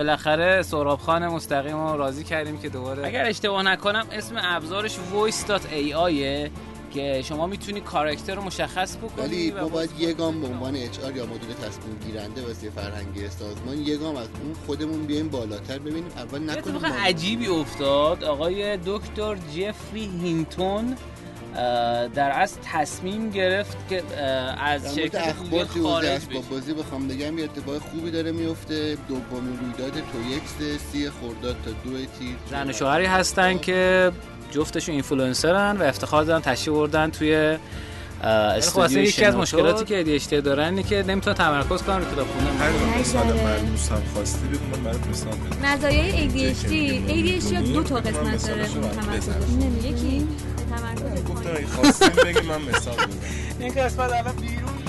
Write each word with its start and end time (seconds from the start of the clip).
بالاخره 0.00 0.62
سهراب 0.62 0.98
خان 0.98 1.28
مستقیم 1.28 1.76
رو 1.76 1.96
راضی 1.96 2.24
کردیم 2.24 2.58
که 2.58 2.68
دوباره 2.68 3.06
اگر 3.06 3.24
اشتباه 3.24 3.62
نکنم 3.62 4.06
اسم 4.12 4.34
ابزارش 4.38 4.96
voice.ai 4.96 6.50
که 6.94 7.22
شما 7.24 7.46
می‌تونی 7.46 7.80
کاراکتر 7.80 8.34
رو 8.34 8.42
مشخص 8.42 8.96
بکنی 8.96 9.26
ولی 9.26 9.50
ما 9.50 9.68
باید 9.68 9.90
یه 9.98 10.12
گام 10.12 10.40
به 10.40 10.46
عنوان 10.46 10.76
اچ 10.76 10.98
یا 10.98 11.26
مدیر 11.26 11.52
تصمیم 11.62 11.98
گیرنده 12.06 12.46
واسه 12.46 12.70
فرهنگی 12.70 13.28
سازمان 13.28 13.78
یه 13.78 13.96
گام 13.96 14.16
از 14.16 14.28
اون 14.42 14.54
خودمون 14.66 15.06
بیایم 15.06 15.28
بالاتر 15.28 15.78
ببینیم. 15.78 16.12
اول 16.16 16.38
نکنیم 16.38 16.76
اتفاق 16.76 16.84
عجیبی 16.84 17.46
افتاد. 17.46 18.24
آقای 18.24 18.76
دکتر 18.76 19.34
جفری 19.34 20.10
هینتون 20.22 20.96
در 22.14 22.32
از 22.40 22.58
تصمیم 22.72 23.30
گرفت 23.30 23.76
که 23.88 24.02
از 24.64 24.94
شرکت 24.94 25.28
اخبار 25.28 25.64
خارج 25.64 26.20
با 26.34 26.40
بازی 26.50 26.74
بخوام 26.74 27.08
بگم 27.08 27.38
یه 27.38 27.44
اتفاق 27.44 27.78
خوبی 27.78 28.10
داره 28.10 28.32
میفته. 28.32 28.96
دومین 29.08 29.58
رویداد 29.58 29.92
تویکس 29.92 30.80
سی 30.92 31.10
خرداد 31.10 31.56
تا 31.64 31.70
دو 31.70 31.96
تیر. 32.18 32.36
زن 32.50 32.70
و 32.70 32.72
شوهری 32.72 33.06
هستن 33.06 33.58
که 33.58 34.12
جفتشون 34.50 34.92
اینفلوئنسرن 34.92 35.76
و 35.76 35.82
افتخار 35.82 36.24
دارن 36.24 36.40
تشریف 36.40 36.76
بردن 36.76 37.10
توی 37.10 37.58
استودیو 38.22 38.98
یکی 38.98 39.24
از 39.24 39.36
مشکلاتی 39.36 39.84
که 39.84 40.00
ادیشته 40.00 40.40
دارن 40.40 40.64
اینه 40.64 40.82
که 40.82 41.04
نمی‌تونه 41.08 41.36
تمرکز 41.36 41.82
کنن 41.82 41.96
رو 41.98 42.04
کتاب 42.04 42.26
خوندن. 42.26 42.56
هر 42.56 42.70
مرموز 43.34 43.88
هم 43.88 44.02
خواستی 44.14 44.48
بگم 44.48 44.82
برات 44.84 45.06
مثال 45.06 45.32
بزنم 45.32 45.72
مزایای 45.72 46.30
ADHD 46.30 46.70
ADHD 47.10 47.52
دو 47.54 47.82
تا 47.82 47.94
قسمت 47.94 48.46
داره 48.46 48.66
تمرکز 48.66 49.28
یکی. 49.84 50.28
تمرکز 50.70 51.09
گفتم 51.54 51.66
خواستین 51.66 52.10
بگید 52.24 52.44
من 52.44 52.62
مثال 52.62 52.94
بزنم 52.94 53.08
این 53.60 53.74
قسمت 53.74 54.12
الان 54.12 54.36
بیرون 54.36 54.79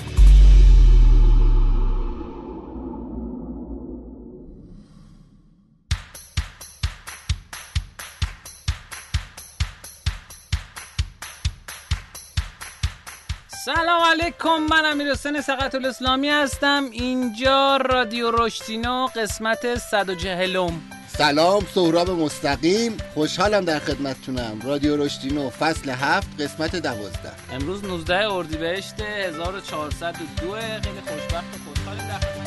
سلام 13.75 14.01
علیکم 14.01 14.59
من 14.69 14.85
امیر 14.85 15.11
حسین 15.11 15.41
سقط 15.41 15.75
الاسلامی 15.75 16.29
هستم. 16.29 16.83
اینجا 16.91 17.77
رادیو 17.77 18.31
رشتینو 18.31 19.07
قسمت 19.15 19.75
140 19.75 20.71
سلام 21.07 21.65
سهراب 21.75 22.09
مستقیم. 22.09 22.97
خوشحالم 23.13 23.65
در 23.65 23.79
خدمتتونم. 23.79 24.61
رادیو 24.63 24.97
رشتینو 24.97 25.49
فصل 25.49 25.89
هفت 25.89 26.41
قسمت 26.41 26.75
دوازده. 26.75 27.31
امروز 27.53 27.83
19 27.83 28.33
اردیبهشت 28.33 29.01
1402 29.01 30.51
خیلی 30.51 31.01
خوشبخت 31.07 31.55
و 31.55 31.69
خوشحالیم 31.69 32.07
در 32.07 32.40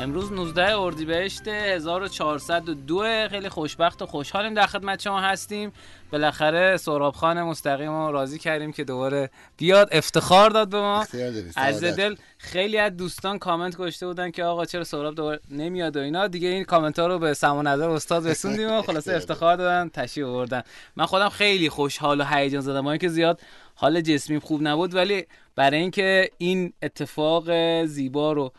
امروز 0.00 0.32
19 0.32 0.78
اردیبهشت 0.78 1.48
1402 1.48 3.28
خیلی 3.30 3.48
خوشبخت 3.48 4.02
و 4.02 4.06
خوشحالیم 4.06 4.54
در 4.54 4.66
خدمت 4.66 5.02
شما 5.02 5.20
هستیم. 5.20 5.72
بالاخره 6.12 6.76
سهراب 6.76 7.14
خان 7.14 7.42
مستقیم 7.42 7.90
رو 7.90 8.12
راضی 8.12 8.38
کردیم 8.38 8.72
که 8.72 8.84
دوباره 8.84 9.30
بیاد. 9.56 9.88
افتخار 9.92 10.50
داد 10.50 10.68
به 10.68 10.80
ما. 10.80 11.06
از 11.56 11.84
دل 11.84 12.14
خیلی 12.38 12.78
از 12.78 12.96
دوستان 12.96 13.38
کامنت 13.38 13.76
گذاشته 13.76 14.06
بودن 14.06 14.30
که 14.30 14.44
آقا 14.44 14.64
چرا 14.64 14.84
سهراب 14.84 15.14
دوباره 15.14 15.40
نمیاد 15.50 15.96
و 15.96 16.00
اینا. 16.00 16.26
دیگه 16.26 16.48
این 16.48 16.64
کامنت 16.64 16.98
ها 16.98 17.06
رو 17.06 17.18
به 17.18 17.34
سمانظر 17.34 17.90
استاد 17.90 18.28
رسوندیم 18.28 18.70
و 18.70 18.82
خلاصه 18.82 19.16
افتخار 19.16 19.56
دادن 19.56 19.88
تشریف 19.88 20.26
آوردن. 20.26 20.62
من 20.96 21.06
خودم 21.06 21.28
خیلی 21.28 21.68
خوشحال 21.68 22.20
و 22.20 22.24
هیجان 22.24 22.60
زدم. 22.60 22.82
با 22.82 22.90
اینکه 22.90 23.08
زیاد 23.08 23.40
حال 23.74 24.00
جسمی 24.00 24.38
خوب 24.38 24.62
نبود 24.62 24.94
ولی 24.94 25.26
برای 25.56 25.80
اینکه 25.80 26.30
این 26.38 26.72
اتفاق 26.82 27.50
زیبا 27.84 28.32
رو 28.32 28.52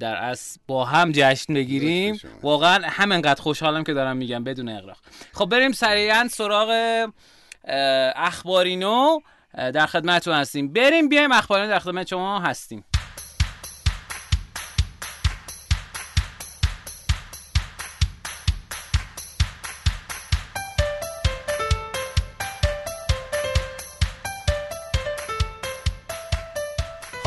در 0.00 0.16
از 0.22 0.58
با 0.66 0.84
هم 0.84 1.12
جشن 1.14 1.54
بگیریم. 1.54 2.20
واقعا 2.42 2.80
همینقدر 2.84 3.42
خوشحالم 3.42 3.84
که 3.84 3.92
دارم 3.92 4.16
میگم 4.16 4.44
بدون 4.44 4.68
اغراق. 4.68 4.96
خب 5.32 5.46
بریم 5.46 5.72
سریعا 5.72 6.28
سراغ 6.30 6.70
اخبارینو. 8.16 9.20
در 9.54 9.86
خدمتتون 9.86 10.34
هستیم. 10.34 10.72
بریم 10.72 11.08
بیایم 11.08 11.32
اخبارینو 11.32 11.68
در 11.68 11.78
خدمت 11.78 12.06
شما 12.06 12.40
هستیم. 12.40 12.84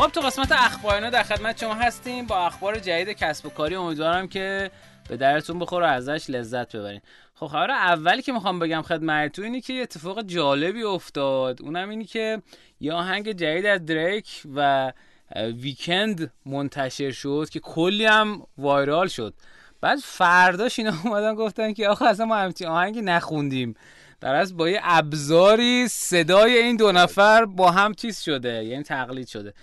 خب 0.04 0.12
تو 0.12 0.22
قسمت 0.22 0.52
اخبار 0.52 1.10
در 1.10 1.24
خدمت 1.24 1.60
شما 1.60 1.74
هستیم. 1.74 2.26
با 2.26 2.46
اخبار 2.46 2.80
جدید 2.80 3.10
کسب 3.10 3.46
و 3.46 3.50
کاری 3.50 3.76
امیدوارم 3.76 4.28
که 4.28 4.72
به 5.10 5.18
درتون 5.18 5.60
بخوره 5.60 5.86
و 5.86 5.90
ازش 5.90 6.30
لذت 6.30 6.76
ببرین. 6.76 7.02
خب 7.36 7.48
خبر 7.48 7.72
اولی 7.72 8.22
که 8.22 8.32
می‌خوام 8.32 8.60
بگم 8.60 8.82
خدمتتون 8.82 9.46
اینی 9.46 9.62
که 9.62 9.74
یه 9.74 9.82
اتفاق 9.82 10.22
جالبی 10.22 10.84
افتاد. 10.84 11.62
اونم 11.62 11.90
اینی 11.90 12.06
که 12.06 12.42
یه 12.80 12.94
آهنگ 12.94 13.32
جدید 13.32 13.66
از 13.66 13.86
دریک 13.86 14.42
و 14.56 14.92
ویکند 15.36 16.32
منتشر 16.46 17.12
شد 17.12 17.48
که 17.52 17.60
کلی 17.60 18.06
هم 18.06 18.48
وایرال 18.58 19.08
شد. 19.08 19.34
بعد 19.82 20.00
فرداش 20.04 20.80
اینا 20.80 20.94
اومدن 21.04 21.36
گفتن 21.36 21.74
که 21.74 21.90
آخه 21.90 22.06
اصلا 22.06 22.26
ما 22.26 22.36
همچین 22.36 22.68
آهنگی 22.68 23.02
نخوندیم. 23.02 23.76
در 24.22 24.36
از 24.36 24.58
با 24.58 24.70
یه 24.70 24.80
ابزاری 24.84 25.88
صدای 25.88 26.58
این 26.58 26.76
دو 26.76 26.92
نفر 26.92 27.46
با 27.46 27.72
هم 27.72 27.94
چیز 27.94 28.22
شده 28.22 28.66
یعنی 28.66 28.84
تقلید 28.84 29.28
شده. 29.28 29.54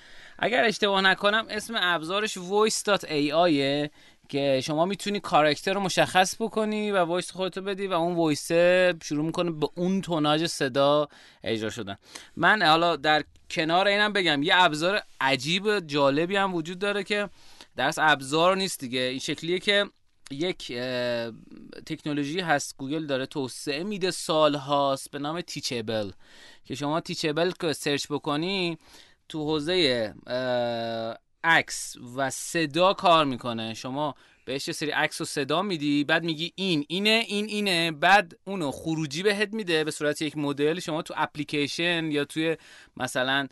اگر 0.42 0.64
اشتباه 0.64 1.00
نکنم 1.00 1.46
اسم 1.50 1.74
ابزارش 1.76 2.38
voice.ai 2.38 3.88
که 4.28 4.60
شما 4.64 4.84
می‌تونی 4.86 5.20
کاراکتر 5.20 5.72
رو 5.72 5.80
مشخص 5.80 6.36
بکنی 6.40 6.90
و 6.90 6.98
voice 6.98 7.30
خودتو 7.30 7.62
بدی 7.62 7.86
و 7.86 7.92
اون 7.92 8.14
voice 8.14 8.52
شروع 9.02 9.24
می‌کنه 9.24 9.50
به 9.50 9.68
اون 9.74 10.00
تناژ 10.00 10.44
صدا 10.44 11.08
اجرا 11.44 11.70
شدن. 11.70 11.98
من 12.36 12.62
حالا 12.62 12.96
در 12.96 13.24
کنار 13.50 13.86
اینم 13.86 14.12
بگم 14.12 14.42
یه 14.42 14.52
ابزار 14.56 15.02
عجیب 15.20 15.80
جالبی 15.80 16.36
هم 16.36 16.54
وجود 16.54 16.78
داره 16.78 17.04
که 17.04 17.28
درسته 17.76 17.98
ابزار 17.98 18.56
نیست 18.56 18.80
دیگه. 18.80 19.00
این 19.00 19.18
شکلیه 19.18 19.58
که 19.58 19.84
یک 20.30 20.72
تکنولوژی 21.86 22.40
هست 22.40 22.76
گوگل 22.78 23.06
داره 23.06 23.26
توسعه 23.26 23.84
میده 23.84 24.10
سال 24.10 24.54
هاست 24.54 25.10
به 25.10 25.18
نام 25.18 25.40
Teachable 25.40 26.10
که 26.64 26.74
شما 26.74 27.00
Teachable 27.00 27.50
که 27.60 27.72
search 27.72 28.06
بکنی 28.10 28.78
تو 29.30 29.44
حوزه 29.44 30.14
عکس 31.44 31.96
و 32.16 32.30
صدا 32.30 32.92
کار 32.94 33.24
می‌کنه. 33.24 33.74
شما 33.74 34.14
بهش 34.44 34.68
یه 34.68 34.74
سری 34.74 34.90
عکس 34.90 35.20
و 35.20 35.24
صدا 35.24 35.62
میدی 35.62 36.04
بعد 36.04 36.24
میگی 36.24 36.52
این 36.54 36.84
اینه 36.88 37.24
این 37.28 37.46
اینه 37.46 37.90
بعد 37.92 38.38
اونو 38.44 38.70
خروجی 38.70 39.22
بهت 39.22 39.52
میده 39.52 39.84
به 39.84 39.90
صورت 39.90 40.22
یک 40.22 40.36
مدل. 40.36 40.80
شما 40.80 41.02
تو 41.02 41.14
اپلیکیشن 41.16 42.10
یا 42.10 42.24
توی 42.24 42.56
مثلا 42.96 43.48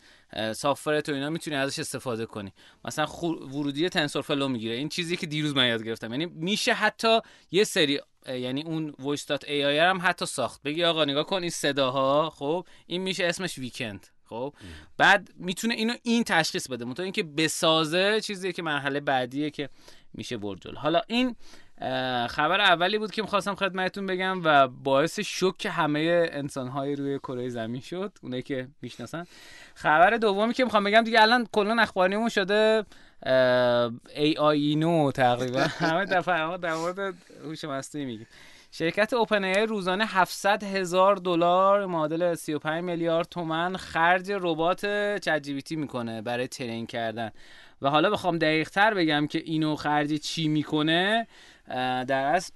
سافر 0.55 1.00
تو 1.00 1.12
اینا 1.12 1.31
می‌تونی 1.31 1.56
ازش 1.56 1.78
استفاده 1.78 2.27
کنی. 2.27 2.53
مثلا 2.84 3.06
ورودی 3.53 3.88
TensorFlow 3.89 4.49
می‌گیره. 4.49 4.75
این 4.75 4.88
چیزی 4.88 5.17
که 5.17 5.27
دیروز 5.27 5.56
من 5.56 5.69
یاد 5.69 5.84
گرفتم. 5.84 6.11
یعنی 6.11 6.27
میشه 6.27 6.72
حتی 6.72 7.21
یه 7.50 7.65
سری 7.65 8.00
یعنی 8.27 8.62
اون 8.62 8.93
voice.ai 8.93 9.50
هم 9.50 10.00
حتی 10.03 10.27
ساخت. 10.27 10.62
بگی 10.62 10.84
آقا 10.84 11.05
نگاه 11.05 11.27
کن 11.27 11.41
این 11.41 11.50
صداها. 11.50 12.31
خب 12.31 12.67
این 12.87 13.03
میشه 13.03 13.25
اسمش 13.25 13.59
ویکند 13.59 14.06
خب؟ 14.28 14.55
بعد 14.97 15.31
می‌تونه 15.37 15.75
اینو 15.75 15.94
این 16.03 16.25
تشخیص 16.25 16.69
بده. 16.69 16.85
منتها 16.85 17.05
اینکه 17.05 17.23
بسازه 17.23 18.20
چیزیه 18.20 18.53
که 18.53 18.62
مرحله 18.62 19.00
بعدیه 19.00 19.50
که 19.50 19.69
میشه 20.14 20.37
برجل 20.37 20.75
حالا 20.75 21.00
این 21.06 21.37
خبر 22.29 22.61
اولی 22.61 22.99
بود 22.99 23.11
که 23.11 23.23
می‌خواستم 23.23 23.55
خدمتتون 23.55 24.06
بگم 24.06 24.41
و 24.44 24.69
باعث 24.69 25.20
شک 25.20 25.67
همه 25.67 26.29
انسانهای 26.32 26.97
روی 26.97 27.19
کره 27.19 27.49
زمین 27.49 27.81
شد 27.81 28.12
اونایی 28.23 28.43
که 28.43 28.69
می‌شناسن. 28.82 29.25
خبر 29.75 30.17
دومی 30.17 30.55
که 30.55 30.64
می‌خوام 30.64 30.85
بگم 30.85 31.03
دیگه 31.03 31.23
الان 31.23 31.47
کلا 31.53 31.82
اخباریمون 31.82 32.29
شده 32.29 32.85
ای 34.17 34.37
آی 34.38 34.76
نو 34.76 35.12
تقریبا. 35.12 35.61
همه 35.79 36.05
دفعه 36.05 36.56
در 36.56 36.75
مورد 36.75 37.14
هوش 37.44 37.64
مصنوعی 37.64 38.06
میگیم. 38.06 38.26
شرکت 38.70 39.12
اوپن 39.12 39.44
ای 39.44 39.67
روزانه 39.67 40.06
700 40.06 40.65
هزار 40.65 41.17
دلار 41.17 41.87
معادل 41.87 42.35
35 42.35 42.85
میلیارد 42.85 43.29
تومن 43.29 43.76
خرج 43.76 44.31
ربات 44.31 44.87
چت 45.19 45.70
می‌کنه 45.70 46.23
برای 46.23 46.49
ترین 46.49 46.87
کردن. 46.87 47.31
و 47.82 47.91
حالا 47.91 48.11
بخوام 48.11 48.38
دقیق 48.38 48.70
تر 48.70 48.94
بگم 48.94 49.26
که 49.26 49.43
اینو 49.44 49.76
خرج 49.76 50.15
چی 50.15 50.49
می‌کنه 50.49 51.26
در 52.09 52.25
از 52.35 52.53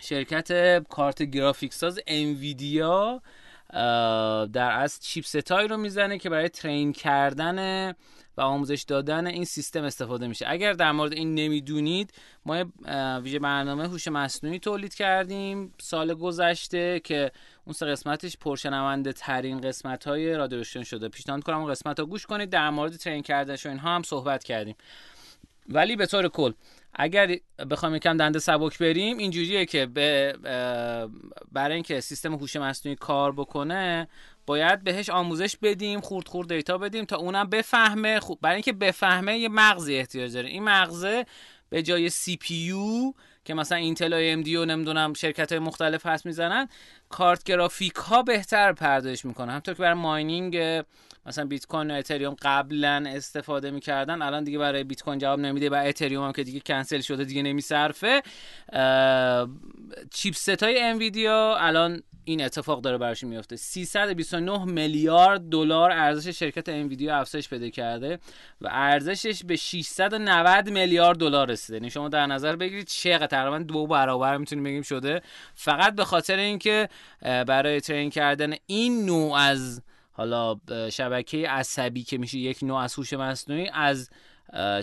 شرکت 0.00 0.78
کارت 0.88 1.22
گرافیک 1.22 1.74
ساز 1.74 2.00
انویدیا 2.06 3.22
در 4.52 4.70
از 4.78 5.00
چیپست 5.00 5.52
رو 5.52 5.76
می‌زنه 5.76 6.18
که 6.18 6.30
برای 6.30 6.48
ترین 6.48 6.92
کردن 6.92 7.92
و 8.36 8.40
آموزش 8.40 8.82
دادن 8.82 9.26
این 9.26 9.44
سیستم 9.44 9.84
استفاده 9.84 10.26
میشه. 10.26 10.46
اگر 10.48 10.72
در 10.72 10.92
مورد 10.92 11.12
این 11.12 11.34
نمی‌دونید 11.34 12.12
ما 12.46 12.64
ویژه 13.20 13.38
برنامه 13.38 13.88
هوش 13.88 14.08
مصنوعی 14.08 14.58
تولید 14.58 14.94
کردیم 14.94 15.74
سال 15.80 16.14
گذشته 16.14 17.00
که 17.00 17.32
اون 17.64 17.72
سه 17.72 17.86
قسمتش 17.86 18.36
پرشنونده 18.36 19.12
ترین 19.12 19.60
قسمت 19.60 20.04
های 20.04 20.34
رادیو 20.34 20.64
شده. 20.64 21.08
پیشنهاد 21.08 21.42
کنم 21.42 21.58
اون 21.58 21.70
قسمت 21.70 22.00
ها 22.00 22.06
گوش 22.06 22.26
کنید 22.26 22.50
در 22.50 22.70
مورد 22.70 22.96
ترین 22.96 23.22
کردنش 23.22 23.66
و 23.66 23.68
اینها 23.68 23.94
هم 23.94 24.02
صحبت 24.02 24.44
کردیم. 24.44 24.76
ولی 25.68 25.96
به 25.96 26.06
طور 26.06 26.28
کل 26.28 26.52
اگر 26.94 27.36
بخوام 27.70 27.94
یکم 27.94 28.16
دنده 28.16 28.38
سبک 28.38 28.78
بریم 28.78 29.18
اینجوریه 29.18 29.66
که 29.66 29.86
به 29.86 30.36
برای 31.52 31.74
اینکه 31.74 32.00
سیستم 32.00 32.34
هوش 32.34 32.56
مصنوعی 32.56 32.96
کار 32.96 33.32
بکنه 33.32 34.08
باید 34.46 34.84
بهش 34.84 35.10
آموزش 35.10 35.56
بدیم 35.56 36.00
خورد 36.00 36.28
خورد 36.28 36.48
data 36.48 36.78
بدیم 36.78 37.04
تا 37.04 37.16
اونم 37.16 37.50
بفهمه. 37.50 38.20
خوب 38.20 38.38
برای 38.42 38.54
اینکه 38.54 38.72
بفهمه 38.72 39.38
یه 39.38 39.48
مغزی 39.48 39.96
احتیاج 39.96 40.32
داره. 40.34 40.48
این 40.48 40.64
مغزه 40.64 41.26
به 41.70 41.82
جای 41.82 42.10
CPU 42.10 43.12
که 43.44 43.54
مثلا 43.54 43.78
Intel 43.78 44.12
و 44.12 44.16
AMD 44.20 44.56
و 44.56 44.64
نمی‌دونم 44.64 45.14
شرکت 45.14 45.52
های 45.52 45.58
مختلف 45.58 46.06
هست 46.06 46.26
می‌زنن 46.26 46.68
کارت 47.08 47.44
گرافیک 47.44 47.94
ها 47.94 48.22
بهتر 48.22 48.72
پردازش 48.72 49.24
می‌کنه. 49.24 49.52
همونطور 49.52 49.74
که 49.74 49.82
برای 49.82 49.94
mining 49.94 50.82
مثلا 51.26 51.44
بیت 51.44 51.66
کوین 51.66 51.90
و 51.90 51.94
اتریوم 51.94 52.36
قبلا 52.42 53.04
استفاده 53.06 53.70
می‌کردن 53.70 54.22
الان 54.22 54.44
دیگه 54.44 54.58
برای 54.58 54.84
بیت 54.84 55.02
کوین 55.02 55.18
جواب 55.18 55.40
نمیده 55.40 55.70
و 55.70 55.74
اتریوم 55.74 56.24
هم 56.24 56.32
که 56.32 56.44
دیگه 56.44 56.60
کنسل 56.60 57.00
شده 57.00 57.24
دیگه 57.24 57.42
نمیصرفه. 57.42 58.22
چیپست 60.10 60.62
های 60.62 60.82
انویدیا 60.82 61.56
الان 61.60 62.02
این 62.24 62.44
اتفاق 62.44 62.80
داره 62.80 62.98
براش 62.98 63.24
میفته 63.24 63.56
329 63.56 64.64
میلیارد 64.64 65.40
دلار 65.40 65.90
ارزش 65.90 66.38
شرکت 66.38 66.68
انویدیا 66.68 67.16
افزایش 67.16 67.48
پیدا 67.48 67.68
کرده 67.68 68.18
و 68.60 68.68
ارزشش 68.70 69.44
به 69.44 69.56
690 69.56 70.70
میلیارد 70.70 71.18
دلار 71.18 71.50
رسیده. 71.50 71.76
یعنی 71.76 71.90
شما 71.90 72.08
در 72.08 72.26
نظر 72.26 72.56
بگیرید 72.56 72.86
چقدر 72.86 73.26
تقریبا 73.26 73.58
دو 73.58 73.86
برابر 73.86 74.36
می‌تونیم 74.36 74.64
بگیم 74.64 74.82
شده. 74.82 75.22
فقط 75.54 75.94
به 75.94 76.04
خاطر 76.04 76.36
اینکه 76.36 76.88
برای 77.20 77.80
ترین 77.80 78.10
کردن 78.10 78.54
این 78.66 79.06
نوع 79.06 79.36
از 79.36 79.82
حالا 80.16 80.56
شبکه 80.90 81.48
عصبی 81.48 82.02
که 82.02 82.18
میشه 82.18 82.38
یک 82.38 82.58
نوع 82.62 82.78
از 82.78 82.94
هوش 82.94 83.12
مصنوعی 83.12 83.68
از 83.72 84.10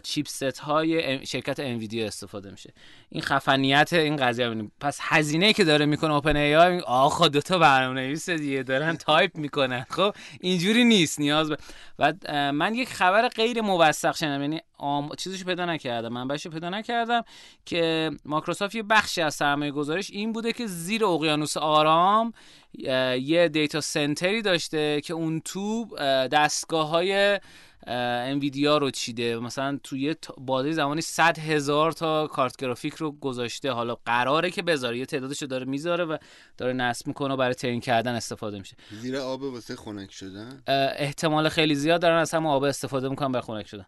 چیپست 0.04 0.60
های 0.60 1.25
شرکت 1.25 1.60
انویدیا 1.60 2.08
استفاده 2.08 2.52
میشه. 2.52 2.74
این 3.10 3.22
خفنیت 3.22 3.94
این 3.94 4.16
قضیه 4.16 4.46
ببینیم 4.46 4.72
پس 4.80 5.00
هزینه 5.02 5.54
که 5.54 5.63
داره 5.63 5.86
می‌کنه 5.86 6.13
OpenAI 6.13 6.80
آخه 6.80 7.30
دو 7.30 7.42
تا 7.42 7.58
برنامه 7.58 8.02
نویس 8.02 8.30
دیگه 8.30 8.63
دارن 8.63 8.98
تایپ 9.08 9.38
می‌کنن. 9.38 9.86
خب 9.90 10.16
اینجوری 10.42 10.84
نیست 10.84 11.19
نیاز 11.19 11.50
به 11.50 11.58
و 12.00 12.13
من 12.52 12.75
یک 12.75 12.90
خبر 12.90 13.28
غیر 13.28 13.62
موثق 13.62 14.16
شنیدم 14.16 14.42
یعنی 14.42 14.60
آم... 14.78 15.10
چیزشو 15.18 15.46
پیدا 15.46 15.66
نکردم 15.66 16.13
من 16.13 16.28
بهش 16.28 16.48
پیدا 16.48 16.69
نکردم 16.69 17.24
که 17.66 18.12
مایکروسافت 18.25 18.75
یه 18.75 18.84
بخشی 18.84 19.22
از 19.22 19.36
سرمایه 19.36 19.72
گذارش 19.72 20.12
این 20.12 20.34
بوده 20.34 20.54
که 20.54 20.68
زیر 20.68 21.06
اقیانوس 21.06 21.58
آرام 21.58 22.34
یه 23.19 23.50
data 23.53 23.81
center 23.81 24.33
ی 24.33 24.42
داشته 24.42 25.02
که 25.02 25.13
اون 25.13 25.42
تو 25.46 25.86
دستگاه 26.31 26.90
های 26.90 27.40
Nvidia 27.88 28.77
رو 28.78 28.92
چیده. 28.92 29.39
مثلا 29.39 29.80
توی 29.83 30.16
بازه 30.38 30.72
زمانی 30.72 31.01
100 31.01 31.39
هزار 31.39 31.92
تا 31.92 32.28
کارت 32.28 32.57
گرافیک 32.57 32.94
رو 32.94 33.12
گذاشته. 33.12 33.72
حالا 33.72 33.98
قراره 34.06 34.50
که 34.50 34.62
بذاره. 34.62 34.98
یه 34.98 35.06
تعدادش 35.06 35.42
رو 35.42 35.48
داره 35.48 35.66
می‌ذاره 35.66 36.06
و 36.06 36.18
داره 36.57 36.74
نصب 36.74 37.07
می‌کنه 37.07 37.33
و 37.33 37.38
برای 37.38 37.54
train 37.53 37.80
کردن 37.80 38.16
استفاده 38.16 38.60
میشه. 38.60 38.75
زیر 38.92 39.18
آب 39.18 39.42
واسه 39.42 39.75
خنک 39.75 40.12
شدن؟ 40.12 40.62
احتمال 40.98 41.50
خیلی 41.50 41.75
زیاد 41.75 42.01
دارن. 42.01 42.18
از 42.18 42.33
همه 42.33 42.50
آب 42.50 42.63
استفاده 42.63 43.10
می‌کنن 43.10 43.31
برای 43.31 43.45
خنک 43.45 43.68
شدن. 43.68 43.86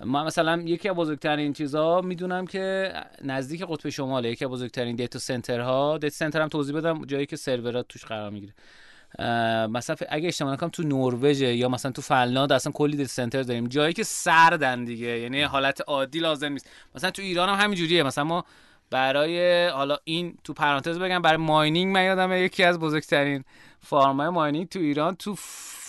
ما 0.00 0.24
مثلا 0.24 0.62
یکی 0.66 0.88
از 0.88 0.96
بزرگترین 0.96 1.52
چیزها 1.52 2.00
می‌دونم 2.00 2.46
که 2.46 2.92
نزدیک 3.24 3.62
قطب 3.62 3.88
شماله. 3.88 4.30
یکی 4.30 4.44
از 4.44 4.50
بزرگترین 4.50 4.96
data 4.96 5.18
center 5.18 5.98
ها 5.98 6.02
data 6.02 6.16
center 6.16 6.42
هم 6.42 6.48
توضیح 6.48 6.76
بدم. 6.76 7.04
جایی 7.04 7.26
که 7.26 7.36
سرورات 7.36 7.88
توش 7.88 8.04
قرار 8.04 8.30
می‌گیره. 8.30 8.54
مثلا 9.68 9.96
اگه 10.08 10.28
اشتباه 10.28 10.52
نکنم 10.52 10.70
تو 10.70 10.82
نروژ 10.82 11.40
یا 11.40 11.68
مثلا 11.68 11.92
تو 11.92 12.02
فنلاند 12.02 12.52
اصلا 12.52 12.72
کلی 12.72 12.96
data 12.96 13.08
center 13.08 13.42
داریم. 13.42 13.66
جایی 13.68 13.92
که 13.92 14.02
سردن 14.02 14.84
دیگه 14.84 15.18
یعنی 15.18 15.42
حالت 15.42 15.80
عادی 15.86 16.18
لازم 16.18 16.52
نیست. 16.52 16.70
مثلا 16.94 17.10
تو 17.10 17.22
ایران 17.22 17.48
هم 17.48 17.64
همین 17.64 17.78
جوریه. 17.78 18.02
مثلا 18.02 18.24
ما 18.24 18.44
برای 18.90 19.68
حالا 19.68 19.96
این 20.04 20.38
تو 20.44 20.52
پرانتز 20.52 20.98
بگم 20.98 21.22
برای 21.22 21.36
ماینینگ 21.36 21.94
من 21.94 22.04
یادم 22.04 22.32
یکی 22.32 22.64
از 22.64 22.78
بزرگترین 22.78 23.44
فارمای 23.80 24.28
ماینینگ 24.28 24.68
تو 24.68 24.78
ایران 24.78 25.16
تو 25.16 25.34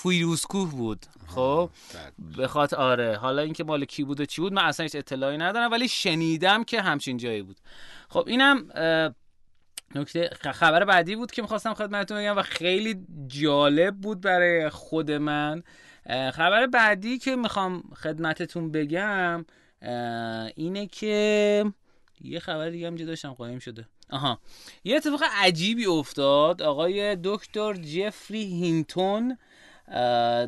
فیروزکوه 0.04 0.72
بود. 0.72 1.06
خب؟ 1.28 1.70
به 2.38 2.48
خاطر 2.48 2.75
آره. 2.75 3.18
حالا 3.18 3.42
اینکه 3.42 3.64
مال 3.64 3.86
کی 3.86 4.04
بود 4.04 4.20
و 4.20 4.25
چی 4.25 4.42
بود 4.42 4.54
من 4.54 4.66
اصلا 4.66 4.84
هیچ 4.84 4.96
اطلاعی 4.96 5.38
ندارم 5.38 5.72
ولی 5.72 5.88
شنیدم 5.88 6.64
که 6.64 6.81
همچین 6.81 7.18
جایی 7.18 7.42
بود. 7.42 7.58
خب 8.10 8.24
اینم 8.28 8.70
نکته 9.95 10.30
خبر 10.51 10.86
بعدی 10.86 11.16
بود 11.16 11.31
که 11.31 11.42
می‌خواستم 11.42 11.74
خدمتتون 11.74 12.18
بگم 12.18 12.38
و 12.38 12.42
خیلی 12.42 13.06
جالب 13.28 13.95
بود 13.95 14.22
برای 14.22 14.69
خود 14.69 15.12
من. 15.12 15.63
خبر 16.07 16.68
بعدی 16.68 17.18
که 17.18 17.36
می‌خوام 17.36 17.84
خدمتتون 17.95 18.72
بگم 18.72 19.45
اینه 20.56 20.88
که 20.88 21.66
یه 22.22 22.40
خبر 22.40 22.69
دیگه 22.69 22.88
هم 22.88 22.95
داشتم 22.95 23.34
قایم 23.34 23.60
شده. 23.60 23.88
آها. 24.10 24.40
یه 24.84 24.95
اتفاق 24.95 25.24
عجیبی 25.42 25.86
افتاد. 25.86 26.62
آقای 26.62 27.18
دکتر 27.24 27.74
جفری 27.74 28.44
هینتون 28.44 29.38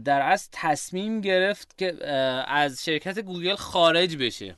در 0.05 0.21
از 0.21 0.49
تصمیم 0.51 1.21
گرفت 1.21 1.77
که 1.77 2.07
از 2.47 2.85
شرکت 2.85 3.19
گوگل 3.19 3.55
خارج 3.55 4.17
بشه. 4.17 4.55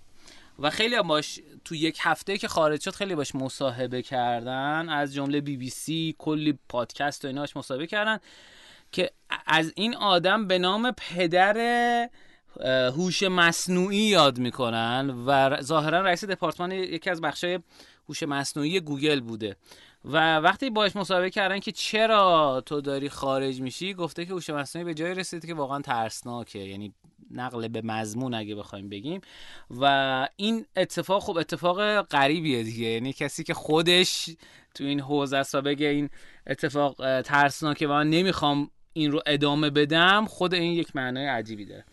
و 0.60 0.70
خیلی 0.70 1.02
باش 1.02 1.40
تو 1.68 1.76
یک 1.76 1.98
هفته 2.02 2.38
که 2.38 2.48
خارج 2.48 2.82
شد 2.82 2.96
خیلی 2.96 3.16
باش 3.16 3.36
مصاحبه 3.36 4.02
کردن 4.02 4.90
از 4.90 5.14
جمله 5.14 5.42
بی 5.42 5.58
بی 5.58 5.70
سی 5.70 6.16
کلی 6.18 6.60
پادکست 6.70 7.26
و 7.26 7.28
ایناش 7.28 7.58
مصاحبه 7.58 7.88
کردن 7.88 8.20
که 8.92 9.12
از 9.46 9.74
این 9.76 9.96
آدم 9.96 10.48
به 10.48 10.60
نام 10.60 10.92
پدر 10.92 11.58
هوش 12.96 13.24
مصنوعی 13.24 13.98
یاد 13.98 14.38
می‌کنن 14.38 15.24
و 15.26 15.62
ظاهرا 15.62 16.02
رئیس 16.02 16.26
دپارتمان 16.26 16.72
یکی 16.72 17.10
از 17.10 17.22
بخشای 17.22 17.60
هوش 18.10 18.24
مصنوعی 18.24 18.80
گوگل 18.80 19.20
بوده. 19.20 19.56
و 20.06 20.38
وقتی 20.38 20.70
باش 20.70 20.96
مصاحبه 20.96 21.30
کردن 21.30 21.60
که 21.60 21.72
چرا 21.72 22.64
تو 22.66 22.82
داری 22.82 23.10
خارج 23.10 23.62
میشی 23.62 23.94
گفته 23.94 24.26
که 24.26 24.34
هوش 24.34 24.50
مصنوعی 24.50 24.86
به 24.86 24.94
جای 24.94 25.14
رسیده 25.14 25.48
که 25.48 25.54
واقعا 25.54 25.82
ترسناکه. 25.82 26.60
یعنی 26.60 26.94
نقل 27.32 27.68
به 27.68 27.82
مضمون 27.82 28.34
اگه 28.34 28.56
بخوایم 28.56 28.90
بگیم. 28.90 29.22
و 29.82 30.28
این 30.36 30.66
اتفاق 30.76 31.24
خب 31.24 31.38
اتفاق 31.38 32.02
غریبیه 32.02 32.64
دیگه. 32.64 32.88
یعنی 32.88 33.14
کسی 33.14 33.44
که 33.44 33.54
خودش 33.54 34.30
تو 34.76 34.84
این 34.84 35.00
حوزه 35.00 35.38
است 35.38 35.56
و 35.56 35.62
بگه 35.62 35.88
این 35.88 36.10
اتفاق 36.48 37.22
ترسناکه 37.22 37.88
و 37.88 37.92
من 37.92 38.10
نمی‌خوام 38.10 38.70
این 38.94 39.12
رو 39.12 39.22
ادامه 39.26 39.70
بدم 39.70 40.26
خود 40.26 40.54
این 40.54 40.72
یک 40.72 40.96
معنای 40.96 41.26
عجیبی 41.26 41.66
داره. 41.66 41.86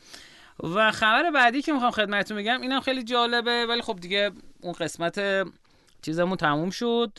و 0.62 0.90
خبر 0.90 1.30
بعدی 1.30 1.62
که 1.62 1.72
می‌خوام 1.72 1.90
خدمتتون 1.90 2.36
بگم 2.36 2.60
اینم 2.60 2.80
خیلی 2.80 3.02
جالبه 3.02 3.66
ولی 3.66 3.82
خب 3.82 3.98
دیگه 4.00 4.30
اون 4.60 4.72
قسمت 4.72 5.46
چیزمون 6.02 6.36
تموم 6.36 6.70
شد. 6.70 7.18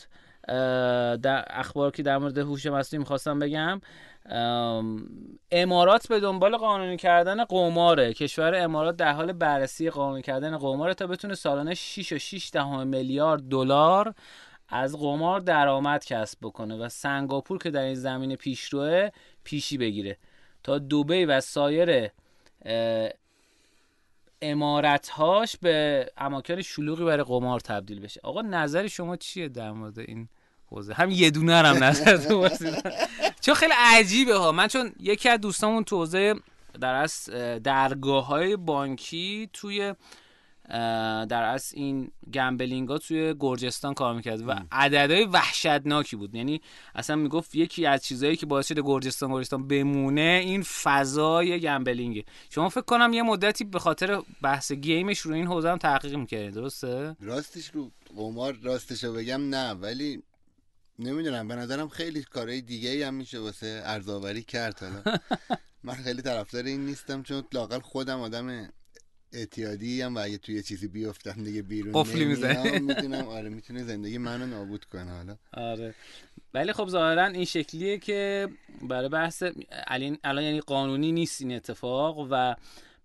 در 1.22 1.44
اخبار 1.50 1.90
که 1.90 2.02
در 2.02 2.18
مورد 2.18 2.38
هوش 2.38 2.66
مصنوعی 2.66 2.98
می‌خواستم 2.98 3.38
بگم 3.38 3.80
امارات 5.50 6.08
به 6.08 6.20
دنبال 6.20 6.56
قانونی 6.56 6.96
کردن 6.96 7.44
قماره. 7.44 8.12
کشور 8.12 8.54
امارات 8.54 8.96
در 8.96 9.12
حال 9.12 9.32
بررسی 9.32 9.90
قانونی 9.90 10.22
کردن 10.22 10.58
قماره 10.58 10.94
تا 10.94 11.06
بتونه 11.06 11.34
سالانه 11.34 11.74
6 11.74 12.12
و 12.12 12.18
6 12.18 12.50
دهم 12.52 12.86
میلیارد 12.86 13.48
دلار 13.48 14.14
از 14.68 14.98
قمار 14.98 15.40
درآمد 15.40 16.04
کسب 16.04 16.38
بکنه 16.42 16.76
و 16.76 16.88
سنگاپور 16.88 17.58
که 17.58 17.70
در 17.70 17.82
این 17.82 17.94
زمینه 17.94 18.36
پیشروه 18.36 19.08
پیشی 19.44 19.78
بگیره. 19.78 20.18
تا 20.62 20.78
دوبی 20.78 21.24
و 21.24 21.40
سایر 21.40 22.10
امارتهاش 24.42 25.56
به 25.56 26.06
اماکن 26.16 26.62
شلوغی 26.62 27.04
برای 27.04 27.24
قمار 27.24 27.60
تبدیل 27.60 28.00
بشه. 28.00 28.20
آقا 28.22 28.42
نظر 28.42 28.86
شما 28.86 29.16
چیه 29.16 29.48
در 29.48 29.72
مورد 29.72 29.98
این 29.98 30.28
حوزه؟ 30.70 30.94
هم 30.94 31.10
یه 31.10 31.30
دونه 31.30 31.54
هم 31.54 31.84
نظر 31.84 32.16
چون 33.40 33.54
خیلی 33.54 33.72
عجیبه 33.76 34.34
ها. 34.34 34.52
من 34.52 34.68
چون 34.68 34.92
یکی 35.00 35.28
از 35.28 35.40
دوستامون 35.40 35.84
تو 35.84 35.96
حوزه 35.96 36.34
در 36.80 36.94
از 36.94 37.30
درگاه 37.64 38.26
های 38.26 38.56
بانکی 38.56 39.50
توی 39.52 39.94
در 41.28 41.42
از 41.42 41.72
این 41.74 42.10
گمبلینگ 42.32 42.88
ها 42.88 42.98
توی 42.98 43.34
گرجستان 43.40 43.94
کار 43.94 44.14
می‌کرد 44.14 44.48
و 44.48 44.54
عددهای 44.72 45.24
وحشتناکی 45.24 46.16
بود. 46.16 46.34
یعنی 46.34 46.60
اصلا 46.94 47.16
می‌گفت 47.16 47.54
یکی 47.54 47.86
از 47.86 48.04
چیزهایی 48.04 48.36
که 48.36 48.46
باعث 48.46 48.68
شده 48.68 48.82
گرجستان 48.82 49.32
گرجستان 49.32 49.68
بمونه 49.68 50.40
این 50.44 50.62
فضای 50.62 51.60
گمبلینگه. 51.60 52.24
شما 52.50 52.68
فکر 52.68 52.80
کنم 52.80 53.12
یه 53.12 53.22
مدتی 53.22 53.64
به 53.64 53.78
خاطر 53.78 54.22
بحث 54.42 54.72
گیمش 54.72 55.18
رو 55.18 55.34
این 55.34 55.46
حوزه 55.46 55.70
هم 55.70 55.78
تحقیق 55.78 56.14
می‌کردید 56.14 56.54
درسته؟ 56.54 57.16
راستش 57.20 57.70
رو 57.70 57.90
قمار 58.16 58.58
راستش 58.62 59.04
رو 59.04 59.12
بگم 59.12 59.48
نه 59.48 59.70
ولی 59.70 60.22
نمی‌دونم. 60.98 61.48
به 61.48 61.54
نظرم 61.54 61.88
خیلی 61.88 62.22
کارهای 62.22 62.60
دیگه 62.60 63.06
هم 63.06 63.14
میشه 63.14 63.38
واسه 63.38 63.82
ارزاوری 63.84 64.42
کرد 64.42 64.78
حالا. 64.80 65.18
من 65.84 65.94
خیلی 65.94 66.22
طرفدار 66.22 66.64
این 66.64 66.86
نیستم 66.86 67.22
چون 67.22 67.44
لاقل 67.52 67.80
خودم 67.80 68.20
آدم 68.20 68.68
اعتیادی 69.32 70.02
هم 70.02 70.14
و 70.14 70.18
اگه 70.18 70.38
توی 70.38 70.62
چیزی 70.62 70.88
بیفتم 70.88 71.44
دیگه 71.44 71.62
بیرون 71.62 71.92
قفلی. 71.92 72.24
می‌زنی. 72.24 72.78
می‌دونم 72.78 73.28
آره 73.38 73.48
می‌تونه 73.48 73.82
زندگی 73.84 74.18
منو 74.18 74.46
نابود 74.46 74.84
کنه 74.84 75.10
حالا 75.10 75.36
آره 75.52 75.94
ولی 76.54 76.72
خب 76.72 76.88
ظاهرا 76.88 77.26
این 77.26 77.44
شکلیه 77.44 77.98
که 77.98 78.48
برای 78.82 79.08
بحث 79.08 79.42
الان 79.86 80.18
الان 80.24 80.44
یعنی 80.44 80.60
قانونی 80.60 81.12
نیست 81.12 81.40
این 81.40 81.52
اتفاق 81.52 82.28
و 82.30 82.54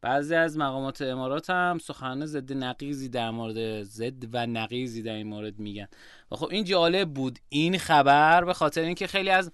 بعضی 0.01 0.35
از 0.35 0.57
مقامات 0.57 1.01
امارات 1.01 1.49
هم 1.49 1.79
سخنان 1.83 2.25
ضد 2.25 2.53
نقیزی 2.53 3.09
در 3.09 3.31
مورد 3.31 3.83
ضد 3.83 4.23
و 4.33 4.47
نقیزی 4.47 5.01
در 5.01 5.13
این 5.13 5.27
مورد 5.27 5.59
میگن 5.59 5.87
و 6.31 6.35
خب 6.35 6.47
این 6.51 6.63
جالب 6.63 7.13
بود 7.13 7.39
این 7.49 7.77
خبر 7.77 8.45
به 8.45 8.53
خاطر 8.53 8.81
اینکه 8.81 9.07
خیلی 9.07 9.29
از 9.29 9.51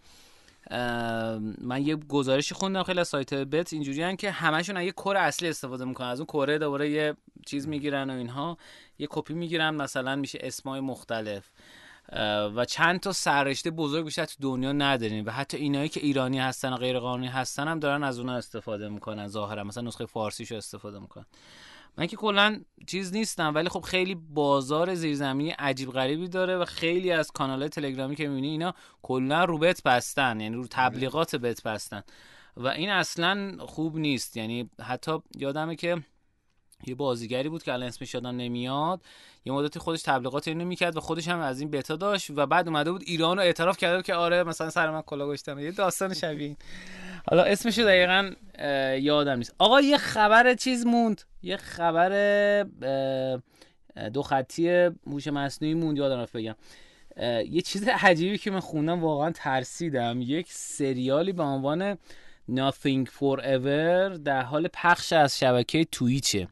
من 1.61 1.81
یه 1.85 1.95
گزارشی 1.95 2.55
خوندم 2.55 2.83
خیلی 2.83 2.99
از 2.99 3.07
سایت 3.07 3.33
بت 3.33 3.73
اینجوری 3.73 4.15
که 4.15 4.31
همشون 4.31 4.81
یه 4.81 4.91
کور 4.91 5.17
اصلی 5.17 5.49
استفاده 5.49 5.85
می‌کنن 5.85 6.07
از 6.07 6.19
اون 6.19 6.25
کره 6.25 6.57
دوباره 6.57 6.89
یه 6.89 7.15
چیز 7.45 7.67
می‌گیرن 7.67 8.09
و 8.09 8.13
اینها 8.13 8.57
یه 8.99 9.07
کپی 9.09 9.33
می‌گیرن 9.33 9.69
مثلا 9.69 10.15
میشه 10.15 10.39
اسمای 10.41 10.79
مختلف. 10.79 11.49
و 12.55 12.65
چند 12.65 12.99
تا 12.99 13.11
سررشته 13.11 13.71
بزرگ 13.71 14.05
بیشتر 14.05 14.25
تو 14.25 14.35
دنیا 14.39 14.71
نداریم 14.71 15.25
و 15.25 15.29
حتی 15.31 15.57
اینایی 15.57 15.89
که 15.89 15.99
ایرانی 15.99 16.39
هستن 16.39 16.73
و 16.73 16.77
غیر 16.77 16.99
قانونی 16.99 17.27
هستن 17.27 17.67
هم 17.67 17.79
دارن 17.79 18.03
از 18.03 18.19
اونها 18.19 18.35
استفاده 18.35 18.89
می‌کنن 18.89 19.27
ظاهرا 19.27 19.63
مثلا 19.63 19.83
نسخه 19.83 20.05
فارسیشو 20.05 20.55
استفاده 20.55 20.99
می‌کنن. 20.99 21.25
من 21.97 22.07
که 22.07 22.15
کلا 22.15 22.61
چیز 22.87 23.13
نیستم 23.13 23.55
ولی 23.55 23.69
خب 23.69 23.81
خیلی 23.81 24.15
بازار 24.15 24.95
زیرزمینی 24.95 25.49
عجیب 25.49 25.91
غریبی 25.91 26.27
داره 26.27 26.57
و 26.57 26.65
خیلی 26.65 27.11
از 27.11 27.31
کانال 27.31 27.67
تلگرامی 27.67 28.15
که 28.15 28.27
می‌بینی 28.27 28.47
اینا 28.47 28.73
کلا 29.01 29.45
رو 29.45 29.57
بت 29.57 29.83
بستن 29.83 30.39
یعنی 30.39 30.55
رو 30.55 30.67
تبلیغات 30.69 31.35
بت 31.35 31.63
بستن. 31.63 32.03
و 32.57 32.67
این 32.67 32.89
اصلا 32.89 33.57
خوب 33.59 33.97
نیست 33.97 34.37
یعنی 34.37 34.69
حتی 34.81 35.17
یادمه 35.35 35.75
که 35.75 36.03
یه 36.85 36.95
بازیگری 36.95 37.49
بود 37.49 37.63
که 37.63 37.73
الان 37.73 37.87
اسمش 37.87 38.13
یادم 38.13 38.35
نمیاد 38.35 39.01
یه 39.45 39.53
مدتی 39.53 39.79
خودش 39.79 40.01
تبلیغات 40.01 40.47
اینو 40.47 40.65
می‌کرد 40.65 40.97
و 40.97 40.99
خودش 40.99 41.27
هم 41.27 41.39
از 41.39 41.59
این 41.59 41.71
بتا 41.71 41.95
داشت 41.95 42.29
و 42.35 42.45
بعد 42.45 42.67
اومده 42.67 42.91
بود 42.91 43.03
ایران 43.05 43.37
رو 43.37 43.43
اعتراف 43.43 43.77
کرده 43.77 44.03
که 44.03 44.15
آره 44.15 44.43
مثلا 44.43 44.69
سر 44.69 44.91
من 44.91 45.01
کلا 45.01 45.27
گشتم 45.27 45.59
یه 45.59 45.71
داستان 45.71 46.13
شبیه 46.13 46.57
حالا 47.29 47.43
اسمش 47.43 47.79
دقیقا 47.79 48.31
یادم 48.99 49.37
نیست. 49.37 49.55
آقا 49.59 49.81
یه 49.81 49.97
خبر 49.97 50.53
چیز 50.53 50.85
موند. 50.85 51.21
یه 51.43 51.57
خبر 51.57 52.63
دو 54.13 54.21
خطی 54.21 54.69
هوش 55.07 55.27
مصنوعی 55.27 55.73
موند 55.73 55.97
یادم 55.97 56.19
رفت 56.19 56.37
بگم. 56.37 56.55
یه 57.49 57.61
چیز 57.61 57.87
عجیبی 57.87 58.37
که 58.37 58.51
من 58.51 58.59
خوندم 58.59 59.03
واقعا 59.03 59.31
ترسیدم. 59.31 60.21
یک 60.21 60.47
سریالی 60.49 61.31
به 61.31 61.43
عنوان 61.43 61.97
Nothing 62.51 63.05
Forever 63.19 64.17
در 64.25 64.41
حال 64.41 64.69
پخش 64.73 65.13
از 65.13 65.39
شبکه 65.39 65.85
تویچه 65.85 66.47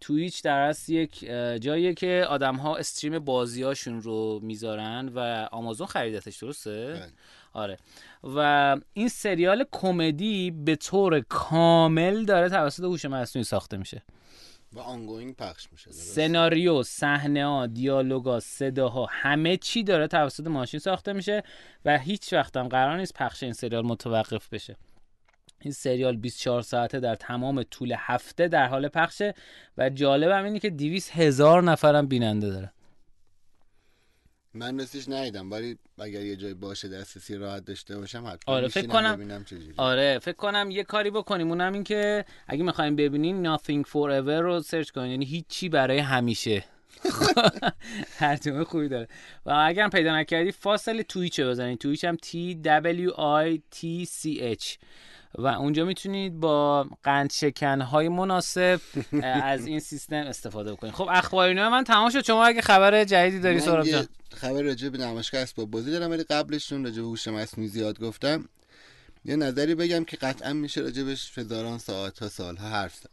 تویچ 0.00 0.42
در 0.42 0.58
اصل 0.58 0.92
یک 0.92 1.24
جاییه 1.60 1.94
که 1.94 2.26
آدم 2.28 2.56
ها 2.56 2.76
استریم 2.76 3.18
بازیاشون 3.18 4.02
رو 4.02 4.40
می‌ذارن 4.42 5.08
و 5.14 5.48
آمازون 5.52 5.86
خریدتش 5.86 6.36
درسته؟ 6.36 7.08
آره. 7.56 7.76
و 8.24 8.76
این 8.92 9.08
سریال 9.08 9.64
کمدی 9.72 10.50
به 10.50 10.76
طور 10.76 11.20
کامل 11.20 12.24
داره 12.24 12.48
توسط 12.48 12.84
هوش 12.84 13.04
مصنوعی 13.04 13.44
ساخته 13.44 13.76
میشه. 13.76 14.02
و 14.72 14.80
آنگوینگ 14.80 15.36
پخش 15.36 15.68
میشه؟ 15.72 15.92
سناریو 15.92 16.82
صحنه 16.82 17.46
ها 17.46 17.66
دیالوگا 17.66 18.40
صداها 18.40 19.06
همه 19.10 19.56
چی 19.56 19.82
داره 19.82 20.06
توسط 20.06 20.46
ماشین 20.46 20.80
ساخته 20.80 21.12
میشه 21.12 21.42
و 21.84 21.98
هیچ 21.98 22.32
وقت 22.32 22.56
هم 22.56 22.68
قرار 22.68 22.96
نیست 22.96 23.14
پخش 23.14 23.42
این 23.42 23.52
سریال 23.52 23.86
متوقف 23.86 24.48
بشه. 24.48 24.76
این 25.60 25.72
سریال 25.72 26.16
24 26.16 26.62
ساعته 26.62 27.00
در 27.00 27.14
تمام 27.14 27.62
طول 27.62 27.94
هفته 27.98 28.48
در 28.48 28.66
حال 28.66 28.88
پخشه 28.88 29.34
و 29.78 29.90
جالب 29.90 30.30
هم 30.30 30.44
اینه 30.44 30.58
که 30.58 30.70
200 30.70 31.10
هزار 31.10 31.62
نفرم 31.62 32.06
بیننده 32.06 32.50
داره. 32.50 32.72
من 34.56 34.78
راستش 34.78 35.08
ندیدم 35.08 35.50
ولی 35.52 35.78
اگر 35.98 36.20
یه 36.20 36.36
جای 36.36 36.54
باشه 36.54 36.88
دسترسی 36.88 37.36
راحت 37.36 37.64
داشته 37.64 37.98
باشم 37.98 38.18
حتما 38.26 38.54
آره، 38.54 38.68
فکر 38.68 38.86
کنم- 38.86 39.16
ببینم 39.16 39.44
چجوری 39.44 39.74
آره 39.76 40.18
فکر 40.18 40.36
کنم 40.36 40.70
یه 40.70 40.84
کاری 40.84 41.10
بکنیم. 41.10 41.48
اونم 41.48 41.72
این 41.72 41.84
که 41.84 42.24
اگه 42.46 42.62
می‌خوایم 42.62 42.96
ببینین 42.96 43.56
Nothing 43.56 43.82
Forever 43.88 44.40
رو 44.42 44.60
سرچ 44.60 44.90
کنین. 44.90 45.10
یعنی 45.10 45.24
هیچی 45.24 45.68
برای 45.68 45.98
همیشه. 45.98 46.64
ترجمه 48.18 48.64
خوبی 48.64 48.88
داره. 48.88 49.08
و 49.46 49.50
اگر 49.66 49.82
هم 49.84 49.90
پیدا 49.90 50.16
نکردی 50.18 50.52
فاصل 50.52 51.02
تویچه 51.02 51.46
بزنید 51.48 51.78
تویچ 51.78 52.04
هم 52.04 52.16
T 52.16 52.54
W 53.08 53.10
I 53.46 53.60
T 53.76 54.06
C 54.08 54.40
H. 54.40 54.76
و 55.34 55.46
اونجا 55.46 55.84
می‌تونید 55.84 56.40
با 56.40 56.86
قند 57.02 57.30
شکن 57.32 57.80
های 57.80 58.08
مناسب 58.08 58.80
از 59.22 59.66
این 59.66 59.80
سیستم 59.80 60.16
استفاده 60.16 60.72
بکنید. 60.72 60.94
خب 60.94 61.08
اخبار 61.10 61.48
اینا 61.48 61.70
من 61.70 61.84
تمام 61.84 62.10
شد. 62.10 62.24
شما 62.24 62.44
اگه 62.44 62.60
خبر 62.60 63.04
جدیدی 63.04 63.40
داری 63.40 63.56
یه 63.56 63.92
جان. 63.92 64.08
خبر 64.34 64.62
راجع 64.62 64.88
به 64.88 64.98
نمایشگاه 64.98 65.40
اسباب 65.40 65.70
بازی 65.70 65.90
دارم 65.90 66.10
ولی 66.10 66.22
قبلشون 66.22 66.84
راجع 66.84 67.02
به 67.02 67.08
هوش 67.08 67.28
مصنوعی 67.28 67.68
زیاد 67.68 68.00
گفتم. 68.00 68.48
یه 69.24 69.36
نظری 69.36 69.74
بگم 69.74 70.04
که 70.04 70.16
قطعا 70.16 70.52
میشه 70.52 70.80
راجبش 70.80 71.38
هزاران 71.38 71.78
ساعت 71.78 72.18
ها 72.18 72.28
سال 72.28 72.56
ها 72.56 72.68
حرف 72.68 72.94
زد. 72.94 73.10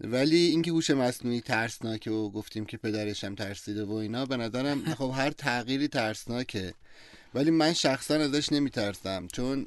ولی 0.00 0.36
اینکه 0.36 0.70
هوش 0.70 0.90
مصنوعی 0.90 1.40
ترسناکه 1.40 2.10
و 2.10 2.30
گفتیم 2.30 2.64
که 2.64 2.76
پدرش 2.76 3.24
هم 3.24 3.34
ترسیده 3.34 3.84
و 3.84 3.92
اینا 3.92 4.26
به 4.26 4.36
نظرم 4.36 4.84
خب 4.98 5.12
هر 5.16 5.30
تغییری 5.30 5.88
ترسناکه. 5.88 6.74
ولی 7.34 7.50
من 7.50 7.72
شخصا 7.72 8.14
ازش 8.14 8.52
نمیترسم 8.52 9.26
چون 9.32 9.66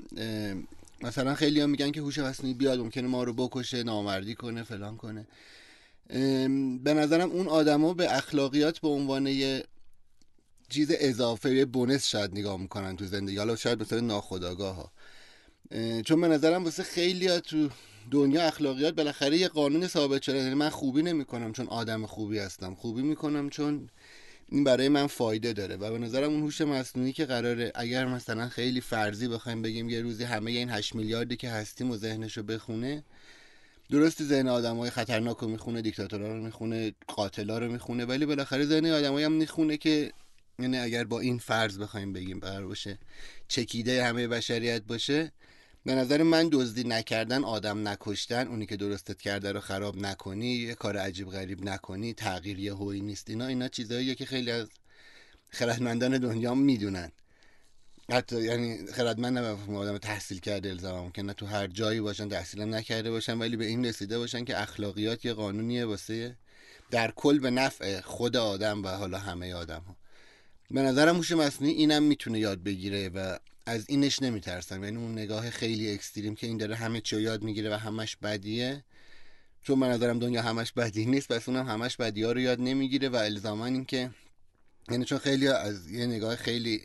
مثلا 1.01 1.35
خیلی 1.35 1.65
میگن 1.65 1.91
که 1.91 2.01
هوش 2.01 2.17
مصنوعی 2.17 2.53
بیاد 2.53 2.79
ممکنه 2.79 3.07
ما 3.07 3.23
رو 3.23 3.33
بکشه 3.33 3.83
نامردی 3.83 4.35
کنه 4.35 4.63
فلان 4.63 4.97
کنه. 4.97 5.27
به 6.83 6.93
نظرم 6.93 7.31
اون 7.31 7.47
آدما 7.47 7.93
به 7.93 8.15
اخلاقیات 8.17 8.79
به 8.79 8.87
عنوان 8.87 9.27
یه 9.27 9.63
چیز 10.69 10.91
اضافه 10.99 11.55
یه 11.55 11.65
بونس 11.65 12.07
شاید 12.07 12.31
نگاه 12.31 12.57
می‌کنن 12.57 12.95
تو 12.95 13.05
زندگی. 13.05 13.37
حالا 13.37 13.55
شاید 13.55 13.81
مثلا 13.81 13.99
ناخداگاه 13.99 14.75
ها 14.75 14.91
چون 16.01 16.21
به 16.21 16.27
نظرم 16.27 16.63
واسه 16.63 16.83
خیلی 16.83 17.39
تو 17.39 17.69
دنیا 18.11 18.41
اخلاقیات 18.41 18.95
بالاخره 18.95 19.37
یه 19.37 19.47
قانون 19.47 19.87
ثابت 19.87 20.21
شده. 20.21 20.37
یعنی 20.37 20.53
من 20.53 20.69
خوبی 20.69 21.03
نمی‌کنم 21.03 21.53
چون 21.53 21.67
آدم 21.67 22.05
خوبی 22.05 22.39
هستم. 22.39 22.75
خوبی 22.75 23.01
می‌کنم 23.01 23.49
چون 23.49 23.89
این 24.51 24.63
برای 24.63 24.89
من 24.89 25.07
فایده 25.07 25.53
داره 25.53 25.75
و 25.75 25.91
به 25.91 25.97
نظرم 25.97 26.29
اون 26.29 26.41
هوش 26.41 26.61
مصنوعی 26.61 27.13
که 27.13 27.25
قراره 27.25 27.71
اگر 27.75 28.05
مثلا 28.05 28.49
خیلی 28.49 28.81
فرضی 28.81 29.27
بخوایم 29.27 29.61
بگیم 29.61 29.89
یه 29.89 30.01
روزی 30.01 30.23
همه 30.23 30.51
این 30.51 30.69
8 30.69 30.95
میلیاردی 30.95 31.35
که 31.35 31.49
هستیم 31.49 31.91
و 31.91 31.97
ذهنشو 31.97 32.43
بخونه 32.43 33.03
درست 33.91 34.23
ذهن 34.23 34.47
آدم 34.47 34.77
های 34.77 34.89
خطرناک 34.89 35.37
رو 35.37 35.47
می‌خونه 35.47 35.81
دیکتاتورها 35.81 36.27
رو 36.27 36.43
می‌خونه 36.43 36.93
قاتلا 37.07 37.57
رو 37.57 37.71
می‌خونه 37.71 38.05
ولی 38.05 38.25
بالاخره 38.25 38.65
ذهن 38.65 38.85
آدمایی 38.85 39.25
هم 39.25 39.31
می‌خونه 39.31 39.77
که 39.77 40.11
یعنی 40.59 40.77
اگر 40.77 41.03
با 41.03 41.19
این 41.19 41.37
فرض 41.37 41.79
بخوایم 41.79 42.13
بگیم 42.13 42.39
قرار 42.39 42.67
باشه 42.67 42.97
چکیده 43.47 44.05
همه 44.05 44.27
بشریت 44.27 44.81
باشه 44.81 45.31
به 45.89 45.95
نظر 45.95 46.23
من 46.23 46.49
دزدی 46.51 46.83
نکردن 46.83 47.43
آدم 47.43 47.87
نکشتن 47.87 48.47
اونی 48.47 48.65
که 48.65 48.77
درستت 48.77 49.21
کرده 49.21 49.51
رو 49.51 49.59
خراب 49.59 49.97
نکنی 49.97 50.47
یه 50.47 50.75
کار 50.75 50.97
عجیب 50.97 51.29
غریب 51.29 51.63
نکنی 51.63 52.13
تغییر 52.13 52.59
یه 52.59 52.73
هوی 52.73 53.01
نیست. 53.01 53.29
اینا 53.29 53.47
اینا 53.47 53.67
چیزاییه 53.67 54.15
که 54.15 54.25
خیلی 54.25 54.51
از 54.51 54.67
خردمندان 55.49 56.17
دنیا 56.17 56.55
می‌دونن. 56.55 57.11
حتی 58.11 58.41
یعنی 58.41 58.87
خردمند 58.87 59.37
نه 59.37 59.77
آدم 59.77 59.97
تحصیل 59.97 60.39
کرده 60.39 60.69
الزاما 60.69 61.03
ممکنه 61.03 61.33
تو 61.33 61.45
هر 61.45 61.67
جایی 61.67 62.01
باشن 62.01 62.29
تحصیلم 62.29 62.75
نکرده 62.75 63.11
باشن 63.11 63.37
ولی 63.37 63.57
به 63.57 63.65
این 63.65 63.85
رسیده 63.85 64.17
باشن 64.17 64.45
که 64.45 64.61
اخلاقیات 64.61 65.25
یه 65.25 65.33
قانونیه 65.33 65.85
واسه 65.85 66.37
در 66.91 67.11
کل 67.11 67.39
به 67.39 67.49
نفع 67.49 68.01
خود 68.01 68.37
آدم 68.37 68.83
و 68.83 68.87
حالا 68.87 69.17
همه 69.17 69.53
آدم 69.53 69.81
ها 69.87 69.95
به 70.71 70.81
نظرم 70.81 71.15
هوش 71.15 71.31
مصنوعی 71.31 71.73
اینم 71.73 72.03
می‌تونه 72.03 72.39
یاد 72.39 72.63
بگیره 72.63 73.09
و 73.09 73.37
از 73.69 73.85
اینش 73.89 74.21
نمیترسم. 74.21 74.83
یعنی 74.83 74.97
اون 74.97 75.11
نگاه 75.11 75.49
خیلی 75.49 75.93
اکستریم 75.93 76.35
که 76.35 76.47
این 76.47 76.57
داره 76.57 76.75
همه 76.75 77.01
چی 77.01 77.21
یاد 77.21 77.43
می‌گیره 77.43 77.69
و 77.69 77.73
همش 77.73 78.15
بدیه. 78.15 78.83
چون 79.61 79.79
به 79.79 79.85
نظرم 79.85 80.19
دنیا 80.19 80.41
همش 80.41 80.71
بدی 80.71 81.05
نیست 81.05 81.31
پس 81.31 81.49
اونم 81.49 81.67
همش 81.67 81.97
بدی 81.97 82.23
ها 82.23 82.31
رو 82.31 82.39
یاد 82.39 82.61
نمی‌گیره 82.61 83.09
و 83.09 83.15
الزاما 83.15 83.65
این 83.65 83.85
که 83.85 84.09
یعنی 84.89 85.05
چون 85.05 85.17
خیلی 85.17 85.47
از 85.47 85.91
یه 85.91 86.05
نگاه 86.05 86.35
خیلی 86.35 86.81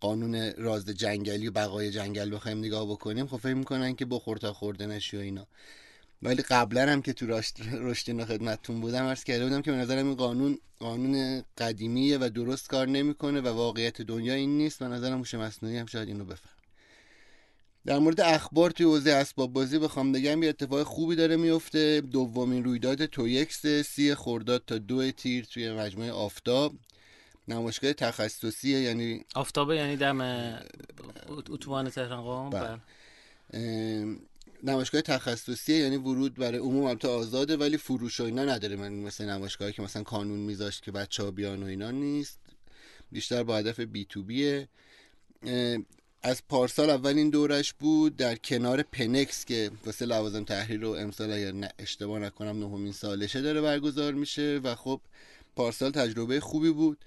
قانون 0.00 0.52
راز 0.52 0.84
جنگلی 0.84 1.48
و 1.48 1.50
بقای 1.50 1.90
جنگل 1.90 2.34
بخوایم 2.34 2.58
نگاه 2.58 2.86
بکنیم 2.90 3.26
خب 3.26 3.36
فکر 3.36 3.54
می‌کنن 3.54 3.94
که 3.94 4.04
بخور 4.04 4.36
تا 4.36 4.52
خورده 4.52 4.86
نشی 4.86 5.16
و 5.16 5.20
اینا. 5.20 5.46
ولی 6.22 6.42
قبلا 6.42 6.92
هم 6.92 7.02
که 7.02 7.12
تو 7.12 7.26
رشد 7.26 7.54
رشد 7.72 8.10
اینا 8.10 8.24
خدمتتون 8.24 8.80
بودم 8.80 9.04
عرض 9.04 9.24
کرده 9.24 9.44
بودم 9.44 9.62
که 9.62 9.70
به 9.70 9.76
نظرم 9.76 10.06
این 10.06 10.14
قانون 10.14 10.58
قانون 10.78 11.42
قدیمیه 11.58 12.18
و 12.18 12.30
درست 12.34 12.68
کار 12.68 12.88
نمی‌کنه 12.88 13.40
و 13.40 13.48
واقعیت 13.48 14.02
دنیا 14.02 14.34
این 14.34 14.58
نیست. 14.58 14.78
به 14.78 14.88
نظرم 14.88 15.18
هوش 15.18 15.34
مصنوعی 15.34 15.76
هم 15.76 15.86
شاید 15.86 16.08
اینو 16.08 16.24
بفهم. 16.24 16.52
در 17.86 17.98
مورد 17.98 18.20
اخبار 18.20 18.70
توی 18.70 18.86
حوزه 18.86 19.10
اسباب 19.10 19.52
بازی 19.52 19.78
بخوام 19.78 20.12
بگم 20.12 20.42
یه 20.42 20.48
اتفاق 20.48 20.82
خوبی 20.82 21.16
داره 21.16 21.36
میفته. 21.36 22.00
دومین 22.00 22.64
رویداد 22.64 23.06
تویکس 23.06 23.66
سی 23.66 24.14
خرداد 24.14 24.62
تا 24.66 24.78
دو 24.78 25.10
تیر 25.10 25.44
توی 25.44 25.72
مجموعه 25.72 26.12
آفتاب. 26.12 26.74
نمایشگاه 27.48 27.92
تخصصیه 27.92 28.80
یعنی 28.80 29.24
آفتابه 29.34 29.76
یعنی 29.76 29.96
دم 29.96 30.20
اتوبان 31.28 31.90
تهران 31.90 32.24
قم 32.24 32.50
بله. 32.50 32.78
بله. 33.52 34.16
نمایشگاه 34.62 35.00
تخصصیه 35.00 35.76
یعنی 35.76 35.96
ورود 35.96 36.34
برای 36.34 36.58
عموم 36.58 36.84
البته 36.84 37.08
آزاده 37.08 37.56
ولی 37.56 37.76
فروش 37.76 38.20
و 38.20 38.24
اینا 38.24 38.44
نداره. 38.44 38.76
من 38.76 38.92
مثل 38.92 39.24
نمایشگاهی 39.24 39.72
که 39.72 39.82
مثلا 39.82 40.02
کانون 40.02 40.38
میذاشت 40.38 40.82
که 40.82 40.92
بچه 40.92 41.22
ها 41.22 41.30
بیان 41.30 41.62
و 41.62 41.66
اینا 41.66 41.90
نیست. 41.90 42.38
بیشتر 43.12 43.42
با 43.42 43.56
هدف 43.56 43.80
B2B 43.80 44.04
یه 44.04 44.68
از 46.22 46.42
پارسال 46.48 46.90
اولین 46.90 47.30
دورش 47.30 47.72
بود 47.72 48.16
در 48.16 48.36
کنار 48.36 48.82
پنکس 48.82 49.44
که 49.44 49.70
واسه 49.86 50.06
لوازم 50.06 50.44
تحریر 50.44 50.84
و 50.84 50.90
امسال 50.90 51.32
اگر 51.32 51.70
اشتباه 51.78 52.18
نکنم 52.18 52.58
نهمین 52.58 52.92
سالشه 52.92 53.40
داره 53.40 53.60
برگزار 53.60 54.12
میشه 54.12 54.60
و 54.64 54.74
خب 54.74 55.00
پارسال 55.56 55.90
تجربه 55.90 56.40
خوبی 56.40 56.70
بود. 56.70 56.98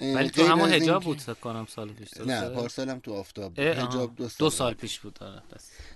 ولی 0.00 0.30
تو 0.30 0.46
همون 0.46 0.72
حجاب 0.72 1.02
بود 1.02 1.22
کنم 1.40 1.66
سال 1.66 1.92
پیش 1.92 2.16
نه 2.16 2.48
پارسال 2.48 2.88
هم 2.88 2.98
تو 2.98 3.12
آفتاب 3.12 3.58
حجاب 3.58 4.16
دو 4.16 4.28
سال, 4.28 4.36
دو 4.38 4.50
سال 4.50 4.74
پیش 4.74 4.98
بود 4.98 5.18
آره. 5.22 5.42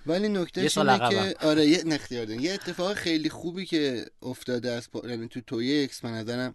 ولی 0.07 0.29
نکته 0.29 0.61
اینه 0.61 1.11
که 1.11 1.37
آره 1.41 1.67
یه 1.67 1.85
نختیار 1.85 2.31
یه 2.31 2.53
اتفاق 2.53 2.95
خیلی 2.95 3.31
خوبی 3.31 3.67
که 3.67 4.07
افتاده 4.23 4.71
از. 4.71 4.89
یعنی 5.05 5.29
تو 5.29 5.41
توی 5.41 5.85
اکس 5.85 6.05
من 6.05 6.15
نظرم 6.15 6.55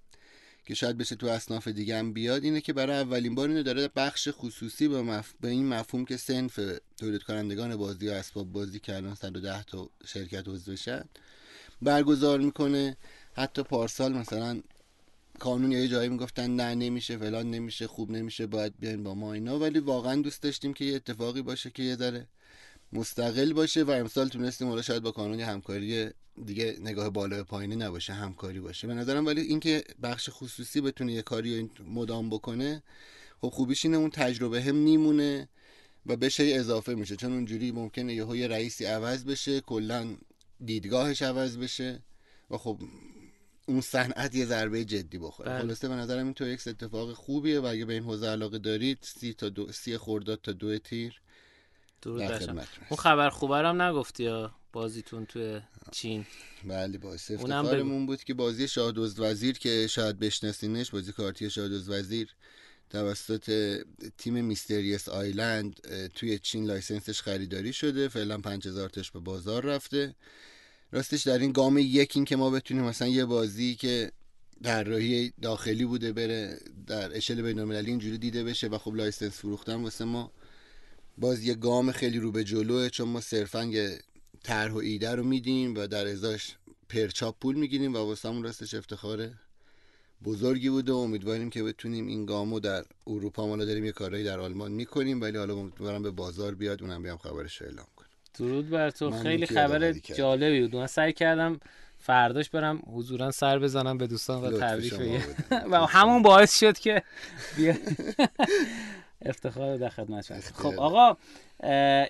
که 0.66 0.74
شاید 0.76 0.98
بشه 0.98 1.16
تو 1.16 1.28
اصناف 1.28 1.68
دیگه 1.68 1.98
هم 1.98 2.14
بیاد 2.14 2.44
اینه 2.44 2.62
که 2.62 2.74
برای 2.74 2.98
اولین 2.98 3.36
بار 3.36 3.50
اینو 3.50 3.64
داره 3.64 3.90
بخش 3.96 4.30
خصوصی 4.32 4.88
به, 4.88 5.02
مف... 5.02 5.34
به 5.42 5.48
این 5.48 5.68
مفهوم 5.68 6.06
که 6.06 6.18
سنف 6.18 6.60
تولید 6.98 7.24
کنندگان 7.24 7.76
بازی 7.76 8.08
و 8.08 8.12
اسباب 8.12 8.52
بازی 8.52 8.80
که 8.80 8.96
الان 8.96 9.16
110 9.16 9.64
تا 9.64 9.90
شرکت 10.06 10.48
عضو 10.48 10.72
بشن 10.72 11.04
برگزار 11.82 12.40
می‌کنه. 12.40 12.98
حتی 13.34 13.64
پارسال 13.64 14.14
مثلا 14.14 14.62
کانون 15.40 15.72
یه 15.72 15.88
جایی 15.88 16.10
می‌گفتن 16.10 16.56
نه 16.56 16.76
نمیشه 16.76 17.18
فلان 17.18 17.52
نمیشه 17.52 17.88
خوب 17.88 18.12
نمیشه 18.12 18.48
باید 18.48 18.74
بیاین 18.80 19.04
با 19.04 19.16
ما 19.16 19.34
اینا. 19.34 19.60
ولی 19.60 19.80
واقعا 19.80 20.22
دوست 20.22 20.42
داشتیم 20.44 20.74
که 20.74 20.86
یه 20.86 20.96
اتفاقی 20.96 21.42
باشه 21.42 21.70
که 21.70 21.84
یه 21.84 21.96
ذره 21.96 22.28
مستقل 22.94 23.54
باشه 23.54 23.84
و 23.84 23.92
امسال 23.92 24.28
تونستیم 24.28 24.68
حالا 24.68 24.82
شاید 24.82 25.04
با 25.04 25.12
کانون 25.12 25.40
همکاری 25.40 26.10
دیگه 26.46 26.78
نگاه 26.80 27.10
بالا 27.10 27.44
پایینی 27.44 27.76
نباشه 27.76 28.14
همکاری 28.14 28.60
باشه. 28.60 28.88
به 28.88 28.94
نظرم 28.94 29.26
ولی 29.26 29.42
اینکه 29.42 29.84
بخش 30.04 30.30
خصوصی 30.32 30.82
بتونه 30.82 31.14
یه 31.14 31.22
کاری 31.22 31.70
مدام 31.88 32.30
بکنه 32.30 32.84
خب 33.42 33.50
خوبیش 33.50 33.86
اینه 33.86 33.98
اون 33.98 34.10
تجربه 34.10 34.62
هم 34.62 34.76
میمونه 34.76 35.50
و 36.06 36.16
بشه 36.16 36.44
اضافه 36.44 36.96
میشه. 36.96 37.16
چون 37.16 37.34
اونجوری 37.34 37.72
ممکنه 37.72 38.14
یه 38.14 38.48
رئیسی 38.48 38.86
عوض 38.86 39.26
بشه 39.26 39.62
کلا 39.62 40.16
دیدگاهش 40.66 41.22
عوض 41.22 41.58
بشه 41.58 42.00
و 42.50 42.58
خب 42.58 42.80
اون 43.66 43.82
صنعت 43.82 44.36
یه 44.36 44.46
ضربه 44.46 44.86
جدی 44.86 45.18
بخوره. 45.18 45.50
بله. 45.50 45.62
خلاصه 45.62 45.88
به 45.88 45.96
نظرم 45.96 46.26
این 46.26 46.34
تو 46.34 46.48
یک 46.48 46.68
اتفاق 46.68 47.14
خوبیه 47.14 47.60
و 47.60 47.66
اگه 47.66 47.86
به 47.86 47.94
این 47.94 48.04
حوزه 48.04 48.28
علاقه 48.28 48.60
دارید 48.60 48.98
سی 49.02 49.34
تا 49.34 49.50
دو 49.50 49.72
سی 49.72 49.98
خرداد 49.98 50.40
تا 50.44 50.52
دو 50.52 50.78
تیر 50.78 51.22
اون 52.08 52.98
خبر 52.98 53.30
خوبه 53.30 53.58
هم 53.58 53.82
نگفتی 53.82 54.24
یا 54.24 54.52
بازیتون 54.74 55.26
توی 55.26 55.62
چین؟ 55.92 56.26
بله 56.64 56.98
باعث 56.98 57.32
افتخارمون 57.32 58.06
بود 58.06 58.24
که 58.24 58.34
بازی 58.34 58.68
شاه 58.68 58.94
دزد 58.94 59.20
وزیر 59.20 59.58
که 59.58 59.88
شاید 59.88 60.20
بشناسینش 60.20 60.92
بازی 60.92 61.12
کارتی 61.12 61.50
شاه 61.50 61.70
دزد 61.70 61.90
وزیر 61.90 62.36
توسط 62.90 63.78
تیم 64.18 64.46
Mysterious 64.46 65.10
Island 65.10 65.80
توی 66.16 66.40
چین 66.40 66.66
license 66.66 67.09
ش 67.09 67.22
خریداری 67.22 67.74
شده. 67.74 68.08
فعلا 68.08 68.38
5000 68.38 68.90
تاش 68.90 69.12
به 69.12 69.20
بازار 69.20 69.66
رفته. 69.66 70.16
راستش 70.92 71.22
در 71.22 71.38
این 71.38 71.52
گام 71.52 71.78
یک 71.78 72.12
این 72.16 72.26
که 72.26 72.36
ما 72.36 72.50
بتونیم 72.50 72.84
مثلا 72.84 73.08
یه 73.08 73.26
بازی 73.26 73.76
که 73.76 74.12
در 74.64 74.84
راهی 74.84 75.34
داخلی 75.42 75.86
بوده 75.86 76.14
بره 76.14 76.60
در 76.88 77.18
اشل 77.18 77.42
بین 77.42 77.60
المللی 77.60 77.90
اینجوری 77.90 78.18
دیده 78.18 78.44
بشه 78.44 78.68
و 78.68 78.78
خب 78.78 78.96
license 78.96 79.38
فروختن 79.38 79.84
واسه 79.84 80.06
ما 80.06 80.32
باز 81.18 81.44
یه 81.44 81.54
گام 81.54 81.92
خیلی 81.92 82.20
رو 82.20 82.32
به 82.32 82.44
جلوه 82.44 82.90
چون 82.90 83.10
ما 83.10 83.22
صرفا 83.22 83.64
یه 83.64 84.00
طرح 84.44 84.72
و 84.72 84.78
ایده 84.78 85.16
رو 85.16 85.24
میدیم 85.24 85.76
و 85.76 85.88
در 85.88 86.08
ازاش 86.08 86.56
پرچاپ 86.90 87.40
پول 87.40 87.56
می‌گیریم 87.56 87.94
و 87.94 87.98
واسه 87.98 88.30
همون 88.30 88.44
راستش 88.44 88.74
افتخار 88.74 89.30
بزرگی 90.24 90.70
بوده 90.70 90.92
و 90.92 90.96
امیدواریم 90.96 91.50
که 91.50 91.64
بتونیم 91.64 92.08
این 92.08 92.26
گامو 92.26 92.60
در 92.60 92.84
اروپا 93.08 93.48
ما 93.48 93.66
داریم 93.66 93.86
یه 93.86 93.92
کارهایی 93.92 94.24
در 94.24 94.40
آلمان 94.40 94.72
می‌کنیم 94.72 95.22
ولی 95.22 95.38
حالا 95.38 95.56
امیدوارم 95.56 96.04
به 96.04 96.12
بازار 96.12 96.56
بیاد 96.56 96.82
اونم 96.82 97.04
بیام 97.04 97.18
خبرش 97.18 97.62
اعلام 97.62 97.88
کنم. 97.96 98.08
درود 98.34 98.70
بر 98.70 98.90
تو. 98.90 99.12
خیلی 99.12 99.46
خبر 99.46 99.92
جالبی 99.92 100.62
بود. 100.62 100.76
من 100.76 100.88
سعی 100.88 101.14
کردم 101.14 101.60
فرداش 102.00 102.50
برم 102.50 102.82
حضورا 102.94 103.32
سر 103.32 103.60
بزنم 103.60 103.98
به 103.98 104.08
دوستان 104.08 104.44
و 104.44 104.60
تبریک 104.60 104.94
بگم 104.94 105.22
و 105.72 105.76
همون 105.76 106.22
باعث 106.22 106.60
شد 106.60 106.78
که 106.78 107.04
بیا 107.58 107.76
افتخار 109.26 109.78
در 109.78 109.90
خدمت 109.90 110.52
خب 110.54 110.80
آقا 110.80 111.18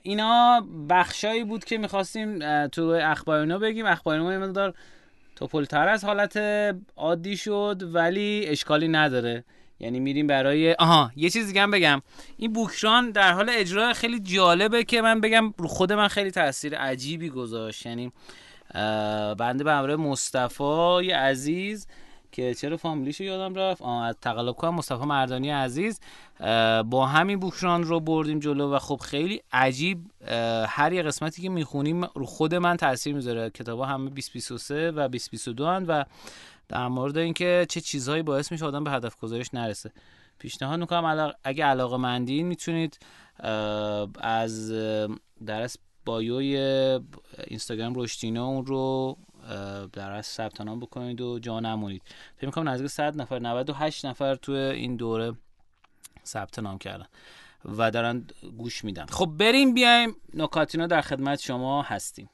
اینا 0.04 0.68
بخشایی 0.90 1.44
بود 1.44 1.66
که 1.66 1.78
می‌خواستیم 1.78 2.40
تو 2.68 2.82
اخبار 3.04 3.58
بگیم. 3.58 3.86
اخبار 3.86 4.20
اینا 4.20 4.48
مقدار 4.48 4.74
توپلتر 5.36 5.88
از 5.88 6.06
حالت 6.06 6.38
عادی 6.98 7.38
شد 7.38 7.82
ولی 7.94 8.46
اشکالی 8.48 8.88
نداره. 8.88 9.44
یعنی 9.80 10.00
میریم 10.00 10.28
برای 10.28 10.74
آها 10.74 11.12
یه 11.16 11.30
چیز 11.30 11.48
دیگه 11.48 11.62
هم 11.62 11.72
بگم. 11.72 12.02
این 12.38 12.54
بوکران 12.54 13.12
در 13.12 13.32
حال 13.32 13.50
اجرا 13.50 13.94
خیلی 13.94 14.20
جالبه 14.20 14.84
که 14.84 15.02
من 15.02 15.22
بگم 15.22 15.54
رو 15.58 15.68
خود 15.68 15.94
من 15.94 16.08
خیلی 16.08 16.32
تاثیر 16.32 16.76
عجیبی 16.76 17.30
گذاشت. 17.30 17.86
یعنی 17.86 18.12
بنده 19.38 19.64
به 19.64 19.72
همراه 19.72 19.96
مصطفی 19.96 21.12
عزیز 21.12 21.88
که 22.32 22.54
چرا 22.54 22.78
فامیلیشو 22.78 23.24
یادم 23.24 23.56
رفت؟ 23.56 23.82
از 23.82 24.16
تقلب 24.22 24.56
کنم 24.56 24.76
مصطفی 24.76 25.06
مردانی 25.06 25.50
عزیز 25.50 26.00
با 26.86 27.06
همین 27.06 27.40
بوکران 27.40 27.84
رو 27.84 28.00
بردیم 28.00 28.40
جلو 28.40 28.74
و 28.74 28.80
خب 28.80 28.98
خیلی 28.98 29.42
عجیب 29.52 30.12
هر 30.68 30.94
یه 30.94 31.02
قسمتی 31.02 31.42
که 31.42 31.50
می‌خونیم 31.50 32.04
رو 32.04 32.26
خود 32.26 32.56
من 32.56 32.78
تاثیر 32.78 33.16
می‌ذاره. 33.16 33.50
کتابا 33.50 33.86
همه 33.86 34.10
2023 34.10 34.92
و 34.92 35.08
2022 35.08 35.66
هن 35.66 35.86
و 35.86 36.04
در 36.70 36.88
مورد 36.88 37.18
اینکه 37.18 37.66
چه 37.70 37.82
چیزهایی 37.82 38.24
باعث 38.24 38.52
میشه 38.52 38.66
آدم 38.66 38.84
به 38.84 38.92
هدف 38.92 39.20
گذاریش 39.20 39.54
نرسه. 39.54 39.92
پیشنهاد 40.40 40.80
می‌کنم 40.80 41.34
اگه 41.44 41.66
علاقه 41.66 41.98
مندین 41.98 42.48
می‌تونید 42.48 43.00
از 44.20 44.72
درس 45.46 45.78
بایوی 46.06 46.58
اینستاگرام 47.48 47.94
رشتینا 47.96 48.46
اون 48.46 48.66
رو 48.66 49.18
در 49.94 50.12
از 50.12 50.26
ثبت 50.26 50.62
نام 50.62 50.80
بکنید 50.80 51.22
و 51.22 51.40
جا 51.40 51.60
نمونید. 51.60 52.02
فکر 52.38 52.46
می‌کنم 52.46 52.70
نزدیک 52.70 52.88
100 52.88 53.22
نفر 53.22 53.40
98 53.40 54.06
نفر 54.06 54.36
تو 54.36 54.52
این 54.52 54.96
دوره 54.96 55.34
ثبت 56.26 56.60
نام 56.60 56.78
کردن 56.78 57.06
و 57.66 57.92
دارن 57.92 58.28
گوش 58.58 58.84
میدن. 58.84 59.06
خب 59.06 59.26
بریم 59.26 59.74
بیایم 59.74 60.16
نکاتینا 60.34 60.88
در 60.88 61.02
خدمت 61.02 61.40
شما 61.40 61.82
هستیم. 61.82 62.30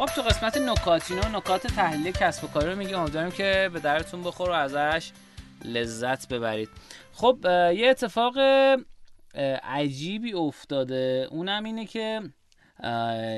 خب 0.00 0.06
تو 0.06 0.22
قسمت 0.22 0.56
نکاتینو 0.56 1.28
نکات 1.36 1.66
تحلیل 1.66 2.12
کسب 2.12 2.44
و 2.44 2.46
کاری 2.46 2.70
رو 2.70 2.76
میگه 2.76 2.98
امیدواریم 2.98 3.30
که 3.30 3.70
به 3.72 3.80
درتون 3.80 4.22
بخور 4.22 4.50
و 4.50 4.52
ازش 4.52 5.10
لذت 5.64 6.28
ببرید. 6.28 6.68
خب 7.12 7.38
یه 7.74 7.88
اتفاق 7.88 8.34
عجیبی 9.62 10.32
افتاده. 10.32 11.28
اونم 11.30 11.64
اینه 11.64 11.86
که 11.86 12.20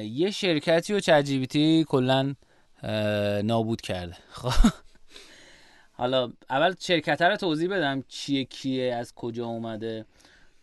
یه 0.02 0.30
شرکتی 0.30 0.94
و 0.94 1.00
چجیبیتی 1.00 1.84
کلا 1.88 2.34
نابود 3.44 3.80
کرده. 3.80 4.16
خب. 4.30 4.68
حالا 5.92 6.32
اول 6.50 6.74
شرکت 6.80 7.22
رو 7.22 7.36
توضیح 7.36 7.70
بدم 7.70 8.04
چیه 8.08 8.44
کیه 8.44 8.94
از 8.94 9.14
کجا 9.14 9.46
اومده. 9.46 10.06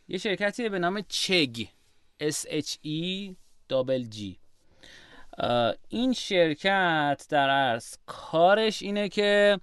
یه 0.08 0.18
شرکتی 0.18 0.70
به 0.70 0.80
نام 0.80 1.02
چگ 1.10 1.66
S 2.22 2.46
H 2.46 2.74
E 2.86 3.34
G. 4.16 4.49
این 5.90 6.14
شرکت 6.14 7.26
در 7.30 7.50
عرض 7.50 7.96
کارش 8.06 8.82
اینه 8.82 9.10
که 9.10 9.60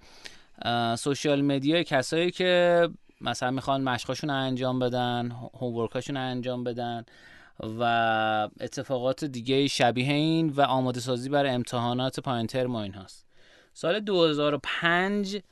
سوشیال 0.99 1.43
مدیا 1.43 1.83
کسایی 1.83 2.31
که 2.31 2.89
مثلا 3.21 3.51
می‌خوان 3.51 3.83
مشقاشون 3.83 4.31
انجام 4.31 4.79
بدن 4.79 5.31
هومورکاشون 5.55 6.17
انجام 6.17 6.65
بدن 6.65 7.05
و 7.79 7.83
اتفاقات 8.61 9.25
دیگه 9.25 9.67
شبیه 9.67 10.13
این 10.13 10.49
و 10.49 10.61
آماده 10.61 11.01
سازی 11.01 11.29
برای 11.29 11.51
امتحانات 11.51 12.21
پایین 12.21 12.47
ترم 12.47 12.75
این 12.75 12.95
هاست. 12.95 13.27
سال 13.73 14.01
2005 14.01 15.43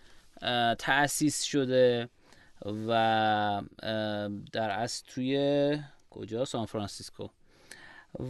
تأسیس 0.79 1.43
شده 1.43 2.09
و 2.89 3.63
در 4.53 4.71
اصل 4.71 5.05
توی 5.09 5.79
کجا؟ 6.11 6.45
سان 6.45 6.67
فرانسیسکو. 6.67 7.29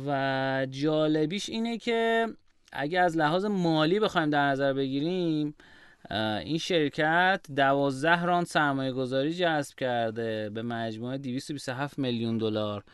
و 0.06 0.66
جالبیش 0.70 1.48
اینه 1.48 1.78
که 1.78 2.26
اگه 2.72 3.00
از 3.00 3.16
لحاظ 3.16 3.44
مالی 3.44 4.00
بخوایم 4.00 4.30
در 4.30 4.46
نظر 4.48 4.72
بگیریم 4.72 5.54
این 6.44 6.58
شرکت 6.58 7.46
دوازده 7.56 8.22
ران 8.22 8.44
سرمایه 8.44 8.92
گذاری 8.92 9.34
جذب 9.34 9.76
کرده 9.76 10.50
به 10.50 10.62
مجموع 10.62 11.16
227 11.16 11.98
میلیون 11.98 12.38
دلار 12.38 12.84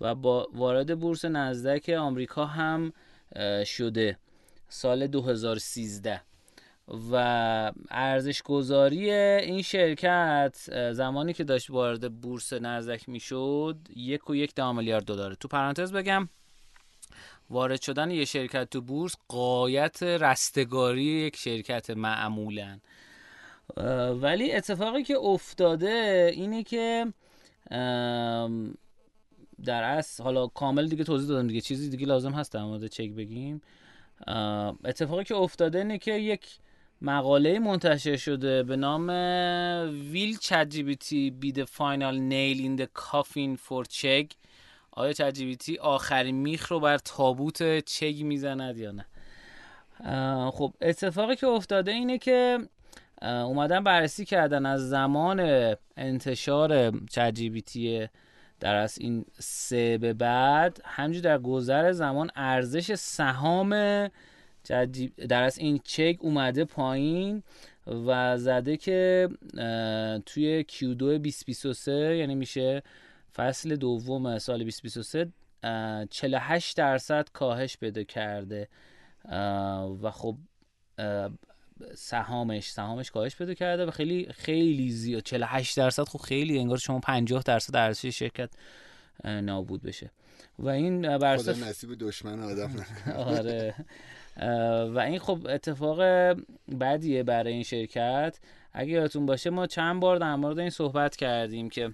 و 0.00 0.14
با 0.14 0.48
وارد 0.54 1.00
بورس 1.00 1.24
نزدک 1.24 1.88
آمریکا 1.88 2.46
هم 2.46 2.92
شده 3.64 4.18
سال 4.68 5.06
2013 5.06 6.20
و 7.12 7.72
ارزش 7.90 8.42
گذاری 8.42 9.10
این 9.10 9.62
شرکت 9.62 10.56
زمانی 10.92 11.32
که 11.32 11.44
داشت 11.44 11.70
وارد 11.70 12.20
بورس 12.20 12.52
نزدک 12.52 13.08
می‌شد 13.08 13.76
یک 13.96 14.30
و 14.30 14.34
یک 14.34 14.60
میلیارد 14.60 15.04
دلاره. 15.04 15.34
تو 15.34 15.48
پرانتز 15.48 15.92
بگم 15.92 16.28
وارد 17.50 17.82
شدن 17.82 18.10
یه 18.10 18.24
شرکت 18.24 18.70
تو 18.70 18.80
بورس 18.80 19.16
قایت 19.28 20.02
رستگاری 20.02 21.02
یک 21.02 21.36
شرکت 21.36 21.90
معمولا. 21.90 22.78
ولی 24.20 24.52
اتفاقی 24.52 25.02
که 25.02 25.18
افتاده 25.18 26.30
اینه 26.34 26.62
که 26.62 27.12
در 29.64 29.82
اصل 29.82 30.22
حالا 30.22 30.46
کامل 30.46 30.88
دیگه 30.88 31.04
توضیح 31.04 31.28
دادم 31.28 31.48
دیگه 31.48 31.60
چیزی 31.60 31.88
دیگه 31.88 32.06
لازم 32.06 32.32
هست 32.32 32.52
در 32.52 32.62
مورد 32.62 32.86
چک 32.86 33.10
بگیم. 33.10 33.62
اتفاقی 34.84 35.24
که 35.24 35.34
افتاده 35.34 35.78
اینه 35.78 35.98
که 35.98 36.12
یک 36.12 36.58
مقاله 37.02 37.58
منتشر 37.58 38.16
شده 38.16 38.62
به 38.62 38.76
نام 38.76 39.08
Will 40.12 40.38
ChatGPT 40.38 41.30
be 41.30 41.52
the 41.52 41.64
final 41.64 42.18
nail 42.18 42.58
in 42.60 42.76
the 42.76 42.84
coffin 42.84 43.56
for 43.56 43.84
Chegg 43.84 44.26
آیا 44.98 45.12
ChatGPT 45.12 45.78
آخرین 45.78 46.36
میخ 46.36 46.72
رو 46.72 46.80
بر 46.80 46.98
تابوت 46.98 47.78
Chegg 47.78 48.22
می‌زند 48.22 48.78
یا 48.78 48.92
نه؟ 48.92 49.06
خب 50.50 50.74
اتفاقی 50.80 51.36
که 51.36 51.46
افتاده 51.46 51.90
اینه 51.90 52.18
که 52.18 52.58
اومدن 53.22 53.84
بررسی 53.84 54.24
کردن 54.24 54.66
از 54.66 54.88
زمان 54.88 55.40
انتشار 55.96 56.90
ChatGPT 57.10 58.08
در 58.60 58.74
از 58.74 58.98
این 58.98 59.24
سه 59.38 59.98
به 59.98 60.12
بعد 60.12 60.80
همجور 60.84 61.22
در 61.22 61.38
گذر 61.38 61.92
زمان 61.92 62.30
ارزش 62.36 62.94
سهام 62.94 63.70
در 65.28 65.42
از 65.42 65.58
این 65.58 65.80
چک 65.84 66.16
اومده 66.20 66.64
پایین 66.64 67.42
و 67.86 68.38
زده 68.38 68.76
که 68.76 69.28
توی 70.26 70.64
Q2 70.68 70.94
2023 70.94 72.16
یعنی 72.16 72.34
میشه 72.34 72.82
فصل 73.36 73.76
دوم 73.76 74.38
سال 74.38 74.58
2023 74.58 75.32
48 76.10 76.76
درصد 76.76 77.28
کاهش 77.32 77.76
پیدا 77.76 78.02
کرده. 78.02 78.68
و 80.02 80.10
خب 80.12 80.36
سهامش 81.94 82.70
سهامش 82.70 83.10
کاهش 83.10 83.36
پیدا 83.36 83.54
کرده 83.54 83.86
و 83.86 83.90
خیلی 83.90 84.28
خیلی 84.34 84.90
زیاد 84.90 85.22
48 85.22 85.76
درصد 85.76 86.08
خب 86.08 86.18
خیلی 86.18 86.58
انگار 86.58 86.78
شما 86.78 86.98
50 86.98 87.42
درصد 87.42 87.76
ارزش 87.76 88.06
شرکت 88.06 88.50
نابود 89.24 89.82
بشه. 89.82 90.10
و 90.58 90.68
این 90.68 91.18
بر 91.18 91.36
خدا 91.36 91.52
نصیب 91.52 91.94
دشمن 91.98 92.40
آدم 92.40 92.86
آره. 93.36 93.74
و 94.94 94.98
این 94.98 95.18
خب 95.18 95.46
اتفاق 95.50 96.00
بدیه 96.80 97.22
برای 97.22 97.52
این 97.52 97.62
شرکت. 97.62 98.38
اگه 98.72 98.90
یادتون 98.90 99.26
باشه 99.26 99.50
ما 99.50 99.66
چند 99.66 100.00
بار 100.00 100.16
در 100.16 100.36
مورد 100.36 100.58
این 100.58 100.70
صحبت 100.70 101.16
کردیم 101.16 101.68
که 101.68 101.92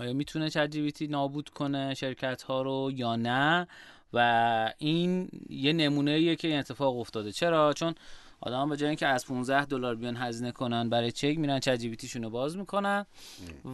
آیا 0.00 0.12
می‌تونه 0.12 0.50
چت 0.50 0.70
جی 0.70 1.06
نابود 1.06 1.48
کنه 1.48 1.94
شرکت 1.94 2.42
ها 2.42 2.62
رو 2.62 2.90
یا 2.94 3.16
نه؟ 3.16 3.66
و 4.12 4.72
این 4.78 5.28
یه 5.48 5.72
نمونه 5.72 6.36
که 6.36 6.48
این 6.48 6.58
اتفاق 6.58 6.98
افتاده. 6.98 7.32
چرا؟ 7.32 7.72
چون 7.72 7.94
آدم 8.40 8.68
به 8.68 8.76
جای 8.76 8.88
اینکه 8.88 9.06
از 9.06 9.26
15 9.26 9.64
دلار 9.64 9.94
بیان 9.94 10.16
هزینه 10.16 10.52
کنن 10.52 10.88
برای 10.88 11.12
چک 11.12 11.38
میرن 11.38 11.60
چت 11.60 11.76
جی 11.76 11.96
رو 12.14 12.30
باز 12.30 12.56
می‌کنن 12.56 13.06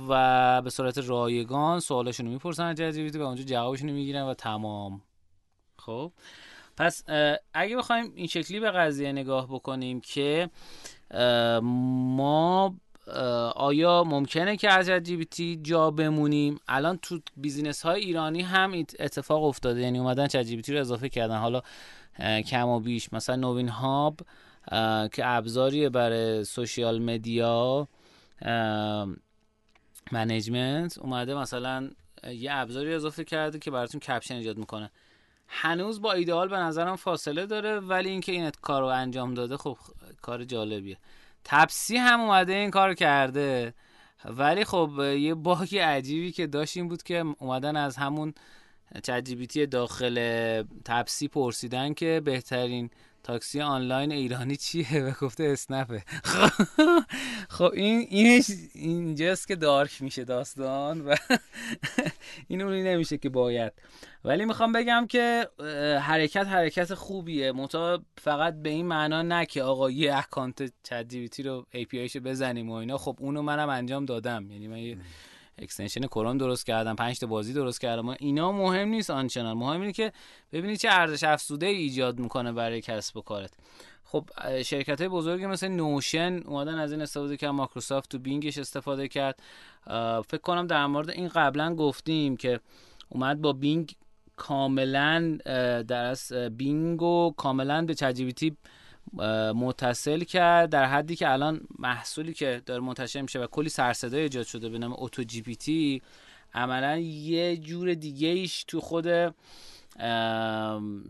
و 0.08 0.62
به 0.62 0.70
صورت 0.70 0.98
رایگان 0.98 1.80
سوالاشون 1.80 2.26
رو 2.26 2.32
می‌پرسن 2.32 2.64
از 2.64 2.76
چت 2.76 3.16
و 3.16 3.22
اونجا 3.22 3.44
جوابشون 3.44 3.88
رو 3.88 3.94
می‌گیرن 3.94 4.22
و 4.22 4.34
تمام. 4.34 5.02
خب 5.78 6.12
پس 6.76 7.04
اگه 7.54 7.76
بخوایم 7.76 8.12
این 8.14 8.26
شکلی 8.26 8.60
به 8.60 8.70
قضیه 8.70 9.12
نگاه 9.12 9.46
بکنیم 9.46 10.00
که 10.00 10.50
ما 11.62 12.74
آیا 13.54 14.04
ممکنه 14.04 14.56
که 14.56 14.72
از 14.72 14.90
جی 14.90 15.60
جا 15.62 15.90
بمونیم؟ 15.90 16.60
الان 16.68 16.98
تو 17.02 17.20
بیزینس 17.36 17.82
های 17.82 18.00
ایرانی 18.00 18.42
هم 18.42 18.72
اتفاق 18.98 19.44
افتاده. 19.44 19.80
یعنی 19.80 19.98
اومدن 19.98 20.26
چت 20.26 20.42
جی 20.42 20.72
رو 20.72 20.80
اضافه 20.80 21.08
کردن. 21.08 21.38
حالا 21.38 21.62
کم 22.46 22.68
و 22.68 22.80
بیش. 22.80 23.12
مثلا 23.12 23.36
نوین 23.36 23.68
هاب 23.68 24.20
که 25.12 25.22
ابزاریه 25.26 25.88
برای 25.88 26.44
social 26.44 27.02
media 27.02 27.88
management 30.12 30.98
اومده 30.98 31.34
مثلا 31.34 31.90
یه 32.32 32.50
ابزاری 32.52 32.94
اضافه 32.94 33.24
کرده 33.24 33.58
که 33.58 33.70
براتون 33.70 34.00
caption 34.00 34.34
ایجاد 34.34 34.58
می‌کنه. 34.58 34.90
هنوز 35.48 36.02
با 36.02 36.12
ایدئال 36.12 36.48
به 36.48 36.56
نظرم 36.56 36.96
فاصله 36.96 37.46
داره 37.46 37.80
ولی 37.80 38.08
اینکه 38.08 38.32
این 38.32 38.50
کار 38.62 38.82
رو 38.82 38.86
انجام 38.86 39.34
داده 39.34 39.56
خب 39.56 39.76
کار 40.22 40.44
جالبیه. 40.44 40.96
تپسی 41.48 41.96
هم 41.96 42.20
اومده 42.20 42.52
این 42.52 42.70
کار 42.70 42.94
کرده. 42.94 43.74
ولی 44.24 44.64
خب 44.64 45.00
یه 45.18 45.34
bug 45.34 45.67
ی 45.67 45.78
عجیبی 45.78 46.32
که 46.32 46.46
داشت 46.46 46.76
این 46.76 46.88
بود 46.88 47.02
که 47.02 47.24
اومدن 47.38 47.76
از 47.76 47.96
همون 47.96 48.34
ChatGPT 49.02 49.66
داخل 49.66 50.62
تپسی 50.84 51.28
پرسیدن 51.28 51.94
که 51.94 52.22
بهترین 52.24 52.90
تاکسی 53.26 53.60
آنلاین 53.60 54.12
ایرانی 54.12 54.56
چیه؟ 54.56 55.02
و 55.04 55.12
گفته 55.20 55.44
اسنپه. 55.44 56.04
خب 57.56 57.70
این 57.74 58.06
اینش 58.10 58.50
اینجاست 58.74 59.48
که 59.48 59.56
dark 59.56 60.02
میشه 60.02 60.24
داستان 60.24 61.00
و 61.00 61.14
این 62.48 62.62
اونی 62.62 62.82
نمیشه 62.82 63.18
که 63.18 63.28
باید. 63.28 63.72
ولی 64.24 64.44
می‌خوام 64.44 64.72
بگم 64.72 65.06
که 65.08 65.48
حرکت 66.02 66.46
حرکت 66.46 66.94
خوبیه. 66.94 67.52
منتها 67.52 68.02
فقط 68.18 68.54
به 68.62 68.68
این 68.68 68.86
معنا 68.86 69.22
نه 69.22 69.46
که 69.46 69.62
آقا 69.62 69.90
یه 69.90 70.16
اکانت 70.16 70.72
چت 70.82 71.40
رو 71.40 71.66
API 71.70 72.20
بزنیم 72.20 72.70
و 72.70 72.72
اینا. 72.72 72.98
خب 72.98 73.16
اونو 73.20 73.42
منم 73.42 73.68
انجام 73.68 74.04
دادم. 74.04 74.50
یعنی 74.50 74.68
من 74.68 75.02
extension 75.58 76.00
Chrome 76.00 76.38
درست 76.38 76.66
کردم 76.66 76.96
پنج 76.96 77.18
تا 77.18 77.26
بازی 77.26 77.52
درست 77.52 77.80
کردم 77.80 78.08
اینا 78.08 78.52
مهم 78.52 78.88
نیست 78.88 79.10
آنچنان. 79.10 79.56
مهم 79.56 79.80
اینه 79.80 79.92
که 79.92 80.12
ببینید 80.52 80.78
چه 80.78 80.88
ارزش 80.90 81.24
افزوده 81.24 81.66
ایجاد 81.66 82.18
می‌کنه 82.18 82.52
برای 82.52 82.80
کسب 82.80 83.16
و 83.16 83.20
کارت. 83.20 83.54
خب 84.04 84.30
شرکت 84.62 85.00
های 85.00 85.08
بزرگی 85.08 85.46
مثل 85.46 85.68
Notion 85.68 86.42
اومدن 86.44 86.78
از 86.78 86.92
این 86.92 87.02
استفاده 87.02 87.36
کرد 87.36 87.50
مایکروسافت 87.50 88.10
تو 88.10 88.18
Bing 88.18 88.45
ش 88.45 88.58
استفاده 88.58 89.08
کرد. 89.08 89.42
فکر 90.28 90.40
کنم 90.42 90.66
در 90.66 90.86
مورد 90.86 91.10
این 91.10 91.28
قبلا 91.28 91.74
گفتیم 91.74 92.36
که 92.36 92.60
اومد 93.08 93.40
با 93.40 93.52
Bing 93.52 93.92
کاملا 94.36 95.38
در 95.88 96.04
از 96.04 96.32
Bing 96.32 97.02
و 97.02 97.34
کاملا 97.36 97.84
به 97.84 97.94
ChatGPT 97.94 98.56
متصل 99.54 100.24
کرد 100.24 100.70
در 100.70 100.84
حدی 100.84 101.16
که 101.16 101.32
الان 101.32 101.60
محصولی 101.78 102.34
که 102.34 102.62
داره 102.66 102.80
منتشر 102.80 103.20
میشه 103.20 103.38
و 103.38 103.46
کلی 103.46 103.68
سرصدا 103.68 104.16
ایجاد 104.16 104.46
شده 104.46 104.68
به 104.68 104.78
نام 104.78 104.92
AutoGPT 104.92 106.02
عملا 106.54 106.98
یه 106.98 107.56
جور 107.56 107.94
دیگه 107.94 108.28
ایش 108.28 108.64
تو 108.64 108.80
خود 108.80 109.04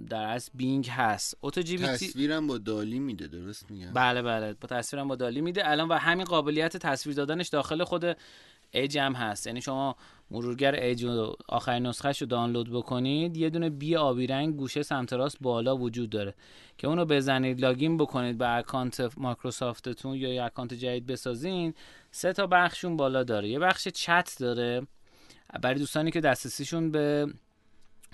در 0.09 0.25
از 0.29 0.51
Bing 0.55 0.89
هست. 0.89 1.37
AutoGPT 1.41 2.09
تصویرم 2.09 2.47
با 2.47 2.59
DALL-E 2.59 2.99
میده 2.99 3.27
درست 3.27 3.71
میگم؟ 3.71 3.93
بله 3.93 4.23
بله. 4.23 4.53
با 4.53 4.69
تصویرم 4.69 5.09
با 5.09 5.17
DALL-E 5.17 5.41
میده. 5.41 5.71
الان 5.71 5.89
و 5.89 5.95
همین 5.95 6.25
قابلیت 6.25 6.77
تصویر 6.77 7.17
دادنش 7.17 7.49
داخل 7.49 7.85
خود 7.85 8.17
ایج 8.71 8.99
هم 8.99 9.13
هست. 9.13 9.47
یعنی 9.47 9.61
شما 9.61 9.97
مرورگر 10.31 10.75
ایج 10.75 11.07
آخرین 11.49 11.87
نسخهش 11.87 12.21
رو 12.21 12.27
دانلود 12.27 12.73
بکنید 12.73 13.37
یه 13.37 13.51
دونه 13.51 13.71
b 13.71 13.97
آبی 13.97 14.27
رنگ 14.27 14.57
گوشه 14.57 14.83
سمت 14.83 15.13
راست 15.13 15.37
بالا 15.41 15.77
وجود 15.77 16.11
داره. 16.11 16.35
که 16.79 16.89
اونو 16.89 17.05
بزنید 17.05 17.61
login 17.61 17.97
بکنید 17.97 18.39
به 18.39 18.57
account 18.57 19.19
مایکروسافتتون 19.19 20.17
یا 20.17 20.35
یه 20.35 20.43
account 20.43 20.75
جدید 20.75 21.07
بسازین 21.07 21.75
سه 22.11 22.33
تا 22.33 22.47
بخشون 22.47 22.97
بالا 22.97 23.23
داره. 23.23 23.49
یه 23.49 23.59
بخش 23.59 23.89
چت 23.89 24.37
داره. 24.41 24.87
برای 25.63 25.79
دوستانی 25.79 26.11
که 26.11 26.21
دسترسیشون 26.21 26.91
به 26.91 27.27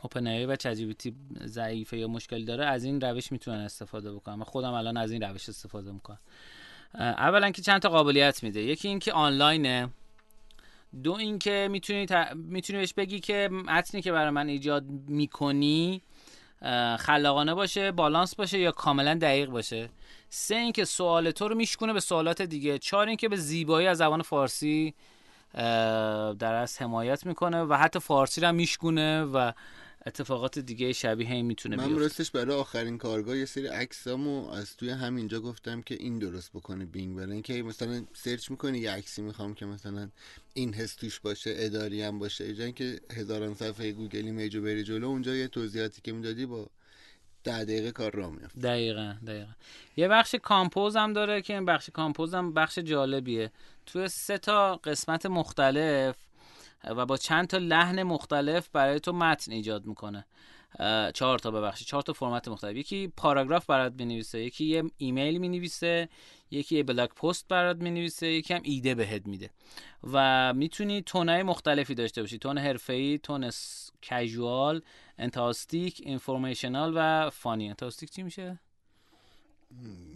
اوپن 0.02 0.44
و 0.44 0.56
چجیبیتی 0.56 1.14
ضعیفه 1.44 1.98
یا 1.98 2.08
مشکلی 2.08 2.44
داره 2.44 2.66
از 2.66 2.84
این 2.84 3.00
روش 3.00 3.32
می‌تونن 3.32 3.58
استفاده 3.58 4.12
بکنن. 4.12 4.34
من 4.34 4.44
خودم 4.44 4.72
الان 4.72 4.96
از 4.96 5.12
این 5.12 5.22
روش 5.22 5.48
استفاده 5.48 5.92
می‌کنم. 5.92 6.18
اولا 6.94 7.50
که 7.50 7.62
چند 7.62 7.82
تا 7.82 7.88
قابلیت 7.88 8.42
میده. 8.42 8.60
یکی 8.60 8.88
اینکه 8.88 9.12
آنلاینه. 9.12 9.88
دو 11.02 11.12
اینکه 11.12 11.68
می‌تونی 11.70 12.06
ت... 12.06 12.12
می‌تونی 12.34 12.78
بهش 12.78 12.92
بگی 12.92 13.20
که 13.20 13.48
متنی 13.52 14.02
که 14.02 14.12
برای 14.12 14.30
من 14.30 14.48
ایجاد 14.48 14.84
می‌کنی 15.08 16.02
خلاقانه 16.98 17.54
باشه 17.54 17.92
بالانس 17.92 18.34
باشه 18.34 18.58
یا 18.58 18.72
کاملا 18.72 19.14
دقیق 19.14 19.50
باشه. 19.50 19.88
سه 20.28 20.54
اینکه 20.54 20.84
سوال 20.84 21.30
تو 21.30 21.48
رو 21.48 21.54
میشکونه 21.54 21.92
به 21.92 22.00
سوالات 22.00 22.42
دیگه. 22.42 22.78
چهار 22.78 23.06
اینکه 23.06 23.28
به 23.28 23.36
زیبایی 23.36 23.86
از 23.86 23.98
زبان 23.98 24.22
فارسی 24.22 24.94
در 26.38 26.54
از 26.54 26.82
حمایت 26.82 27.26
می‌کنه 27.26 27.62
و 27.62 27.74
حتی 27.74 27.98
فارسی 27.98 28.40
رو 28.40 28.52
میشکونه 28.52 29.22
و 29.22 29.52
اتفاقات 30.06 30.58
دیگه 30.58 30.92
شبیه 30.92 31.32
این 31.32 31.46
می‌تونه 31.46 31.76
من 31.76 31.98
راستش 31.98 32.30
برای 32.30 32.56
آخرین 32.56 32.98
کارگاه 32.98 33.38
یه 33.38 33.44
سری 33.44 33.66
عکسامو 33.66 34.50
از 34.50 34.76
توی 34.76 34.90
همینجا 34.90 35.40
گفتم 35.40 35.82
که 35.82 35.94
این 35.94 36.18
درست 36.18 36.50
بکنه 36.52 36.84
Bing 36.84 37.16
برای 37.16 37.32
اینکه 37.32 37.62
مثلا 37.62 38.04
search 38.14 38.50
می‌کنی 38.50 38.78
یه 38.78 38.90
عکسی 38.90 39.22
می‌خوام 39.22 39.54
که 39.54 39.66
مثلا 39.66 40.08
این 40.54 40.74
حس 40.74 40.94
توش 40.94 41.20
باشه 41.20 41.54
اداری 41.56 42.02
هم 42.02 42.18
باشه. 42.18 42.44
اینجا 42.44 42.70
که 42.70 43.00
هزاران 43.16 43.54
صفحه 43.54 43.92
Google 43.92 44.24
Image 44.24 44.56
و 44.56 44.62
بری 44.62 44.84
جلو 44.84 45.06
اونجا 45.06 45.36
یه 45.36 45.48
توضیحاتی 45.48 46.00
که 46.04 46.12
می‌دادی 46.12 46.46
با 46.46 46.66
ده 47.44 47.64
دقیقه 47.64 47.92
کار 47.92 48.14
را 48.14 48.30
میفته 48.30 48.60
دقیقا 48.60 49.14
دقیقا. 49.26 49.52
یه 49.96 50.08
بخش 50.08 50.34
compose 50.34 50.96
هم 50.96 51.12
داره 51.12 51.42
که 51.42 51.54
این 51.54 51.64
بخش 51.64 51.90
compose 51.90 52.34
هم 52.34 52.54
بخش 52.54 52.78
جالبیه. 52.78 53.50
توی 53.86 54.08
سه 54.08 54.38
تا 54.38 54.76
قسمت 54.76 55.26
مختلف 55.26 56.16
و 56.84 57.06
با 57.06 57.16
چند 57.16 57.46
تا 57.46 57.58
لحن 57.58 58.02
مختلف 58.02 58.68
برای 58.68 59.00
تو 59.00 59.12
متن 59.12 59.52
ایجاد 59.52 59.86
می‌کنه. 59.86 60.26
چهار 61.14 61.38
تا 61.38 61.50
ببخشید 61.50 61.86
چهار 61.86 62.02
تا 62.02 62.12
فرمت 62.12 62.48
مختلف. 62.48 62.76
یکی 62.76 63.08
پاراگراف 63.08 63.66
برات 63.66 63.92
می‌نویسه 63.98 64.40
یکی 64.40 64.64
یه 64.64 64.82
ایمیل 64.96 65.38
می‌نویسه 65.38 66.08
یکی 66.50 66.76
یه 66.76 66.82
blog 66.82 67.10
post 67.10 67.48
برات 67.48 67.76
می‌نویسه 67.76 68.26
یکی 68.26 68.54
هم 68.54 68.60
ایده 68.64 68.94
بهت 68.94 69.26
میده. 69.26 69.50
و 70.12 70.52
می‌تونی 70.54 71.02
tone 71.02 71.34
ای 71.34 71.42
مختلفی 71.42 71.94
داشته 71.94 72.20
باشی. 72.20 72.38
tone 72.38 72.58
حرفه‌ای 72.58 73.18
tone 73.18 73.50
کژوال 74.02 74.82
انتاستیک 75.18 76.00
اینفورمیشنال 76.04 76.92
و 76.96 77.30
فانی 77.30 77.68
انتاستیک 77.68 78.10
چی 78.10 78.22
میشه؟ 78.22 78.60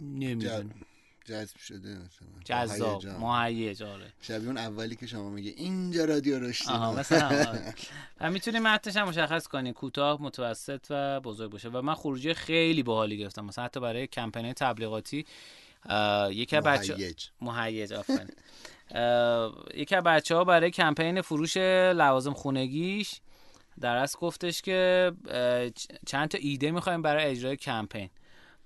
نمی‌دونم. 0.01 0.71
جذب 1.27 1.57
شده 1.57 1.89
مثلا. 1.89 2.27
جذاب 2.45 3.05
مهیج 3.05 3.83
آره. 3.83 4.13
شبیه 4.21 4.47
اون 4.47 4.57
اولی 4.57 4.95
که 4.95 5.07
شما 5.07 5.29
میگه 5.29 5.51
اینجا 5.57 6.05
رادیو 6.05 6.39
رشدی 6.39 6.71
آها 6.73 6.93
مثلا 6.93 7.27
آره. 7.27 7.73
و 8.21 8.31
می‌تونی 8.31 8.59
متنش 8.59 8.97
هم 8.97 9.07
مشخص 9.07 9.47
کنی 9.47 9.73
کوتاه 9.73 10.21
متوسط 10.21 10.85
و 10.89 11.19
بزرگ 11.19 11.51
باشه. 11.51 11.69
و 11.69 11.81
من 11.81 11.93
خروجی 11.93 12.33
خیلی 12.33 12.83
باحالی 12.83 13.17
گرفتم. 13.17 13.45
مثلا 13.45 13.65
حتی 13.65 13.79
برای 13.79 14.07
کمپین 14.07 14.53
تبلیغاتی 14.53 15.25
یکی 16.29 16.55
از 16.55 16.63
بچه 16.63 17.15
مهیج. 17.41 17.93
آفرین. 17.93 18.27
یکی 19.73 19.95
از 19.95 20.03
بچه 20.03 20.35
ها 20.35 20.43
برای 20.43 20.71
کمپین 20.71 21.21
فروش 21.21 21.57
لوازم 21.57 22.33
خونگیش 22.33 23.15
در 23.79 23.95
اصل 23.95 24.19
گفتش 24.19 24.61
که 24.61 25.11
چند 26.05 26.29
تا 26.29 26.37
ایده 26.37 26.71
می‌خوایم 26.71 27.01
برای 27.01 27.25
اجرای 27.25 27.55
کمپین. 27.55 28.09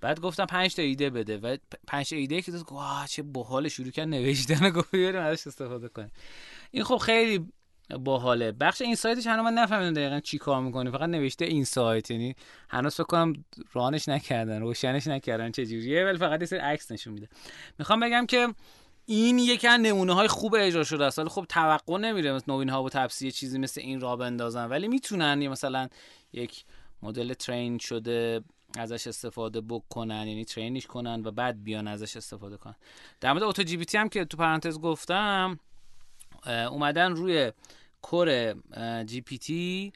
بعد 0.01 0.19
گفتم 0.19 0.45
پنج 0.45 0.75
تا 0.75 0.81
ایده 0.81 1.09
بده. 1.09 1.37
و 1.37 1.57
پنج 1.87 2.13
ایده 2.13 2.41
که 2.41 2.51
داد 2.51 2.65
واه 2.71 3.07
چه 3.07 3.23
باحال 3.23 3.67
شروع 3.67 3.91
کرد 3.91 4.07
نوشتن. 4.07 4.69
گفت 4.75 4.91
بریم 4.91 5.15
ازش 5.15 5.47
استفاده 5.47 5.87
کنیم. 5.87 6.11
این 6.71 6.83
خب 6.83 6.97
خیلی 6.97 7.51
باحاله. 7.99 8.51
بخش 8.51 8.81
این 8.81 8.95
سایتش 8.95 9.27
هنوز 9.27 9.45
من 9.45 9.53
نفهمیدم 9.53 9.93
دقیقا 9.93 10.19
چی 10.19 10.37
کار 10.37 10.61
می‌کنه. 10.61 10.91
فقط 10.91 11.09
نوشته 11.09 11.45
این 11.45 11.63
سایت. 11.63 12.11
یعنی 12.11 12.35
هنوز 12.69 12.93
فکر 12.93 13.03
کنم 13.03 13.45
رانش 13.73 14.09
نکردن 14.09 14.61
روشنش 14.61 15.07
نکردن 15.07 15.51
چه 15.51 15.65
جوریه. 15.65 16.05
ولی 16.05 16.17
فقط 16.17 16.39
یه 16.39 16.45
سری 16.45 16.59
عکس 16.59 16.91
نشون 16.91 17.13
میده. 17.13 17.29
می‌خوام 17.79 17.99
بگم 17.99 18.25
که 18.25 18.47
این 19.05 19.39
یکی 19.39 19.67
از 19.67 19.79
نمونه 19.79 20.13
های 20.13 20.27
خوب 20.27 20.55
اجرا 20.59 20.83
شده 20.83 21.05
است. 21.05 21.23
خب 21.23 21.45
توقع 21.49 21.97
نمیره 21.97 22.33
مثل 22.33 22.51
نوین 22.51 22.69
ها 22.69 22.83
و 22.83 22.89
تپسی 22.89 23.31
چیزی 23.31 23.59
مثل 23.59 23.81
این 23.81 24.01
را 24.01 24.15
بندازن. 24.15 24.65
ولی 24.65 24.87
می‌تونن 24.87 25.47
مثلا 25.47 25.87
یک 26.33 26.65
مدل 27.03 27.33
train 27.33 27.77
شده 27.77 28.41
ازش 28.77 29.07
استفاده 29.07 29.61
بکنن 29.61 30.27
یعنی 30.27 30.45
train 30.45 30.75
ش 30.75 30.87
کنن 30.87 31.21
و 31.25 31.31
بعد 31.31 31.63
بیان 31.63 31.87
ازش 31.87 32.17
استفاده 32.17 32.57
کنن. 32.57 32.75
در 33.19 33.31
مورد 33.33 33.43
AutoGPT 33.43 33.97
هم 33.97 34.09
که 34.09 34.25
تو 34.25 34.37
پرانتز 34.37 34.79
گفتم 34.79 35.59
اومدن 36.45 37.11
روی 37.11 37.51
core 38.01 38.53
GPT 39.03 39.93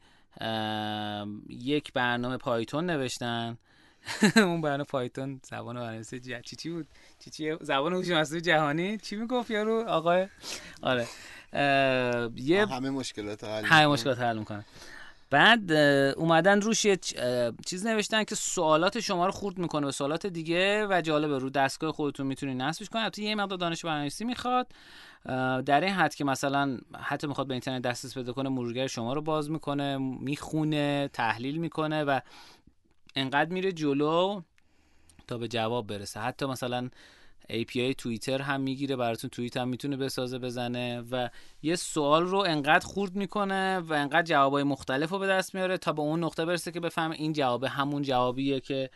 یک 1.49 1.93
برنامه 1.93 2.37
پایتون 2.37 2.89
نوشتن. 2.89 3.57
اون 4.35 4.61
برنامه 4.61 4.83
پایتون 4.83 5.41
زبان 5.43 5.75
برنامه‌نویسی 5.75 6.19
چی 6.19 6.55
چی 6.55 6.69
بود؟ 6.69 6.87
چی 7.19 7.29
چی 7.29 7.57
زبان 7.61 7.93
هوش 7.93 8.09
مصنوعی 8.09 8.41
جهانی؟ 8.41 8.97
چی 8.97 9.15
می‌گفت 9.15 9.51
یارو؟ 9.51 9.83
آقای 9.87 10.27
آره. 10.81 11.07
یه 12.35 12.65
همه 12.65 12.89
مشکلات 12.89 13.43
حل 13.43 13.65
همه 13.65 13.87
مشکلات 13.87 14.19
حل 14.19 14.37
می‌کنه 14.37 14.65
بعد 15.29 15.71
اومدن 16.17 16.61
روش 16.61 16.85
یه 16.85 16.97
چیز 17.65 17.85
نوشتن 17.85 18.23
که 18.23 18.35
سوالات 18.35 18.99
شما 18.99 19.25
رو 19.25 19.31
خورد 19.31 19.57
می‌کنه 19.57 19.85
به 19.85 19.91
سوالات 19.91 20.25
دیگه 20.27 20.87
و 20.89 21.01
جالبه. 21.01 21.39
رو 21.39 21.49
دستگاه 21.49 21.91
خودتون 21.91 22.27
می‌تونید 22.27 22.61
نصبش 22.61 22.89
کنید. 22.89 23.03
البته 23.03 23.21
یه 23.21 23.35
مقدار 23.35 23.57
دانش 23.57 23.85
برنامه‌نویسی 23.85 24.25
می‌خواد. 24.25 24.67
در 25.65 25.81
این 25.81 25.93
حد 25.93 26.15
که 26.15 26.23
مثلا 26.23 26.77
حتی 26.99 27.27
می‌خواد 27.27 27.47
به 27.47 27.53
اینترنت 27.53 27.81
دسترسی 27.81 28.15
پیدا 28.15 28.33
کنه 28.33 28.49
مرورگر 28.49 28.87
شما 28.87 29.13
رو 29.13 29.21
باز 29.21 29.51
می‌کنه 29.51 29.97
می‌خونه 29.97 31.09
تحلیل 31.13 31.57
می‌کنه 31.57 32.03
و 32.03 32.19
انقدر 33.15 33.53
میره 33.53 33.71
جلو 33.71 34.41
تا 35.27 35.37
به 35.37 35.47
جواب 35.47 35.87
برسه. 35.87 36.19
حتی 36.19 36.45
مثلا 36.45 36.89
API 37.49 37.95
توییتر 37.97 38.41
هم 38.41 38.61
می‌گیره 38.61 38.95
براتون 38.95 39.29
توییت 39.29 39.57
هم 39.57 39.67
می‌تونه 39.67 39.97
بسازه 39.97 40.39
بزنه 40.39 41.03
و 41.11 41.29
یه 41.63 41.75
سوال 41.75 42.23
رو 42.23 42.37
انقدر 42.37 42.85
خورد 42.85 43.15
می‌کنه 43.15 43.79
و 43.79 43.93
انقدر 43.93 44.23
جوابای 44.23 44.63
مختلف 44.63 45.09
رو 45.09 45.19
به 45.19 45.27
دست 45.27 45.55
میاره 45.55 45.77
تا 45.77 45.93
به 45.93 46.01
اون 46.01 46.23
نقطه 46.23 46.45
برسه 46.45 46.71
که 46.71 46.79
بفهمه 46.79 47.15
این 47.15 47.33
جواب 47.33 47.63
همون 47.63 48.01
جوابیه 48.01 48.59
که 48.59 48.89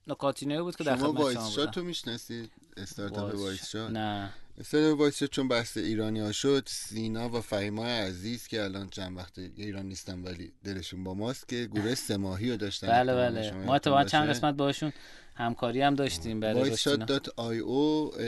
نکاتینه 0.07 0.63
بود 0.63 0.77
که 0.77 0.85
در 0.85 0.97
خدمت 0.97 1.33
شما 1.33 1.51
بودم. 1.51 1.71
تو 1.71 1.85
می‌شناسید؟ 1.85 2.51
استارتاپ 2.77 3.35
وایس 3.35 3.75
نه. 3.75 4.33
استارتاپ 4.59 4.99
وایس 4.99 5.25
چون 5.25 5.49
بحث 5.49 5.77
ایرانی 5.77 6.21
ها 6.21 6.33
شد 6.33 6.63
سینا 6.67 7.29
و 7.29 7.41
فهیمای 7.41 7.91
عزیز 7.91 8.47
که 8.47 8.63
الان 8.63 8.89
چند 8.89 9.17
وقت 9.17 9.39
ایران 9.39 9.87
نیستن 9.87 10.23
ولی 10.23 10.53
دلشون 10.65 11.05
با 11.05 11.15
ماست 11.15 11.49
که 11.49 11.67
گروه 11.67 11.95
سه 12.07 12.17
ماهی 12.17 12.51
رو 12.51 12.57
داشتن. 12.57 12.87
بله 12.87 13.15
بله. 13.15 13.53
ما 13.53 13.75
اتفاقا 13.75 14.05
چند 14.05 14.29
قسمت 14.29 14.55
باشون 14.55 14.93
همکاری 15.35 15.83
هم 15.83 15.95
داشتیم. 15.95 16.41
برای 16.41 16.77
wiseshot.io 16.77 18.21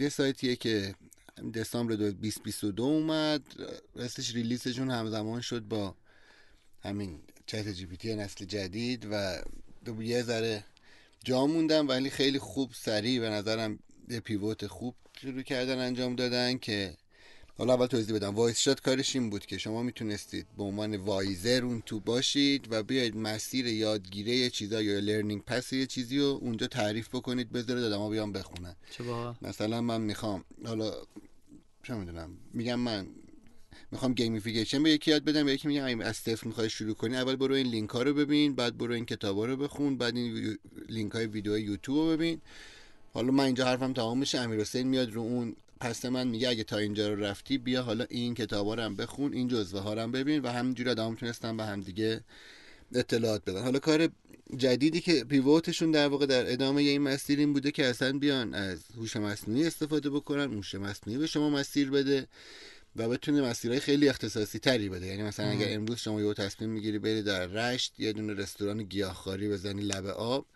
یه 0.00 0.08
سایتیه 0.08 0.56
که 0.56 0.94
دسامبر 1.54 1.94
2022 1.94 2.82
اومد. 2.82 3.42
راستش 3.94 4.34
release 4.34 4.70
شون 4.70 4.90
همزمان 4.90 5.40
شد 5.40 5.62
با 5.62 5.94
همین 6.82 7.20
ChatGPT 7.46 8.14
نسل 8.14 8.44
جدید 8.44 9.06
و 9.10 9.42
یه 10.02 10.22
ذره 10.22 10.64
جا 11.24 11.46
موندم 11.46 11.88
ولی 11.88 12.10
خیلی 12.10 12.38
خوب 12.38 12.70
سریع 12.74 13.20
به 13.20 13.28
نظرم 13.30 13.78
یه 14.10 14.20
pivot 14.20 14.66
خوب 14.66 14.94
شروع 15.20 15.42
کردن 15.42 15.78
انجام 15.78 16.16
دادن 16.16 16.58
که 16.58 16.94
حالا 17.58 17.74
اول 17.74 17.86
توضیح 17.86 18.16
بدم. 18.16 18.34
WiseShot 18.34 18.80
کارش 18.80 19.16
این 19.16 19.30
بود 19.30 19.46
که 19.46 19.58
شما 19.58 19.82
می‌تونستید 19.82 20.46
به 20.56 20.62
عنوان 20.62 20.96
wiser 20.96 21.64
اون 21.64 21.82
تو 21.86 22.00
باشید 22.00 22.66
و 22.70 22.82
بیاید 22.82 23.16
مسیر 23.16 23.66
یادگیری 23.66 24.36
یه 24.36 24.50
چیزا 24.50 24.82
یا 24.82 24.98
learning 24.98 25.42
path 25.44 25.72
یه 25.72 25.86
چیزی 25.86 26.18
رو 26.18 26.38
اونجا 26.42 26.66
تعریف 26.66 27.08
بکنید 27.08 27.52
بذارید 27.52 27.84
آدما 27.84 28.08
بیان 28.10 28.32
بخونن. 28.32 28.76
چه 28.90 29.04
مثلا 29.42 29.80
من 29.80 30.00
می‌خوام 30.00 30.44
حالا 30.64 30.92
چه 31.82 31.94
می‌دونم 31.94 32.30
میگم 32.54 32.80
من 32.80 33.06
می‌خوام 33.92 34.14
gamification 34.14 34.82
به 34.82 34.90
یکی 34.90 35.10
یاد 35.10 35.24
بدم 35.24 35.44
به 35.44 35.52
یکی 35.52 35.68
میگم 35.68 36.00
از 36.00 36.16
صفر 36.16 36.46
می‌خوای 36.46 36.70
شروع 36.70 36.94
کنی 36.94 37.16
اول 37.16 37.36
برو 37.36 37.54
این 37.54 37.66
لینک 37.66 37.90
ها 37.90 38.02
رو 38.02 38.14
ببین 38.14 38.54
بعد 38.54 38.78
برو 38.78 38.94
این 38.94 39.06
کتاب 39.06 39.36
ها 39.36 39.44
رو 39.44 39.56
بخون 39.56 39.96
بعد 39.96 40.16
این 40.16 40.58
لینک 40.88 41.12
های 41.12 41.26
ویدیو 41.26 41.58
یوتیوب 41.58 41.98
رو 41.98 42.06
ببین. 42.06 42.40
حالا 43.12 43.32
من 43.32 43.44
اینجا 43.44 43.64
حرفم 43.64 43.92
تمام 43.92 44.18
میشه 44.18 44.38
امیر 44.38 44.60
حسین 44.60 44.88
میاد 44.88 45.12
رو 45.12 45.20
اون 45.20 45.56
path 45.80 46.04
من 46.04 46.26
میگه 46.28 46.48
اگه 46.48 46.64
تا 46.64 46.78
اینجا 46.78 47.08
رو 47.08 47.24
رفتی 47.24 47.58
بیا 47.58 47.82
حالا 47.82 48.06
این 48.10 48.34
کتابا 48.34 48.74
رو 48.74 48.82
هم 48.82 48.96
بخون 48.96 49.32
این 49.32 49.48
جزوه 49.48 49.80
ها 49.80 49.94
رو 49.94 50.00
هم 50.00 50.12
ببین 50.12 50.42
و 50.42 50.48
همینجوری 50.48 50.90
آدم 50.90 51.14
تونستن 51.14 51.56
به 51.56 51.64
هم 51.64 51.80
دیگه 51.80 52.20
اطلاعات 52.94 53.42
بدن. 53.44 53.62
حالا 53.62 53.78
کار 53.78 54.08
جدیدی 54.56 55.00
که 55.00 55.24
پیوتشون 55.24 55.90
در 55.90 56.08
واقع 56.08 56.26
در 56.26 56.52
ادامه 56.52 56.82
این 56.82 57.02
مسیر 57.02 57.38
این 57.38 57.52
بوده 57.52 57.70
که 57.70 57.86
اصلا 57.86 58.18
بیان 58.18 58.54
از 58.54 58.78
هوش 58.96 59.16
مصنوعی 59.16 59.66
استفاده 59.66 60.10
بکنن 60.10 60.54
هوش 60.54 60.74
مصنوعی 60.74 61.18
به 61.18 61.26
شما 61.26 61.50
مسیر 61.50 61.90
بده 61.90 62.26
و 62.96 63.08
بتونه 63.08 63.42
مسیرهای 63.42 63.80
خیلی 63.80 64.08
اختصاصی 64.08 64.58
تری 64.58 64.88
بده. 64.88 65.06
یعنی 65.06 65.22
مثلا 65.22 65.46
اگر 65.46 65.74
امروز 65.74 65.98
شما 65.98 66.20
یه 66.20 66.34
تصمیم 66.34 66.70
می‌گیری 66.70 66.98
بری 66.98 67.22
در 67.22 67.46
رشت 67.46 68.00
یه 68.00 68.12
دونه 68.12 68.34
رستوران 68.34 68.82
گیاهخواری 68.82 69.48
بزنی 69.48 69.82
لب 69.82 70.06
آب 70.06 70.46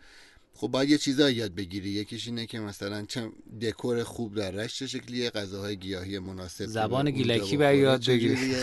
خب 0.57 0.67
باید 0.67 0.89
یه 0.89 0.97
چیزایی 0.97 1.35
یاد 1.35 1.55
بگیری. 1.55 1.89
یکیش 1.89 2.27
اینه 2.27 2.45
که 2.45 2.59
مثلا 2.59 3.05
چه 3.05 3.29
دکور 3.61 4.03
خوب 4.03 4.35
در 4.35 4.51
رشت 4.51 4.85
شکلیه 4.85 5.29
غذاهای 5.29 5.77
گیاهی 5.77 6.19
مناسب 6.19 6.65
زبان 6.65 7.11
گیلکی 7.11 7.57
باید 7.57 7.79
یاد 7.79 8.05
بگیری. 8.05 8.55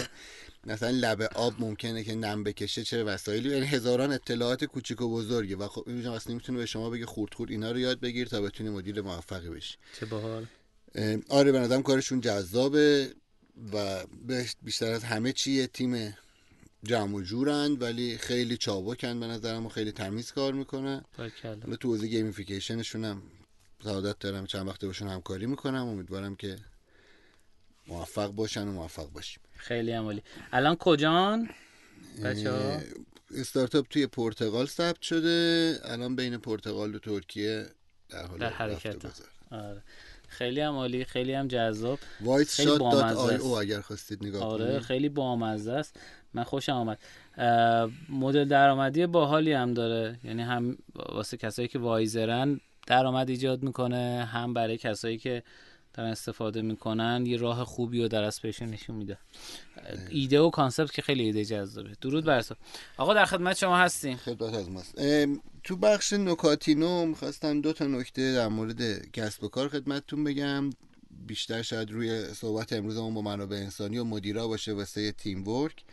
مثلا 0.66 0.90
لب 0.90 1.22
آب 1.22 1.54
ممکنه 1.58 2.04
که 2.04 2.14
نم 2.14 2.44
بکشه 2.44 2.84
چه 2.84 3.04
وسایلی. 3.04 3.50
یعنی 3.50 3.66
هزاران 3.66 4.12
اطلاعات 4.12 4.64
کوچیک 4.64 5.00
و 5.00 5.08
بزرگه 5.08 5.56
و 5.56 5.68
خب 5.68 5.84
اینجا 5.86 6.14
اصلا 6.14 6.32
نمی‌تونه 6.32 6.58
به 6.58 6.66
شما 6.66 6.90
بگه 6.90 7.06
خورد 7.06 7.34
خورد 7.34 7.50
اینا 7.50 7.72
رو 7.72 7.78
یاد 7.78 8.00
بگیر 8.00 8.28
تا 8.28 8.40
بتونی 8.40 8.70
مدیر 8.70 9.00
موفقی 9.00 9.50
بشی. 9.50 9.76
چه 10.00 10.06
باحال. 10.06 10.46
آره 11.28 11.52
به 11.52 11.58
نظرم 11.58 11.82
کارشون 11.82 12.20
جذابه 12.20 13.14
و 13.72 14.04
بیشتر 14.62 14.92
از 14.92 15.04
همه 15.04 15.32
چی 15.32 15.52
یه 15.52 15.66
تیم 15.66 16.16
جمع 16.84 17.14
و 17.14 17.22
جورن 17.22 17.72
ولی 17.72 18.18
خیلی 18.18 18.56
چابکن 18.56 19.20
به 19.20 19.26
نظرم 19.26 19.66
و 19.66 19.68
خیلی 19.68 19.92
تمیز 19.92 20.32
کار 20.32 20.52
می‌کنن 20.52 21.04
حالا 21.44 21.76
تو 21.80 21.88
حوزه 21.88 22.06
گیمیفیکیشنشون 22.06 23.04
هم 23.04 23.22
سعادت 23.84 24.18
دارم 24.18 24.46
چند 24.46 24.68
وقته 24.68 24.86
باشون 24.86 25.08
همکاری 25.08 25.46
می‌کنم. 25.46 25.86
امیدوارم 25.86 26.36
که 26.36 26.56
موفق 27.86 28.30
باشن 28.30 28.68
و 28.68 28.72
موفق 28.72 29.10
باشیم. 29.10 29.40
خیلی 29.56 29.92
هم 29.92 30.04
عالی. 30.04 30.22
الان 30.52 30.76
کجان؟ 30.76 31.48
بچه 32.24 32.80
استارتاپ 33.34 33.86
توی 33.90 34.06
پرتغال 34.06 34.66
ثبت 34.66 35.02
شده. 35.02 35.78
الان 35.84 36.16
بین 36.16 36.36
پرتغال 36.36 36.94
و 36.94 36.98
ترکیه 36.98 37.66
در 38.08 38.26
حال 38.26 38.38
در. 38.38 38.78
گذار. 38.78 39.12
آره. 39.50 39.82
خیلی 40.28 40.60
هم 40.60 40.74
عالی 40.74 41.04
خیلی 41.04 41.32
هم 41.32 41.48
جذاب. 41.48 41.98
خیلی 42.18 42.44
شات 42.44 42.78
دات 42.78 43.16
آی. 43.16 43.36
او 43.36 43.58
اگر 43.58 43.80
خواستید 43.80 44.24
نگاه 44.24 44.42
آره 44.42 44.80
خیلی 44.80 45.08
بامزه 45.08 45.72
است. 45.72 45.96
من 46.34 46.44
خوشم 46.44 46.72
آمد 46.72 46.98
مدل 48.08 48.44
درآمدی 48.44 49.06
باحالی 49.06 49.52
هم 49.52 49.74
داره. 49.74 50.18
یعنی 50.24 50.42
هم 50.42 50.78
واسه 50.94 51.36
کسایی 51.36 51.68
که 51.68 51.78
wiser 51.78 52.46
ن 52.46 52.60
درآمد 52.86 53.30
ایجاد 53.30 53.62
می‌کنه 53.62 54.28
هم 54.32 54.54
برای 54.54 54.78
کسایی 54.78 55.18
که 55.18 55.42
دارن 55.94 56.10
استفاده 56.10 56.62
می‌کنن 56.62 57.26
یه 57.26 57.36
راه 57.36 57.64
خوبی 57.64 58.02
رو 58.02 58.08
در 58.08 58.22
از 58.22 58.40
نشون 58.44 58.96
میده. 58.96 59.18
ایده 60.10 60.40
و 60.40 60.50
کانسپت 60.50 60.92
که 60.92 61.02
خیلی 61.02 61.22
ایده 61.22 61.44
جذابه. 61.44 61.90
درود 62.00 62.24
بر. 62.24 62.44
آقا 62.96 63.14
در 63.14 63.24
خدمت 63.24 63.56
شما 63.56 63.76
هستیم. 63.78 64.16
خدمت 64.16 64.54
از 64.54 64.70
ماست. 64.70 65.00
تو 65.64 65.76
بخش 65.76 66.12
نکاتینو 66.12 67.06
می‌خواستم 67.06 67.60
دو 67.60 67.72
تا 67.72 67.86
نکته 67.86 68.34
در 68.34 68.48
مورد 68.48 69.10
کسب 69.10 69.44
و 69.44 69.48
کار 69.48 69.68
خدمتتون 69.68 70.24
بگم. 70.24 70.70
بیشتر 71.26 71.62
شاید 71.62 71.90
روی 71.90 72.24
صحبت 72.24 72.72
امروزمون 72.72 73.14
با 73.14 73.22
منابع 73.22 73.56
انسانی 73.56 73.98
و 73.98 74.04
مدیرا 74.04 74.48
باشه 74.48 74.72
واسه 74.72 75.12
تیم 75.12 75.48
ورک. 75.48 75.84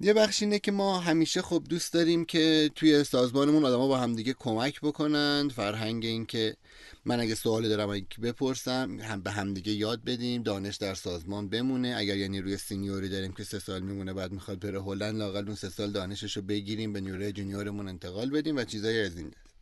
یه 0.00 0.12
بخش 0.12 0.42
اینه 0.42 0.58
که 0.58 0.72
ما 0.72 1.00
همیشه 1.00 1.42
خب 1.42 1.64
دوست 1.68 1.92
داریم 1.92 2.24
که 2.24 2.70
توی 2.74 3.04
سازمانمون 3.04 3.64
آدما 3.64 3.88
با 3.88 3.98
همدیگه 3.98 4.32
کمک 4.32 4.80
بکنند 4.80 5.52
فرهنگ 5.52 6.04
این 6.04 6.26
که 6.26 6.56
من 7.04 7.20
اگه 7.20 7.34
سوالی 7.34 7.68
دارم 7.68 8.06
بپرسم 8.22 9.00
هم 9.00 9.22
به 9.22 9.30
همدیگه 9.30 9.72
یاد 9.72 10.04
بدیم. 10.04 10.42
دانش 10.42 10.76
در 10.76 10.94
سازمان 10.94 11.48
بمونه. 11.48 11.94
اگر 11.98 12.16
یعنی 12.16 12.40
روی 12.40 12.56
سینیوری 12.56 13.08
داریم 13.08 13.32
که 13.32 13.44
سه 13.44 13.58
سال 13.58 13.82
میمونه 13.82 14.12
بعد 14.12 14.32
می‌خواد 14.32 14.58
بره 14.58 14.82
هلند 14.82 15.16
لاقل 15.16 15.46
اون 15.46 15.54
سه 15.54 15.68
سال 15.68 15.90
دانشش 15.90 16.36
رو 16.36 16.42
بگیریم 16.42 16.92
به 16.92 17.00
نیروی 17.00 17.32
جونیورمون 17.32 17.88
انتقال 17.88 18.30
بدیم 18.30 18.56
و 18.56 18.64
چیزایی 18.64 19.00
از 19.00 19.16
این 19.16 19.28
دست 19.28 19.54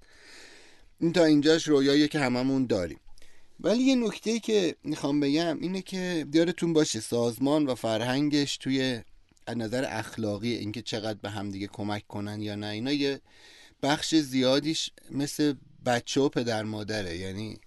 این 1.00 1.12
تا 1.12 1.24
اینجاش 1.24 1.68
رویاییه 1.68 2.08
که 2.08 2.18
هممون 2.18 2.66
داریم. 2.66 3.00
ولی 3.60 3.82
یه 3.82 3.94
نکته 3.94 4.40
که 4.40 4.76
می‌خوام 4.84 5.20
بگم 5.20 5.58
اینه 5.60 5.82
که 5.82 6.26
یادتون 6.34 6.72
باشه. 6.72 7.00
سازمان 7.00 7.66
و 7.66 7.74
فرهنگش 7.74 8.56
توی 8.56 9.02
از 9.46 9.56
نظر 9.56 9.84
اخلاقی 9.88 10.52
اینکه 10.52 10.82
چقدر 10.82 11.18
به 11.22 11.30
همدیگه 11.30 11.66
کمک 11.66 12.06
کنن 12.06 12.42
یا 12.42 12.54
نه 12.54 12.66
اینا 12.66 12.92
یه 12.92 13.20
بخش 13.82 14.14
زیادیش 14.14 14.90
مثل 15.10 15.54
بچه 15.86 16.20
و 16.20 16.28
پدر 16.28 16.62
مادره. 16.62 17.18
یعنی 17.18 17.60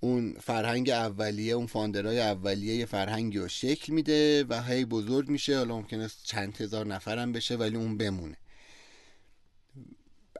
اون 0.00 0.36
فرهنگ 0.40 0.90
اولیه 0.90 1.54
اون 1.54 1.66
فاندرهای 1.66 2.20
اولیه 2.20 2.74
یه 2.74 2.86
فرهنگی 2.86 3.38
رو 3.38 3.48
شکل 3.48 3.92
میده 3.92 4.44
و 4.44 4.62
هی 4.62 4.84
بزرگ 4.84 5.28
میشه. 5.28 5.58
حالا 5.58 5.76
ممکنه 5.76 6.10
چند 6.24 6.60
هزار 6.60 6.86
نفرم 6.86 7.32
بشه 7.32 7.56
ولی 7.56 7.76
اون 7.76 7.98
بمونه. 7.98 8.36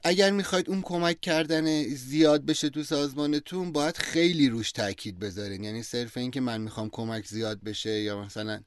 اگر 0.05 0.31
می‌خواید 0.31 0.69
اون 0.69 0.83
کمک 0.83 1.21
کردن 1.21 1.83
زیاد 1.83 2.45
بشه 2.45 2.69
تو 2.69 2.83
سازمانتون 2.83 3.73
باید 3.73 3.97
خیلی 3.97 4.49
روش 4.49 4.73
تاکید 4.73 5.19
بذارین. 5.19 5.65
یعنی 5.65 5.83
صرف 5.83 6.17
این 6.17 6.31
که 6.31 6.41
من 6.41 6.61
می‌خوام 6.61 6.91
کمک 6.91 7.27
زیاد 7.27 7.63
بشه 7.63 8.01
یا 8.01 8.23
مثلا 8.25 8.61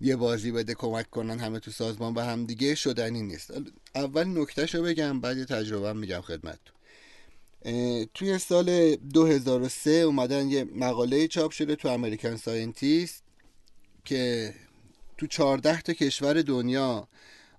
یه 0.00 0.16
بازی 0.16 0.52
بده 0.52 0.74
کمک 0.74 1.10
کنن 1.10 1.38
همه 1.38 1.58
تو 1.58 1.70
سازمان 1.70 2.14
به 2.14 2.24
هم 2.24 2.46
دیگه 2.46 2.74
شدنی 2.74 3.22
نیست. 3.22 3.52
اول 3.94 4.40
نکتهش 4.40 4.74
رو 4.74 4.82
بگم 4.82 5.20
بعد 5.20 5.38
یه 5.38 5.44
تجربه 5.44 5.92
میگم 5.92 6.20
خدمتتون. 6.20 6.74
توی 8.14 8.38
سال 8.38 8.96
2003 8.96 9.90
اومدن 9.90 10.48
یه 10.48 10.64
مقاله 10.64 11.28
چاپ 11.28 11.50
شده 11.50 11.76
تو 11.76 11.88
American 11.88 12.36
Scientist 12.36 13.22
که 14.04 14.54
تو 15.18 15.26
14 15.26 15.80
تا 15.80 15.92
کشور 15.92 16.42
دنیا 16.42 17.08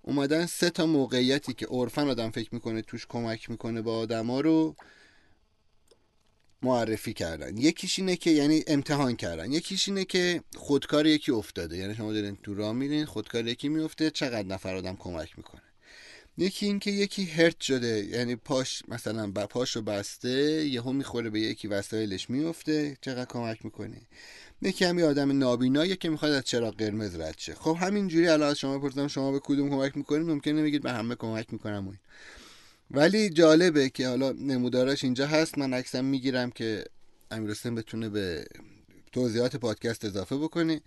اومدن 0.01 0.45
سه 0.45 0.69
تا 0.69 0.86
موقعیتی 0.86 1.54
که 1.54 1.67
عرفا 1.67 2.10
آدم 2.10 2.30
فکر 2.30 2.49
می‌کنه 2.51 2.82
توش 2.82 3.08
کمک 3.10 3.49
می‌کنه 3.49 3.82
با 3.82 3.97
آدما 3.97 4.41
رو 4.41 4.75
معرفی 6.63 7.13
کردن. 7.13 7.58
یکیش 7.58 8.00
اینه 8.00 8.15
که 8.15 8.30
یعنی 8.30 8.63
امتحان 8.67 9.15
کردن. 9.15 9.52
یکیش 9.52 9.88
اینه 9.88 10.06
که 10.06 10.41
خودکار 10.56 11.08
یکی 11.08 11.32
افتاده. 11.32 11.78
یعنی 11.78 11.95
شما 11.95 12.13
دارین 12.13 12.38
تو 12.43 12.54
راه 12.54 12.74
میرین 12.74 13.06
خودکار 13.06 13.47
یکی 13.47 13.69
میفته 13.69 14.10
چقدر 14.10 14.47
نفر 14.47 14.76
آدم 14.76 14.95
کمک 14.95 15.38
می‌کنه. 15.38 15.62
یکی 16.38 16.65
این 16.65 16.80
که 16.80 16.91
یکی 16.91 17.26
هرت 17.26 17.62
شده. 17.62 18.06
یعنی 18.06 18.36
پاش 18.36 18.84
مثلا 18.88 19.32
پاشو 19.32 19.82
بسته 19.82 20.65
یهو 20.65 20.93
می‌خوره 20.93 21.30
به 21.30 21.39
یکی 21.39 21.67
وسایلش 21.67 22.30
میفته. 22.30 22.97
چقدر 23.02 23.26
کمک 23.26 23.65
می‌کنه 23.65 24.02
یکی 24.62 24.86
هم 24.86 25.00
یه 25.00 25.06
آدم 25.06 25.38
نابیناییه 25.38 25.95
که 25.95 26.10
می‌خواد 26.10 26.32
از 26.32 26.43
چراغ 26.43 26.76
قرمز 26.76 27.15
رد 27.15 27.36
شه. 27.38 27.56
خب 27.56 27.78
همینجوری 27.80 28.28
الان 28.28 28.50
از 28.50 28.60
شما 28.60 28.78
بپرسم 28.78 29.08
شما 29.08 29.32
به 29.32 29.39
کدوم 29.39 29.69
کمک 29.69 29.97
می‌کنید 29.97 30.28
ممکنه 30.28 30.63
بگید 30.63 30.82
به 30.82 30.91
همه 30.91 31.15
کمک 31.15 31.54
می‌کنم 31.54 31.88
و 31.88 31.89
این. 31.89 32.00
ولی 32.93 33.30
جالبه 33.30 33.89
که 33.89 34.08
حالا 34.08 34.32
نموداراش 34.32 35.04
اینجا 35.04 35.27
هست. 35.27 35.58
من 35.58 35.73
عکسم 35.73 36.06
می‌گیرم 36.06 36.51
که 36.51 36.86
امیر 37.32 37.51
حسین 37.51 37.75
بتونه 37.75 38.10
به 38.10 38.45
توضیحات 39.12 39.56
پادکست 39.56 40.06
اضافه 40.06 40.38
بکنه. 40.38 40.82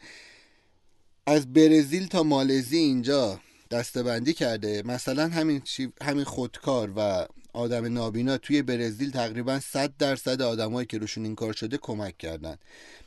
از 1.27 1.53
برزیل 1.53 2.07
تا 2.07 2.23
مالزی 2.23 2.77
اینجا 2.77 3.41
دستبندی 3.71 4.33
کرده. 4.33 4.83
مثلا 4.85 5.29
همین 5.29 5.63
همین 6.03 6.25
خودکار 6.25 6.93
و 6.97 7.27
آدم 7.53 7.93
نابینا 7.93 8.39
توی 8.39 8.63
برزیل 8.63 9.11
تقریبا 9.11 9.61
100 9.61 9.97
درصد 9.97 10.43
آدمایی 10.43 10.87
که 10.87 10.99
روشون 10.99 11.25
این 11.25 11.35
کار 11.35 11.53
شده 11.53 11.79
کمک 11.79 12.19
کردن. 12.19 12.57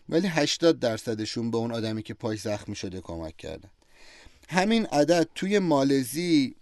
ولی 0.10 0.27
80 0.27 0.79
درصدشون 0.79 1.51
به 1.51 1.57
اون 1.57 1.71
آدمی 1.71 2.03
که 2.03 2.13
پاش 2.13 2.41
زخمی 2.41 2.75
شده 2.75 3.01
کمک 3.01 3.38
کردن. 3.38 3.69
همین 4.49 4.86
عدد 4.86 5.27
توی 5.36 5.60
مالزی 5.60 6.55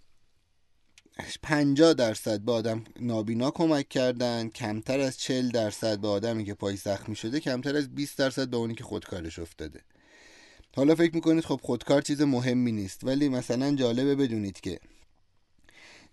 50 1.42 1.94
درصد 1.94 2.40
به 2.40 2.52
آدم 2.52 2.84
نابینا 3.00 3.50
کمک 3.50 3.88
کردن 3.88 4.48
کمتر 4.48 5.00
از 5.00 5.18
40 5.18 5.48
درصد 5.48 5.98
به 5.98 6.08
آدمی 6.08 6.44
که 6.44 6.54
پاش 6.54 6.78
زخمی 6.78 7.16
شده 7.16 7.40
کمتر 7.40 7.76
از 7.76 7.94
20 7.94 8.18
درصد 8.18 8.48
به 8.48 8.56
اونی 8.56 8.74
که 8.74 8.84
خودکارش 8.84 9.38
افتاده. 9.38 9.80
حالا 10.76 10.94
فکر 10.94 11.14
می‌کنید 11.14 11.44
خب 11.44 11.60
خودکار 11.62 12.02
چیز 12.02 12.22
مهمی 12.22 12.72
نیست 12.72 13.04
ولی 13.04 13.28
مثلا 13.28 13.74
جالبه 13.74 14.14
بدونید 14.14 14.60
که 14.60 14.78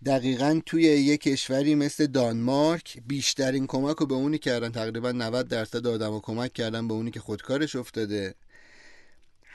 دقیقا 0.06 0.62
توی 0.66 0.82
یک 0.82 1.22
کشوری 1.22 1.76
مثل 1.76 2.08
دانمارک 2.08 2.98
بیشترین 3.08 3.68
کمک 3.68 3.96
رو 3.98 4.06
به 4.06 4.16
اونی 4.16 4.38
کردن 4.38 4.72
تقریبا 4.72 5.12
90 5.12 5.48
درصد 5.48 5.88
آدم 5.88 6.12
رو 6.12 6.20
کمک 6.20 6.54
کردن 6.54 6.88
به 6.88 6.94
اونی 6.94 7.12
که 7.12 7.20
خودکارش 7.20 7.76
افتاده. 7.76 8.36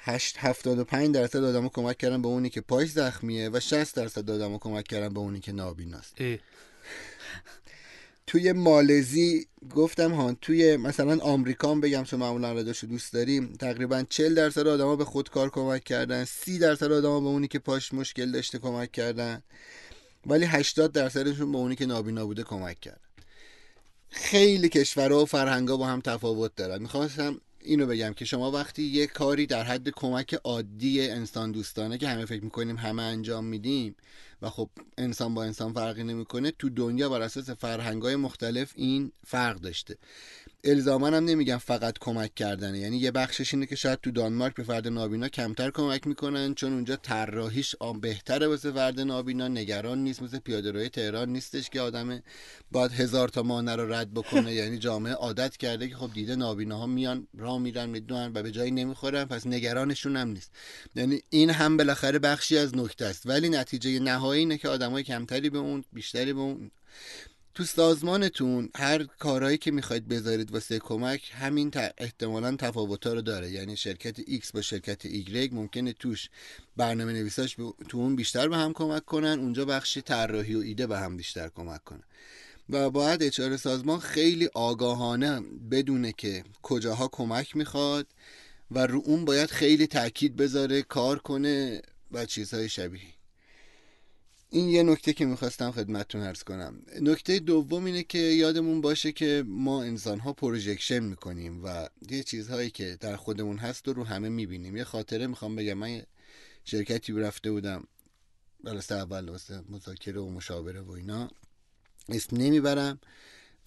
8 0.09 0.37
75 0.39 1.15
درصد 1.15 1.45
آدم 1.45 1.63
رو 1.63 1.69
کمک 1.69 1.99
کردن 1.99 2.23
به 2.23 2.29
اونی 2.29 2.51
که 2.51 2.61
پاش 2.61 2.89
زخمیه 2.89 3.49
و 3.49 3.61
60 3.61 3.97
درصد 3.97 4.31
آدم 4.31 4.53
رو 4.53 4.59
کمک 4.59 4.85
کردن 4.89 5.09
به 5.09 5.21
اونی 5.21 5.41
که 5.41 5.53
نابیناست 5.53 6.17
توی 8.27 8.53
مالزی 8.53 9.47
گفتم 9.75 10.13
ها 10.13 10.37
توی 10.41 10.77
مثلا 10.77 11.19
آمریکا 11.19 11.75
بگم 11.75 12.05
چون 12.05 12.21
معمولا 12.21 12.53
رداشو 12.53 12.87
دوست 12.87 13.13
داریم 13.13 13.53
تقریبا 13.53 14.05
40 14.09 14.35
درصد 14.35 14.67
آدما 14.67 14.97
به 14.97 15.05
خودکار 15.05 15.51
کمک 15.51 15.85
کردن 15.85 16.25
30 16.25 16.59
درصد 16.59 16.93
آدما 16.93 17.21
به 17.21 17.27
اونی 17.27 17.49
که 17.49 17.59
پاش 17.59 17.95
مشکل 17.95 18.33
داشته 18.33 18.59
کمک 18.59 18.93
کردن 18.93 19.43
ولی 20.27 20.45
80 20.45 20.93
درصدشون 20.93 21.53
به 21.53 21.59
اونی 21.59 21.77
که 21.77 21.87
نابینا 21.87 22.27
بوده 22.27 22.43
کمک 22.43 22.81
کردن. 22.81 23.01
خیلی 24.11 24.69
کشورها 24.69 25.23
و 25.23 25.25
فرهنگا 25.25 25.77
با 25.77 25.87
هم 25.87 26.01
تفاوت 26.01 26.57
دارن. 26.57 26.83
می‌خواستم 26.83 27.41
اینو 27.61 27.87
بگم 27.87 28.13
که 28.13 28.25
شما 28.25 28.51
وقتی 28.51 28.83
یه 28.83 29.07
کاری 29.07 29.47
در 29.47 29.63
حد 29.65 29.89
کمک 29.89 30.35
عادی 30.35 31.09
انسان 31.09 31.53
دوستانه 31.53 31.99
که 31.99 32.09
همه 32.09 32.25
فکر 32.25 32.45
می‌کنیم 32.45 32.77
همه 32.77 33.03
انجام 33.03 33.45
میدیم 33.45 33.97
و 34.43 34.51
خب 34.51 34.71
انسان 34.99 35.35
با 35.35 35.45
انسان 35.45 35.73
فرقی 35.73 36.05
نمی‌کنه 36.05 36.51
تو 36.51 36.69
دنیا 36.69 37.09
بر 37.09 37.23
اساس 37.23 37.51
فرهنگای 37.51 38.17
مختلف 38.17 38.73
این 38.77 39.13
فرق 39.27 39.57
داشته. 39.57 39.97
الزاما 40.65 41.07
هم 41.07 41.15
نمیگم 41.15 41.57
فقط 41.57 41.99
کمک 42.01 42.35
کردنه. 42.35 42.79
یعنی 42.79 42.97
یه 42.97 43.11
بخشش 43.11 43.55
اینه 43.55 43.67
که 43.67 43.77
شاید 43.77 44.01
تو 44.01 44.11
دانمارک 44.11 44.55
به 44.55 44.63
فرد 44.63 44.89
نابینا 44.89 45.29
کمتر 45.29 45.71
کمک 45.71 46.07
می‌کنن 46.07 46.55
چون 46.55 46.73
اونجا 46.73 46.97
طراحیش 46.97 47.77
بهتره 48.01 48.47
واسه 48.49 48.73
فرد 48.73 49.01
نابینا. 49.01 49.49
نگران 49.49 49.99
نیست 49.99 50.23
مثل 50.23 50.39
پیاده 50.39 50.89
تهران 50.89 51.29
نیستش 51.29 51.71
که 51.71 51.81
آدم 51.81 52.23
باید 52.73 52.93
هزار 52.93 53.29
تا 53.29 53.43
مانع 53.43 53.75
رو 53.75 53.93
رد 53.93 54.15
بکنه. 54.15 54.55
یعنی 54.61 54.79
جامعه 54.79 55.13
عادت 55.13 55.57
کرده 55.57 55.89
که 55.89 55.97
خب 55.97 56.13
دیده 56.13 56.37
نابینا 56.37 56.79
ها 56.79 56.87
میان 56.87 57.27
راه 57.35 57.59
میرن 57.59 57.91
می‌دونن 57.91 58.33
و 58.35 58.43
به 58.43 58.51
جایی 58.51 58.71
نمی‌خورن 58.71 59.25
پس 59.25 59.47
نگرانشون 59.47 60.17
هم 60.17 60.29
نیست. 60.29 60.51
یعنی 60.95 61.23
این 61.31 61.51
هم 61.51 61.77
بالاخره 61.77 62.19
بخشی 62.19 62.59
از 62.59 62.77
نکته 62.77 63.05
است. 63.05 63.27
ولی 63.27 63.49
نتیجه 63.49 63.99
نهایی 63.99 64.41
اینه 64.41 64.59
که 64.59 64.69
آدمای 64.69 65.03
کمتری 65.03 65.51
به 65.51 65.59
اون 65.59 65.85
بیشتری 65.93 66.33
به 66.33 66.41
اون 66.41 66.71
تو 67.55 67.65
سازمانتون 67.65 68.71
هر 68.77 69.05
کارهایی 69.05 69.59
که 69.59 69.71
می‌خواید 69.71 70.09
بذارید 70.09 70.53
واسه 70.53 70.79
کمک 70.79 71.31
همین 71.35 71.71
احتمالا 71.99 72.57
تفاوتها 72.57 73.13
رو 73.13 73.23
داره. 73.23 73.51
یعنی 73.51 73.77
شرکت 73.77 74.21
X 74.21 74.53
با 74.55 74.63
شرکت 74.63 75.07
Y 75.09 75.53
ممکنه 75.53 75.93
توش 75.93 76.29
برنامه 76.77 77.13
نویساش 77.13 77.57
تو 77.89 77.99
اون 77.99 78.17
بیشتر 78.17 78.49
به 78.49 78.57
هم 78.57 78.73
کمک 78.73 79.05
کنن 79.05 79.39
اونجا 79.41 79.65
بخشی 79.65 80.01
طراحی 80.03 80.55
و 80.55 80.59
ایده 80.59 80.87
به 80.87 80.99
هم 80.99 81.17
بیشتر 81.17 81.49
کمک 81.49 81.85
کنن 81.85 82.03
و 82.71 82.91
باید 82.91 83.23
اچار 83.23 83.57
سازمان 83.57 83.99
خیلی 84.01 84.49
آگاهانه 84.55 85.41
بدونه 85.71 86.13
که 86.13 86.45
کجاها 86.63 87.09
کمک 87.09 87.57
می‌خواد 87.57 88.07
و 88.71 88.87
رو 88.87 89.03
اون 89.05 89.25
باید 89.25 89.51
خیلی 89.51 89.87
تاکید 89.87 90.37
بذاره 90.37 90.83
کار 90.83 91.19
کنه 91.19 91.83
و 92.13 92.27
چیزهای 92.27 92.69
شبیه. 92.69 93.18
این 94.51 94.69
یه 94.69 94.83
نکته 94.83 95.13
که 95.13 95.25
می‌خواستم 95.25 95.71
خدمتتون 95.71 96.21
ارز 96.21 96.43
کنم. 96.43 96.83
نکته 97.01 97.39
دوم 97.39 97.85
اینه 97.85 98.03
که 98.03 98.19
یادمون 98.19 98.81
باشه 98.81 99.13
که 99.13 99.45
ما 99.47 99.83
انسان 99.83 100.19
ها 100.19 100.33
پروژکشن 100.33 100.99
می‌کنیم 101.01 101.65
و 101.65 101.89
یه 102.11 102.23
چیزهایی 102.23 102.71
که 102.71 102.97
در 103.01 103.17
خودمون 103.17 103.59
هست 103.59 103.89
و 103.89 103.93
رو 103.93 104.05
همه 104.05 104.29
می‌بینیم. 104.29 104.77
یه 104.77 104.85
خاطره 104.85 105.27
می‌خوام 105.27 105.57
بگم. 105.57 105.75
من 105.75 106.03
شرکتی 106.65 107.13
رفته 107.13 107.51
بودم. 107.51 107.85
براسته 108.65 108.95
اول 108.95 109.29
واسه 109.29 109.63
مذاکره 109.69 110.21
و 110.21 110.31
مشاوره 110.31 110.81
و 110.81 110.91
اینا. 110.91 111.31
اسم 112.09 112.37
نمی‌برم. 112.37 113.01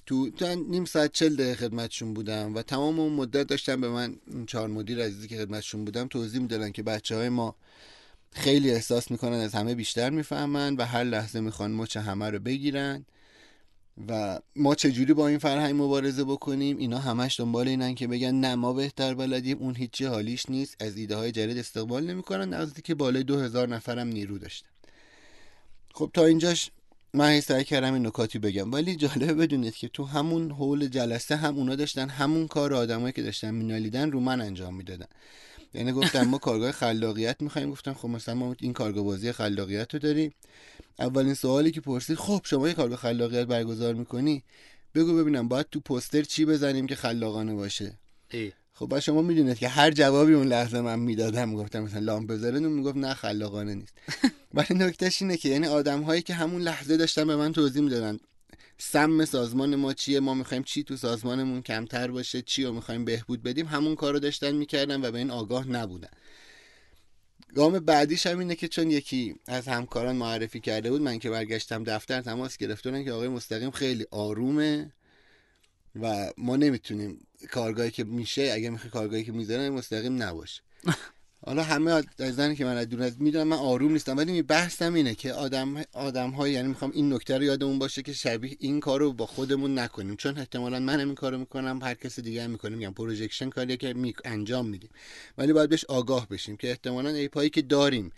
تو 0.06 0.32
نیم 0.70 0.86
ساعت 0.86 1.12
چل 1.12 1.36
دقیقه 1.36 1.56
خدمتشون 1.56 2.14
بودم 2.14 2.56
و 2.56 2.62
تمام 2.62 3.00
اون 3.00 3.14
مدت 3.14 3.48
داشتم 3.48 3.82
به 3.82 3.90
من 3.90 4.18
چهار 4.48 4.68
مدیر 4.68 5.04
عزیزی 5.04 5.28
که 5.28 5.38
خدمتشون 5.38 5.86
بودم 5.86 6.08
توضیح 6.08 6.42
می‌دادن 6.42 6.72
که 6.72 6.84
بچه 6.84 7.16
های 7.16 7.30
ما 7.30 7.56
خیلی 8.34 8.72
احساس 8.72 9.12
می‌کنن 9.12 9.34
از 9.34 9.56
همه 9.56 9.76
بیشتر 9.76 10.10
می‌فهمن 10.10 10.76
و 10.76 10.86
هر 10.86 11.04
لحظه 11.04 11.40
می‌خوان 11.40 11.72
مچ 11.72 11.98
همه 11.98 12.30
رو 12.30 12.40
بگیرن 12.40 13.06
و 14.08 14.40
ما 14.56 14.76
چجوری 14.76 15.14
با 15.14 15.28
این 15.28 15.38
فرهنگ 15.38 15.76
مبارزه 15.82 16.24
بکنیم؟ 16.24 16.78
اینا 16.78 17.00
همش 17.00 17.40
دنبال 17.40 17.68
اینن 17.68 17.96
که 17.96 18.08
بگن 18.08 18.36
نه 18.36 18.56
ما 18.56 18.74
بهتر 18.74 19.14
بلدیم. 19.14 19.58
اون 19.58 19.76
هیچی 19.76 20.06
حالیش 20.06 20.50
نیست. 20.50 20.76
از 20.80 20.98
ایده 20.98 21.16
های 21.16 21.32
جدید 21.32 21.58
استقبال 21.58 22.04
نمی‌کنن. 22.04 22.54
نزدیک 22.54 22.86
که 22.86 22.96
بالای 22.96 23.24
دو 23.24 23.40
هزار 23.40 23.68
نفرم 23.68 24.08
نیرو 24.08 24.38
داشتن. 24.38 24.68
خب 25.94 26.12
تا 26.14 26.26
اینجاش 26.26 26.72
من 27.14 27.40
سعی 27.40 27.64
کردم 27.64 27.94
این 27.94 28.06
نکاتی 28.08 28.40
بگم. 28.40 28.74
ولی 28.74 28.96
جالبه 28.96 29.34
بدونید 29.34 29.76
که 29.76 29.88
تو 29.88 30.06
همون 30.06 30.52
حول 30.52 30.88
جلسه 30.88 31.36
هم 31.36 31.56
اونا 31.56 31.76
داشتن 31.76 32.10
همون 32.10 32.48
کار 32.48 32.74
آدمایی 32.74 33.14
که 33.14 33.22
داشتن 33.22 33.52
مینالیدن 33.52 34.12
رو 34.12 34.20
من 34.20 34.42
انجام 34.42 34.76
می‌دادن. 34.76 35.08
یعنی 35.74 35.92
گفتم 35.92 36.24
ما 36.24 36.38
کارگاه 36.38 36.72
خلاقیت 36.72 37.42
می‌خوایم. 37.42 37.72
گفتم 37.72 37.94
خب 37.94 38.10
مثلا 38.10 38.36
ما 38.36 38.56
این 38.60 38.74
کارگاه 38.74 39.04
بازی 39.04 39.32
خلاقیت 39.32 39.94
رو 39.94 40.00
داریم. 40.00 40.34
اولین 41.00 41.34
سوالی 41.34 41.72
که 41.72 41.82
پرسید 41.82 42.18
خب 42.18 42.42
شما 42.44 42.68
یه 42.68 42.74
کارگاه 42.74 42.98
خلاقیت 42.98 43.48
برگزار 43.48 43.94
می‌کنی؟ 43.94 44.44
بگو 44.96 45.16
ببینم 45.16 45.48
باید 45.48 45.66
تو 45.72 45.80
پوستر 45.80 46.22
چی 46.22 46.46
بزنیم 46.46 46.88
که 46.88 46.96
خلاقانه 46.96 47.54
باشه؟ 47.54 48.00
ای. 48.32 48.52
خب 48.74 48.86
با 48.86 49.00
شما 49.00 49.22
می‌دونید 49.22 49.58
که 49.58 49.68
هر 49.68 49.92
جوابی 49.92 50.34
اون 50.34 50.48
لحظه 50.48 50.82
من 50.82 51.00
می‌دادم. 51.00 51.56
گفتم 51.56 51.80
مثلا 51.80 52.00
لامپ 52.00 52.32
بذارن 52.32 52.66
اون 52.66 52.74
می‌گفت 52.74 52.98
نه 52.98 53.14
خلاقانه 53.14 53.76
نیست. 53.76 53.94
ولی 54.54 54.68
نکتهش 54.72 55.22
اینه 55.22 55.38
که 55.38 55.50
یعنی 55.50 55.68
آدم 55.68 56.02
هایی 56.02 56.22
که 56.22 56.34
همون 56.34 56.62
لحظه 56.62 56.98
داشتن 56.98 57.28
به 57.28 57.36
من 57.36 57.54
توضیح 57.54 57.82
می‌دادن. 57.82 58.20
سم 58.84 59.26
سازمان 59.26 59.76
ما 59.76 59.94
چیه؟ 59.94 60.20
ما 60.20 60.34
می‌خوایم 60.34 60.64
چی 60.64 60.84
تو 60.84 60.98
سازمانمون 60.98 61.62
کمتر 61.62 62.12
باشه؟ 62.12 62.42
چی 62.42 62.64
رو 62.64 62.74
می‌خوایم 62.74 63.06
بهبود 63.06 63.44
بدیم؟ 63.44 63.66
همون 63.66 63.96
کار 63.96 64.14
رو 64.14 64.20
داشتن 64.20 64.52
می‌کردن 64.52 65.06
و 65.06 65.12
به 65.12 65.18
این 65.18 65.32
آگاه 65.32 65.68
نبودن. 65.68 66.10
گام 67.56 67.80
بعدیش 67.80 68.28
هم 68.28 68.40
اینه 68.40 68.56
که 68.56 68.68
چون 68.68 68.92
یکی 68.92 69.36
از 69.48 69.68
همکاران 69.68 70.16
معرفی 70.16 70.60
کرده 70.60 70.92
بود 70.92 71.02
من 71.02 71.20
که 71.20 71.30
برگشتم 71.30 71.84
دفتر 71.84 72.22
تماس 72.22 72.58
گرفتن 72.58 73.04
که 73.04 73.12
آقای 73.12 73.28
مستقیم 73.28 73.72
خیلی 73.72 74.06
آرومه 74.12 74.94
و 76.02 76.32
ما 76.38 76.56
نمی‌تونیم 76.56 77.28
کارگاهی 77.52 77.92
که 77.92 78.04
میشه 78.04 78.52
اگه 78.54 78.70
می‌خوای 78.70 78.92
کارگاهی 78.92 79.24
که 79.24 79.32
می‌ذارن 79.32 79.70
مستقیم 79.70 80.24
نباشه 80.24 80.62
حالا 81.46 81.64
همه 81.64 81.92
از 82.20 82.40
که 82.58 82.66
من 82.66 82.78
از 82.78 82.90
دور 82.90 83.02
از 83.02 83.22
می‌دونم 83.22 83.48
من 83.48 83.58
آروم 83.58 83.92
نیستم 83.92 84.18
ولی 84.18 84.42
بحثم 84.42 84.94
اینه 84.94 85.16
که 85.16 85.34
آدم 85.34 85.84
آدم 85.94 86.30
های 86.30 86.52
یعنی 86.52 86.68
می‌خوام 86.68 86.92
این 86.94 87.14
نکته 87.14 87.38
رو 87.38 87.44
یادمون 87.44 87.80
باشه 87.80 88.02
که 88.02 88.14
شبیه 88.14 88.58
این 88.60 88.80
کارو 88.80 89.14
با 89.14 89.26
خودمون 89.26 89.80
نکنیم. 89.80 90.16
چون 90.16 90.38
احتمالا 90.38 90.80
من 90.80 91.00
این 91.00 91.16
کارو 91.16 91.38
می‌کنم 91.38 91.80
هر 91.82 91.94
کس 91.94 92.20
دیگه 92.20 92.44
هم 92.44 92.50
می‌کنه 92.52 92.76
میگم 92.76 92.94
projection 92.94 93.50
کاریه 93.50 93.78
که 93.78 93.94
می 93.94 94.14
انجام 94.26 94.68
میدیم. 94.68 94.90
ولی 95.38 95.54
باید 95.54 95.70
بهش 95.70 95.86
آگاه 95.86 96.28
بشیم 96.28 96.58
که 96.58 96.70
احتمالا 96.70 97.10
عیبایی 97.10 97.50
که 97.50 97.62
داریم 97.62 98.12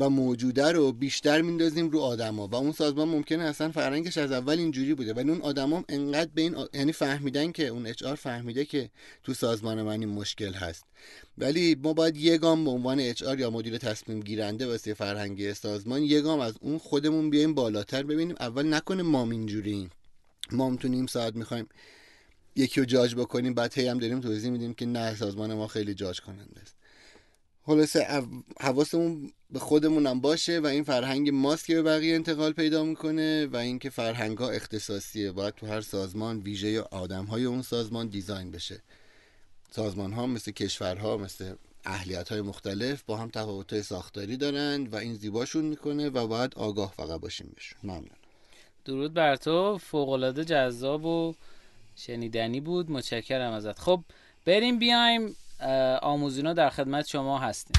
و 0.00 0.10
موجوده 0.10 0.72
رو 0.72 0.92
بیشتر 0.92 1.42
میندازیم 1.42 1.90
رو 1.90 2.00
آدما. 2.00 2.48
و 2.48 2.54
اون 2.54 2.72
سازمان 2.72 3.08
ممکنه 3.08 3.44
اصلا 3.44 3.70
فرهنگش 3.70 4.18
از 4.18 4.32
اول 4.32 4.58
اینجوری 4.58 4.94
بوده. 4.94 5.12
ولی 5.12 5.30
اون 5.30 5.40
آدما 5.40 5.84
انقدر 5.88 6.30
به 6.34 6.42
این 6.42 6.56
یعنی 6.74 6.92
فهمیدن 6.92 7.52
که 7.52 7.66
اون 7.66 7.86
HR 7.86 8.04
فهمیده 8.04 8.64
که 8.64 8.90
تو 9.22 9.34
سازمان 9.34 9.82
من 9.82 10.00
این 10.00 10.08
مشکل 10.08 10.52
هست. 10.52 10.84
ولی 11.38 11.74
ما 11.82 11.92
باید 11.92 12.16
یه 12.16 12.38
گام 12.38 12.64
به 12.64 12.70
عنوان 12.70 13.00
اچ 13.00 13.22
یا 13.38 13.50
مدیر 13.50 13.78
تصمیم 13.78 14.20
گیرنده 14.20 14.66
واسه 14.66 14.94
فرهنگی 14.94 15.54
سازمان 15.54 16.02
یه 16.02 16.20
گام 16.20 16.40
از 16.40 16.54
اون 16.60 16.78
خودمون 16.78 17.30
بیایم 17.30 17.54
بالاتر 17.54 18.02
ببینیم. 18.02 18.36
اول 18.40 18.74
نکنه 18.74 19.02
ما 19.02 19.30
اینجوریم 19.30 19.90
ما 20.52 20.76
تو 20.76 20.88
نیم 20.88 21.06
ساعت 21.06 21.36
می‌خوایم 21.36 21.68
یکی 22.56 22.80
رو 22.80 22.86
جاج 22.86 23.14
بکنیم 23.14 23.54
بعد 23.54 23.78
هی 23.78 23.88
هم 23.88 23.98
داریم 23.98 24.20
توضیح 24.20 24.50
میدیم 24.50 24.74
که 24.74 24.86
نه 24.86 25.14
سازمان 25.14 25.54
ما 25.54 25.66
خیلی 25.66 25.94
جاج 25.94 26.20
کننده 26.20 26.60
است. 26.60 26.74
خلاصه 27.62 28.22
حواسمون 28.60 29.32
به 29.50 29.58
خودمونم 29.58 30.20
باشه 30.20 30.60
و 30.60 30.66
این 30.66 30.84
فرهنگ 30.84 31.30
ماست 31.30 31.66
که 31.66 31.74
به 31.74 31.82
بقیه 31.82 32.14
انتقال 32.14 32.52
پیدا 32.52 32.84
می‌کنه 32.84 33.46
و 33.46 33.56
اینکه 33.56 33.90
فرهنگ 33.90 34.38
ها 34.38 34.50
اختصاصیه. 34.50 35.32
باید 35.32 35.54
تو 35.54 35.66
هر 35.66 35.80
سازمان 35.80 36.38
ویژه 36.38 36.68
یا 36.68 36.88
آدم 36.90 37.24
های 37.24 37.44
اون 37.44 37.62
سازمان 37.62 38.08
دیزاین 38.08 38.50
بشه. 38.50 38.80
سازمان 39.70 40.12
ها 40.12 40.26
مثل 40.26 40.50
کشورها 40.50 41.16
مثل 41.16 41.54
اهلیت 41.84 42.28
های 42.28 42.40
مختلف 42.40 43.02
با 43.02 43.16
هم 43.16 43.28
تفاوت 43.28 43.72
های 43.72 43.82
ساختاری 43.82 44.36
دارند 44.36 44.92
و 44.92 44.96
این 44.96 45.14
زیباشون 45.14 45.64
می‌کنه 45.64 46.08
و 46.08 46.26
باید 46.26 46.54
آگاه 46.54 46.92
فقط 46.96 47.20
باشیم 47.20 47.52
بهشون. 47.54 47.78
ممنون. 47.82 48.08
درود 48.84 49.14
بر 49.14 49.36
تو 49.36 49.78
فوق 49.78 50.42
جذاب 50.42 51.04
و 51.04 51.34
شنیدنی 51.96 52.60
بود. 52.60 52.90
متشکرم 52.90 53.52
ازت. 53.52 53.78
خب 53.78 54.00
بریم 54.44 54.78
بیایم 54.78 55.36
آموزینا 56.02 56.52
در 56.52 56.70
خدمت 56.70 57.06
شما 57.06 57.38
هستیم. 57.38 57.76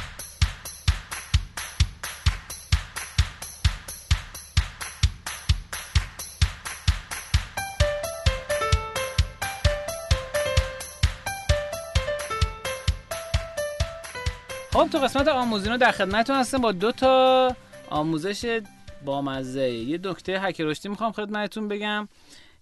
خب 14.80 14.90
تو 14.90 14.98
قسمت 14.98 15.28
آموزینا 15.28 15.78
در 15.78 15.92
خدمتتون 15.92 16.36
هستم 16.36 16.58
با 16.58 16.72
دو 16.72 16.92
تا 16.92 17.56
آموزش 17.90 18.62
بامزه. 19.06 19.70
یه 19.70 20.00
دکتر 20.04 20.50
هک 20.50 20.62
رشدی 20.62 20.90
می‌خوام 20.90 21.12
خدمتتون 21.12 21.68
بگم. 21.68 22.08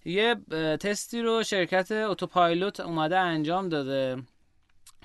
یه 0.04 0.34
تستی 0.80 1.22
رو 1.22 1.42
شرکت 1.42 1.92
اتوپایلوت 1.92 2.80
اومده 2.80 3.18
انجام 3.18 3.68
داده. 3.68 4.22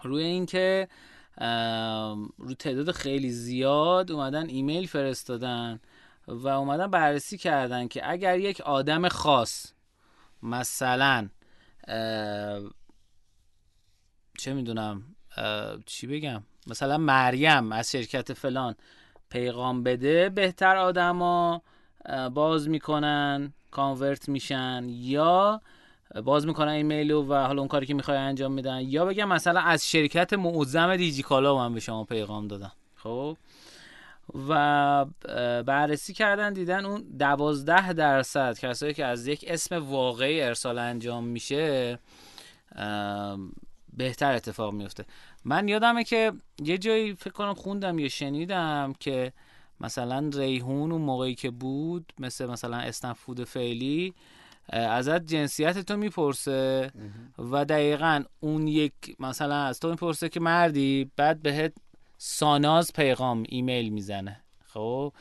روی 0.03 0.23
اینکه 0.23 0.87
رو 2.37 2.53
تعداد 2.59 2.91
خیلی 2.91 3.29
زیاد 3.29 4.11
اومدن 4.11 4.49
ایمیل 4.49 4.87
فرستادن 4.87 5.79
و 6.27 6.47
اومدن 6.47 6.87
بررسی 6.87 7.37
کردن 7.37 7.87
که 7.87 8.11
اگر 8.11 8.39
یک 8.39 8.61
آدم 8.61 9.07
خاص 9.07 9.73
مثلا 10.43 11.29
چه 14.37 14.53
می‌دونم 14.53 15.12
چی 15.85 16.07
بگم؟ 16.07 16.43
مثلا 16.67 16.97
مریم 16.97 17.71
از 17.71 17.91
شرکت 17.91 18.33
فلان 18.33 18.75
پیغام 19.29 19.83
بده 19.83 20.29
بهتر 20.29 20.75
آدما 20.75 21.61
باز 22.33 22.69
می‌کنن 22.69 23.53
کانورت 23.71 24.29
میشن 24.29 24.85
یا 24.89 25.61
باز 26.23 26.47
می‌کنن 26.47 26.71
ایمیل 26.71 27.11
و 27.11 27.33
حالا 27.33 27.61
اون 27.61 27.67
کاری 27.67 27.85
که 27.85 27.93
می‌خوای 27.93 28.17
انجام 28.17 28.51
میدن 28.51 28.81
یا 28.81 29.05
بگم 29.05 29.27
مثلا 29.27 29.59
از 29.59 29.89
شرکت 29.89 30.33
معظم 30.33 30.95
دیجیکالا 30.95 31.55
من 31.55 31.73
به 31.73 31.79
شما 31.79 32.03
پیغام 32.03 32.47
دادم. 32.47 32.71
خب؟ 32.95 33.37
و 34.49 35.05
بررسی 35.63 36.13
کردن 36.13 36.53
دیدن 36.53 36.85
اون 36.85 37.01
دوازده 37.19 37.93
درصد 37.93 38.59
کسایی 38.59 38.93
که 38.93 39.05
از 39.05 39.27
یک 39.27 39.45
اسم 39.47 39.75
واقعی 39.89 40.41
ارسال 40.41 40.77
انجام 40.77 41.23
میشه 41.23 41.99
بهتر 43.97 44.33
اتفاق 44.33 44.73
میفته 44.73 45.05
من 45.45 45.67
یادمه 45.67 46.03
که 46.03 46.31
یه 46.63 46.77
جایی 46.77 47.15
فکر 47.15 47.33
کنم 47.33 47.53
خوندم 47.53 47.99
یا 47.99 48.09
شنیدم 48.09 48.93
که 48.99 49.33
مثلا 49.81 50.29
ریحون 50.33 50.91
اون 50.91 51.01
موقعی 51.01 51.35
که 51.35 51.49
بود 51.49 52.13
مثل 52.19 52.45
مثلا 52.45 52.77
اسنفود 52.77 53.43
فعلی 53.43 54.13
ازت 54.69 55.25
جنسیت 55.25 55.79
تو 55.79 55.97
می‌پرسه 55.97 56.91
و 57.51 57.65
دقیقا 57.65 58.23
اون 58.39 58.67
یک 58.67 58.93
مثلا 59.19 59.55
از 59.55 59.79
تو 59.79 59.89
می‌پرسه 59.89 60.29
که 60.29 60.39
مردی 60.39 61.11
بعد 61.15 61.41
بهت 61.41 61.73
ساناز 62.17 62.93
پیغام 62.93 63.43
ایمیل 63.49 63.89
می‌زنه. 63.89 64.41
خب؟ 64.65 65.13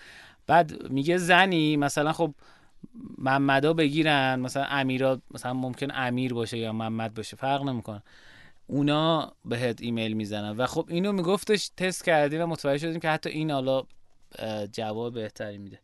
بعد 0.47 0.91
میگه 0.91 1.17
زنی 1.17 1.77
مثلا 1.77 2.13
خب 2.13 2.35
محمدا 3.19 3.73
بگیرن 3.73 4.41
مثلا 4.41 4.65
امیرا 4.65 5.21
مثلا 5.31 5.55
ممکن 5.55 5.89
امیر 5.91 6.35
باشه 6.35 6.59
یا 6.59 6.73
محمد 6.73 7.15
باشه 7.15 7.37
فرق 7.37 7.63
نمی‌کنه. 7.63 8.03
اونا 8.67 9.33
بهت 9.45 9.83
ایمیل 9.83 10.13
می‌زنن. 10.13 10.57
و 10.57 10.67
خب 10.67 10.87
اینو 10.89 11.13
میگفتش 11.13 11.71
تست 11.77 12.05
کردیم 12.05 12.43
و 12.43 12.47
متوجه 12.47 12.79
شدیم 12.79 13.01
که 13.01 13.09
حتی 13.09 13.31
این 13.31 13.51
حالا 13.51 13.83
جواب 14.73 15.15
بهتری 15.15 15.59
میده. 15.59 15.81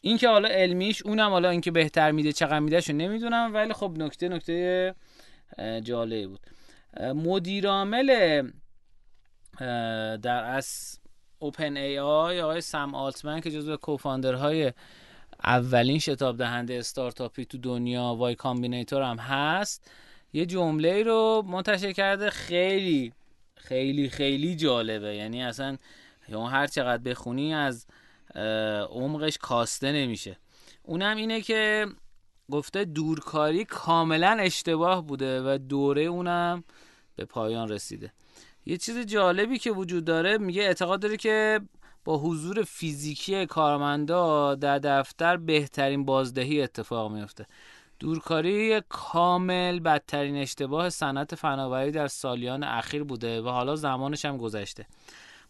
این 0.00 0.18
که 0.18 0.28
حالا 0.28 0.48
علمیش 0.48 1.02
اونم 1.02 1.30
حالا 1.30 1.50
اینکه 1.50 1.70
بهتر 1.70 2.10
میده 2.10 2.32
چقدر 2.32 2.58
میده 2.58 2.80
شو 2.80 2.92
نمی‌دونم 2.92 3.54
ولی 3.54 3.72
خب 3.72 3.92
نکته 3.96 4.28
نکته 4.28 4.94
جالبی 5.82 6.26
بود. 6.26 6.40
مدیر 7.00 7.68
عامل 7.68 8.42
در 10.22 10.44
از 10.44 10.98
OpenAI 11.38 12.40
آقای 12.40 12.60
سم 12.60 12.94
آلتمن 12.94 13.40
که 13.40 13.50
جزو 13.50 13.76
co-founder 13.76 14.56
های 14.56 14.72
اولین 15.44 15.98
شتاب 15.98 16.36
دهنده 16.36 16.74
استارتاپی 16.74 17.44
تو 17.44 17.58
دنیا 17.58 18.14
Y 18.14 18.34
Combinator 18.34 19.02
هم 19.02 19.16
هست 19.16 19.90
یه 20.32 20.46
جمله 20.46 21.02
رو 21.02 21.44
منتشر 21.46 21.92
کرده 21.92 22.30
خیلی 22.30 23.12
خیلی 23.56 24.08
خیلی 24.08 24.56
جالبه. 24.56 25.16
یعنی 25.16 25.42
اصلا 25.42 25.76
اون 26.28 26.50
هر 26.50 26.66
چقدر 26.66 27.02
بخونی 27.02 27.54
از 27.54 27.86
عمقش 28.90 29.38
کاسته 29.38 29.92
نمیشه. 29.92 30.36
اونم 30.82 31.16
اینه 31.16 31.40
که 31.40 31.86
گفته 32.50 32.84
دورکاری 32.84 33.64
کاملا 33.64 34.36
اشتباه 34.40 35.06
بوده 35.06 35.42
و 35.42 35.58
دوره 35.58 36.02
اونم 36.02 36.64
به 37.16 37.24
پایان 37.24 37.68
رسیده. 37.68 38.12
یه 38.66 38.76
چیز 38.76 38.98
جالبی 38.98 39.58
که 39.58 39.70
وجود 39.70 40.04
داره 40.04 40.38
میگه 40.38 40.62
اعتقاد 40.62 41.00
داره 41.00 41.16
که 41.16 41.60
با 42.04 42.18
حضور 42.18 42.62
فیزیکی 42.62 43.46
کارمندا 43.46 44.54
در 44.54 44.78
دفتر 44.78 45.36
بهترین 45.36 46.04
بازدهی 46.04 46.62
اتفاق 46.62 47.12
میفته. 47.12 47.46
دورکاری 48.02 48.80
کامل 48.88 49.80
بدترین 49.80 50.36
اشتباه 50.36 50.90
صنعت 50.90 51.34
فناوری 51.34 51.90
در 51.90 52.06
سالیان 52.06 52.62
اخیر 52.64 53.04
بوده 53.04 53.42
و 53.42 53.48
حالا 53.48 53.76
زمانش 53.76 54.24
هم 54.24 54.36
گذشته. 54.36 54.86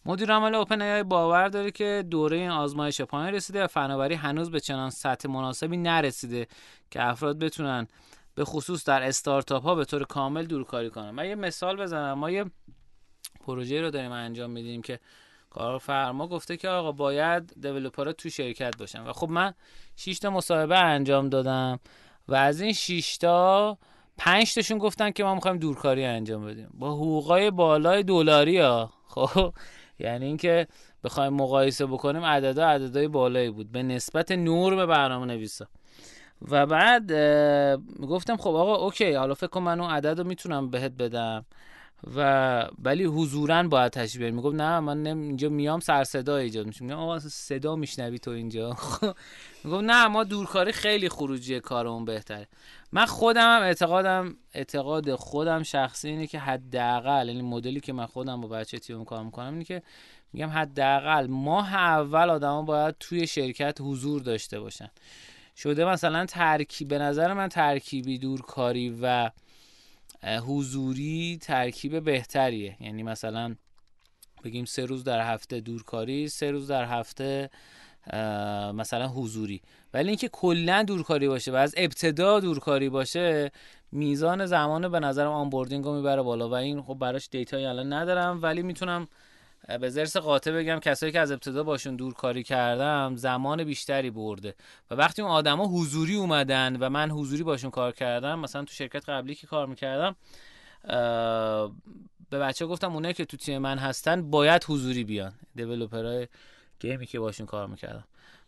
مدیر 0.06 0.32
عامل 0.32 0.54
اوپن 0.54 0.82
ای 0.82 1.02
باور 1.02 1.48
داره 1.48 1.70
که 1.70 2.04
دوره 2.10 2.36
این 2.36 2.50
آزمایش 2.50 3.00
پایان 3.00 3.34
رسیده 3.34 3.64
و 3.64 3.66
فناوری 3.66 4.14
هنوز 4.14 4.50
به 4.50 4.60
چنان 4.60 4.90
سطح 4.90 5.28
مناسبی 5.28 5.76
نرسیده 5.76 6.46
که 6.90 7.02
افراد 7.02 7.38
بتونن 7.38 7.86
به 8.34 8.44
خصوص 8.44 8.84
در 8.84 9.02
استارتاپ 9.02 9.62
ها 9.62 9.74
به 9.74 9.84
طور 9.84 10.04
کامل 10.04 10.46
دورکاری 10.46 10.90
کنن. 10.90 11.10
من 11.10 11.28
یه 11.28 11.34
مثال 11.34 11.76
بزنم. 11.76 12.18
ما 12.18 12.30
یه 12.30 12.44
پروژه 13.46 13.80
رو 13.80 13.90
داریم 13.90 14.12
انجام 14.12 14.50
میدیم 14.50 14.82
که 14.82 15.00
کارفرما 15.50 16.26
گفته 16.28 16.56
که 16.56 16.68
آقا 16.68 16.92
باید 16.92 17.60
دیولپرها 17.60 18.12
تو 18.12 18.30
شرکت 18.30 18.76
باشن. 18.78 19.02
و 19.02 19.12
خب 19.12 19.30
من 19.30 19.54
6 19.96 20.18
تا 20.18 20.30
مصاحبه 20.30 20.78
انجام 20.78 21.28
دادم. 21.28 21.80
و 22.28 22.34
از 22.34 22.60
این 22.60 22.72
6 22.72 23.16
تا 23.16 23.78
5 24.18 24.54
تاشون 24.54 24.78
گفتن 24.78 25.10
که 25.10 25.24
ما 25.24 25.34
می‌خوایم 25.34 25.56
دورکاری 25.56 26.04
انجام 26.04 26.46
بدیم. 26.46 26.68
با 26.74 26.94
حقوقای 26.94 27.50
بالای 27.50 28.02
دلاری 28.02 28.58
ها. 28.58 28.92
خب 29.08 29.54
یعنی 29.98 30.26
اینکه 30.26 30.66
بخوایم 31.04 31.32
مقایسه 31.32 31.86
بکنیم 31.86 32.24
عددا 32.24 32.66
عددهای 32.66 33.08
بالایی 33.08 33.50
بود. 33.50 33.72
به 33.72 33.82
نسبت 33.82 34.32
نرم 34.32 34.86
برنامه 34.86 35.26
نویسا 35.26 35.66
و 36.50 36.66
بعد 36.66 37.12
گفتم 38.02 38.36
خب 38.36 38.50
آقا 38.50 38.74
اوکی. 38.74 39.12
حالا 39.12 39.34
فکر 39.34 39.46
کنم 39.46 39.64
من 39.64 39.80
اون 39.80 39.90
عدد 39.90 40.18
رو 40.18 40.24
می‌تونم 40.26 40.70
بهت 40.70 40.92
بدم. 40.92 41.44
و 42.16 42.68
ولی 42.78 43.04
حضورا 43.04 43.62
باید 43.62 43.92
تشریح 43.92 44.30
می‌گفت 44.30 44.56
نه 44.56 44.80
من 44.80 45.06
اینجا 45.06 45.48
میام 45.48 45.80
سر 45.80 46.04
صدا 46.04 46.36
ایجاد 46.36 46.66
میشه 46.66 46.84
میگم 46.84 46.98
آقا 46.98 47.18
صدا 47.18 47.76
میشنوی 47.76 48.18
تو 48.18 48.30
اینجا؟ 48.30 48.76
می‌گفت 49.64 49.84
نه 49.84 50.08
ما 50.08 50.24
دورکاری 50.24 50.72
خیلی 50.72 51.08
خروجی 51.08 51.60
کارمون 51.60 52.04
بهتره. 52.04 52.48
من 52.92 53.06
خودم 53.06 53.56
هم 53.56 53.62
اعتقادم 53.62 54.36
اعتقاد 54.54 55.14
خودم 55.14 55.62
شخصی 55.62 56.08
اینه 56.08 56.26
که 56.26 56.38
حداقل 56.38 57.28
یعنی 57.28 57.42
مدلی 57.42 57.80
که 57.80 57.92
من 57.92 58.06
خودم 58.06 58.40
با 58.40 58.48
بچه 58.48 58.78
تیم 58.78 59.04
کار 59.04 59.22
می‌کنم 59.24 59.52
اینه 59.52 59.64
که 59.64 59.82
میگم 60.32 60.48
حداقل 60.48 61.26
ماه 61.26 61.74
اول 61.74 62.30
آدما 62.30 62.62
باید 62.62 62.94
توی 63.00 63.26
شرکت 63.26 63.78
حضور 63.80 64.22
داشته 64.22 64.60
باشن. 64.60 64.90
شده 65.56 65.84
مثلا 65.84 66.26
ترکیب 66.26 66.88
به 66.88 66.98
نظر 66.98 67.32
من 67.32 67.48
ترکیبی 67.48 68.18
دورکاری 68.18 68.98
و 69.02 69.30
حضوری 70.24 71.38
ترکیب 71.42 72.04
بهتریه. 72.04 72.76
یعنی 72.80 73.02
مثلا 73.02 73.54
بگیم 74.44 74.64
سه 74.64 74.84
روز 74.84 75.04
در 75.04 75.32
هفته 75.32 75.60
دورکاری 75.60 76.28
سه 76.28 76.50
روز 76.50 76.68
در 76.68 76.84
هفته 76.84 77.50
مثلا 78.74 79.08
حضوری. 79.08 79.62
ولی 79.94 80.08
اینکه 80.08 80.28
کلا 80.28 80.82
دورکاری 80.82 81.28
باشه 81.28 81.52
و 81.52 81.54
از 81.54 81.74
ابتدا 81.76 82.40
دورکاری 82.40 82.88
باشه 82.88 83.50
میزان 83.92 84.46
زمان 84.46 84.88
به 84.88 85.00
نظر 85.00 85.26
onboarding 85.26 85.84
رو 85.84 85.96
می‌بره 85.96 86.22
بالا 86.22 86.48
و 86.48 86.54
این 86.54 86.82
خب 86.82 86.94
براش 86.94 87.28
دیتایی 87.30 87.66
الان 87.66 87.92
ندارم 87.92 88.42
ولی 88.42 88.62
می‌تونم 88.62 89.08
به 89.80 89.90
ضرس 89.90 90.16
قاطع 90.16 90.52
بگم 90.52 90.78
کسایی 90.78 91.12
که 91.12 91.20
از 91.20 91.32
ابتدا 91.32 91.62
باشون 91.62 91.96
دور 91.96 92.14
کاری 92.14 92.42
کردم 92.42 93.16
زمان 93.16 93.64
بیشتری 93.64 94.10
برده. 94.10 94.54
و 94.90 94.94
وقتی 94.94 95.22
اون 95.22 95.30
آدما 95.30 95.66
حضوری 95.66 96.14
اومدن 96.14 96.76
و 96.76 96.88
من 96.88 97.10
حضوری 97.10 97.42
باشون 97.42 97.70
کار 97.70 97.92
کردم 97.92 98.38
مثلا 98.38 98.64
تو 98.64 98.72
شرکت 98.72 99.08
قبلی 99.08 99.34
که 99.34 99.46
کار 99.46 99.66
می‌کردم 99.66 100.16
به 102.30 102.38
بچه 102.38 102.66
گفتم 102.66 102.92
اونایی 102.94 103.14
که 103.14 103.24
تو 103.24 103.36
تیم 103.36 103.58
من 103.58 103.78
هستن 103.78 104.30
باید 104.30 104.64
حضوری 104.68 105.04
بیان. 105.04 105.32
دیولپرهای 105.54 106.28
گیمی 106.80 107.06
که 107.06 107.20
باشون 107.20 107.46
کار 107.46 107.66
می‌کردم. 107.66 108.04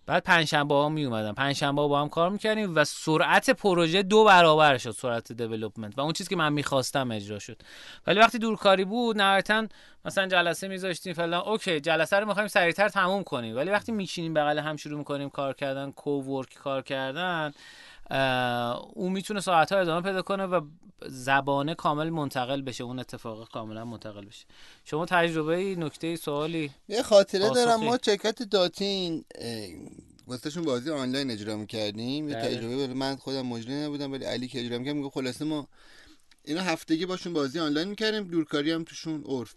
بعد 0.07 0.23
پنجشنبه 0.23 0.75
ها 0.75 0.89
می 0.89 1.05
اومدن 1.05 1.33
پنجشنبه 1.33 1.83
با 1.89 2.01
هم 2.01 2.09
کار 2.09 2.31
می‌کردیم 2.31 2.77
و 2.77 2.85
سرعت 2.85 3.51
پروژه 3.51 4.03
دو 4.03 4.25
برابر 4.25 4.79
شد 4.79 4.91
سرعت 4.91 5.33
دیولپمنت 5.33 5.99
و 5.99 6.01
اون 6.01 6.13
چیزی 6.13 6.31
که 6.31 6.37
من 6.37 6.53
می‌خواستم 6.53 7.11
اجرا 7.11 7.39
شد. 7.39 7.57
ولی 8.07 8.21
وقتی 8.21 8.39
دورکاری 8.39 8.85
بود 8.85 9.19
نهایتا 9.19 9.67
مثلا 10.05 10.27
جلسه 10.27 10.69
میذاشتیم 10.69 11.13
فلان. 11.13 11.43
اوکی 11.43 11.81
جلسه 11.81 12.17
رو 12.17 12.27
می‌خوایم 12.27 12.49
سریعتر 12.49 12.89
تموم 12.89 13.23
کنیم. 13.23 13.57
ولی 13.57 13.71
وقتی 13.71 13.93
میشینیم 13.93 14.35
بغل 14.35 14.59
هم 14.59 14.77
شروع 14.77 14.99
می‌کنیم 14.99 15.31
کار 15.31 15.53
کردن 15.53 15.91
کوورک 15.91 16.55
کار 16.55 16.83
کردن 16.83 17.53
اون 18.11 19.13
می‌تونه 19.13 19.41
ساعت 19.41 19.73
ها 19.73 19.79
ادامه 19.79 20.03
پیدا 20.03 20.23
کنه 20.23 20.47
و 20.47 20.61
زبانه 21.07 21.75
کامل 21.75 22.11
منتقل 22.11 22.63
بشه 22.63 22.85
اون 22.85 22.99
اتفاق 22.99 23.51
کاملا 23.51 23.85
منتقل 23.85 24.25
بشه. 24.25 24.47
شما 24.85 25.07
تجربه 25.07 25.77
نکته 25.77 26.17
سوالی 26.17 26.71
یه 26.89 27.03
خاطره 27.03 27.51
دارم. 27.51 27.85
ما 27.85 27.99
چکت 27.99 28.43
داتین 28.43 29.25
واسهشون 30.27 30.65
بازی 30.65 30.91
آنلاین 30.91 31.31
اجرا 31.31 31.57
می‌کردیم. 31.57 32.29
یه 32.29 32.35
بله. 32.35 32.49
تجربه 32.49 32.87
من 32.95 33.17
خودم 33.17 33.47
مجری 33.47 33.75
نبودم 33.75 34.13
ولی 34.13 34.25
علی 34.25 34.49
که 34.49 34.61
اجرا 34.61 34.79
می‌کرد 34.79 34.95
میگه 34.95 35.11
خلاصه 35.11 35.45
ما 35.45 35.69
اینا 36.45 36.61
هفتگی 36.61 37.07
باشون 37.07 37.33
بازی 37.33 37.59
آنلاین 37.59 37.89
می‌کردیم. 37.89 38.25
دورکاری 38.25 38.73
هم 38.73 38.85
توشون 38.85 39.25
عرف 39.29 39.55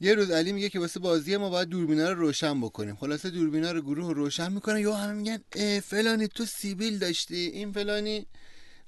یه 0.00 0.14
روز 0.14 0.30
علی 0.30 0.52
میگه 0.52 0.68
که 0.68 0.78
واسه 0.78 1.00
بازی 1.00 1.36
ما 1.36 1.50
باید 1.50 1.68
دوربینا 1.68 2.12
رو 2.12 2.20
روشن 2.20 2.60
بکنیم. 2.60 2.96
خلاصه 2.96 3.30
دوربینا 3.30 3.72
رو 3.72 3.82
گروه 3.82 4.06
رو 4.06 4.14
روشن 4.14 4.52
می‌کنن 4.52 4.78
یا 4.78 4.94
همه 4.94 5.12
میگن 5.12 5.80
فلانی 5.80 6.28
تو 6.28 6.44
سیبیل 6.44 6.98
داشتی. 6.98 7.36
این 7.36 7.72
فلانی 7.72 8.26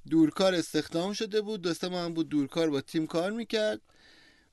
دورکار 0.09 0.55
استخدام 0.55 1.13
شده 1.13 1.41
بود. 1.41 1.61
دوسته 1.61 1.87
ما 1.87 2.05
هم 2.05 2.13
بود 2.13 2.29
دورکار 2.29 2.69
با 2.69 2.81
تیم 2.81 3.07
کار 3.07 3.31
می‌کرد. 3.31 3.81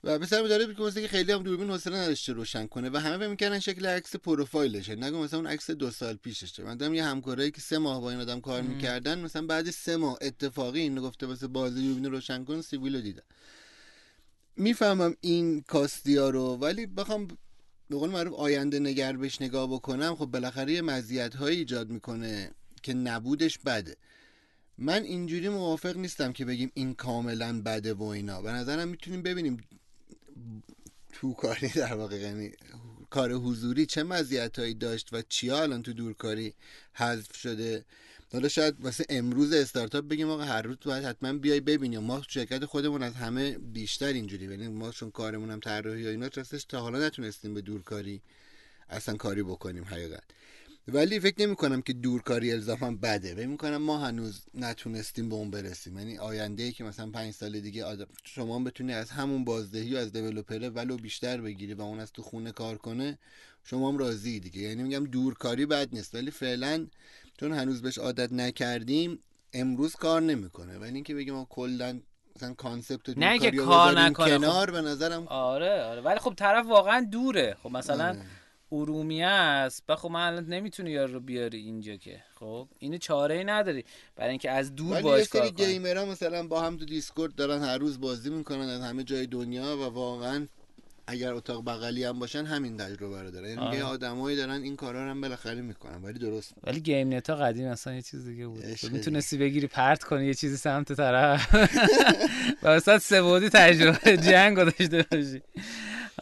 و 0.04 0.18
پسر 0.18 0.42
داره 0.42 0.66
بود 0.66 0.94
که 0.94 1.08
خیلی 1.08 1.32
هم 1.32 1.42
دوربین 1.42 1.70
حوصله 1.70 1.96
نداشته 1.96 2.32
روشن 2.32 2.66
کنه. 2.66 2.90
و 2.90 2.96
همه 2.96 3.18
فکر 3.18 3.28
می‌کردن 3.28 3.58
شکل 3.58 3.86
عکس 3.86 4.16
پروفایلشه. 4.16 4.94
نگو 4.94 5.22
مثلا 5.22 5.38
اون 5.38 5.48
عکس 5.48 5.70
دو 5.70 5.90
سال 5.90 6.14
پیششه. 6.14 6.62
من 6.62 6.76
دارم 6.76 6.94
یه 6.94 7.04
همکارایی 7.04 7.50
که 7.50 7.60
سه 7.60 7.78
ماه 7.78 8.00
با 8.00 8.10
این 8.10 8.20
آدم 8.20 8.40
کار 8.40 8.62
می‌کردن 8.62 9.18
مثلا 9.18 9.46
بعد 9.46 9.70
سه 9.70 9.96
ماه 9.96 10.18
اتفاقی 10.20 10.80
اینو 10.80 11.02
گفته 11.02 11.26
واسه 11.26 11.46
بازی 11.46 11.82
دوربین 11.82 12.04
روشن 12.04 12.44
کن 12.44 12.60
سیبیل 12.60 13.00
دیدن. 13.00 13.22
می‌فهمم 14.58 15.16
این 15.20 15.60
کاستیا 15.60 16.30
رو 16.30 16.56
ولی 16.56 16.86
بخوام 16.86 17.28
به 17.90 17.96
قول 17.96 18.10
معروف 18.10 18.34
آینده 18.34 18.78
نگر 18.78 19.16
بهش 19.16 19.42
نگاه 19.42 19.72
بکنم 19.72 20.16
خب 20.16 20.26
بالاخره 20.26 20.72
یه 20.72 20.82
مزیت 20.82 21.34
هایی 21.34 21.58
ایجاد 21.58 21.90
می‌کنه 21.90 22.50
که 22.82 22.94
نبودش 22.94 23.58
بده. 23.58 23.96
من 24.78 25.02
اینجوری 25.02 25.48
موافق 25.48 25.96
نیستم 25.96 26.32
که 26.32 26.44
بگیم 26.44 26.70
این 26.74 26.94
کاملا 26.94 27.62
بده 27.62 27.94
و 27.94 28.02
اینا. 28.02 28.42
به 28.42 28.52
نظرم 28.52 28.88
می‌تونیم 28.88 29.22
ببینیم 29.22 29.64
تو 31.12 31.32
کاری 31.32 31.68
در 31.68 31.94
واقع 31.94 32.16
یعنی 32.16 32.52
کار 33.10 33.32
حضوری 33.32 33.86
چه 33.86 34.02
مزیت 34.02 34.58
هایی 34.58 34.74
داشت 34.74 35.08
و 35.12 35.22
چیا 35.28 35.62
الان 35.62 35.82
تو 35.82 35.92
دورکاری 35.92 36.54
حذف 36.92 37.36
شده. 37.36 37.84
حالا 38.32 38.48
شاید 38.48 38.80
واسه 38.80 39.04
امروز 39.08 39.52
استارتاپ 39.52 40.08
بگیم 40.08 40.30
آقا 40.30 40.42
هر 40.42 40.62
روز 40.62 40.76
باید 40.84 41.04
حتما 41.04 41.32
بیای 41.32 41.60
ببینیم 41.60 42.00
ما 42.00 42.22
شرکت 42.28 42.64
خودمون 42.64 43.02
از 43.02 43.14
همه 43.14 43.58
بیشتر 43.58 44.12
اینجوری. 44.12 44.44
یعنی 44.44 44.68
ما 44.68 44.90
چون 44.90 45.10
کارمون 45.10 45.50
هم 45.50 45.60
طراحی 45.60 46.06
و 46.06 46.08
اینا 46.08 46.28
راستش 46.34 46.64
تا 46.64 46.80
حالا 46.80 47.06
نتونستیم 47.06 47.54
به 47.54 47.60
دورکاری 47.60 48.22
اصلا 48.88 49.16
کاری 49.16 49.42
بکنیم 49.42 49.84
حقیقت. 49.84 50.24
ولی 50.88 51.20
فکر 51.20 51.46
نمی 51.46 51.56
کنم 51.56 51.82
که 51.82 51.92
دورکاری 51.92 52.52
الزاما 52.52 52.90
بده. 52.90 53.34
فکر 53.34 53.46
می‌کنم 53.46 53.76
ما 53.76 53.98
هنوز 53.98 54.42
نتونستیم 54.54 55.28
به 55.28 55.34
اون 55.34 55.50
برسیم. 55.50 55.98
یعنی 55.98 56.18
آینده 56.18 56.62
ای 56.62 56.72
که 56.72 56.84
مثلا 56.84 57.10
پنج 57.10 57.34
سال 57.34 57.60
دیگه 57.60 57.84
آدم 57.84 58.06
شما 58.24 58.58
بتونی 58.58 58.92
از 58.92 59.10
همون 59.10 59.44
بازدهی 59.44 59.94
و 59.94 59.98
از 59.98 60.12
developer 60.12 60.70
value 60.74 60.96
بیشتر 60.96 61.40
بگیری 61.40 61.74
و 61.74 61.82
اون 61.82 62.00
از 62.00 62.12
تو 62.12 62.22
خونه 62.22 62.52
کار 62.52 62.78
کنه 62.78 63.18
شما 63.64 63.88
هم 63.88 63.98
راضی 63.98 64.40
دیگه. 64.40 64.60
یعنی 64.60 64.82
میگم 64.82 65.04
دورکاری 65.04 65.66
بد 65.66 65.88
نیست. 65.92 66.14
ولی 66.14 66.30
فعلا 66.30 66.86
چون 67.40 67.52
هنوز 67.52 67.82
بهش 67.82 67.98
عادت 67.98 68.32
نکردیم 68.32 69.18
امروز 69.52 69.96
کار 69.96 70.22
نمی‌کنه. 70.22 70.78
ولی 70.78 70.94
اینکه 70.94 71.14
بگیم 71.14 71.34
ما 71.34 71.46
کلا 71.50 72.00
مثلا 72.36 72.54
concept 72.54 73.18
نه 73.18 73.38
که 73.38 73.50
رو 73.50 73.64
کار 73.64 74.00
نکنه، 74.00 74.26
خب. 74.26 74.36
کنار 74.36 74.70
به 74.70 74.80
نظرم 74.80 75.26
آره 75.28 75.82
آره. 75.82 76.00
ولی 76.00 76.18
خب 76.18 76.34
طرف 76.36 76.66
واقعا 76.66 77.06
دوره. 77.12 77.56
خب 77.62 77.70
مثلا 77.70 78.08
آره. 78.08 78.22
ارومیه 78.72 79.26
است. 79.26 79.84
و 79.88 79.96
خب 79.96 80.10
من 80.10 80.26
الان 80.26 80.44
نمی‌تونی 80.44 80.90
یار 80.90 81.08
رو 81.08 81.20
بیاری 81.20 81.58
اینجا 81.58 81.96
که. 81.96 82.22
خب 82.34 82.68
اینو 82.78 82.98
چاره 82.98 83.34
ای 83.34 83.44
نداری. 83.44 83.84
برای 84.16 84.30
اینکه 84.30 84.50
از 84.50 84.74
دور 84.74 85.02
باش 85.02 85.28
کار 85.28 85.50
کنی. 85.50 85.66
gamer 85.66 85.98
ها 85.98 86.04
مثلا 86.04 86.46
با 86.46 86.62
هم 86.62 86.76
تو 86.76 86.84
Discord 86.84 87.34
دارن 87.34 87.62
هر 87.62 87.78
روز 87.78 88.00
بازی 88.00 88.30
می‌کنن 88.30 88.68
از 88.68 88.82
همه 88.82 89.04
جای 89.04 89.26
دنیا 89.26 89.76
و 89.76 89.80
واقعا 89.80 90.46
اگر 91.10 91.32
اتاق 91.32 91.64
بغلی 91.64 92.04
هم 92.04 92.18
باشن 92.18 92.44
همین 92.44 92.76
تجربه 92.76 93.22
رو 93.22 93.30
دارن 93.30 93.48
یعنی 93.48 93.60
آره. 93.60 93.76
یه 93.76 93.84
آدمایی 93.84 94.36
دارن 94.36 94.62
این 94.62 94.76
کارا 94.76 95.04
رو 95.04 95.10
هم 95.10 95.20
بالاخره 95.20 95.60
می‌کنن 95.60 96.02
ولی 96.02 96.18
درست. 96.18 96.54
ولی 96.64 96.80
گیم 96.80 97.14
نتا 97.14 97.36
قدیم 97.36 97.66
اصلا 97.66 97.94
یه 97.94 98.02
چیز 98.02 98.24
دیگه 98.24 98.46
بود. 98.46 98.64
می‌تونستی 98.92 99.38
بگیری 99.38 99.66
پرت 99.66 100.04
کنی 100.04 100.26
یه 100.26 100.34
چیزی 100.34 100.56
سمت 100.56 100.92
طرف. 100.92 101.54
و 102.62 102.68
وسط 102.68 102.98
سبودی 102.98 103.48
تجربه 103.48 104.16
جنگ 104.16 104.56
داشته 104.56 105.06
باشی. 105.12 105.42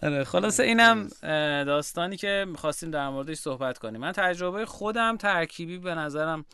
آره 0.03 0.25
خلاصه 0.25 0.63
اینم 0.63 1.09
داستانی 1.65 2.17
که 2.17 2.45
می‌خواستیم 2.49 2.91
در 2.91 3.09
موردش 3.09 3.37
صحبت 3.37 3.79
کنیم. 3.79 4.01
من 4.01 4.13
تجربه 4.13 4.67
خودم 4.67 5.17
ترکیبی 5.17 5.79
به 5.79 5.95
نظرم 5.95 6.45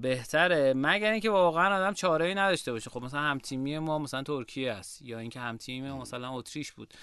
بهتره. 0.00 0.72
مگر 0.76 1.10
اینکه 1.10 1.30
واقعا 1.30 1.76
آدم 1.76 1.94
چاره 1.94 2.26
ای 2.26 2.34
نداشته 2.34 2.72
باشه. 2.72 2.90
خب 2.90 3.02
مثلا 3.02 3.20
هم 3.20 3.38
تیمی 3.38 3.78
ما 3.78 3.98
مثلا 3.98 4.22
ترکیه 4.22 4.72
است. 4.72 5.02
یا 5.02 5.18
اینکه 5.18 5.40
هم 5.40 5.56
تیم 5.56 5.88
ما 5.90 5.98
مثلا 5.98 6.32
اتریش 6.32 6.72
بود. 6.72 6.94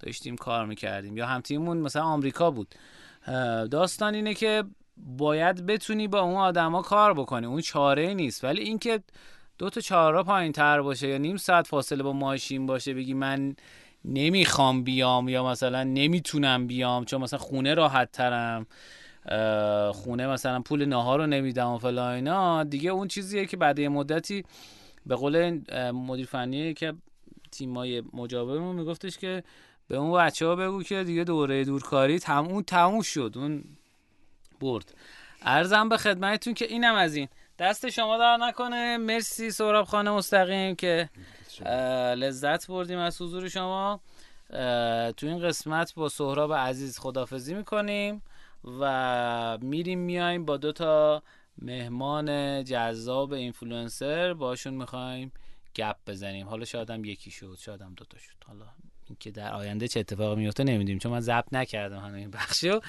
داشتیم 0.00 0.36
کار 0.36 0.66
می‌کردیم. 0.66 1.16
یا 1.16 1.26
هم 1.26 1.40
تیممون 1.40 1.76
مثلا 1.76 2.02
آمریکا 2.02 2.50
بود. 2.50 2.74
داستان 3.70 4.14
اینه 4.14 4.34
که 4.34 4.64
باید 4.96 5.66
بتونی 5.66 6.08
با 6.08 6.20
اون 6.20 6.34
آدما 6.34 6.82
کار 6.82 7.14
بکنی. 7.14 7.46
اون 7.46 7.60
چاره 7.60 8.02
ای 8.02 8.14
نیست. 8.14 8.44
ولی 8.44 8.62
اینکه 8.62 9.02
دو 9.58 9.70
تا 9.70 9.80
چهارراه 9.80 10.24
پایین 10.24 10.52
تر 10.52 10.82
باشه 10.82 11.08
یا 11.08 11.18
نیم 11.18 11.36
ساعت 11.36 11.66
فاصله 11.66 12.02
با 12.02 12.12
ماشین 12.12 12.66
باشه 12.66 12.94
بگی 12.94 13.14
من 13.14 13.56
نمی‌خوام 14.04 14.84
بیام 14.84 15.28
یا 15.28 15.44
مثلا 15.44 15.82
نمی‌تونم 15.82 16.66
بیام 16.66 17.04
چون 17.04 17.20
مثلا 17.20 17.38
خونه 17.38 17.74
راحت 17.74 18.12
ترم 18.12 18.66
خونه 19.92 20.26
مثلا 20.26 20.60
پول 20.60 20.84
ناهار 20.84 21.18
رو 21.18 21.26
نمیدم 21.26 21.68
و 21.68 21.78
فلان 21.78 22.14
اینا 22.14 22.64
دیگه 22.64 22.90
اون 22.90 23.08
چیزیه 23.08 23.46
که 23.46 23.56
بعد 23.56 23.78
یه 23.78 23.88
مدتی 23.88 24.44
به 25.06 25.14
قول 25.16 25.60
مدیر 25.90 26.26
فنی 26.26 26.74
که 26.74 26.94
تیمای 27.52 28.02
مجاورمون 28.12 28.76
میگفتش 28.76 29.18
که 29.18 29.42
به 29.88 29.96
اون 29.96 30.18
بچه 30.18 30.46
ها 30.46 30.56
بگو 30.56 30.82
که 30.82 31.04
دیگه 31.04 31.24
دوره 31.24 31.64
دورکاری 31.64 32.18
تم 32.18 32.44
اون 32.44 32.62
تموم 32.62 33.02
شد 33.02 33.32
اون 33.36 33.64
برد. 34.60 34.94
عرضم 35.42 35.88
به 35.88 35.96
خدمتتون 35.96 36.54
که 36.54 36.64
اینم 36.64 36.94
از 36.94 37.16
این. 37.16 37.28
دست 37.58 37.90
شما 37.90 38.18
درد 38.18 38.36
نکنه. 38.36 38.96
مرسی 38.96 39.50
سهراب 39.50 39.86
خانه 39.86 40.10
مستقیم 40.10 40.74
که 40.74 41.10
لذت 42.16 42.66
بردیم 42.66 42.98
از 42.98 43.22
حضور 43.22 43.48
شما. 43.48 44.00
تو 45.16 45.26
این 45.26 45.38
قسمت 45.38 45.94
با 45.94 46.08
سهراب 46.08 46.52
عزیز 46.52 46.98
خدافزی 46.98 47.54
می‌کنیم. 47.54 48.22
و 48.64 49.58
میریم 49.60 49.98
میایم 49.98 50.44
با 50.44 50.56
دو 50.56 50.72
تا 50.72 51.22
مهمان 51.58 52.64
جذاب 52.64 53.32
اینفلوئنسر. 53.32 54.34
باشون 54.34 54.74
می‌خوایم 54.74 55.32
گپ 55.74 55.96
بزنیم. 56.06 56.48
حالا 56.48 56.64
شاید 56.64 56.90
هم 56.90 57.04
یکی 57.04 57.30
شد 57.30 57.56
شاید 57.60 57.82
هم 57.82 57.94
دوتا 57.94 58.18
شد. 58.18 58.36
حالا 58.46 58.64
اینکه 59.06 59.30
در 59.30 59.52
آینده 59.52 59.88
چه 59.88 60.00
اتفاقی 60.00 60.40
میفته 60.40 60.64
نمی‌دونیم 60.64 60.98
چون 60.98 61.12
من 61.12 61.20
ضبط 61.20 61.52
نکردم 61.52 61.98
هنوز 61.98 62.14
این 62.14 62.30
بخشو. 62.30 62.80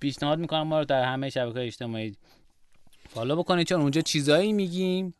پیشنهاد 0.00 0.38
می‌کنم 0.38 0.62
ما 0.62 0.78
رو 0.78 0.84
در 0.84 1.04
همه 1.04 1.30
شبکه 1.30 1.60
اجتماعی 1.60 2.16
فالو 3.08 3.36
بکنید 3.36 3.66
چون 3.66 3.80
اونجا 3.80 4.00
چیزایی 4.00 4.52
میگیم. 4.52 5.14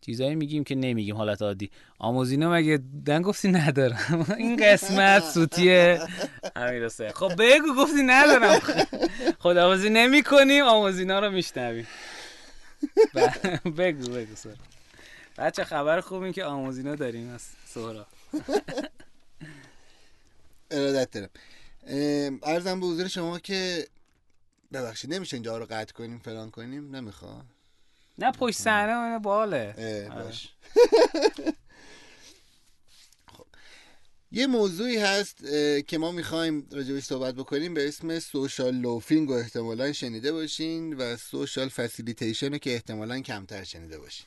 چیزایی 0.00 0.34
میگیم 0.34 0.64
که 0.64 0.74
نمیگیم. 0.74 1.16
حالت 1.16 1.42
عادی. 1.42 1.70
آموزینو 1.98 2.52
مگه 2.52 2.78
دن 3.06 3.22
گفتی 3.22 3.48
ندارم؟ 3.48 4.26
این 4.38 4.56
قسمت 4.56 5.24
سوتیه. 5.24 6.00
امیر 6.56 6.88
خب 6.88 7.32
بگو 7.38 7.74
گفتی 7.78 8.02
ندارم. 8.02 8.60
خداحافظی 9.38 9.90
نمی 9.90 10.22
کنیم 10.22 10.64
آموزینا 10.64 11.18
رو 11.18 11.30
میشنویم. 11.30 11.86
بگو 13.78 14.10
بگو 14.12 14.36
سورا 14.36 14.54
بچه 15.38 15.64
خبر 15.64 16.00
خوب 16.00 16.22
این 16.22 16.32
که 16.32 16.44
آموزینا 16.44 16.94
داریم 16.94 17.30
از 17.30 17.42
سورا 17.66 18.06
ارادت 20.70 21.10
دارم. 21.10 21.30
ام، 21.86 22.40
عرضم 22.42 22.80
به 22.80 22.86
حضور 22.86 23.08
شما 23.08 23.38
که 23.38 23.86
ببخشید 24.72 25.14
نمیشه 25.14 25.34
اینجا 25.34 25.58
رو 25.58 25.66
قطع 25.70 25.92
کنیم 25.92 26.18
فلان 26.18 26.50
کنیم؟ 26.50 26.96
نمی‌خواد 26.96 27.44
نه 28.18 28.32
پشت 28.32 28.58
صحنه 28.58 29.18
باحاله. 29.18 29.74
اه، 29.78 30.08
آره. 30.14 30.24
باش 30.24 30.48
خب. 33.32 33.46
یه 34.32 34.46
موضوعی 34.46 34.96
هست 34.96 35.38
که 35.86 35.98
ما 35.98 36.12
می‌خوایم 36.12 36.68
راجبش 36.72 37.02
صحبت 37.02 37.34
بکنیم 37.34 37.74
به 37.74 37.88
اسم 37.88 38.18
social 38.18 38.74
loafing 38.74 39.28
رو 39.28 39.34
احتمالا 39.34 39.92
شنیده 39.92 40.32
باشین 40.32 40.94
و 40.94 41.16
social 41.16 41.68
facilitation 41.68 42.52
رو 42.52 42.58
که 42.58 42.72
احتمالا 42.74 43.20
کمتر 43.20 43.64
شنیده 43.64 43.98
باشین. 43.98 44.26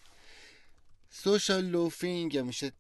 social 1.12 1.66
loafing 1.66 2.34
یا 2.34 2.44
میشه 2.44 2.72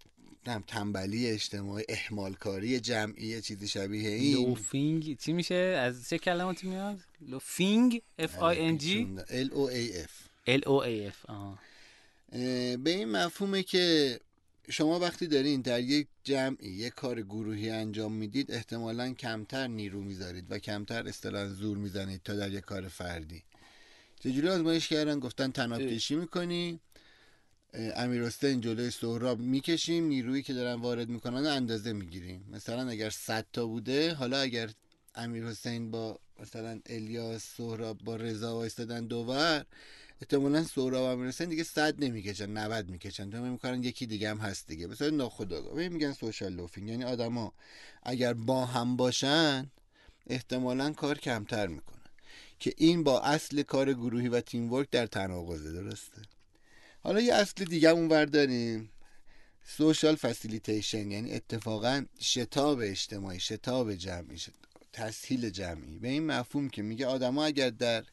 نم 0.47 0.63
تنبلی 0.67 1.27
اجتماعی 1.27 1.85
احمال 1.89 2.33
کاری 2.33 2.79
جمعی 2.79 3.41
چیزی 3.41 3.67
شبیه 3.67 4.09
این. 4.09 4.47
loafing 4.47 5.17
چی 5.17 5.33
میشه؟ 5.33 5.55
از 5.55 6.09
چه 6.09 6.17
کلماتی 6.17 6.67
میاد؟ 6.67 6.99
loafing 7.21 8.01
F 8.21 8.23
I 8.23 8.55
N 8.55 8.81
G 8.83 8.85
L 9.29 9.49
O 9.53 9.71
A 9.71 9.93
F. 10.05 10.28
L 10.47 10.61
O 10.65 10.83
A 10.85 11.11
F. 11.11 11.29
آها 11.29 11.59
اه، 12.31 12.77
به 12.77 12.89
این 12.89 13.09
مفهومه 13.11 13.63
که 13.63 14.19
شما 14.69 14.99
وقتی 14.99 15.27
دارین 15.27 15.61
در 15.61 15.81
یک 15.81 16.07
جمعی 16.23 16.69
یک 16.69 16.93
کار 16.93 17.21
گروهی 17.21 17.69
انجام 17.69 18.13
می‌دید 18.13 18.51
احتمالا 18.51 19.13
کمتر 19.13 19.67
نیرو 19.67 20.01
می‌ذارید 20.01 20.51
و 20.51 20.59
کمتر 20.59 21.07
اصطلاحا 21.07 21.47
زور 21.47 21.77
می‌زنید 21.77 22.21
تا 22.23 22.35
در 22.35 22.51
یک 22.51 22.59
کار 22.59 22.87
فردی. 22.87 23.43
چجوری 24.19 24.49
آزمایش 24.49 24.87
کردن؟ 24.87 25.19
گفتن 25.19 25.51
طناب 25.51 25.81
کشی 25.81 26.15
می‌کنی. 26.15 26.79
امیر 27.73 28.23
حسین 28.23 28.61
جلوی 28.61 28.91
سهراب 28.91 29.39
می‌کشیم 29.39 30.03
نیرویی 30.03 30.43
که 30.43 30.53
دارن 30.53 30.73
وارد 30.73 31.09
می‌کنن 31.09 31.45
اندازه 31.45 31.93
می‌گیریم. 31.93 32.45
مثلا 32.51 32.89
اگر 32.89 33.09
100 33.09 33.45
تا 33.53 33.65
بوده 33.65 34.13
حالا 34.13 34.39
اگر 34.39 34.69
امیر 35.15 35.45
حسین 35.45 35.91
با 35.91 36.19
مثلا 36.39 36.79
الیاس 36.85 37.43
سهراب 37.57 37.97
با 37.97 38.15
رضا 38.15 38.55
وایستادن 38.55 39.07
دوور 39.07 39.65
احتمالا 40.21 40.63
سهراب 40.63 41.03
و 41.03 41.11
امیر 41.11 41.27
حسین 41.27 41.49
دیگه 41.49 41.63
100 41.63 42.03
نمی‌کشن 42.03 42.49
90 42.49 42.89
می‌کشن. 42.89 43.29
تو 43.29 43.37
می‌کنن 43.37 43.83
یکی 43.83 44.05
دیگه 44.05 44.29
هم 44.29 44.37
هست 44.37 44.67
دیگه. 44.67 44.87
مثلا 44.87 45.09
ناخودآگاه. 45.09 45.73
ببین 45.73 45.93
میگن 45.93 46.13
سوشال 46.13 46.53
لوفینگ. 46.53 46.89
یعنی 46.89 47.03
آدما 47.03 47.53
اگر 48.03 48.33
با 48.33 48.65
هم 48.65 48.95
باشن 48.95 49.71
احتمالا 50.27 50.93
کار 50.93 51.17
کمتر 51.17 51.67
می‌کنن. 51.67 51.99
که 52.59 52.73
این 52.77 53.03
با 53.03 53.21
اصل 53.21 53.61
کار 53.61 53.93
گروهی 53.93 54.27
و 54.27 54.41
تیم 54.41 54.73
ورک 54.73 54.89
در 54.89 55.05
تناقضه 55.05 55.71
درسته؟ 55.71 56.21
حالا 57.03 57.21
یه 57.21 57.33
اصل 57.33 57.65
دیگه 57.65 57.89
اونور 57.89 58.25
داریم. 58.25 58.89
سوشال 59.65 60.15
فسیلیتیشن 60.15 61.11
یعنی 61.11 61.33
اتفاقا 61.33 62.05
شتاب 62.19 62.79
اجتماعی 62.81 63.39
شتاب 63.39 63.95
جمعی 63.95 64.37
شت... 64.37 64.49
تسهیل 64.93 65.49
جمعی. 65.49 65.99
به 65.99 66.07
این 66.07 66.25
مفهوم 66.25 66.69
که 66.69 66.81
میگه 66.81 67.05
آدما 67.05 67.45
اگر 67.45 67.69
در 67.69 68.03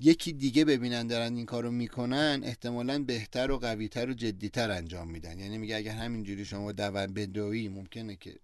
یکی 0.00 0.32
دیگه 0.32 0.64
ببینن 0.64 1.06
دارن 1.06 1.36
این 1.36 1.46
کارو 1.46 1.70
می‌کنن 1.70 2.40
احتمالا 2.44 2.98
بهتر 2.98 3.50
و 3.50 3.58
قویتر 3.58 4.10
و 4.10 4.14
جدیتر 4.14 4.70
انجام 4.70 5.10
میدن. 5.10 5.40
یعنی 5.40 5.58
میگه 5.58 5.76
اگر 5.76 5.92
همینجوری 5.92 6.44
شما 6.44 6.72
دون 6.72 7.06
بدوی 7.06 7.68
ممکنه 7.68 8.16
که 8.16 8.36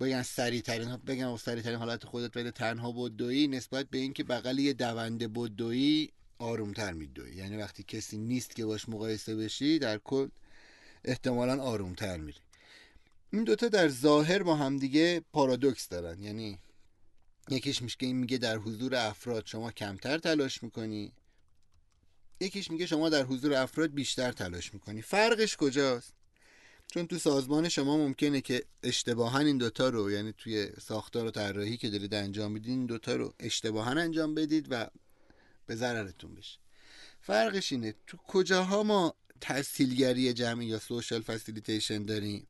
بگن 0.00 0.22
سریع 0.22 0.60
ترین 0.60 0.96
بگن 0.96 1.36
سریع 1.36 1.62
ترین 1.62 1.78
حالت 1.78 2.04
خودت 2.04 2.36
ولی 2.36 2.50
تنها 2.50 2.92
بدوی 2.92 3.46
نسبت 3.46 3.86
به 3.90 3.98
اینکه 3.98 4.24
بغل 4.24 4.58
یه 4.58 4.72
دونده 4.72 5.28
بدوی 5.28 6.08
آرومتر 6.38 6.92
میدوی. 6.92 7.36
یعنی 7.36 7.56
وقتی 7.56 7.82
کسی 7.82 8.18
نیست 8.18 8.56
که 8.56 8.64
باش 8.64 8.88
مقایسه 8.88 9.36
بشی 9.36 9.78
در 9.78 9.98
کل 9.98 10.28
احتمالا 11.04 11.62
آرومتر 11.62 12.16
میری. 12.16 12.40
این 13.32 13.44
دوتا 13.44 13.68
در 13.68 13.88
ظاهر 13.88 14.42
با 14.42 14.56
همدیگه 14.56 15.22
پارادوکس 15.32 15.88
دارن. 15.88 16.22
یعنی 16.22 16.58
یکیش 17.48 17.82
میشه 17.82 18.12
میگه 18.12 18.38
در 18.38 18.56
حضور 18.56 18.94
افراد 18.94 19.46
شما 19.46 19.70
کمتر 19.72 20.18
تلاش 20.18 20.62
می‌کنی. 20.62 21.12
یکیش 22.40 22.70
میگه 22.70 22.86
شما 22.86 23.08
در 23.08 23.22
حضور 23.22 23.54
افراد 23.54 23.94
بیشتر 23.94 24.32
تلاش 24.32 24.74
می‌کنی. 24.74 25.02
فرقش 25.02 25.56
کجاست؟ 25.56 26.14
چون 26.94 27.06
تو 27.06 27.18
سازمان 27.18 27.68
شما 27.68 27.96
ممکنه 27.96 28.40
که 28.40 28.64
اشتباها 28.82 29.38
این 29.38 29.58
دوتا 29.58 29.88
رو 29.88 30.10
یعنی 30.10 30.32
توی 30.38 30.68
ساختار 30.80 31.26
و 31.26 31.30
طراحی 31.30 31.76
که 31.76 31.90
دارید 31.90 32.14
انجام 32.14 32.52
میدین 32.52 32.78
این 32.78 32.86
دوتا 32.86 33.16
رو 33.16 33.34
اشتباها 33.40 33.90
انجام 33.90 34.34
بدید 34.34 34.66
و 34.70 34.90
به 35.66 35.74
ضررتون 35.74 36.34
بشه. 36.34 36.58
فرقش 37.20 37.72
اینه 37.72 37.94
تو 38.06 38.16
کجاها 38.16 38.82
ما 38.82 39.14
تحصیلگری 39.40 40.32
جمعی 40.32 40.66
یا 40.66 40.78
سوشال 40.78 41.22
فسیلیتیشن 41.22 42.04
داریم؟ 42.04 42.46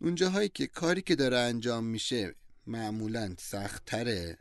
اونجاهایی 0.00 0.48
که 0.48 0.66
کاری 0.66 1.02
که 1.02 1.16
داره 1.16 1.38
انجام 1.38 1.84
میشه 1.84 2.34
معمولا 2.68 3.34
سختتره 3.38 4.38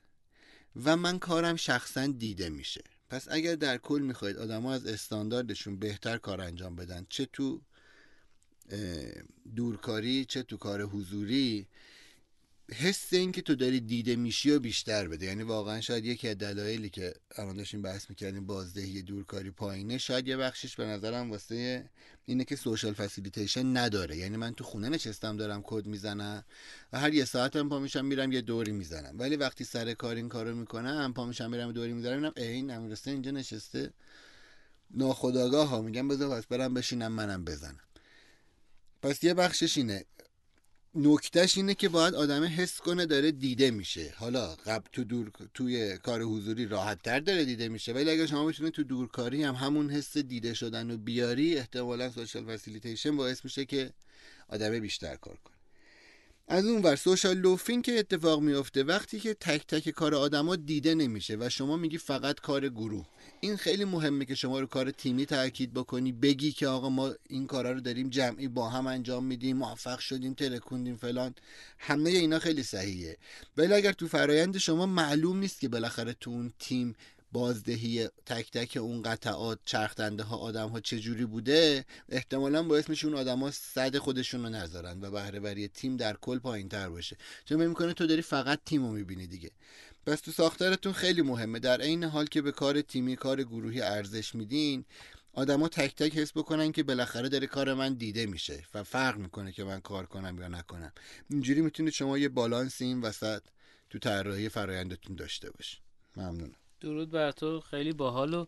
و 0.86 0.98
من 0.98 1.20
کارم 1.20 1.56
شخصا 1.56 2.08
دیده 2.08 2.50
میشه. 2.50 2.84
پس 3.10 3.28
اگر 3.32 3.56
در 3.56 3.78
کل 3.78 4.02
می‌خواید 4.02 4.38
آدما 4.38 4.74
از 4.74 4.86
استانداردشون 4.86 5.80
بهتر 5.80 6.18
کار 6.18 6.42
انجام 6.42 6.76
بدن 6.76 7.06
چه 7.10 7.26
تو 7.26 7.62
دورکاری 9.56 10.26
چه 10.26 10.44
تو 10.44 10.58
کار 10.58 10.82
حضوری 10.82 11.68
حس 12.74 13.14
این 13.14 13.32
که 13.32 13.42
تو 13.42 13.56
داری 13.56 13.80
دیده 13.80 14.16
میشی 14.16 14.52
و 14.52 14.60
بیشتر 14.60 15.08
بده. 15.08 15.26
یعنی 15.26 15.44
واقعا 15.44 15.82
شاید 15.82 16.06
یکی 16.06 16.28
از 16.28 16.38
دلایلی 16.38 16.90
که 16.90 17.14
الان 17.36 17.58
داشتیم 17.58 17.82
بحث 17.82 18.10
می‌کردیم 18.10 18.46
بازدهی 18.46 19.02
دورکاری 19.02 19.52
پایینه 19.52 19.98
شاید 19.98 20.28
یه 20.28 20.38
بخشش 20.38 20.76
به 20.76 20.86
نظرم 20.86 21.32
واسه 21.32 21.90
اینه 22.26 22.44
که 22.44 22.56
social 22.56 22.94
facilitation 22.94 23.78
نداره. 23.78 24.18
یعنی 24.18 24.38
من 24.38 24.54
تو 24.54 24.64
خونه 24.64 24.90
نشستم 24.90 25.38
دارم 25.38 25.62
کد 25.64 25.86
می‌زنم 25.86 26.44
و 26.94 27.00
هر 27.00 27.14
یه 27.14 27.26
ساعتم 27.26 27.70
پا 27.70 27.80
میشم 27.80 28.06
میرم 28.06 28.32
یه 28.32 28.42
دوری 28.42 28.72
می‌زنم. 28.72 29.16
ولی 29.20 29.36
وقتی 29.36 29.64
سر 29.64 29.94
کار 29.94 30.16
این 30.16 30.30
کارو 30.30 30.56
می‌کنم 30.56 31.14
پا 31.14 31.26
میشم 31.26 31.50
میرم 31.50 31.72
دوری 31.72 31.94
می‌زنم 31.94 32.16
اینم 32.16 32.34
این 32.38 32.72
امیرسته 32.72 33.12
اینجا 33.12 33.32
نشسته. 33.32 33.94
ناخودآگاه 34.92 35.68
ها 35.68 35.82
میگم 35.82 36.08
بذار 36.08 36.40
پس 36.40 36.46
برم 36.48 36.74
بشینم 36.74 37.12
منم 37.12 37.46
بزنم. 37.46 37.80
پس 39.02 39.24
یه 39.24 39.34
بخشش 39.34 39.78
اینه. 39.78 40.06
نکتهش 40.96 41.58
اینه 41.58 41.76
که 41.76 41.90
باید 41.90 42.16
آدم 42.16 42.44
حس 42.44 42.82
کنه 42.82 43.06
داره 43.06 43.32
دیده 43.32 43.72
میشه. 43.72 44.14
حالا 44.18 44.56
قبل 44.56 44.88
تو 44.92 45.04
دور 45.04 45.32
توی 45.54 45.98
کار 45.98 46.22
حضوری 46.22 46.66
راحت 46.66 47.02
تر 47.02 47.20
داره 47.20 47.46
دیده 47.46 47.70
میشه 47.70 47.94
ولی 47.94 48.10
اگر 48.10 48.26
شما 48.26 48.46
بتونید 48.46 48.74
تو 48.74 48.84
دورکاری 48.84 49.44
هم 49.44 49.56
همون 49.56 49.90
حس 49.90 50.18
دیده 50.18 50.54
شدن 50.54 50.92
و 50.92 50.98
بیاری 50.98 51.58
احتمالا 51.58 52.12
social 52.12 52.46
facilitation 52.46 53.18
باعث 53.18 53.44
میشه 53.44 53.66
که 53.66 53.94
آدم 54.50 54.80
بیشتر 54.80 55.16
کار 55.16 55.38
کنه. 55.44 55.58
از 56.48 56.66
اون 56.66 56.82
ور 56.82 56.96
سوشال 56.96 57.38
لوفین 57.38 57.82
که 57.82 58.00
اتفاق 58.00 58.42
میفته 58.42 58.84
وقتی 58.84 59.20
که 59.20 59.34
تک 59.34 59.68
تک 59.68 59.90
کار 59.90 60.16
آدما 60.16 60.56
دیده 60.56 60.96
نمیشه 60.96 61.38
و 61.40 61.50
شما 61.50 61.78
میگی 61.78 61.98
فقط 61.98 62.40
کار 62.40 62.70
گروه. 62.70 63.06
این 63.40 63.58
خیلی 63.58 63.86
مهمه 63.86 64.26
که 64.26 64.36
شما 64.36 64.60
رو 64.60 64.66
کار 64.66 64.92
تیمی 64.92 65.26
تاکید 65.26 65.74
بکنی 65.74 66.12
بگی 66.12 66.52
که 66.52 66.68
آقا 66.68 66.90
ما 66.90 67.14
این 67.30 67.48
کارا 67.48 67.72
رو 67.72 67.80
داریم 67.80 68.10
جمعی 68.10 68.48
با 68.48 68.70
هم 68.70 68.88
انجام 68.88 69.26
میدیم 69.26 69.58
موفق 69.58 70.00
شدیم 70.00 70.34
ترکوندیم 70.34 70.96
فلان. 70.96 71.36
همه 71.78 72.10
اینا 72.10 72.40
خیلی 72.40 72.64
صحیحه. 72.64 73.18
ولی 73.58 73.74
اگر 73.74 73.92
تو 73.92 74.08
فرایند 74.08 74.58
شما 74.58 74.86
معلوم 74.86 75.40
نیست 75.40 75.60
که 75.60 75.70
بالاخره 75.70 76.14
تو 76.14 76.32
اون 76.32 76.54
تیم 76.60 76.96
بازدهی 77.32 78.08
تک 78.26 78.52
تک 78.52 78.78
اون 78.78 79.02
قطعات 79.02 79.60
چرخدنده 79.66 80.24
ها 80.24 80.38
آدم 80.38 80.70
ها 80.70 80.80
چجوری 80.80 81.26
بوده 81.26 81.86
احتمالا 82.10 82.64
باعث 82.64 82.90
میشه 82.90 83.08
اون 83.08 83.16
آدم 83.16 83.40
ها 83.40 83.52
صد 83.52 83.98
خودشون 83.98 84.44
رو 84.44 84.50
نذارن 84.50 85.02
و 85.02 85.12
بهره 85.12 85.68
تیم 85.68 85.98
در 85.98 86.18
کل 86.22 86.40
پایین 86.40 86.70
تر 86.70 86.90
باشه. 86.90 87.18
چون 87.46 87.66
می‌کنه 87.66 87.94
تو 87.94 88.08
داری 88.08 88.22
فقط 88.22 88.60
تیم 88.66 88.86
رو 88.86 88.92
می‌بینی 88.92 89.28
دیگه. 89.28 89.52
پس 90.08 90.22
تو 90.22 90.32
ساختارتون 90.32 90.94
خیلی 90.94 91.22
مهمه. 91.22 91.60
در 91.60 91.82
عین 91.82 92.04
حال 92.04 92.26
که 92.26 92.42
به 92.42 92.52
کار 92.52 92.82
تیمی 92.82 93.16
کار 93.16 93.44
گروهی 93.44 93.82
ارزش 93.82 94.36
میدین 94.36 94.86
آدما 95.34 95.68
تک 95.68 95.96
تک 95.96 96.18
حس 96.18 96.32
بکنن 96.32 96.72
که 96.72 96.84
بالاخره 96.84 97.30
داره 97.30 97.48
کار 97.48 97.74
من 97.74 97.94
دیده 97.94 98.26
میشه 98.26 98.64
و 98.74 98.84
فرق 98.84 99.18
می‌کنه 99.18 99.52
که 99.52 99.64
من 99.64 99.80
کار 99.80 100.06
کنم 100.06 100.38
یا 100.40 100.48
نکنم. 100.48 100.92
اینجوری 101.30 101.62
می‌تونید 101.62 101.94
شما 101.94 102.18
یه 102.18 102.30
بالانس 102.30 102.82
این 102.82 103.02
وسط 103.02 103.42
تو 103.90 104.00
طراحی 104.00 104.50
فرایندتون 104.50 105.16
داشته 105.16 105.52
باشید 105.52 105.80
ممنونم. 106.18 106.56
درود 106.82 107.12
بر 107.12 107.32
تو. 107.32 107.62
خیلی 107.62 107.94
باحال 107.94 108.34
و 108.34 108.46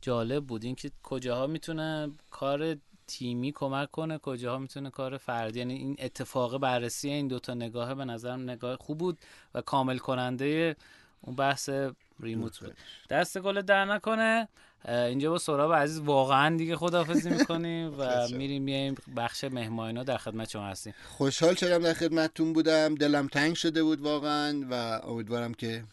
جالب 0.00 0.46
بود. 0.46 0.64
اینکه 0.64 0.90
کجاها 1.02 1.46
می‌تونه 1.46 2.12
کار 2.30 2.76
تیمی 3.08 3.52
کمک 3.52 3.90
کنه 3.90 4.18
کجاها 4.18 4.58
می‌تونه 4.58 4.90
کار 4.90 5.18
فردی 5.18 5.58
یعنی 5.58 5.74
این 5.74 5.96
اتفاق 5.98 6.58
بررسی 6.58 7.08
این 7.08 7.28
دوتا 7.28 7.54
نگاهه 7.54 7.94
به 7.94 8.04
نظرم 8.04 8.42
نگاه 8.42 8.76
خوب 8.76 8.98
بود 8.98 9.18
و 9.54 9.60
کامل 9.60 9.98
کننده 9.98 10.76
اون 11.20 11.36
بحث 11.36 11.70
ریموت 12.20 12.58
بود. 12.60 12.76
دست 13.10 13.38
گل 13.38 13.62
در 13.62 13.84
نکنه. 13.84 14.48
اینجا 14.88 15.30
با 15.30 15.38
سراب 15.38 15.72
عزیز 15.72 15.98
واقعا 15.98 16.56
دیگه 16.56 16.76
خداحافظی 16.76 17.30
می‌کنیم 17.30 17.94
و 17.98 18.04
میریم 18.38 18.62
میایم 18.62 18.94
بخش 19.16 19.44
مهماینا 19.44 20.04
در 20.04 20.16
خدمت 20.16 20.50
شما 20.50 20.66
هستیم. 20.66 20.94
خوشحال 21.08 21.54
شدم 21.54 21.78
در 21.78 21.94
خدمتتون 21.94 22.52
بودم. 22.52 22.94
دلم 22.94 23.26
تنگ 23.26 23.54
شده 23.54 23.82
بود 23.82 24.00
واقعا 24.00 24.66
و 24.70 24.74
امیدوارم 25.08 25.54
که 25.54 25.84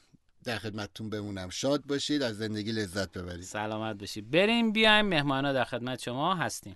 در 0.43 0.57
خدمتتون 0.57 1.09
بمونم. 1.09 1.49
شاد 1.49 1.84
باشید 1.86 2.22
از 2.22 2.38
زندگی 2.38 2.72
لذت 2.72 3.11
ببرید. 3.11 3.43
سلامت 3.43 3.95
باشید. 3.99 4.32
بریم 4.32 4.72
بیایم. 4.72 5.05
مهمانا 5.05 5.53
در 5.53 5.63
خدمت 5.63 6.01
شما 6.01 6.36
هستیم. 6.36 6.76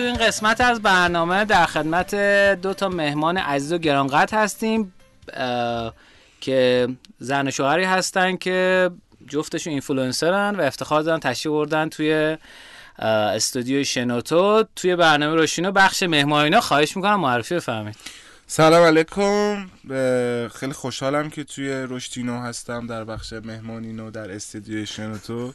تو 0.00 0.06
این 0.06 0.16
قسمت 0.16 0.60
از 0.60 0.82
برنامه 0.82 1.44
در 1.44 1.66
خدمت 1.66 2.14
دو 2.62 2.74
تا 2.74 2.88
مهمان 2.88 3.36
عزیز 3.36 3.72
و 3.72 3.78
گرانقدر 3.78 4.38
هستیم 4.38 4.92
که 6.40 6.88
زن 7.18 7.48
و 7.48 7.50
شوهری 7.50 7.84
هستن 7.84 8.36
که 8.36 8.90
جفتشون 9.28 9.70
اینفلوئنسرن 9.70 10.56
و 10.56 10.60
افتخار 10.60 11.02
دارن 11.02 11.20
تشریف 11.20 11.52
بردن 11.52 11.88
توی 11.88 12.36
استودیو 12.98 13.84
شنوتو 13.84 14.64
توی 14.76 14.96
برنامه 14.96 15.36
رشتینو 15.36 15.72
بخش 15.72 16.02
مهمانینا 16.02 16.60
خواهش 16.60 16.96
می‌کنم 16.96 17.20
معرفی 17.20 17.54
بفرمایید. 17.54 17.96
سلام 18.46 18.82
علیکم. 18.82 19.70
خیلی 20.48 20.72
خوشحالم 20.72 21.30
که 21.30 21.44
توی 21.44 21.86
رشتینو 21.88 22.40
هستم 22.40 22.86
در 22.86 23.04
بخش 23.04 23.32
مهمانینو 23.32 24.10
در 24.10 24.30
استودیو 24.30 24.86
شنوتو. 24.86 25.52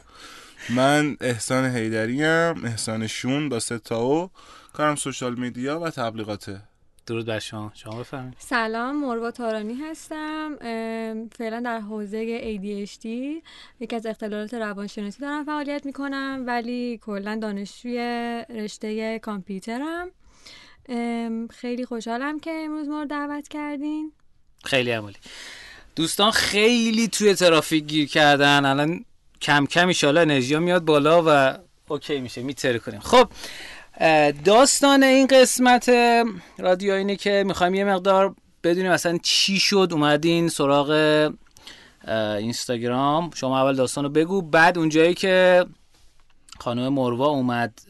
من 0.70 1.16
احسان 1.20 1.76
هیدریم 1.76 2.64
احسان 2.64 3.06
شون 3.06 3.48
با 3.48 3.60
ستاو 3.60 4.30
کارم 4.72 4.94
سوشال 4.94 5.34
میدیا 5.34 5.80
و 5.80 5.90
تبلیغاته. 5.90 6.62
درود 7.06 7.26
بر 7.26 7.38
شما. 7.38 7.72
شما 7.74 8.00
بفرمایید. 8.00 8.34
سلام 8.38 9.04
مروا 9.04 9.30
تارانی 9.30 9.74
هستم. 9.74 10.56
فعلا 11.32 11.60
در 11.60 11.80
حوزه 11.80 12.40
ADHD 12.40 13.06
یکی 13.80 13.96
از 13.96 14.06
اختلالات 14.06 14.54
روانشناسی 14.54 15.20
دارم 15.20 15.44
فعالیت 15.44 15.86
می‌کنم 15.86 16.44
ولی 16.46 17.00
کلا 17.02 17.38
دانشجوی 17.42 17.98
رشته 18.50 19.18
کامپیوترم. 19.18 20.10
خیلی 21.50 21.84
خوشحالم 21.84 22.40
که 22.40 22.50
امروز 22.64 22.88
ما 22.88 23.00
رو 23.00 23.06
دعوت 23.06 23.48
کردین. 23.48 24.12
خیلی 24.64 24.90
عمالی. 24.90 25.16
دوستان 25.96 26.30
خیلی 26.30 27.08
توی 27.08 27.34
ترافیک 27.34 27.84
گیر 27.84 28.08
کردن. 28.08 28.64
الان 28.64 29.04
کم 29.42 29.66
کم 29.66 29.88
ایشالا 29.88 30.20
انرژی 30.20 30.56
میاد 30.56 30.84
بالا 30.84 31.22
و 31.26 31.58
اوکی 31.88 32.20
میشه 32.20 32.42
میتره 32.42 32.78
کنیم. 32.78 33.00
خب 33.00 33.28
داستان 34.44 35.02
این 35.02 35.26
قسمت 35.26 35.90
رادیو 36.58 36.92
اینه 36.92 37.16
که 37.16 37.44
می‌خوایم 37.46 37.74
یه 37.74 37.84
مقدار 37.84 38.34
بدونیم 38.64 38.92
مثلا 38.92 39.18
چی 39.22 39.58
شد 39.58 39.88
اومدین 39.92 40.48
سراغ 40.48 40.90
اینستاگرام. 42.38 43.30
شما 43.34 43.60
اول 43.60 43.76
داستان 43.76 44.04
رو 44.04 44.10
بگو 44.10 44.42
بعد 44.42 44.78
اونجایی 44.78 45.14
که 45.14 45.66
خانم 46.60 46.88
مروا 46.88 47.26
اومد 47.26 47.80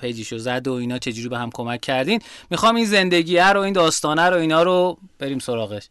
پیجیشو 0.00 0.38
زد 0.38 0.68
و 0.68 0.72
اینا 0.72 0.98
چجوری 0.98 1.28
به 1.28 1.38
هم 1.38 1.50
کمک 1.54 1.80
کردین. 1.80 2.22
می‌خوام 2.50 2.76
این 2.76 2.86
زندگیه 2.86 3.48
رو 3.48 3.60
این 3.60 3.72
داستانه 3.72 4.22
رو 4.22 4.36
اینا 4.36 4.62
رو 4.62 4.98
بریم 5.18 5.38
سراغش. 5.38 5.88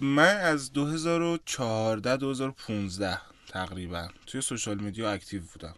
من 0.00 0.36
از 0.36 0.72
2014 0.72 2.16
2015 2.16 3.18
تقریبا. 3.48 4.08
توی 4.26 4.40
social 4.40 4.78
media 4.78 5.12
active 5.12 5.42
بودم. 5.42 5.74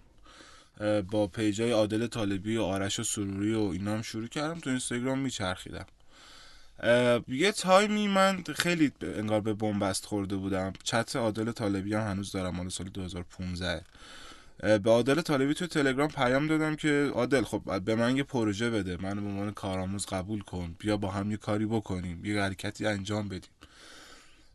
با 1.02 1.26
page 1.26 1.61
ای 1.61 1.70
عادل 1.70 2.06
طالبی 2.06 2.56
و 2.56 2.62
آرش 2.62 3.02
سروری 3.02 3.54
و 3.54 3.60
اینا 3.60 3.92
هم 3.92 4.02
شروع 4.02 4.26
کردم. 4.26 4.60
تو 4.60 4.70
اینستاگرام 4.70 5.18
میچرخیدم. 5.18 5.86
یه 7.28 7.52
time 7.52 7.97
ی 7.97 8.08
من 8.08 8.42
خیلی 8.42 8.92
انگار 9.02 9.40
به 9.40 9.54
بنبست 9.54 10.06
خورده 10.06 10.36
بودم. 10.36 10.72
چت 10.82 11.16
عادل 11.16 11.52
طالبی 11.52 11.94
هم 11.94 12.10
هنوز 12.10 12.32
دارم 12.32 12.56
مال 12.56 12.68
سال 12.68 12.88
2015 12.88 13.84
به 14.60 14.90
عادل 14.90 15.20
طالبی 15.20 15.54
تو 15.54 15.66
تلگرام 15.66 16.08
پیام 16.08 16.46
دادم 16.46 16.76
که 16.76 17.10
عادل 17.14 17.42
خب 17.42 17.80
به 17.80 17.94
من 17.94 18.16
یه 18.16 18.22
پروژه 18.22 18.70
بده. 18.70 18.96
منو 18.96 19.20
به 19.20 19.28
عنوان 19.28 19.52
کارآموز 19.52 20.06
قبول 20.06 20.40
کن. 20.40 20.76
بیا 20.78 20.96
با 20.96 21.10
هم 21.10 21.30
یه 21.30 21.36
کاری 21.36 21.66
بکنیم. 21.66 22.24
یه 22.24 22.42
حرکتی 22.42 22.86
انجام 22.86 23.28
بدیم. 23.28 23.50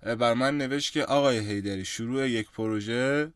برا 0.02 0.34
من 0.34 0.58
نوشت 0.58 0.94
که 0.94 1.06
آقای 1.06 1.40
هیدری 1.40 1.86
شروع 1.86 2.30
یک 2.30 2.52
پروژه 2.52 3.32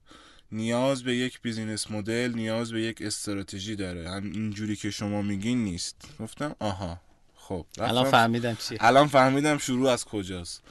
نیاز 0.51 1.03
به 1.03 1.16
یک 1.16 1.41
business 1.42 1.92
model 1.92 2.32
نیاز 2.36 2.72
به 2.72 2.82
یک 2.82 3.01
استراتژی 3.01 3.76
داره. 3.76 4.10
هم 4.10 4.24
اینجوری 4.24 4.76
که 4.76 4.91
شما 4.91 5.22
میگین 5.22 5.64
نیست. 5.64 5.95
گفتم 6.20 6.55
آها 6.60 7.01
خب 7.36 7.66
الان 7.78 8.12
فهمیدم 8.12 8.55
چیه. 8.55 8.78
الان 8.82 9.07
فهمیدم 9.07 9.57
شروع 9.57 9.89
از 9.89 10.05
کجاست. 10.05 10.64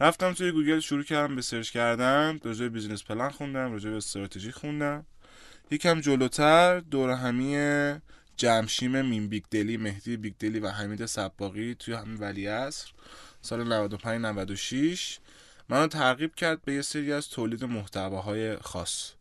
رفتم 0.00 0.32
توی 0.32 0.52
گوگل 0.52 0.80
شروع 0.80 1.02
کردم 1.02 1.36
به 1.36 1.42
search 1.42 1.70
کردن 1.70 2.40
راجع 2.44 2.68
business 2.68 3.04
plan 3.04 3.28
خوندم 3.28 3.72
راجع 3.72 3.90
به 3.90 3.96
استراتژی 3.96 4.52
خوندم. 4.52 5.06
یکم 5.70 6.00
جلوتر 6.00 6.80
دور 6.80 7.10
همی 7.10 7.56
جمشیم 8.36 9.02
مین 9.02 9.28
بیگ 9.28 9.44
دلی 9.50 9.76
مهدی 9.76 10.16
بیگ 10.16 10.34
دلی 10.38 10.60
و 10.60 10.68
حمید 10.68 11.06
سباقی 11.06 11.74
توی 11.74 11.94
همین 11.94 12.16
ولی 12.16 12.46
عصر 12.46 12.88
سال 13.40 13.64
95 13.64 14.20
96 14.20 15.18
منو 15.68 15.86
ترغیب 15.86 16.34
کرد 16.34 16.64
به 16.64 16.74
یه 16.74 16.82
سری 16.82 17.12
از 17.12 17.28
تولید 17.28 17.64
محتواهای 17.64 18.56
خاص. 18.56 19.12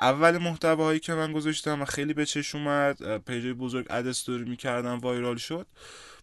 اول 0.00 0.38
محتواهایی 0.38 1.00
که 1.00 1.14
من 1.14 1.32
گذاشتم 1.32 1.82
و 1.82 1.84
خیلی 1.84 2.14
به 2.14 2.26
چش 2.26 2.54
اومد 2.54 3.18
page 3.18 3.46
بزرگ 3.46 3.86
اد 3.90 4.06
استوری 4.06 4.44
می‌کردم 4.44 4.98
viral 4.98 5.36
شد. 5.36 5.66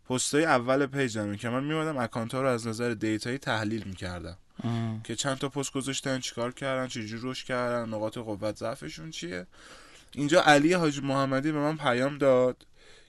پستای 0.10 0.46
اول 0.46 0.86
page 0.86 1.26
م 1.26 1.36
که 1.36 1.50
من 1.50 1.64
میومدم 1.64 1.98
اکانت 1.98 2.34
ها 2.34 2.42
رو 2.42 2.48
از 2.48 2.68
نظر 2.68 2.94
data 2.94 3.23
یی 3.23 3.38
تحلیل 3.38 3.84
می‌کردم. 3.84 4.38
که 5.04 5.16
چند 5.16 5.38
تا 5.38 5.50
پست 5.50 5.72
گذاشتن 5.72 6.20
چیکار 6.20 6.52
کردن 6.52 6.88
چجوری 6.88 7.22
رشد 7.22 7.44
کردن 7.44 7.90
نقاط 7.90 8.18
قوت 8.18 8.58
ضعفشون 8.58 9.12
چیه. 9.12 9.48
اینجا 10.12 10.42
علی 10.42 10.74
حاج 10.74 11.00
محمدی 11.00 11.52
به 11.52 11.60
من 11.60 11.78
پیام 11.78 12.18
داد 12.18 12.66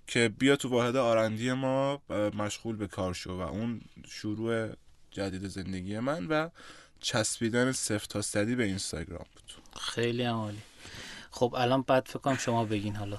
که 0.06 0.28
بیا 0.38 0.56
تو 0.56 0.68
واحد 0.68 0.96
آرندی 0.96 1.52
ما 1.52 2.02
مشغول 2.38 2.76
به 2.76 2.86
کار 2.86 3.14
شو. 3.14 3.32
و 3.32 3.40
اون 3.40 3.80
شروع 4.08 4.68
جدید 5.16 5.48
زندگی 5.48 5.98
من 5.98 6.26
و 6.26 6.48
چسبیدن 7.00 7.72
صفر 7.72 8.06
تا 8.06 8.22
صدی 8.22 8.54
به 8.54 8.64
اینستاگرام 8.64 9.26
بود. 9.34 9.52
خیلی 9.80 10.24
عالی. 10.24 10.62
خب 11.30 11.54
الان 11.58 11.82
بعد 11.82 12.06
فکر 12.06 12.18
کنم 12.18 12.36
شما 12.36 12.64
بگین 12.64 12.96
حالا. 12.96 13.18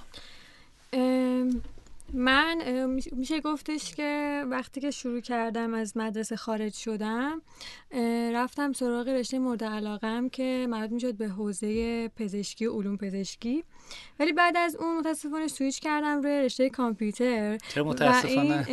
من 2.13 2.85
میشه 3.11 3.41
گفتش 3.41 3.95
که 3.95 4.43
وقتی 4.49 4.81
که 4.81 4.91
شروع 4.91 5.19
کردم 5.19 5.73
از 5.73 5.97
مدرسه 5.97 6.35
خارج 6.35 6.73
شدم 6.73 7.41
رفتم 8.33 8.73
سراغ 8.73 9.07
رشته 9.07 9.39
مورد 9.39 9.63
علاقم 9.63 10.29
که 10.29 10.67
مربوط 10.69 10.91
می‌شد 10.91 11.15
به 11.15 11.27
حوزه 11.27 12.07
پزشکی 12.07 12.65
و 12.65 12.73
علوم 12.73 12.97
پزشکی. 12.97 13.63
ولی 14.19 14.33
بعد 14.33 14.57
از 14.57 14.75
اون 14.75 14.97
متاسفانه 14.99 15.47
سویچ 15.47 15.79
کردم 15.79 16.21
روی 16.21 16.41
رشته 16.41 16.69
کامپیوتر 16.69 17.57
چرا 17.57 17.83
متاسفانه؟ 17.83 18.65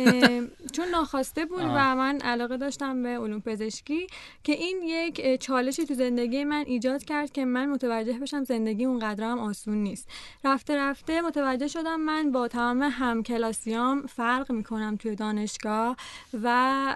چون 0.71 0.87
ناخواسته 0.87 1.45
بود 1.45 1.63
و 1.63 1.95
من 1.95 2.19
علاقه 2.19 2.57
داشتم 2.57 3.03
به 3.03 3.09
علوم 3.09 3.41
پزشکی 3.41 4.07
که 4.43 4.53
این 4.53 4.81
یک 4.83 5.41
چالشی 5.41 5.85
تو 5.85 5.93
زندگی 5.93 6.43
من 6.43 6.63
ایجاد 6.67 7.03
کرد 7.03 7.31
که 7.31 7.45
من 7.45 7.69
متوجه 7.69 8.19
بشم 8.19 8.43
زندگی 8.43 8.85
اونقدر 8.85 9.23
هم 9.23 9.39
آسون 9.39 9.77
نیست. 9.77 10.09
رفته 10.43 10.77
رفته 10.77 11.21
متوجه 11.21 11.67
شدم 11.67 11.99
من 11.99 12.31
با 12.31 12.47
تمام 12.47 12.81
هم 12.81 13.23
کلاسیام 13.25 14.01
فرق 14.01 14.51
می‌کنم 14.51 14.95
توی 14.95 15.15
دانشگاه 15.15 15.97
و 16.43 16.95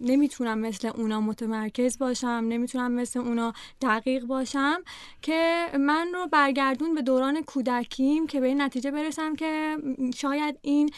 نمی‌تونم 0.00 0.58
مثل 0.58 0.88
اونا 0.88 1.20
متمرکز 1.20 1.98
باشم 1.98 2.44
نمی‌تونم 2.48 2.92
مثل 2.92 3.20
اونا 3.20 3.52
دقیق 3.82 4.24
باشم 4.24 4.82
که 5.22 5.66
من 5.80 6.08
رو 6.14 6.26
برگردون 6.26 6.94
به 6.94 7.02
دوران 7.02 7.42
کودکیم 7.42 8.26
که 8.26 8.40
به 8.40 8.46
این 8.46 8.60
نتیجه 8.60 8.90
برسم 8.90 9.36
که 9.36 9.76
شاید 10.16 10.58
این 10.62 10.90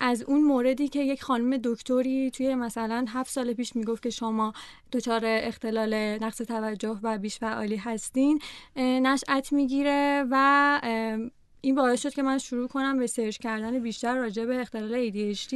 از 0.00 0.22
اون 0.22 0.44
موردی 0.44 0.88
که 0.88 1.00
یک 1.00 1.22
خانم 1.22 1.56
دکتری 1.64 2.30
توی 2.30 2.54
مثلا 2.54 3.04
هفت 3.08 3.30
سال 3.30 3.52
پیش 3.52 3.76
می‌گفت 3.76 4.02
که 4.02 4.10
شما 4.10 4.52
دچار 4.92 5.22
اختلال 5.24 5.94
نقص 5.94 6.36
توجه 6.36 6.98
و 7.02 7.18
بیش 7.18 7.38
فعالی 7.38 7.76
هستین 7.76 8.40
نشأت 8.76 9.52
می‌گیره 9.52 10.24
و 10.30 10.80
این 11.64 11.74
باعث 11.74 12.02
شد 12.02 12.14
که 12.14 12.22
من 12.22 12.38
شروع 12.38 12.68
کنم 12.68 12.98
به 12.98 13.06
سرچ 13.06 13.36
کردن 13.36 13.78
بیشتر 13.78 14.16
راجع 14.16 14.44
به 14.44 14.60
اختلال 14.60 15.10
ADHD 15.10 15.54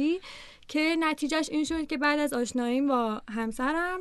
که 0.67 0.95
نتیجهش 0.99 1.49
این 1.49 1.63
شد 1.63 1.87
که 1.87 1.97
بعد 1.97 2.19
از 2.19 2.33
آشناییم 2.33 2.87
با 2.87 3.21
همسرم 3.29 3.99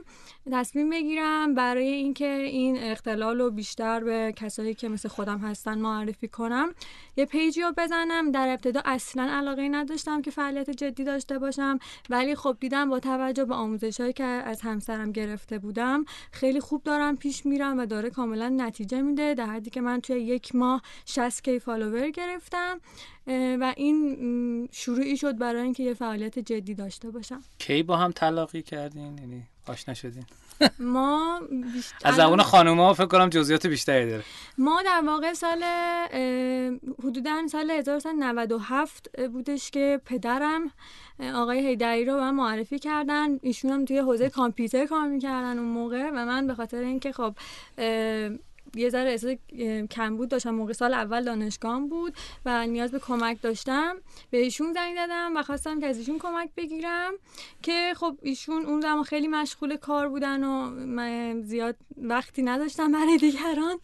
تصمیم 0.53 0.91
بگیرم 0.91 1.55
برای 1.55 1.89
اینکه 1.89 2.29
این 2.29 2.77
اختلال 2.77 3.39
رو 3.39 3.51
بیشتر 3.51 4.05
به 4.05 4.33
کسایی 4.37 4.75
که 4.75 4.89
مثل 4.89 5.09
خودم 5.09 5.39
هستن 5.39 5.79
معرفی 5.79 6.29
کنم. 6.29 6.75
یه 7.17 7.27
پیجی 7.27 7.63
رو 7.63 7.73
بزنم. 7.77 8.31
در 8.31 8.49
ابتدا 8.49 8.81
اصلا 8.85 9.29
علاقه 9.31 9.69
نداشتم 9.69 10.23
که 10.23 10.31
فعالیت 10.31 10.71
جدی 10.71 11.05
داشته 11.05 11.39
باشم. 11.39 11.79
ولی 12.11 12.35
خب 12.35 12.57
دیدم 12.61 12.91
با 12.91 13.01
توجه 13.01 13.45
به 13.45 13.55
آموزش 13.55 14.01
هایی 14.01 14.13
که 14.13 14.25
از 14.25 14.61
همسرم 14.61 15.13
گرفته 15.13 15.59
بودم 15.59 16.05
خیلی 16.33 16.61
خوب 16.61 16.83
دارم 16.83 17.17
پیش 17.17 17.47
میرم 17.47 17.79
و 17.79 17.87
داره 17.87 18.11
کاملا 18.11 18.49
نتیجه 18.49 19.03
میده 19.03 19.35
در 19.35 19.47
حدی 19.47 19.71
که 19.71 19.81
من 19.81 20.01
توی 20.01 20.21
یک 20.21 20.55
ماه 20.55 20.83
60 21.05 21.45
کی 21.45 21.59
فالوور 21.59 22.11
گرفتم. 22.11 22.81
و 23.29 23.75
این 23.77 24.69
شروعی 24.73 25.17
شد 25.17 25.39
برای 25.39 25.63
اینکه 25.63 25.83
یه 25.83 25.95
فعالیت 25.95 26.39
جدی 26.39 26.75
داشته 26.75 27.11
باشم. 27.11 27.43
کی 27.59 27.83
با 27.83 27.97
هم 27.97 28.11
تلاقی 28.11 28.63
کردین؟ 28.63 29.19
یعنی 29.19 29.43
آشنا 29.67 29.95
شدین؟ 29.95 30.25
ما 30.79 31.41
از 32.05 32.15
زبان 32.15 32.43
خانوما 32.43 32.95
فکر 32.95 33.07
کنم 33.07 33.29
جزئیات 33.29 33.67
بیشتری 33.67 34.11
داره. 34.11 34.25
ما 34.59 34.83
در 34.83 35.03
واقع 35.07 35.33
سال 35.33 35.65
حدودا 37.05 37.49
سال 37.49 37.71
1997 37.71 39.21
بودش 39.21 39.71
که 39.71 40.01
پدرم 40.05 40.71
آقای 41.35 41.67
هیدری 41.67 42.05
رو 42.05 42.17
من 42.17 42.35
معرفی 42.35 42.79
کردن. 42.79 43.39
ایشون 43.43 43.71
هم 43.71 43.85
توی 43.85 43.99
حوزه 43.99 44.31
کامپیوتر 44.31 44.87
کار 44.87 45.09
می‌کردن 45.09 45.59
اون 45.59 45.69
موقع 45.69 46.11
و 46.11 46.25
من 46.25 46.47
به 46.47 46.55
خاطر 46.55 46.79
اینکه 46.79 47.13
خب 47.13 47.35
یه 48.75 48.89
ذره 48.89 49.11
احساس 49.11 49.37
کمبود 49.91 50.29
داشتم 50.29 50.51
موقع 50.51 50.73
سال 50.73 50.95
اول 50.95 51.25
دانشگاه 51.25 51.81
بود 51.81 52.15
و 52.47 52.67
نیاز 52.67 52.91
به 52.91 52.99
کمک 52.99 53.43
داشتم. 53.43 53.97
به 54.31 54.39
ایشون 54.39 54.73
زنگ 54.73 54.95
زدم 54.95 55.37
و 55.37 55.43
خواستم 55.43 55.81
که 55.81 55.87
از 55.87 55.99
ایشون 55.99 56.19
کمک 56.19 56.51
بگیرم 56.57 57.13
که 57.63 57.93
خب 57.97 58.19
ایشون 58.23 58.67
اون 58.67 58.81
زمان 58.81 59.03
خیلی 59.03 59.29
مشغول 59.29 59.77
کار 59.77 60.09
بودن 60.09 60.45
و 60.45 60.71
من 60.71 61.43
زیاد 61.43 61.77
وقتی 61.97 62.43
نداشتم 62.43 62.93
برای 62.93 63.17
دیگران. 63.17 63.79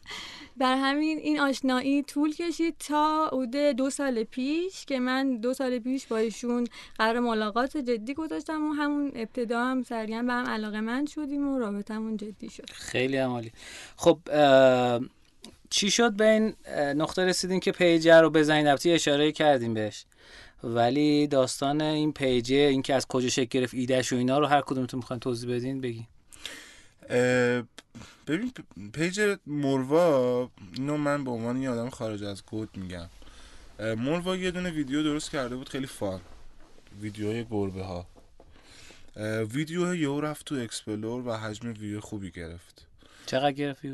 بر 0.57 0.77
همین 0.77 1.19
این 1.19 1.41
آشنایی 1.41 2.03
طول 2.03 2.35
کشید 2.35 2.75
تا 2.79 3.27
حدود 3.27 3.57
دو 3.57 3.91
سال 3.91 4.25
پیش 4.25 4.85
که 4.85 5.01
من 5.01 5.37
دو 5.37 5.55
سال 5.55 5.79
پیش 5.79 6.07
با 6.07 6.17
ایشون 6.17 6.67
قرار 6.99 7.21
ملاقات 7.21 7.77
جدی 7.77 8.15
گذاشتم 8.15 8.71
و 8.71 8.73
همون 8.73 9.13
ابتدا 9.15 9.65
هم 9.65 9.83
سریعا 9.83 10.23
به 10.23 10.33
هم 10.33 10.47
علاقه 10.47 10.81
من 10.81 11.07
شدیم 11.07 11.49
و 11.49 11.59
رابطمون 11.59 12.17
جدی 12.17 12.51
شد. 12.51 12.71
خیلی 12.71 13.17
عمالی 13.17 13.53
خب 13.97 14.19
چی 15.71 15.91
شد 15.91 16.13
به 16.13 16.31
این 16.31 16.55
نقطه 16.97 17.25
رسیدیم 17.25 17.61
که 17.61 17.73
page 17.73 18.11
ه 18.11 18.21
رو 18.21 18.31
بزنید؟ 18.31 18.67
البته 18.67 18.91
اشاره 18.91 19.33
کردیم 19.33 19.75
بهش. 19.75 20.05
ولی 20.65 21.27
داستان 21.27 21.81
این 21.81 22.13
page 22.13 22.48
ه 22.48 22.57
این 22.57 22.83
که 22.83 22.95
از 22.95 23.07
کجا 23.07 23.29
شکل 23.29 23.61
گرفت 23.61 23.75
ایدهش 23.75 24.13
و 24.13 24.17
اینا 24.17 24.39
رو 24.39 24.47
هر 24.47 24.61
کدومتون 24.61 24.99
می‌خواین 24.99 25.21
توضیح 25.21 25.55
بدین 25.55 25.81
بگین. 25.81 26.07
ببین 28.27 28.53
page 28.93 29.37
مروا 29.47 30.51
اینو 30.73 30.97
من 30.97 31.25
به 31.25 31.31
عنوان 31.31 31.63
یه 31.63 31.71
آدم 31.71 31.91
خارج 31.91 32.23
از 32.23 32.47
گود 32.47 32.77
میگم. 32.77 33.09
مروا 33.79 34.37
یه 34.37 34.51
دونه 34.51 34.71
ویدیو 34.71 35.03
درست 35.03 35.31
کرده 35.31 35.57
بود 35.57 35.69
خیلی 35.69 35.87
fun. 35.87 36.21
ویدیوهای 37.01 37.45
گربه 37.51 37.83
ها. 37.83 38.07
ویدیو 39.45 39.95
یهو 39.95 40.21
رفت 40.21 40.47
تو 40.47 40.55
explore 40.55 41.29
و 41.29 41.33
حجم 41.33 41.75
ویو 41.81 42.01
خوبی 42.01 42.31
گرفت. 42.31 42.87
چقدر 43.27 43.53
گرفت 43.53 43.85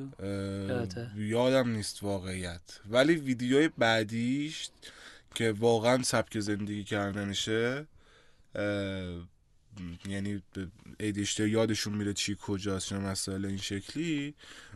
یادم 1.17 1.69
نیست 1.69 2.03
واقعیت. 2.03 2.81
ولی 2.91 3.15
ویدیوهای 3.15 3.69
بعدیش 3.79 4.69
که 5.35 5.53
واقعا 5.53 6.03
سبک 6.03 6.41
زندگی 6.41 6.85
کردنشه 6.85 7.87
یعنی 10.09 10.43
ایدیشتر 11.01 11.47
یادشون 11.47 11.95
میره 11.95 12.13
چی 12.13 12.37
کجاست 12.41 12.93
یا 12.93 13.01
مسائل 13.01 13.45
این 13.45 13.57
شکلی 13.57 14.35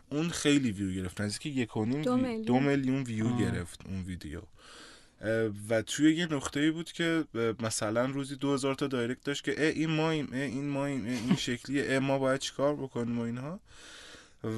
اون 0.09 0.29
خیلی 0.29 0.71
ویو 0.71 1.01
گرفت. 1.01 1.21
نزدیک 1.21 1.45
یک 1.45 1.77
و 1.77 1.85
دو, 1.85 2.15
وی... 2.15 2.43
دو 2.43 2.59
میلیون 2.59 3.03
ویو 3.03 3.37
گرفت 3.37 3.79
اون 3.85 4.03
ویدیو. 4.03 4.41
و 5.69 5.81
توی 5.81 6.15
یه 6.15 6.33
نقطه 6.33 6.71
بود 6.71 6.91
که 6.91 7.23
مثلا 7.59 8.05
روزی 8.05 8.35
دو 8.35 8.53
هزار 8.53 8.75
تا 8.75 8.87
دایرکت 8.87 9.23
داشت 9.23 9.43
که 9.43 9.55
اه 9.57 9.67
این 9.67 9.89
ماییم 9.89 10.29
اه 10.33 10.39
این 10.39 10.69
ماییم 10.69 11.05
اه 11.05 11.11
این 11.11 11.35
شکلیه 11.47 11.85
اه 11.87 11.99
ما 11.99 12.19
باید 12.19 12.39
چیکار 12.39 12.75
بکنیم 12.75 13.19
و 13.19 13.21
اینها. 13.21 13.59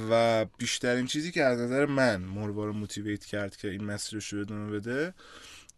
و 0.09 0.45
بیشترین 0.57 1.07
چیزی 1.07 1.31
که 1.31 1.43
از 1.43 1.59
نظر 1.59 1.85
من 1.85 2.21
مروارو 2.21 2.73
موتیویت 2.73 3.25
کرد 3.25 3.57
که 3.57 3.71
این 3.71 3.83
مسیرش 3.83 4.33
رو 4.33 4.39
ادامه 4.39 4.71
بده 4.71 5.13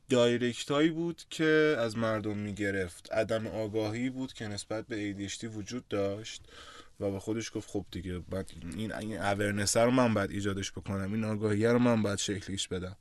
دایرکت 0.09 0.71
هایی 0.71 0.89
بود 0.89 1.21
که 1.29 1.75
از 1.79 1.97
مردم 1.97 2.37
می‌گرفت. 2.37 3.13
عدم 3.13 3.47
آگاهی 3.47 4.09
بود 4.09 4.33
که 4.33 4.47
نسبت 4.47 4.87
به 4.87 5.13
ADHD 5.13 5.43
وجود 5.43 5.87
داشت 5.87 6.41
و 6.99 7.11
به 7.11 7.19
خودش 7.19 7.51
گفت 7.55 7.69
خب 7.69 7.85
دیگه 7.91 8.19
بعد 8.19 8.51
این 8.77 8.93
این 8.93 9.17
اورنس 9.17 9.77
رو 9.77 9.91
من 9.91 10.13
باید 10.13 10.31
ایجادش 10.31 10.71
بکنم 10.71 11.13
این 11.13 11.23
آگاهی 11.23 11.65
رو 11.65 11.79
من 11.79 12.01
باید 12.01 12.19
شکلیش 12.19 12.67
بدم. 12.67 12.95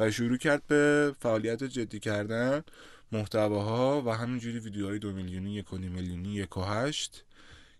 و 0.00 0.10
شروع 0.10 0.36
کرد 0.36 0.66
به 0.66 1.12
فعالیت 1.20 1.64
جدی 1.64 2.00
کردن 2.00 2.64
محتواها 3.12 4.02
و 4.06 4.10
همینجوری 4.10 4.58
ویدیوهای 4.58 4.98
دو 4.98 5.12
میلیونی 5.12 5.54
یک 5.54 5.74
میلیونی 5.74 6.34
یک 6.34 6.56
و 6.56 6.62
هشت 6.62 7.24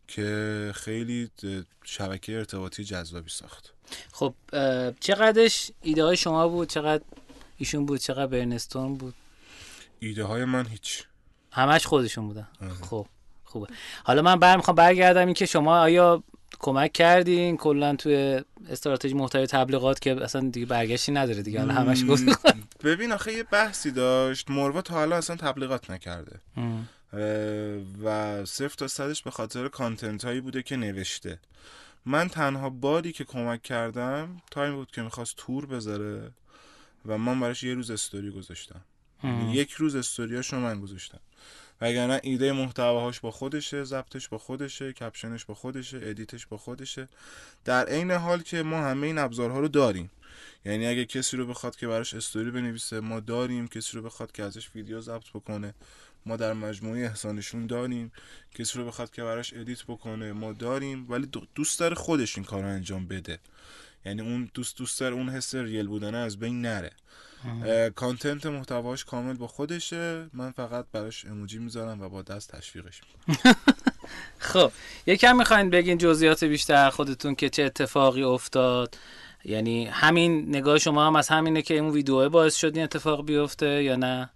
که 0.09 0.73
خیلی 0.75 1.31
شبکه 1.85 2.37
ارتباطی 2.37 2.85
جذابی 2.85 3.31
ساخت. 3.31 3.73
خب 4.13 4.35
چقدرش 5.01 5.71
ایده 5.83 6.05
های 6.05 6.17
شما 6.17 6.49
بود؟ 6.49 6.69
چقدر 6.69 7.03
ایشون 7.57 7.87
بود 7.87 8.01
چقدر 8.01 8.27
برنستون 8.27 8.95
بود. 8.95 9.15
ایده 9.99 10.25
های 10.25 10.45
من 10.45 10.67
هیچ. 10.67 11.05
همش 11.53 11.87
خودشون 11.87 12.27
بودن. 12.27 12.49
خب 12.83 13.07
خوبه. 13.45 13.67
حالا 14.05 14.23
من 14.23 14.37
بر 14.37 14.57
می‌خوام 14.57 14.75
برگردم 14.75 15.27
این 15.27 15.35
که 15.35 15.47
شما 15.47 15.81
آیا 15.81 16.23
کمک 16.59 16.93
کردین؟ 16.93 17.57
کلا 17.57 17.97
توی 17.97 18.41
استراتژی 18.69 19.15
محتوی 19.15 19.47
تبلیغات 19.47 20.01
که 20.01 20.25
اصلا 20.25 20.51
دیگه 20.51 20.67
برگشتی 20.67 21.13
نداره 21.13 21.43
دیگه. 21.43 21.61
حالا 21.61 21.75
همش 21.75 22.05
گفت 22.09 22.25
ببین 22.85 23.13
آخه 23.13 23.33
یه 23.33 23.43
بحثی 23.43 23.91
داشت. 23.91 24.51
مروا 24.51 24.83
تا 24.83 24.95
حالا 24.95 25.17
اصلا 25.17 25.37
تبلیغات 25.37 25.91
نکرده. 25.91 26.41
و 28.05 28.45
صفر 28.45 28.75
تا 28.77 28.89
صدش 28.89 29.23
به 29.23 29.31
خاطر 29.31 29.69
content 29.69 30.25
هایی 30.25 30.41
بوده 30.41 30.63
که 30.63 30.77
نوشته. 30.77 31.39
من 32.07 32.29
تنها 32.29 32.71
باری 32.71 33.13
که 33.13 33.25
کمک 33.25 33.63
کردم 33.63 34.43
time 34.51 34.75
بود 34.75 34.91
که 34.91 35.03
می‌خواست 35.03 35.35
تور 35.37 35.67
بذاره. 35.67 36.31
و 37.07 37.19
من 37.19 37.41
براش 37.41 37.63
یه 37.63 37.75
روز 37.75 37.91
استوری 37.91 38.31
گذاشتم. 38.31 38.81
یعنی 39.25 39.53
یک 39.53 39.73
روز 39.73 39.95
استوریاشو 39.95 40.57
من 40.57 40.81
گذاشتم. 40.81 41.21
وگرنه 41.81 42.21
ایده 42.23 42.53
محتواهاش 42.53 43.21
با 43.21 43.31
خودشه 43.31 43.85
ضبطش 43.85 44.29
با 44.29 44.39
خودشه 44.39 44.93
caption 44.93 45.33
ش 45.33 45.45
با 45.45 45.55
خودشه 45.55 46.01
edit 46.03 46.32
ش 46.32 46.47
با 46.47 46.57
خودشه. 46.57 47.09
در 47.65 47.87
عین 47.87 48.11
حال 48.11 48.43
که 48.43 48.63
ما 48.63 48.83
همه 48.83 49.07
این 49.07 49.19
ابزارها 49.19 49.61
رو 49.61 49.69
داریم. 49.69 50.11
یعنی 50.65 50.87
اگه 50.87 51.05
کسی 51.05 51.37
رو 51.37 51.47
بخواد 51.47 51.77
که 51.77 51.87
براش 51.87 52.15
استوری 52.15 52.51
بنویسه 52.51 53.01
ما 53.01 53.21
داریم. 53.21 53.69
کسی 53.69 53.97
رو 53.97 54.03
بخواد 54.03 54.33
که 54.33 54.43
ازش 54.43 54.71
ویدیو 54.75 55.01
ضبط 55.01 55.31
بکنه 55.35 55.75
ما 56.27 56.37
در 56.37 56.53
مجموعه 56.53 57.05
احسانشون 57.05 57.67
داریم. 57.67 58.13
کسی 58.55 58.79
رو 58.79 58.87
بخواد 58.87 59.11
که 59.11 59.23
براش 59.23 59.55
edit 59.55 59.83
بکنه 59.83 60.33
ما 60.33 60.53
داریم. 60.53 61.11
ولی 61.11 61.29
دوست 61.55 61.81
داره 61.81 61.95
خودش 61.95 62.37
این 62.39 62.45
کار 62.45 62.63
رو 62.63 62.69
انجام 62.69 63.07
بده. 63.07 63.39
یعنی 64.07 64.23
اون 64.23 64.51
دوست 64.55 64.77
دوست 64.77 65.01
داره 65.01 65.15
اون 65.15 65.29
حس 65.29 65.55
real 65.55 65.87
بودنه 65.87 66.19
از 66.19 66.39
بین 66.39 66.63
نره. 66.63 66.91
content 67.97 68.47
محتواش 68.47 69.05
کامل 69.05 69.35
با 69.35 69.47
خودشه. 69.47 70.27
من 70.33 70.51
فقط 70.51 70.87
براش 70.93 71.25
اموجی 71.25 71.59
می‌ذارم 71.59 72.01
و 72.01 72.09
با 72.09 72.23
دست 72.23 72.57
تشویقش 72.57 73.01
می‌کنم. 73.29 73.55
خب 74.39 74.73
یکم 75.07 75.37
می‌خواین 75.37 75.71
بگین 75.71 75.99
جزئیات 75.99 76.45
بیشتر 76.45 76.91
خودتون 76.91 77.35
که 77.35 77.49
چه 77.49 77.63
اتفاقی 77.63 78.23
افتاد. 78.23 78.99
یعنی 79.45 79.87
همین 79.87 80.49
نگاه 80.49 80.79
شما 80.79 81.07
هم 81.07 81.17
از 81.17 81.29
همینه 81.29 81.63
که 81.63 81.75
این 81.75 81.91
ویدیو 81.91 82.29
باعث 82.29 82.57
شد 82.57 82.73
این 82.75 82.85
اتفاق 82.85 83.27
بیفته 83.27 83.83
یا 83.83 83.97
نه؟ 83.97 84.31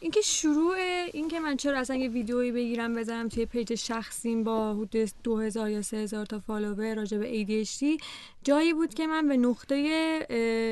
اینکه 0.00 0.20
شروع 0.24 0.74
اینکه 1.12 1.40
من 1.40 1.56
چرا 1.56 1.78
اصلا 1.78 1.96
یه 1.96 2.08
ویدیویی 2.08 2.52
بگیرم 2.52 2.94
بذارم 2.94 3.28
توی 3.28 3.46
page 3.46 3.74
شخصیم 3.74 4.44
با 4.44 4.74
حدود 4.74 5.10
2000 5.24 5.70
یا 5.70 5.82
3000 5.82 6.26
تا 6.26 6.38
follower 6.38 6.94
راجع 6.94 7.18
به 7.18 7.44
ADHD 7.44 8.02
جایی 8.44 8.72
بود 8.72 8.94
که 8.94 9.06
من 9.06 9.28
به 9.28 9.36
نقطه 9.36 9.76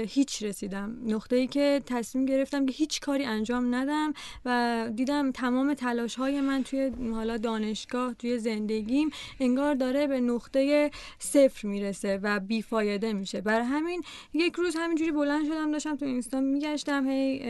هیچ 0.09 0.43
رسیدم. 0.43 0.97
نقطه 1.07 1.37
ای 1.37 1.47
که 1.47 1.83
تصمیم 1.87 2.27
گرفتم 2.27 2.67
که 2.67 2.73
هیچ 2.73 3.01
کاری 3.01 3.25
انجام 3.25 3.75
ندم 3.75 4.13
و 4.45 4.89
دیدم 4.95 5.33
تمام 5.33 5.75
تلاش 5.75 6.15
های 6.15 6.41
من 6.41 6.63
توی 6.63 6.93
حالا 7.15 7.37
دانشگاه 7.37 8.15
توی 8.15 8.39
زندگیم 8.39 9.11
انگار 9.41 9.75
داره 9.75 10.07
به 10.07 10.21
نقطه 10.21 10.91
صفر 11.19 11.69
می‌رسه 11.69 12.21
و 12.23 12.41
بیفایده 12.41 13.13
میشه. 13.13 13.41
برای 13.41 13.67
همین 13.67 14.03
یک 14.35 14.55
روز 14.55 14.77
همینجوری 14.77 15.13
بلند 15.13 15.47
شدم 15.47 15.73
داشتم 15.73 15.97
تو 15.97 16.05
اینستا 16.05 16.41
میگشتم 16.41 17.11
هی 17.11 17.41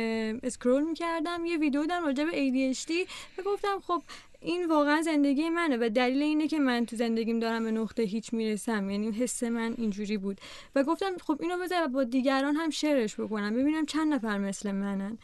اسکرول 0.42 0.82
می‌کردم. 0.82 1.09
یه 1.46 1.58
ویدیو 1.58 1.86
دارم 1.86 2.04
راجع 2.04 2.24
به 2.24 2.30
ADHD 2.30 2.90
و 3.38 3.42
گفتم 3.42 3.80
خب 3.86 4.02
این 4.42 4.66
واقعا 4.66 5.02
زندگی 5.02 5.48
منه 5.48 5.76
و 5.76 5.88
دلیل 5.88 6.22
اینه 6.22 6.48
که 6.48 6.58
من 6.58 6.86
تو 6.86 6.96
زندگیم 6.96 7.40
دارم 7.40 7.64
به 7.64 7.70
نقطه 7.70 8.02
هیچ 8.02 8.32
می‌رسم. 8.32 8.90
یعنی 8.90 9.10
حس 9.10 9.42
من 9.42 9.74
اینجوری 9.78 10.16
بود. 10.16 10.40
و 10.74 10.84
گفتم 10.84 11.16
خب 11.26 11.36
اینو 11.40 11.58
بذار 11.58 11.86
با 11.86 12.04
دیگران 12.04 12.56
هم 12.56 12.70
شرش 12.70 13.20
بکنم 13.20 13.54
ببینم 13.54 13.86
چند 13.86 14.14
نفر 14.14 14.38
مثل 14.38 14.72
منن. 14.72 15.18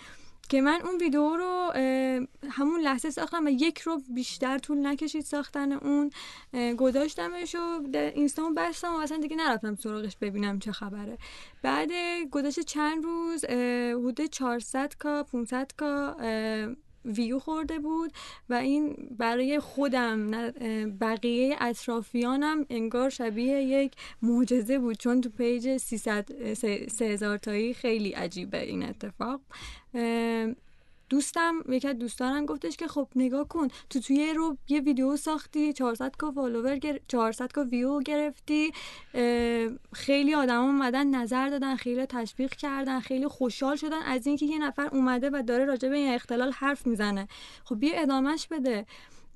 که 0.51 0.61
من 0.61 0.81
اون 0.85 0.97
ویدیو 1.01 1.37
رو 1.37 1.73
همون 2.51 2.81
لحظه 2.81 3.11
ساختم 3.11 3.47
و 3.47 3.49
یک 3.49 3.79
رو 3.79 4.03
بیشتر 4.15 4.59
طول 4.59 4.87
نکشید 4.87 5.25
ساختن 5.25 5.73
اون 5.73 6.11
گذاشتمش 6.77 7.55
و 7.55 7.83
اینستامو 7.95 8.55
بستم 8.57 8.95
و 8.95 8.99
اصلا 8.99 9.19
دیگه 9.19 9.37
نرفتم 9.37 9.77
سراغش 9.77 10.17
ببینم 10.17 10.59
چه 10.59 10.73
خبره. 10.73 11.19
بعد 11.63 11.91
گذشت 12.31 12.61
چند 12.61 13.05
روز 13.05 13.45
حدود 13.45 14.21
400 14.21 14.95
K 14.95 15.23
500 15.23 15.73
K 15.77 16.17
view 17.07 17.39
خورده 17.39 17.79
بود 17.79 18.13
و 18.49 18.55
این 18.55 18.97
برای 19.19 19.61
خودم 19.61 20.31
بقیه 21.01 21.57
اطرافیانم 21.61 22.67
انگار 22.71 23.11
شبیه 23.11 23.63
یک 23.63 23.93
معجزه 24.23 24.79
بود. 24.79 24.97
چون 24.97 25.21
تو 25.21 25.31
page 25.31 25.77
300 25.77 26.55
3000 26.89 27.37
تایی 27.37 27.75
خیلی 27.75 28.13
عجیبه 28.13 28.63
این 28.63 28.83
اتفاق. 28.83 29.41
دوستم 31.09 31.55
یکی 31.69 31.89
از 31.89 31.99
دوستانم 31.99 32.47
گفتش 32.47 32.77
که 32.77 32.89
خب 32.89 33.09
نگاه 33.17 33.49
کن 33.49 33.69
تو 33.91 34.01
توی 34.01 34.33
رو 34.33 34.57
یه 34.69 34.81
ویدیو 34.81 35.17
ساختی 35.17 35.73
400 35.73 36.17
K 36.17 36.31
follower 36.31 36.77
گر... 36.77 37.01
400 37.09 37.53
K 37.53 37.65
view 37.65 38.01
گرفتی 38.01 38.73
خیلی 39.93 40.35
آدم 40.35 40.63
اومدن 40.63 41.07
نظر 41.07 41.49
دادن 41.49 41.77
خیلی 41.77 42.07
تشویق 42.07 42.51
کردن 42.51 43.01
خیلی 43.01 43.29
خوشحال 43.29 43.77
شدن 43.77 44.03
از 44.03 44.27
اینکه 44.27 44.47
یه 44.47 44.59
نفر 44.59 44.89
اومده 44.93 45.31
و 45.31 45.43
داره 45.47 45.65
راجع 45.65 45.89
به 45.89 45.97
این 45.97 46.15
اختلال 46.15 46.53
حرف 46.53 46.87
می‌زنه. 46.87 47.29
خب 47.65 47.79
بیا 47.81 48.01
ادامهش 48.01 48.47
بده. 48.47 48.87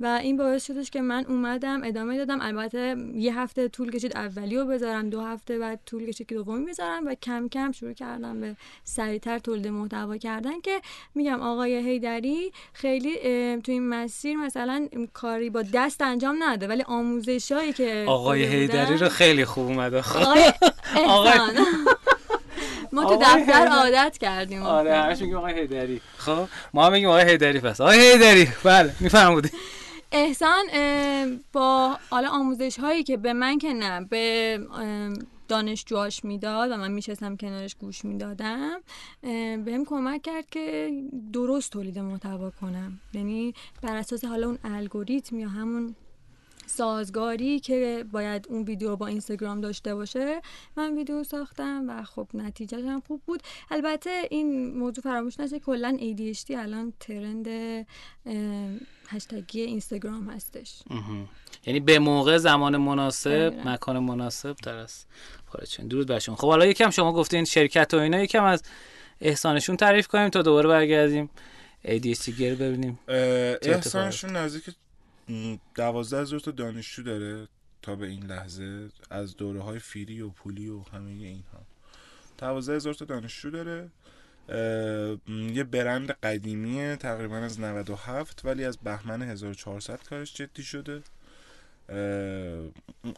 و 0.00 0.06
این 0.22 0.36
باعث 0.36 0.66
شدش 0.66 0.90
که 0.90 1.00
من 1.00 1.24
اومدم 1.28 1.80
ادامه 1.84 2.18
دادم. 2.18 2.40
البته 2.40 2.96
یه 3.14 3.38
هفته 3.40 3.68
طول 3.68 3.90
کشید 3.90 4.16
اولی 4.16 4.56
رو 4.56 4.64
بذارم 4.64 5.10
دو 5.10 5.20
هفته 5.20 5.58
بعد 5.58 5.80
طول 5.86 6.06
کشید 6.06 6.26
که 6.26 6.34
دومی 6.34 6.64
بذارم 6.64 7.06
و 7.06 7.14
کم 7.14 7.48
کم 7.48 7.72
شروع 7.72 7.92
کردم 7.92 8.40
به 8.40 8.56
سریعتر 8.84 9.38
تولید 9.38 9.68
محتوا 9.68 10.16
کردن 10.16 10.60
که 10.60 10.80
میگم 11.14 11.40
آقای 11.40 11.74
هیدری 11.74 12.52
خیلی 12.72 13.14
تو 13.60 13.72
این 13.72 13.88
مسیر 13.88 14.36
مثلا 14.36 14.88
کاری 15.12 15.50
با 15.50 15.62
دست 15.74 16.02
انجام 16.02 16.36
نده 16.42 16.68
ولی 16.68 16.82
آموزش 16.82 17.52
هایی 17.52 17.72
که 17.72 18.04
آقای 18.08 18.44
هیدری 18.44 18.96
رو 18.96 19.08
خیلی 19.08 19.44
خوب 19.44 19.66
اومده 19.66 20.02
آقای 20.16 20.52
ما 22.92 23.04
تو 23.04 23.16
دفتر 23.22 23.68
عادت 23.68 24.18
کردیم. 24.18 24.62
آره 24.62 24.96
همش 24.96 25.20
میگیم 25.20 25.36
آقای 25.36 25.54
هیدری 25.54 26.00
خب 26.16 26.48
ما 26.74 26.86
هم 26.86 26.92
میگیم 26.92 27.08
آقای 27.08 27.30
هیدری 27.30 27.60
پس. 27.60 27.80
آقای 27.80 27.98
هیدری 28.00 28.48
بله 28.64 28.94
میفهمودی 29.00 29.50
احسان 30.12 30.64
با 31.52 31.96
حالا 32.10 32.28
آموزش 32.30 32.78
هایی 32.78 33.02
که 33.02 33.16
به 33.16 33.32
من 33.32 33.58
که 33.58 33.72
نه 33.72 34.04
به 34.04 34.58
دانشجوهاش 35.48 36.24
می‌داد 36.24 36.70
و 36.70 36.76
من 36.76 36.90
میشستم 36.92 37.36
کنارش 37.36 37.74
گوش 37.74 38.04
می‌دادم 38.04 38.80
بهم 39.64 39.84
کمک 39.84 40.22
کرد 40.22 40.50
که 40.50 40.90
درست 41.32 41.72
تولید 41.72 41.98
محتوا 41.98 42.50
کنم. 42.50 43.00
یعنی 43.14 43.54
بر 43.82 43.96
اساس 43.96 44.24
حالا 44.24 44.46
اون 44.46 44.58
الگوریتم 44.64 45.38
یا 45.38 45.48
همون 45.48 45.94
سازگاری 46.70 47.60
که 47.60 48.04
باید 48.12 48.46
اون 48.48 48.62
ویدیو 48.62 48.96
با 48.96 49.06
اینستاگرام 49.06 49.60
داشته 49.60 49.94
باشه. 49.94 50.40
من 50.76 50.96
ویدیو 50.96 51.24
ساختم 51.24 51.84
و 51.88 52.04
خب 52.04 52.28
نتیجه 52.34 52.88
هم 52.88 53.02
خوب 53.06 53.22
بود. 53.26 53.42
البته 53.70 54.22
این 54.30 54.78
موضوع 54.78 55.04
فراموش 55.04 55.40
نشه 55.40 55.60
کلا 55.60 55.98
ADHD 56.00 56.50
الان 56.50 56.92
ترند 57.00 57.48
هشتگی 59.08 59.60
اینستاگرام 59.60 60.30
هستش. 60.30 60.82
یعنی 61.66 61.80
به 61.80 61.98
موقع 61.98 62.38
زمان 62.38 62.76
مناسب 62.76 63.54
مکان 63.64 63.98
مناسب 63.98 64.56
در 64.62 64.74
است. 64.74 65.08
درود 65.90 66.06
برشون 66.06 66.34
خب 66.34 66.46
حالا 66.46 66.66
یکم 66.66 66.90
شما 66.90 67.12
گفتین 67.12 67.44
شرکت 67.44 67.94
و 67.94 67.96
اینا 67.96 68.22
یکم 68.22 68.44
از 68.44 68.62
احسانشون 69.20 69.76
تعریف 69.76 70.06
کنیم 70.06 70.28
تا 70.28 70.42
دوباره 70.42 70.68
برگردیم. 70.68 71.30
ADHD 71.84 72.28
گیر 72.28 72.54
ببینیم. 72.54 72.98
احسانشون 73.08 74.36
نزدیک 74.36 74.74
دوازده 75.74 76.20
هزار 76.20 76.40
تا 76.40 76.50
دانشجو 76.50 77.02
داره 77.02 77.48
تا 77.82 77.96
به 77.96 78.06
این 78.06 78.26
لحظه 78.26 78.88
از 79.10 79.36
دوره 79.36 79.62
های 79.62 79.78
فیری 79.78 80.20
و 80.20 80.28
پولی 80.28 80.68
و 80.68 80.82
همه 80.82 81.10
اینها. 81.10 81.66
دوازده 82.38 82.76
هزار 82.76 82.94
تا 82.94 83.04
دانشجو 83.04 83.50
داره. 83.50 83.90
یه 85.28 85.64
برند 85.64 86.10
قدیمیه 86.10 86.96
تقریبا 86.96 87.36
از 87.36 87.60
97 87.60 88.44
ولی 88.44 88.64
از 88.64 88.78
بهمن 88.78 89.22
1400 89.22 90.02
کارش 90.02 90.34
جدی 90.34 90.62
شده. 90.62 91.02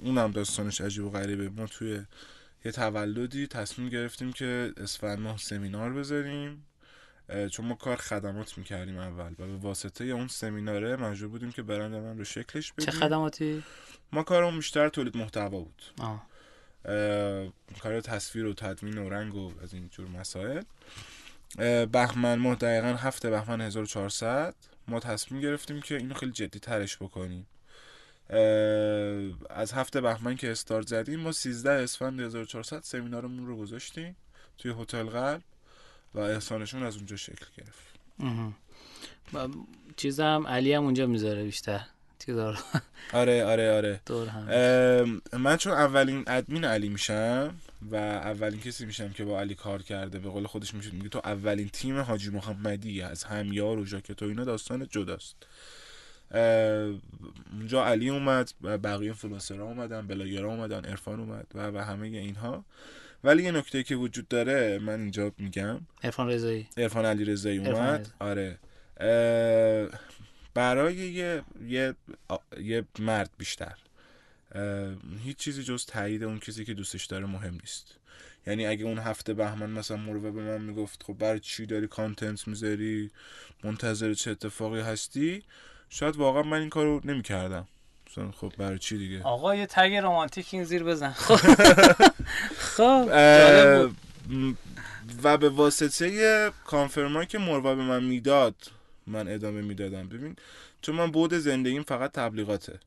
اونم 0.03 0.31
داستانش 0.31 0.81
عجیب 0.81 1.05
و 1.05 1.11
غریبه. 1.11 1.49
ما 1.49 1.67
توی 1.67 2.01
یه 2.65 2.73
تولدی 2.73 3.47
تصمیم 3.47 3.89
گرفتیم 3.89 4.33
که 4.33 4.73
اسفند 4.77 5.19
ماه 5.19 5.39
سمینار 5.39 5.93
بذاریم. 5.93 6.65
چون 7.51 7.67
ما 7.67 7.75
کار 7.75 7.97
خدمات 7.97 8.59
می‌کردیم 8.59 8.99
اول 8.99 9.33
و 9.33 9.47
به 9.47 9.57
واسطه 9.57 10.05
اون 10.05 10.29
سمیناره 10.29 10.97
مجبور 10.97 11.29
بودیم 11.29 11.53
که 11.53 11.63
برند 11.63 11.95
من 11.95 12.19
رو 12.19 12.25
شکلش 12.25 12.73
بدیم. 12.73 12.87
چه 12.87 12.93
خدماتی؟ 12.93 13.63
ما 14.13 14.23
کارمون 14.23 14.57
بیشتر 14.57 14.89
تولید 14.89 15.17
محتوا 15.17 15.61
بود. 15.61 15.83
آه. 16.01 16.27
کار 17.81 18.01
تصویر 18.01 18.47
و 18.47 18.55
تدوین 18.55 18.99
و 18.99 19.09
رنگ 19.09 19.35
و 19.35 19.53
از 19.63 19.75
این 19.75 19.89
جور 19.89 20.09
مسائل. 20.09 20.63
بهمن 21.93 22.39
ما 22.39 22.55
دقیقا 22.55 22.89
هفته 22.89 23.31
بهمن 23.31 23.61
1400 23.61 24.55
ما 24.89 25.01
تصمیم 25.01 25.41
گرفتیم 25.41 25.81
که 25.81 25.97
اینو 25.97 26.15
خیلی 26.15 26.33
جدی 26.33 26.59
ترش 26.59 26.97
بکنیم. 26.97 27.47
از 29.51 29.73
هفته 29.73 30.01
بهمن 30.01 30.37
که 30.37 30.51
استارت 30.51 30.87
زدیم 30.87 31.21
ما 31.21 31.33
13 31.33 31.71
اسفند 31.71 32.21
1400 32.21 32.83
سمینارمون 32.83 33.47
رو 33.47 33.57
گذاشتیم 33.57 34.17
توی 34.59 34.75
هتل 34.79 35.05
قلب 35.05 35.43
و 36.15 36.19
احسانشون 36.19 36.83
از 36.83 36.97
اونجا 36.97 37.17
شکل 37.17 37.47
گرفت. 37.59 37.83
چیزم 39.97 40.45
علی 40.49 40.73
هم 40.73 40.85
اونجا 40.85 41.07
می‌ذاره 41.07 41.45
بیشتر. 41.45 41.81
آره 43.13 43.45
آره 43.45 43.77
آره. 43.77 44.01
دور 44.07 44.29
هم. 44.29 45.23
من 45.39 45.57
چون 45.57 45.73
اولین 45.73 46.25
ادمین 46.27 46.65
علی 46.65 46.89
میشم 46.89 47.55
و 47.91 47.97
اولین 47.97 48.61
کسی 48.61 48.87
میشم 48.87 49.09
که 49.09 49.25
با 49.25 49.41
علی 49.41 49.55
کار 49.55 49.83
کرده 49.83 50.19
به 50.19 50.29
قول 50.29 50.47
خودش 50.47 50.75
میشه 50.75 50.91
میگه 50.91 51.09
تو 51.09 51.21
اولین 51.25 51.69
تیم 51.69 51.99
حاجی 51.99 52.31
محمدی 52.31 53.03
از 53.03 53.25
همیار 53.25 53.79
و 53.79 53.87
ژاکت 53.87 54.23
و 54.23 54.25
اینا 54.25 54.45
داستان 54.45 54.89
جداست. 54.91 55.37
اونجا 57.53 57.87
علی 57.87 58.09
اومد 58.09 58.53
و 58.63 58.79
بقیه 58.79 59.13
فلوسرا 59.13 59.65
اومدن 59.65 60.07
بلاگرا 60.07 60.49
اومدن 60.49 60.85
ارفان 60.85 61.21
اومد 61.21 61.47
و 61.55 61.71
و 61.71 61.79
همه 61.79 62.07
اینها. 62.07 62.65
ولی 63.25 63.43
یه 63.43 63.51
نکته 63.51 63.83
که 63.83 63.97
وجود 63.97 64.29
داره 64.29 64.79
من 64.79 65.01
اینجا 65.01 65.33
میگم. 65.39 65.81
ارفان 66.03 66.29
رضایی. 66.29 66.69
ارفان 66.77 67.05
علی 67.05 67.25
رضایی 67.25 67.59
اومد. 67.59 68.09
آره. 68.19 68.59
برای 70.55 70.95
یه, 70.95 71.43
یه, 71.67 71.95
یه 72.61 72.85
مرد 72.99 73.31
بیشتر. 73.39 73.75
هیچ 75.25 75.37
چیزی 75.37 75.63
جز 75.63 75.87
تایید 75.87 76.25
اون 76.25 76.39
کسی 76.39 76.65
که 76.65 76.75
دوستش 76.75 77.05
داره 77.05 77.27
مهم 77.27 77.55
نیست. 77.55 77.99
یعنی 78.47 78.67
اگه 78.67 78.85
اون 78.85 78.99
هفته 78.99 79.35
بهمن 79.35 79.71
مثلا 79.71 79.97
مروه 79.97 80.31
به 80.31 80.43
من 80.43 80.63
می‌گفت 80.63 81.03
خب 81.03 81.13
برای 81.13 81.41
چی 81.41 81.67
داری 81.67 81.87
کانتنت 81.87 82.49
می‌ذاری؟ 82.49 83.11
منتظر 83.65 84.15
چه 84.15 84.31
اتفاقی 84.31 84.81
هستی؟ 84.81 85.43
شاید 85.89 86.17
واقعا 86.17 86.43
من 86.43 86.61
این 86.61 86.71
کارو 86.71 87.01
نمی‌کردم. 87.05 87.69
خب 88.15 88.53
برای 88.59 88.79
چی 88.79 88.99
دیگه؟ 88.99 89.23
آقا 89.23 89.55
یه 89.55 89.67
تگ 89.67 89.95
رمانتیک 89.95 90.49
این 90.51 90.65
زیر 90.65 90.85
بزن. 90.85 91.11
خب 92.77 93.09
و 95.23 95.37
به 95.37 95.49
واسطه 95.49 96.51
کانفرمایی 96.65 97.27
که 97.27 97.39
مروه 97.39 97.75
به 97.75 97.83
من 97.83 98.05
می‌داد 98.05 98.55
من 99.07 99.29
ادامه 99.29 99.63
می‌دادم. 99.63 100.09
ببین 100.09 100.37
چون 100.83 100.95
من 100.95 101.11
بود 101.11 101.35
زندگیم 101.35 101.83
فقط 101.83 102.13
تبلیغاته. 102.13 102.81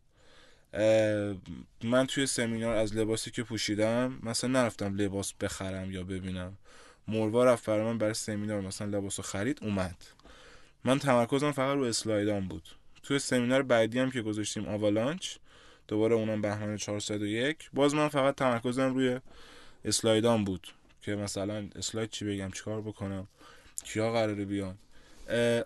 من 1.84 2.06
توی 2.08 2.26
سمینار 2.28 2.76
از 2.76 2.96
لباسی 2.96 3.32
که 3.32 3.44
پوشیدم 3.44 4.20
مثلا 4.24 4.50
نرفتم 4.50 4.96
لباس 4.96 5.34
بخرم 5.34 5.92
یا 5.92 6.04
ببینم. 6.04 6.58
مروا 7.08 7.46
رفت 7.46 7.66
برای 7.66 7.86
من 7.86 7.98
برای 7.98 8.14
سمینار 8.14 8.62
مثلا 8.62 8.98
لباس 8.98 9.20
خرید 9.20 9.60
اومد. 9.62 9.96
من 10.84 11.00
تمرکزم 11.00 11.52
فقط 11.52 11.78
رو 11.78 11.84
اسلایدان 11.84 12.48
بود. 12.48 12.64
توی 13.06 13.20
سمینار 13.20 13.62
بعدی 13.62 14.00
هم 14.00 14.12
که 14.12 14.22
گذاشتیم 14.22 14.68
آوالانچ 14.68 15.36
دوباره 15.88 16.16
اونم 16.16 16.42
بهمن 16.42 16.78
401 16.78 17.70
باز 17.74 17.96
من 17.96 18.08
فقط 18.08 18.36
تمرکزم 18.36 18.94
روی 18.94 19.20
اسلایدان 19.86 20.44
بود 20.44 20.68
که 21.02 21.16
مثلا 21.16 21.70
اسلاید 21.76 22.10
چی 22.10 22.26
بگم 22.26 22.52
چیکار 22.52 22.82
بکنم 22.82 23.28
کیا 23.84 24.12
قراره 24.12 24.46
بیان. 24.46 24.78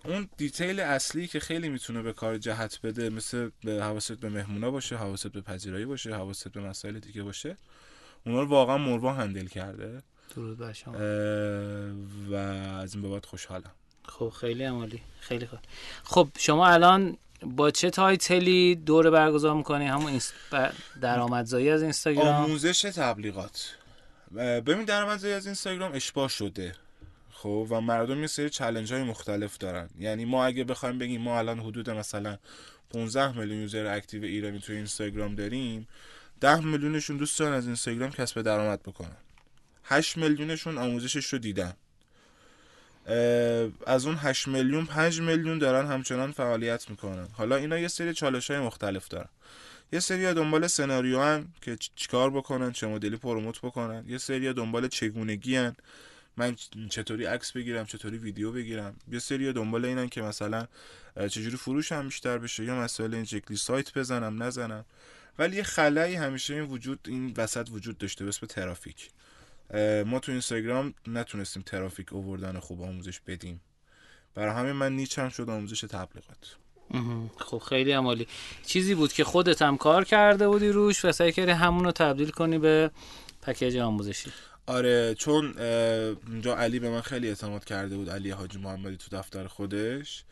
اون 0.04 0.28
دیتیل 0.36 0.80
اصلی 0.80 1.26
که 1.26 1.40
خیلی 1.40 1.68
می‌تونه 1.68 2.02
به 2.02 2.12
کار 2.12 2.38
جهت 2.38 2.80
بده 2.82 3.10
مثل 3.10 3.50
به 3.64 3.82
حواست 3.82 4.12
به 4.12 4.28
مهمونا 4.28 4.70
باشه 4.70 4.96
حواست 4.96 5.26
به 5.26 5.40
پذیرایی 5.40 5.84
باشه 5.84 6.14
حواست 6.14 6.48
به 6.48 6.60
مسائل 6.60 6.98
دیگه 6.98 7.22
باشه 7.22 7.56
اونا 8.26 8.40
رو 8.40 8.48
واقعا 8.48 8.78
مروا 8.78 9.12
هندل 9.12 9.46
کرده. 9.46 10.02
درود 10.36 10.58
بر 10.58 10.72
شما. 10.72 10.94
و 12.30 12.34
از 12.34 12.94
این 12.94 13.02
بابت 13.02 13.26
خوشحالم. 13.26 13.70
خب 14.04 14.28
خیلی 14.28 14.64
عالی 14.64 15.02
خیلی 15.20 15.46
خوب. 15.46 15.58
خب 16.02 16.28
شما 16.38 16.68
الان 16.68 17.16
با 17.42 17.70
چه 17.70 17.90
title 17.90 18.74
ی 18.74 18.81
دوره 18.81 19.10
برگزار 19.10 19.54
می‌کنی؟ 19.54 19.86
همون. 19.86 20.20
درآمدزایی 21.00 21.70
از 21.70 21.82
اینستاگرام. 21.82 22.44
آموزش 22.44 22.80
تبلیغات. 22.80 23.76
ببین 24.36 24.84
درآمدزایی 24.84 25.34
از 25.34 25.46
اینستاگرام 25.46 25.92
اشباع 25.94 26.28
شده. 26.28 26.72
خب 27.30 27.66
و 27.70 27.80
مردم 27.80 28.20
یه 28.20 28.26
سری 28.26 28.50
challenge 28.50 28.92
های 28.92 29.02
مختلف 29.02 29.58
دارن. 29.58 29.88
یعنی 29.98 30.24
ما 30.24 30.44
اگه 30.44 30.64
بخوایم 30.64 30.98
بگیم 30.98 31.20
ما 31.20 31.38
الان 31.38 31.60
حدود 31.60 31.90
مثلا 31.90 32.38
15 32.90 33.38
میلیون 33.38 33.60
user 33.60 33.86
active 33.86 34.24
ایرانی 34.24 34.60
توی 34.60 34.76
اینستاگرام 34.76 35.34
داریم 35.34 35.88
10 36.40 36.60
میلیونشون 36.60 37.16
دوست 37.16 37.38
دارن 37.38 37.52
از 37.52 37.66
اینستاگرام 37.66 38.10
کسب 38.10 38.42
درآمد 38.42 38.82
بکنن. 38.82 39.16
8 39.84 40.16
میلیونشون 40.16 40.78
آموزشش 40.78 41.26
رو 41.26 41.38
دیدن. 41.38 41.72
از 43.86 44.06
اون 44.06 44.16
8 44.16 44.48
میلیون 44.48 44.86
5 44.86 45.20
میلیون 45.20 45.58
دارن 45.58 45.86
همچنان 45.86 46.32
فعالیت 46.32 46.90
می‌کنن. 46.90 47.28
حالا 47.32 47.56
اینا 47.56 47.78
یه 47.78 47.88
سری 47.88 48.14
چالش 48.14 48.50
های 48.50 48.60
مختلف 48.60 49.08
دارن. 49.08 49.28
یه 49.92 50.00
سری 50.00 50.34
دنبال 50.34 50.66
سناریو 50.66 51.20
هن 51.20 51.48
که 51.60 51.76
چیکار 51.96 52.30
بکنن 52.30 52.72
چه 52.72 52.86
مدلی 52.86 53.16
پروموت 53.16 53.58
بکنن. 53.58 54.04
یه 54.08 54.18
سری 54.18 54.52
دنبال 54.52 54.88
چگونگی 54.88 55.56
هن 55.56 55.76
من 56.36 56.56
چطوری 56.90 57.24
عکس 57.24 57.52
بگیرم 57.52 57.84
چطوری 57.84 58.18
ویدیو 58.18 58.52
بگیرم. 58.52 58.96
یه 59.12 59.18
سری 59.18 59.52
دنبال 59.52 59.84
اینن 59.84 60.08
که 60.08 60.22
مثلا 60.22 60.66
چجوری 61.16 61.56
فروش 61.56 61.92
هم 61.92 62.04
بیشتر 62.04 62.38
بشه 62.38 62.64
یا 62.64 62.80
مسئله 62.80 63.16
این 63.16 63.26
شکلی 63.26 63.56
سایت 63.56 63.98
بزنم 63.98 64.42
نزنم. 64.42 64.84
ولی 65.38 65.56
یه 65.56 65.62
خلایی 65.62 66.14
همیشه 66.14 66.54
این 66.54 66.62
وجود 66.62 67.00
این 67.08 67.34
وسط 67.36 67.68
وجود 67.70 67.98
داشته 67.98 68.24
به 68.24 68.28
اسم 68.28 68.46
ترافیک. 68.46 69.10
ما 70.06 70.18
تو 70.18 70.32
اینستاگرام 70.32 70.94
نتونستیم 71.06 71.62
ترافیک 71.66 72.12
اووردن 72.12 72.58
خوب 72.58 72.82
آموزش 72.82 73.20
بدیم. 73.20 73.60
برای 74.34 74.54
همین 74.54 74.72
من 74.72 74.96
نیچم 74.96 75.28
شد 75.28 75.50
آموزش 75.50 75.80
تبلیغات. 75.80 76.56
خب 77.36 77.58
خیلی 77.58 77.92
عمالی. 77.92 78.26
چیزی 78.66 78.94
بود 78.94 79.12
که 79.12 79.24
خودت 79.24 79.62
هم 79.62 79.76
کار 79.76 80.04
کرده 80.04 80.48
بودی 80.48 80.68
روش 80.68 81.04
و 81.04 81.12
سعی 81.12 81.32
کردی 81.32 81.50
همون 81.50 81.84
رو 81.84 81.92
تبدیل 81.92 82.30
کنی 82.30 82.58
به 82.58 82.90
پکیج 83.42 83.76
آموزشی. 83.76 84.30
آره 84.66 85.14
چون 85.14 85.58
اونجا 86.28 86.56
علی 86.56 86.78
به 86.78 86.90
من 86.90 87.00
خیلی 87.00 87.28
اعتماد 87.28 87.64
کرده 87.64 87.96
بود 87.96 88.10
علی 88.10 88.30
حاجی 88.30 88.58
محمدی 88.58 88.96
تو 88.96 89.16
دفتر 89.16 89.46
خودش. 89.46 90.24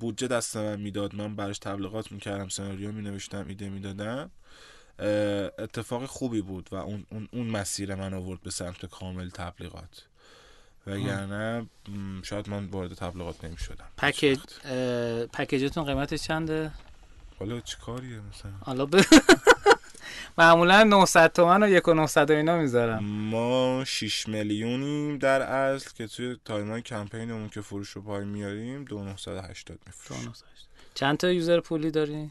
بودجه 0.00 0.28
دست 0.28 0.56
من 0.56 0.80
می‌داد 0.80 1.14
من 1.14 1.36
براش 1.36 1.58
تبلیغات 1.58 2.12
می‌کردم 2.12 2.48
سناریو 2.48 2.92
مینوشتم 2.92 3.46
ایده 3.48 3.68
می‌دادم. 3.68 4.30
اتفاق 5.58 6.06
خوبی 6.06 6.40
بود 6.40 6.68
و 6.72 6.74
اون, 6.74 7.06
اون, 7.10 7.28
اون 7.32 7.46
مسیر 7.46 7.94
من 7.94 8.14
آورد 8.14 8.42
به 8.42 8.50
سمت 8.50 8.86
کامل 8.86 9.30
تبلیغات. 9.30 10.06
وگرنه 10.86 11.66
شاید 12.22 12.48
من 12.48 12.66
وارد 12.66 12.94
تبلیغات 12.94 13.44
نمی 13.44 13.56
شدم 13.56 13.88
package 13.98 14.38
package 15.32 15.68
تون 15.68 15.84
قیمتش 15.84 16.22
چنده؟ 16.22 16.72
حالا 17.38 17.60
چی 17.60 17.76
کاریه 17.86 18.20
مثلا؟ 18.20 18.52
حالا 18.60 18.86
ب... 18.86 18.94
معمولا 20.38 20.84
900 20.84 21.32
تومن 21.32 21.62
و 21.62 21.68
1 21.68 21.88
و 21.88 21.94
900 21.94 22.30
اینا 22.30 22.58
می‌ذارم. 22.58 23.04
ما 23.04 23.84
6 23.86 24.28
میلیونیم 24.28 25.18
در 25.18 25.42
اصل 25.42 25.90
که 25.94 26.06
توی 26.06 26.36
time 26.44 26.74
ای 26.74 26.82
کمپینمون 26.82 27.48
که 27.48 27.60
فروش 27.60 27.90
رو 27.90 28.02
پای 28.02 28.24
میاریم 28.24 28.84
2980 28.84 29.78
میفروشیم. 29.86 30.32
چند 30.94 31.16
تا 31.16 31.30
یوزر 31.30 31.60
پولی 31.60 31.90
داری؟ 31.90 32.30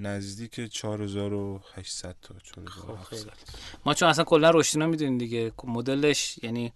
نزدیک 0.00 0.72
4800 0.72 2.14
تا 2.22 2.34
4700 2.42 3.30
ما 3.84 3.94
چون 3.94 4.08
اصلا 4.08 4.24
کلا 4.24 4.50
رشدینا 4.50 4.86
می‌دونیم 4.86 5.18
دیگه 5.18 5.52
مدلش 5.64 6.38
یعنی 6.42 6.72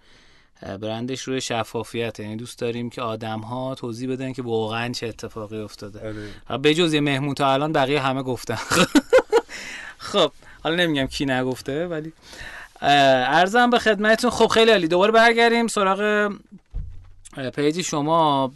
برندش 0.80 1.22
روی 1.22 1.40
شفافیت. 1.40 2.20
یعنی 2.20 2.36
دوست 2.36 2.58
داریم 2.58 2.90
که 2.90 3.02
آدم 3.02 3.40
ها 3.40 3.74
توضیح 3.74 4.10
بدن 4.10 4.32
که 4.32 4.42
واقعا 4.42 4.92
چه 4.92 5.06
اتفاقی 5.06 5.58
افتاده. 5.58 6.00
آره. 6.48 6.58
به 6.58 6.74
جز 6.74 6.94
یه 6.94 7.00
مهمون 7.00 7.34
تا 7.34 7.52
الان 7.52 7.72
بقیه 7.72 8.00
همه 8.00 8.22
گفتن. 8.22 8.58
خب 9.98 10.32
حالا 10.62 10.76
نمیگم 10.76 11.06
کی 11.06 11.26
نگفته 11.26 11.86
ولی 11.86 12.12
ارزم 12.80 13.70
به 13.70 13.78
خدمتتون 13.78 14.30
خب 14.30 14.46
خیلی 14.46 14.70
عالی. 14.70 14.88
دوباره 14.88 15.12
برگردیم 15.12 15.66
سراغ 15.66 16.32
پیجی 17.34 17.82
شما 17.82 18.52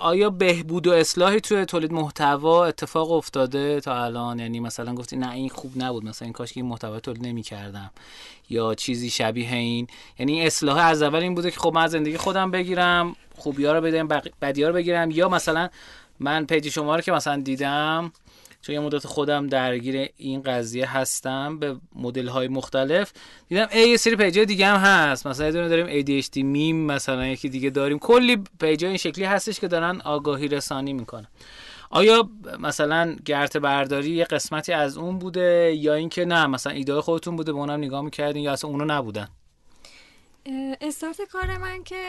آیا 0.00 0.30
بهبود 0.30 0.86
و 0.86 0.92
اصلاحی 0.92 1.40
توی 1.40 1.64
تولید 1.64 1.92
محتوا 1.92 2.66
اتفاق 2.66 3.12
افتاده 3.12 3.80
تا 3.80 4.04
الان؟ 4.04 4.38
یعنی 4.38 4.60
مثلا 4.60 4.94
گفتی 4.94 5.16
نه 5.16 5.30
این 5.30 5.48
خوب 5.48 5.72
نبود 5.76 6.04
مثلا 6.04 6.26
این 6.26 6.32
کاش 6.32 6.52
که 6.52 6.60
این 6.60 6.68
محتوا 6.68 7.00
تولید 7.00 7.26
نمی 7.26 7.42
کردم 7.42 7.90
یا 8.50 8.74
چیزی 8.74 9.10
شبیه 9.10 9.52
این. 9.52 9.86
یعنی 10.18 10.46
اصلاح 10.46 10.78
از 10.78 11.02
اول 11.02 11.18
این 11.18 11.34
بوده 11.34 11.50
که 11.50 11.60
خب 11.60 11.72
من 11.74 11.86
زندگی 11.86 12.16
خودم 12.16 12.50
بگیرم 12.50 13.16
خوبیا 13.36 13.72
رو 13.72 13.80
بدم 13.80 14.08
بدیا 14.42 14.68
رو 14.68 14.74
بگیرم. 14.74 15.10
یا 15.10 15.28
مثلا 15.28 15.68
من 16.20 16.46
پیجی 16.46 16.70
شما 16.70 16.96
رو 16.96 17.00
که 17.00 17.12
مثلا 17.12 17.40
دیدم 17.42 18.12
چون 18.64 18.74
یه 18.74 18.80
مدت 18.80 19.06
خودم 19.06 19.46
درگیر 19.46 20.08
این 20.16 20.42
قضیه 20.42 20.96
هستم 20.96 21.58
به 21.58 21.76
مدل 21.94 22.28
های 22.28 22.48
مختلف 22.48 23.12
دیدم 23.48 23.68
ای 23.72 23.88
یه 23.88 23.96
سری 23.96 24.16
page 24.16 24.40
ای 24.40 24.46
دیگه 24.46 24.66
هم 24.66 24.76
هست. 24.76 25.26
مثلا 25.26 25.50
دونه 25.50 25.68
داریم 25.68 25.86
ADHD 26.22 26.36
میم 26.36 26.76
مثلا 26.86 27.26
یکی 27.26 27.48
دیگه 27.48 27.70
داریم. 27.70 27.98
کلی 27.98 28.42
page 28.60 28.82
ای 28.82 28.88
این 28.88 28.98
شکلی 28.98 29.24
هستش 29.24 29.60
که 29.60 29.68
دارن 29.68 30.00
آگاهی 30.00 30.48
رسانی 30.48 30.92
می‌کنن. 30.92 31.26
آیا 31.90 32.28
مثلا 32.60 33.16
گرته 33.24 33.56
برداری 33.56 34.10
یه 34.10 34.24
قسمتی 34.24 34.72
از 34.72 34.96
اون 34.96 35.18
بوده 35.18 35.74
یا 35.78 35.94
اینکه 35.94 36.24
نه 36.24 36.46
مثلا 36.46 36.72
ایده 36.72 37.00
خودتون 37.00 37.36
بوده 37.36 37.52
به 37.52 37.58
اونم 37.58 37.78
نگاه 37.78 38.02
می‌کردین 38.02 38.42
یا 38.42 38.52
اصلا 38.52 38.70
اونو 38.70 38.84
نبودن؟ 38.84 39.28
استارت 40.80 41.20
کار 41.32 41.58
من 41.58 41.84
که 41.84 42.02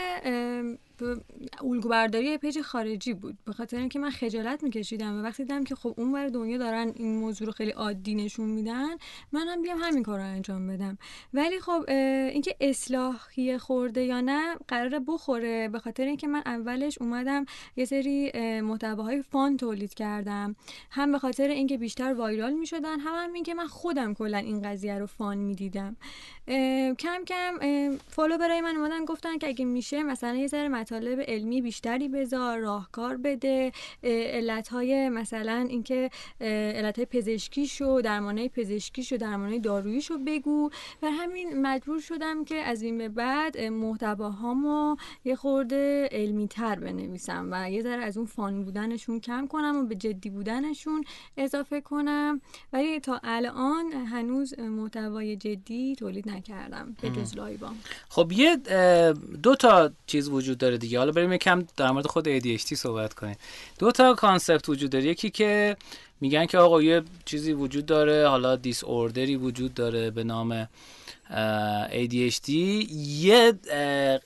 الگو 1.62 1.90
برداری 1.90 2.38
page 2.38 2.62
خارجی 2.62 3.14
بود. 3.14 3.38
به 3.46 3.54
خاطر 3.54 3.78
اینکه 3.78 4.00
من 4.00 4.10
خجالت 4.10 4.64
میکشیدم 4.64 5.20
و 5.20 5.24
وقتی 5.24 5.44
دیدم 5.44 5.64
که 5.64 5.76
خب 5.76 5.94
اون 5.98 6.12
ور 6.12 6.28
دنیا 6.28 6.58
دارن 6.58 6.94
این 6.96 7.20
موضوع 7.20 7.48
رو 7.48 7.54
خیلی 7.54 7.72
عادی 7.72 8.16
نشون 8.16 8.50
میدن 8.50 8.98
منم 9.32 9.62
بیام 9.62 9.78
همین 9.82 10.04
کار 10.04 10.20
رو 10.20 10.26
انجام 10.26 10.68
بدم. 10.68 10.98
ولی 11.34 11.60
خب 11.60 11.84
اینکه 11.90 12.56
اصلاحی 12.62 13.58
خورده 13.58 14.04
یا 14.04 14.22
نه 14.22 14.56
قرار 14.68 15.00
بخوره 15.08 15.70
به 15.70 15.80
خاطر 15.80 16.06
اینکه 16.06 16.28
من 16.28 16.42
اولش 16.46 16.98
اومدم 17.02 17.46
یه 17.76 17.86
سری 17.86 18.32
محتواهای 18.62 19.22
فان 19.22 19.58
تولید 19.58 19.94
کردم. 19.94 20.56
هم 20.92 21.12
به 21.12 21.20
خاطر 21.20 21.48
اینکه 21.48 21.78
بیشتر 21.78 22.14
وایرال 22.14 22.54
می‌شدن 22.54 23.00
هم, 23.00 23.14
هم 23.16 23.34
اینکه 23.34 23.54
من 23.54 23.68
خودم 23.68 24.14
کلا 24.14 24.38
این 24.38 24.62
قضیه 24.62 25.00
رو 25.00 25.06
فان 25.06 25.38
می‌دیدم. 25.38 25.96
کم 27.00 27.24
کم 27.28 27.58
فالو 28.08 28.38
برای 28.38 28.62
من 28.62 28.78
اومدن 28.78 29.06
گفتن 29.06 29.38
که 29.38 29.48
اگه 29.48 29.66
میشه 29.66 30.04
مثلا 30.04 30.36
یه 30.36 30.48
ذره 30.48 30.70
مطالب 30.86 31.20
علمی 31.28 31.62
بیشتری 31.62 32.08
بذار 32.10 32.60
راهکار 32.60 33.18
بده. 33.18 33.72
علت 34.04 34.68
های 34.68 35.10
مثلا 35.10 35.68
اینکه 35.70 36.10
علت 36.42 36.96
های 37.00 37.06
پزشکی 37.06 37.68
شو 37.68 38.02
درمانه 38.04 38.50
پزشکی 38.50 39.04
شو 39.04 39.18
درمانه 39.18 39.60
دارویی 39.60 40.02
شو 40.02 40.18
بگو. 40.18 40.70
و 41.04 41.12
همین 41.12 41.62
مجبور 41.62 42.00
شدم 42.00 42.46
که 42.46 42.56
از 42.56 42.82
این 42.82 42.98
به 42.98 43.10
بعد 43.10 43.58
محتواهامو 43.62 44.96
یه 45.26 45.36
خورده 45.36 46.10
علمی 46.12 46.48
تر 46.48 46.76
بنویسم 46.76 47.50
و 47.52 47.72
یه 47.72 47.82
ذره 47.82 48.04
از 48.04 48.18
اون 48.18 48.26
فان 48.26 48.64
بودنشون 48.64 49.20
کم 49.20 49.48
کنم 49.48 49.76
و 49.78 49.84
به 49.84 49.96
جدی 49.96 50.30
بودنشون 50.30 51.04
اضافه 51.38 51.82
کنم. 51.82 52.42
ولی 52.74 53.00
تا 53.00 53.20
الان 53.24 53.92
هنوز 53.92 54.60
محتوای 54.60 55.36
جدی 55.36 55.96
تولید 55.96 56.30
نکردم. 56.30 56.96
به 57.02 57.10
جز 57.10 57.36
لایبام 57.36 57.76
خب 58.10 58.32
یه 58.32 58.58
دو 59.44 59.56
تا 59.56 59.92
چیز 60.08 60.30
وجود 60.30 60.58
داره 60.58 60.75
دیگه. 60.78 61.00
حالا 61.00 61.12
بریم 61.12 61.34
یکم 61.34 61.66
در 61.78 61.92
مورد 61.92 62.08
خود 62.08 62.40
ADHD 62.40 62.74
صحبت 62.74 63.14
کنیم. 63.14 63.36
دو 63.80 63.92
تا 63.92 64.14
concept 64.14 64.70
وجود 64.70 64.90
داره. 64.90 65.06
یکی 65.06 65.30
که 65.30 65.78
میگن 66.22 66.46
که 66.46 66.58
آقا 66.58 66.82
یه 66.82 67.02
چیزی 67.26 67.54
وجود 67.54 67.86
داره 67.86 68.28
حالا 68.28 68.56
disorder 68.56 68.84
ی 68.84 69.36
وجود 69.36 69.74
داره 69.74 70.12
به 70.12 70.24
نام 70.24 70.68
ADHD 71.92 72.50
یه 72.50 73.54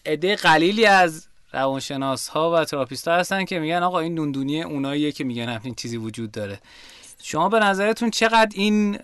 عده 0.06 0.36
قلیلی 0.36 0.86
از 0.86 1.28
روانشناس 1.54 2.28
ها 2.28 2.52
و 2.52 2.66
therapist 2.66 3.08
ها 3.08 3.16
هستن 3.16 3.46
که 3.46 3.60
میگن 3.60 3.84
آقا 3.84 4.00
این 4.00 4.16
نوندونی 4.16 4.64
اوناییه 4.64 5.12
که 5.12 5.24
میگن 5.24 5.50
همچین 5.50 5.76
چیزی 5.76 5.98
وجود 5.98 6.32
داره. 6.32 6.60
شما 7.24 7.50
به 7.50 7.60
نظرتون 7.60 8.10
چقدر 8.10 8.50
این 8.54 9.00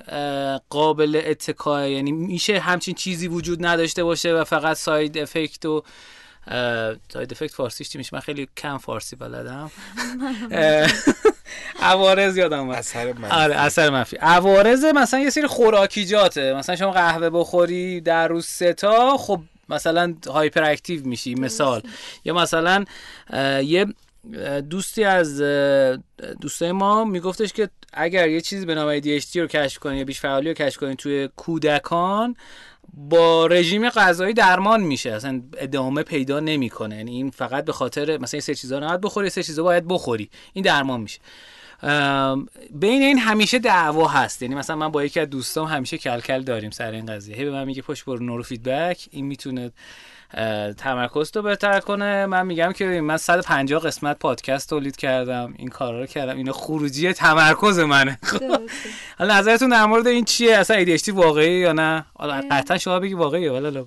قابل 0.69 1.21
اتکاه 1.25 1.89
یعنی 1.89 2.11
میشه 2.11 2.59
همچین 2.59 2.93
چیزی 2.93 3.27
وجود 3.27 3.65
نداشته 3.65 4.03
باشه 4.03 4.33
و 4.33 4.43
فقط 4.43 4.77
side 4.77 5.17
effect 5.17 5.65
و 5.65 5.83
side 7.13 7.31
effect 7.31 7.51
فارسیش 7.51 7.89
چی 7.89 7.97
میشه؟ 7.97 8.09
من 8.13 8.19
خیلی 8.19 8.47
کم 8.57 8.77
فارسی 8.77 9.15
بلدم. 9.15 9.71
عوارض 11.79 12.37
یادم 12.37 12.69
اثر 12.69 13.13
منفی. 13.13 13.35
آره 13.35 13.55
اثر 13.55 13.89
منفی. 13.89 14.15
عوارض 14.15 14.85
مثلا 14.85 15.19
یه 15.19 15.29
سری 15.29 15.47
خوراکیجاته. 15.47 16.53
مثلا 16.53 16.75
شما 16.75 16.91
قهوه 16.91 17.29
بخوری 17.29 18.01
در 18.01 18.27
روز 18.27 18.45
سه 18.45 18.73
تا 18.73 19.17
خب 19.17 19.41
مثلا 19.69 20.15
hyperactive 20.27 21.05
میشی 21.05 21.35
مثال. 21.35 21.81
یا 22.25 22.33
مثلا 22.33 22.85
یه 23.63 23.85
دوستی 24.69 25.03
از 25.03 25.41
دوستای 26.41 26.71
ما 26.71 27.05
میگفتش 27.05 27.53
که 27.53 27.69
اگر 27.93 28.29
یه 28.29 28.41
چیزی 28.41 28.65
به 28.65 28.75
نام 28.75 28.99
ADHD 28.99 29.35
رو 29.35 29.47
کشف 29.47 29.79
کنی 29.79 29.97
یا 29.97 30.03
بیش 30.03 30.19
فعالی 30.19 30.47
رو 30.47 30.53
کشف 30.53 30.77
کنی 30.77 30.95
توی 30.95 31.29
کودکان 31.35 32.35
با 32.97 33.47
رژیم 33.47 33.89
غذایی 33.89 34.33
درمان 34.33 34.81
میشه. 34.81 35.11
اصلا 35.11 35.41
ادامه 35.57 36.03
پیدا 36.03 36.39
نمی‌کنه. 36.39 36.95
یعنی 36.95 37.11
این 37.11 37.29
فقط 37.29 37.65
به 37.65 37.71
خاطر 37.71 38.17
مثلا 38.17 38.39
سه 38.39 38.55
چیزا 38.55 38.79
نباید 38.79 39.01
بخوری 39.01 39.29
سه 39.29 39.43
چیزا 39.43 39.63
باید 39.63 39.87
بخوری. 39.87 40.29
این 40.53 40.63
درمان 40.63 41.01
میشه. 41.01 41.19
بین 42.71 43.01
این 43.01 43.17
همیشه 43.17 43.59
دعوا 43.59 44.07
هست. 44.07 44.41
یعنی 44.41 44.55
مثلا 44.55 44.75
من 44.75 44.89
با 44.89 45.03
یکی 45.03 45.19
از 45.19 45.29
دوستام 45.29 45.67
همیشه 45.67 45.97
کلکل 45.97 46.41
داریم 46.41 46.71
سر 46.71 46.91
این 46.91 47.05
قضیه. 47.05 47.35
هی 47.35 47.45
به 47.45 47.51
من 47.51 47.65
میگه 47.65 47.81
پشت 47.81 48.05
برو 48.05 48.23
نورو 48.23 48.43
فیدبک 48.43 49.07
این 49.11 49.25
می‌تونه 49.25 49.71
تمرکز 50.77 51.31
رو 51.35 51.41
بهتر 51.41 51.79
کنه. 51.79 52.25
من 52.25 52.45
میگم 52.45 52.71
که 52.71 52.85
من 52.85 53.17
150 53.17 53.81
قسمت 53.81 54.19
پادکست 54.19 54.69
تولید 54.69 54.95
کردم. 54.95 55.53
این 55.57 55.67
کارا 55.67 55.99
رو 55.99 56.05
کردم. 56.05 56.37
اینو 56.37 56.51
خروجی 56.51 57.13
تمرکز 57.13 57.79
منه. 57.79 58.19
حالا 59.19 59.39
نظرتون 59.39 59.69
در 59.69 59.85
مورد 59.85 60.07
این 60.07 60.25
چیه؟ 60.25 60.57
اصلا 60.57 60.85
ADHD 60.85 61.09
واقعی 61.09 61.59
یا 61.59 61.73
نه؟ 61.73 62.05
قطعا 62.51 62.77
شما 62.77 62.99
بگی 62.99 63.13
واقعیه 63.13 63.51
ولی 63.51 63.85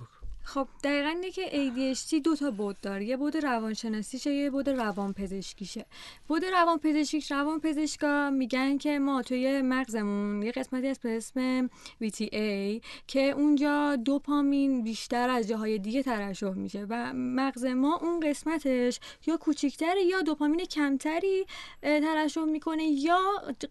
خب 0.49 0.69
دقیقا 0.85 1.09
اینه 1.09 1.31
که 1.31 1.47
ADHD 1.51 2.15
دو 2.25 2.37
تا 2.37 2.51
بود 2.51 2.77
داره. 2.83 3.05
یه 3.05 3.16
بود 3.16 3.37
روانشناسیشه 3.37 4.33
یه 4.33 4.51
بود 4.51 4.69
روان 4.69 5.12
پزشکیشه 5.12 5.87
بود 6.29 6.45
روان 6.45 6.79
پزشکیش 6.79 7.33
روان 7.33 7.61
پزشکا 7.61 8.31
میگن 8.31 8.79
که 8.79 8.99
ما 8.99 9.23
توی 9.23 9.62
مغزمون 9.62 10.43
یه 10.43 10.53
قسمتی 10.53 10.87
از 10.87 10.99
به 10.99 11.16
اسم 11.16 11.66
VTA 12.05 12.85
که 13.07 13.20
اونجا 13.20 13.97
دوپامین 13.97 14.85
بیشتر 14.85 15.31
از 15.31 15.49
جاهای 15.49 15.79
دیگه 15.79 16.03
ترشح 16.03 16.51
میشه 16.51 16.87
و 16.89 17.12
مغز 17.15 17.65
ما 17.65 17.97
اون 17.97 18.20
قسمتش 18.20 19.01
یا 19.27 19.37
کوچیکتری 19.37 20.07
یا 20.07 20.23
دوپامین 20.23 20.65
کمتری 20.65 21.47
ترشح 21.83 22.45
می‌کنه 22.45 22.85
یا 22.85 23.20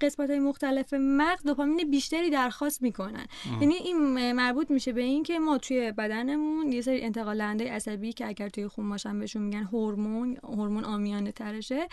قسمت 0.01 0.29
های 0.29 0.39
مختلف 0.39 0.93
مغز 0.93 1.43
دوپامین 1.43 1.91
بیشتری 1.91 2.29
درخواست 2.29 2.81
می‌کنن. 2.81 3.27
یعنی 3.61 3.75
این 3.75 4.31
مربوط 4.31 4.71
میشه 4.71 4.91
به 4.91 5.01
اینکه 5.01 5.39
ما 5.39 5.57
توی 5.57 5.91
بدنمون 5.91 6.66
یه 6.71 6.81
سری 6.81 7.01
انتقال 7.01 7.37
دهنده 7.37 7.71
عصبی 7.71 8.13
که 8.13 8.27
اگر 8.27 8.49
توی 8.49 8.67
خون 8.67 8.89
باشن 8.89 9.19
بهشون 9.19 9.41
میگن 9.41 9.63
هورمون 9.63 10.37
هورمون 10.43 10.83
آمیانه 10.83 11.31
ترشه 11.31 11.87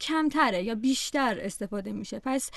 کمتره 0.00 0.62
یا 0.62 0.74
بیشتر 0.74 1.40
استفاده 1.40 1.92
میشه. 1.92 2.18
پس 2.18 2.50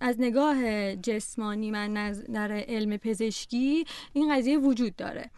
از 0.00 0.20
نگاه 0.20 0.56
جسمانی 0.96 1.70
من 1.70 2.12
در 2.12 2.52
علم 2.52 2.96
پزشکی 2.96 3.84
این 4.12 4.34
قضیه 4.34 4.58
وجود 4.58 4.96
داره. 4.96 5.30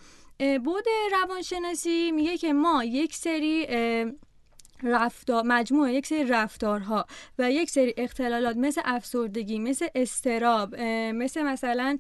بود 0.65 0.85
روانشناسی 1.13 2.13
میگه 2.13 2.37
که 2.37 2.53
ما 2.53 2.85
یک 2.85 3.15
سری 3.15 3.67
رفتار 4.83 5.43
مجموعه 5.43 5.93
یک 5.93 6.07
سری 6.07 6.25
رفتارها 6.25 7.07
و 7.39 7.53
یک 7.53 7.71
سری 7.71 7.95
اختلالات 7.97 8.57
مثل 8.57 8.81
افسردگی 8.85 9.59
مثل 9.59 9.87
استراب 9.95 10.75
مثل 11.15 11.43
مثلا 11.43 11.97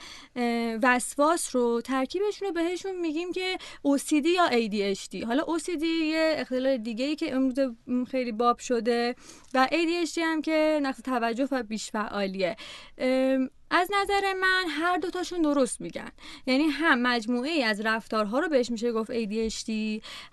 وسواس 0.82 1.56
رو 1.56 1.80
ترکیبشون 1.80 2.48
رو 2.48 2.54
بهشون 2.54 3.00
میگیم 3.00 3.32
که 3.32 3.58
OCD 3.88 4.26
یا 4.26 4.48
ADHD 4.48 5.24
حالا 5.24 5.42
OCD 5.42 5.82
یه 5.82 6.34
اختلال 6.38 6.76
دیگه 6.76 7.04
ای 7.04 7.16
که 7.16 7.34
امروز 7.34 7.58
خیلی 8.10 8.32
باب 8.32 8.58
شده. 8.58 9.14
و 9.56 9.66
ADHD 9.66 10.18
هم 10.18 10.42
که 10.42 10.80
نقص 10.82 11.00
توجه 11.00 11.48
و 11.50 11.62
بیش 11.62 11.90
فعالیه. 11.90 12.56
از 13.70 13.90
نظر 14.02 14.32
من 14.40 14.64
هر 14.68 14.98
دوتاشون 14.98 15.42
درست 15.42 15.80
میگن. 15.80 16.10
یعنی 16.46 16.64
هم 16.64 17.02
مجموعه 17.02 17.50
ای 17.50 17.62
از 17.62 17.80
رفتارها 17.80 18.38
رو 18.38 18.48
بهش 18.48 18.70
میشه 18.70 18.92
گفت 18.92 19.12
ADHD 19.12 19.70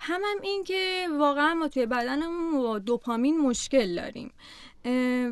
هم 0.00 0.20
هم 0.24 0.40
این 0.42 0.64
که 0.64 1.06
واقعا 1.18 1.54
ما 1.54 1.68
توی 1.68 1.86
بدنمون 1.86 2.62
با 2.62 2.78
دوپامین 2.78 3.38
مشکل 3.38 3.94
داریم. 3.94 4.32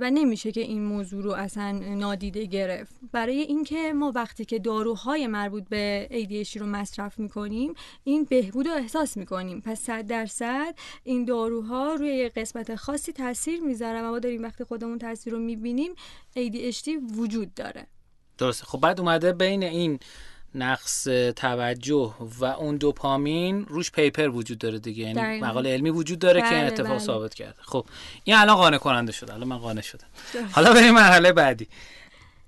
و 0.01 0.11
نمیشه 0.11 0.53
که 0.53 0.61
این 0.61 0.85
موضوع 0.85 1.23
رو 1.23 1.31
اصلا 1.31 1.71
نادیده 1.73 2.47
گرفت. 2.47 2.95
برای 3.13 3.39
اینکه 3.39 3.93
ما 3.93 4.13
وقتی 4.15 4.45
که 4.45 4.59
داروهای 4.59 5.27
مربوط 5.27 5.69
به 5.69 6.09
ADHD 6.11 6.57
رو 6.57 6.67
مصرف 6.67 7.19
می‌کنیم 7.19 7.75
این 8.05 8.25
بهبود 8.25 8.69
رو 8.69 8.75
احساس 8.75 9.17
می‌کنیم. 9.17 9.61
پس 9.61 9.81
صد 9.81 10.07
درصد 10.07 10.75
این 11.05 11.25
داروها 11.25 11.95
روی 11.95 12.29
قسمت 12.29 12.75
خاصی 12.75 13.13
تاثیر 13.13 13.61
می‌ذارن 13.61 14.05
و 14.05 14.11
ما 14.11 14.19
داریم 14.19 14.43
وقتی 14.43 14.65
خودمون 14.65 14.99
تاثیر 14.99 15.33
رو 15.33 15.39
می‌بینیم 15.39 15.93
ADHD 16.37 16.89
وجود 17.17 17.55
داره. 17.55 17.87
درسته. 18.39 18.65
خب 18.65 18.81
بعد 18.81 19.01
اومده 19.01 19.33
بین 19.33 19.63
این 19.63 19.99
نقص 20.55 21.05
توجه 21.37 22.15
و 22.41 22.45
اون 22.45 22.77
دوپامین 22.77 23.67
روش 23.69 23.91
پیپر 23.91 24.29
وجود 24.29 24.59
داره 24.59 24.79
دیگه. 24.79 25.05
یعنی 25.05 25.41
مقاله 25.41 25.73
علمی 25.73 25.91
وجود 25.91 26.19
داره 26.19 26.41
بله 26.41 26.51
که 26.51 26.57
این 26.57 26.65
اتفاق 26.65 26.87
بله. 26.87 26.99
ثابت 26.99 27.35
کرده 27.35 27.63
خب 27.63 27.87
این 28.25 28.37
الان 28.37 28.57
قانع 28.57 28.79
کننده 28.79 29.13
شده. 29.13 29.35
الان 29.35 29.49
من 29.49 29.59
قانع 29.59 29.81
شدم. 29.81 30.07
حالا 30.53 30.73
بریم 30.73 30.95
مرحله 30.95 31.33
بعدی. 31.33 31.69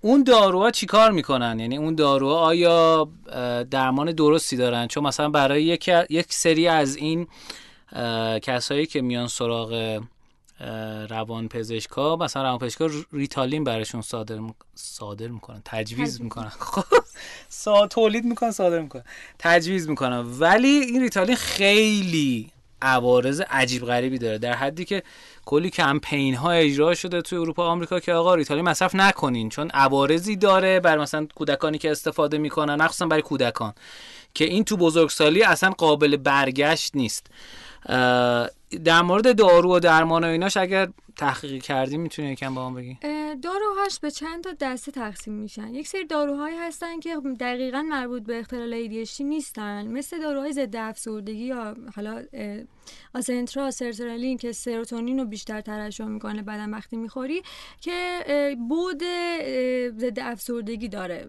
اون 0.00 0.22
داروها 0.22 0.70
چیکار 0.70 1.10
می‌کنن؟ 1.10 1.60
یعنی 1.60 1.76
اون 1.76 1.94
داروها 1.94 2.40
آیا 2.40 3.08
درمان 3.70 4.12
درستی 4.12 4.56
دارن؟ 4.56 4.86
چون 4.86 5.06
مثلا 5.06 5.28
برای 5.28 5.62
یک 5.62 5.90
یک 6.10 6.32
سری 6.32 6.68
از 6.68 6.96
این 6.96 7.26
کسایی 8.42 8.86
که 8.86 9.02
میان 9.02 9.28
سراغ 9.28 10.00
روان 11.08 11.48
پزشکا 11.48 12.16
مثلا 12.16 12.42
روان 12.42 12.58
پزشکا 12.58 12.90
ریتالین 13.12 13.64
براشون 13.64 14.02
صادر 14.02 14.38
صادر 14.74 15.28
می‌کنن 15.28 15.62
تجویز 15.64 16.20
می‌کنن. 16.20 16.48
خب 16.72 16.84
سا 17.48 17.86
تولید 17.86 18.24
می‌کنن 18.24 18.50
صادر 18.50 18.80
می‌کنن. 18.80 19.04
تجویز 19.38 19.88
می‌کنن. 19.88 20.24
ولی 20.38 20.68
این 20.68 21.02
ریتالین 21.02 21.36
خیلی 21.36 22.50
عوارض 22.82 23.40
عجیب 23.40 23.84
غریبی 23.84 24.18
داره. 24.18 24.38
در 24.38 24.52
حدی 24.52 24.84
که 24.84 25.02
کلی 25.44 25.70
کمپین 25.70 26.34
ها 26.34 26.50
اجرا 26.50 26.94
شده 26.94 27.22
توی 27.22 27.38
اروپا 27.38 27.64
و 27.64 27.66
آمریکا 27.66 28.00
که 28.00 28.12
آقا 28.12 28.34
ریتالین 28.34 28.64
مصرف 28.64 28.94
نکنین 28.94 29.48
چون 29.48 29.70
عوارضی 29.70 30.36
داره 30.36 30.80
بر 30.80 30.98
مثلا 30.98 31.26
کودکانی 31.34 31.78
که 31.78 31.90
استفاده 31.90 32.38
می‌کنن 32.38 32.74
مخصوصا 32.74 33.06
برای 33.06 33.22
کودکان 33.22 33.74
که 34.34 34.44
این 34.44 34.64
تو 34.64 34.76
بزرگسالی 34.76 35.42
اصلا 35.42 35.70
قابل 35.70 36.16
برگشت 36.16 36.96
نیست. 36.96 37.26
در 38.84 39.02
مورد 39.02 39.36
دارو 39.36 39.76
و 39.76 39.78
درمان 39.78 40.24
و 40.24 40.26
ایناش 40.26 40.56
اگر 40.56 40.88
تحقیقی 41.16 41.58
کردی 41.58 41.96
می‌تونی 41.96 42.32
یکم 42.32 42.54
با 42.54 42.66
هم 42.66 42.74
بگی؟ 42.74 42.98
داروهاش 43.42 44.00
به 44.00 44.10
چند 44.10 44.44
تا 44.44 44.52
دسته 44.60 44.92
تقسیم 44.92 45.34
میشن. 45.34 45.74
یک 45.74 45.88
سری 45.88 46.04
داروهایی 46.04 46.56
هستن 46.56 47.00
که 47.00 47.16
دقیقا 47.40 47.82
مربوط 47.82 48.22
به 48.22 48.38
اختلال 48.38 48.88
ADHD 48.88 49.20
نیستن. 49.20 49.86
مثل 49.86 50.20
داروهای 50.20 50.52
ضد 50.52 50.76
افسردگی 50.76 51.44
یا 51.44 51.76
حالا 51.96 52.22
آسنترا 53.14 53.70
سرترالین 53.70 54.36
که 54.36 54.52
سروتونین 54.52 55.18
رو 55.18 55.24
بیشتر 55.24 55.60
ترشح 55.60 56.04
می‌کنه 56.04 56.42
بعدا 56.42 56.72
وقتی 56.72 56.96
می‌خوری 56.96 57.42
که 57.80 58.56
بود 58.68 59.02
ضد 59.98 60.18
افسردگی 60.18 60.88
داره. 60.88 61.26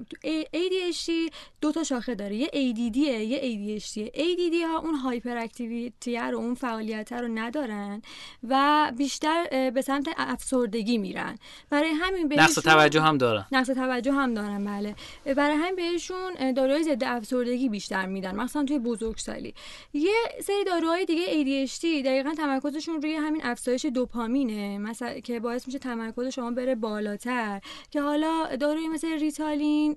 ADHD 0.53 1.33
دو 1.61 1.71
تا 1.71 1.83
شاخه 1.83 2.15
داره. 2.15 2.35
یه 2.35 2.47
ADD 2.47 2.97
یه 2.97 3.79
ADHD 3.79 3.97
ADD 4.15 4.55
ها 4.71 4.79
اون 4.79 4.95
هایپر 4.95 5.37
اکتیویتی 5.37 6.17
رو 6.17 6.37
اون 6.37 6.55
فعالیت 6.55 7.13
رو 7.13 7.27
ندارن 7.27 8.01
و 8.43 8.91
بیشتر 8.97 9.71
به 9.76 9.81
سمت 9.81 10.10
افسردگی 10.18 10.97
میرن. 10.97 11.38
برای 11.69 11.89
همین 11.89 12.27
بهشون 12.27 12.43
نقص 12.43 12.56
توجه 12.56 13.02
هم 13.02 13.18
دارن. 13.18 13.45
نقص 13.52 13.68
توجه 13.68 14.11
هم 14.11 14.34
دارن 14.34 14.65
بله. 14.65 14.95
برای 15.35 15.56
همین 15.56 15.76
بهشون 15.76 16.53
داروهای 16.53 16.84
ضد 16.84 17.03
افسردگی 17.03 17.69
بیشتر 17.69 18.06
میدن 18.06 18.35
مثلا 18.35 18.64
توی 18.64 18.80
بزرگسالی. 18.80 19.53
یه 19.93 20.14
سری 20.43 20.64
داروهای 20.64 21.06
دیگه 21.06 21.26
ADHD 21.26 22.06
دقیقا 22.06 22.34
تمرکزشون 22.38 23.02
روی 23.02 23.14
همین 23.15 23.41
افزایش 23.43 23.85
دوپامینه 23.85 24.77
مثلا 24.77 25.19
که 25.19 25.39
باعث 25.39 25.68
میشه 25.68 25.80
تمرکز 25.80 26.27
شما 26.27 26.52
بره 26.52 26.76
بالاتر. 26.76 27.61
که 27.91 28.02
حالا 28.02 28.56
داروی 28.60 28.88
مثل 28.88 29.19
ریتالین 29.19 29.95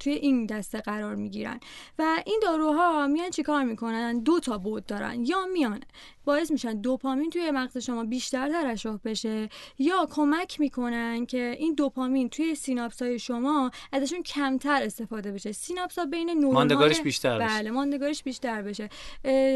توی 0.00 0.12
این 0.12 0.46
دسته 0.46 0.80
قرار 0.80 1.14
می‌گیرن. 1.14 1.60
و 1.98 2.22
این 2.26 2.40
داروها 2.42 3.06
میان 3.06 3.30
چیکار 3.30 3.64
می‌کنن؟ 3.64 4.18
دو 4.18 4.40
تا 4.40 4.58
بود 4.58 4.86
دارن. 4.86 5.24
یا 5.24 5.46
میان 5.52 5.80
باعث 6.24 6.50
میشن 6.50 6.80
دوپامین 6.80 7.30
توی 7.30 7.50
مغز 7.50 7.78
شما 7.78 8.04
بیشتر 8.04 8.48
ترشح 8.48 8.96
بشه 9.04 9.48
یا 9.78 10.08
کمک 10.10 10.60
می‌کنن 10.60 11.26
که 11.26 11.56
این 11.58 11.74
دوپامین 11.74 12.28
توی 12.28 12.54
سیناپس 12.54 13.02
های 13.02 13.18
شما 13.18 13.70
ازشون 13.92 14.22
کمتر 14.22 14.82
استفاده 14.82 15.32
بشه. 15.32 15.52
سیناپس 15.52 15.98
ها 15.98 16.04
بین 16.04 16.30
نورون 16.30 16.54
ماندگارش 16.54 17.00
بیشتر 17.00 17.38
بشه. 17.38 17.48
بله 17.48 17.70
ماندگارش 17.70 18.22
بیشتر 18.22 18.62
بشه. 18.62 18.88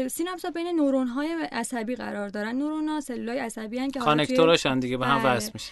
سیناپس 0.07 0.45
ها 0.45 0.51
بین 0.51 0.67
نورون 0.67 1.07
های 1.07 1.31
عصبی 1.51 1.95
قرار 1.95 2.29
دارن. 2.29 2.55
نورون 2.55 2.87
ها 2.87 3.01
سلول 3.01 3.37
عصبی 3.37 3.79
هن 3.79 3.91
که 3.91 3.99
connector 3.99 4.59
اشن 4.59 4.79
دیگه 4.79 4.97
به 4.97 5.05
هم 5.05 5.23
بله. 5.23 5.35
وصل 5.35 5.51
میشه. 5.53 5.71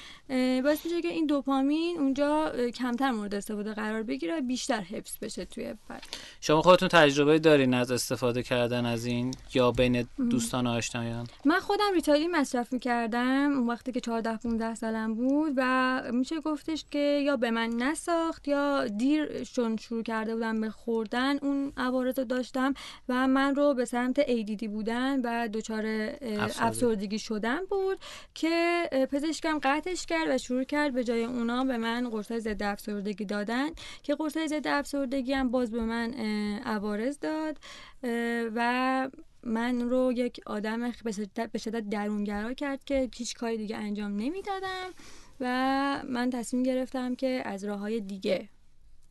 باعث 0.62 0.86
میشه 0.86 1.02
که 1.02 1.08
این 1.08 1.26
دوپامین 1.26 1.98
اونجا 1.98 2.52
کمتر 2.76 3.12
مورد 3.12 3.36
استفاده 3.36 3.74
قرار 3.74 4.04
بگیره 4.04 4.42
بیشتر 4.64 4.82
حفظ 4.82 5.18
بشه 5.22 5.46
توی 5.46 5.74
بله. 5.90 6.00
شما 6.42 6.62
خودتون 6.62 6.88
تجربه 6.88 7.40
دارین 7.40 7.74
از 7.74 7.92
استفاده 7.92 8.44
کردن 8.44 8.86
از 8.86 9.06
این 9.06 9.34
یا 9.54 9.72
بین 9.72 10.08
دوستان 10.30 10.68
آشنایان؟ 10.68 11.28
من 11.46 11.60
خودم 11.60 11.94
ریتالی 11.94 12.28
مصرف 12.28 12.74
می‌کردم 12.74 13.52
اون 13.52 13.68
وقتی 13.68 13.92
که 13.92 14.00
14 14.00 14.38
15 14.38 14.76
سالم 14.76 15.14
بود 15.14 15.54
و 15.58 16.02
میشه 16.14 16.40
گفتش 16.40 16.86
که 16.92 17.22
یا 17.26 17.38
به 17.38 17.52
من 17.52 17.70
نساخت 17.70 18.48
یا 18.48 18.88
دیر 18.88 19.44
چون 19.44 19.78
شروع 19.78 20.04
کرده 20.04 20.36
بودم 20.36 20.62
به 20.62 20.70
خوردن 20.70 21.38
اون 21.38 21.74
عوارض 21.78 22.20
رو 22.20 22.26
داشتم 22.26 22.74
و 23.10 23.28
من 23.28 23.56
رو 23.56 23.74
به 23.74 23.86
سمت 23.86 24.22
ADD 24.22 24.68
بودن 24.68 25.22
و 25.22 25.48
دچار 25.48 25.86
افسردگی. 26.60 27.20
شدن 27.20 27.66
بود 27.70 27.98
که 28.34 28.90
پزشکم 29.12 29.60
قطعش 29.64 30.06
کرد 30.06 30.28
و 30.30 30.38
شروع 30.38 30.64
کرد 30.64 30.94
به 30.94 31.04
جای 31.04 31.24
اونا 31.24 31.64
به 31.64 31.78
من 31.78 32.10
قرصای 32.10 32.40
ضد 32.40 32.64
افسردگی 32.64 33.26
دادن 33.26 33.70
که 34.04 34.16
قرصای 34.16 34.48
ضد 34.60 34.68
افسردگی 34.68 35.34
هم 35.34 35.52
باز 35.52 35.72
به 35.72 35.82
من 35.82 36.14
عوارض 36.66 37.20
داد 37.20 37.58
و 38.56 39.10
من 39.44 39.82
رو 39.82 40.14
یک 40.16 40.42
آدم 40.46 40.92
به 41.52 41.60
شدت 41.60 41.90
درونگرا 41.90 42.54
کرد 42.54 42.84
که 42.84 43.10
هیچ 43.16 43.36
کاری 43.36 43.58
دیگه 43.58 43.78
انجام 43.78 44.12
نمی‌دادم 44.12 44.90
و 45.40 45.46
من 46.10 46.30
تصمیم 46.30 46.64
گرفتم 46.64 47.16
که 47.16 47.42
از 47.46 47.64
راه 47.64 47.80
های 47.80 48.02
دیگه 48.02 48.50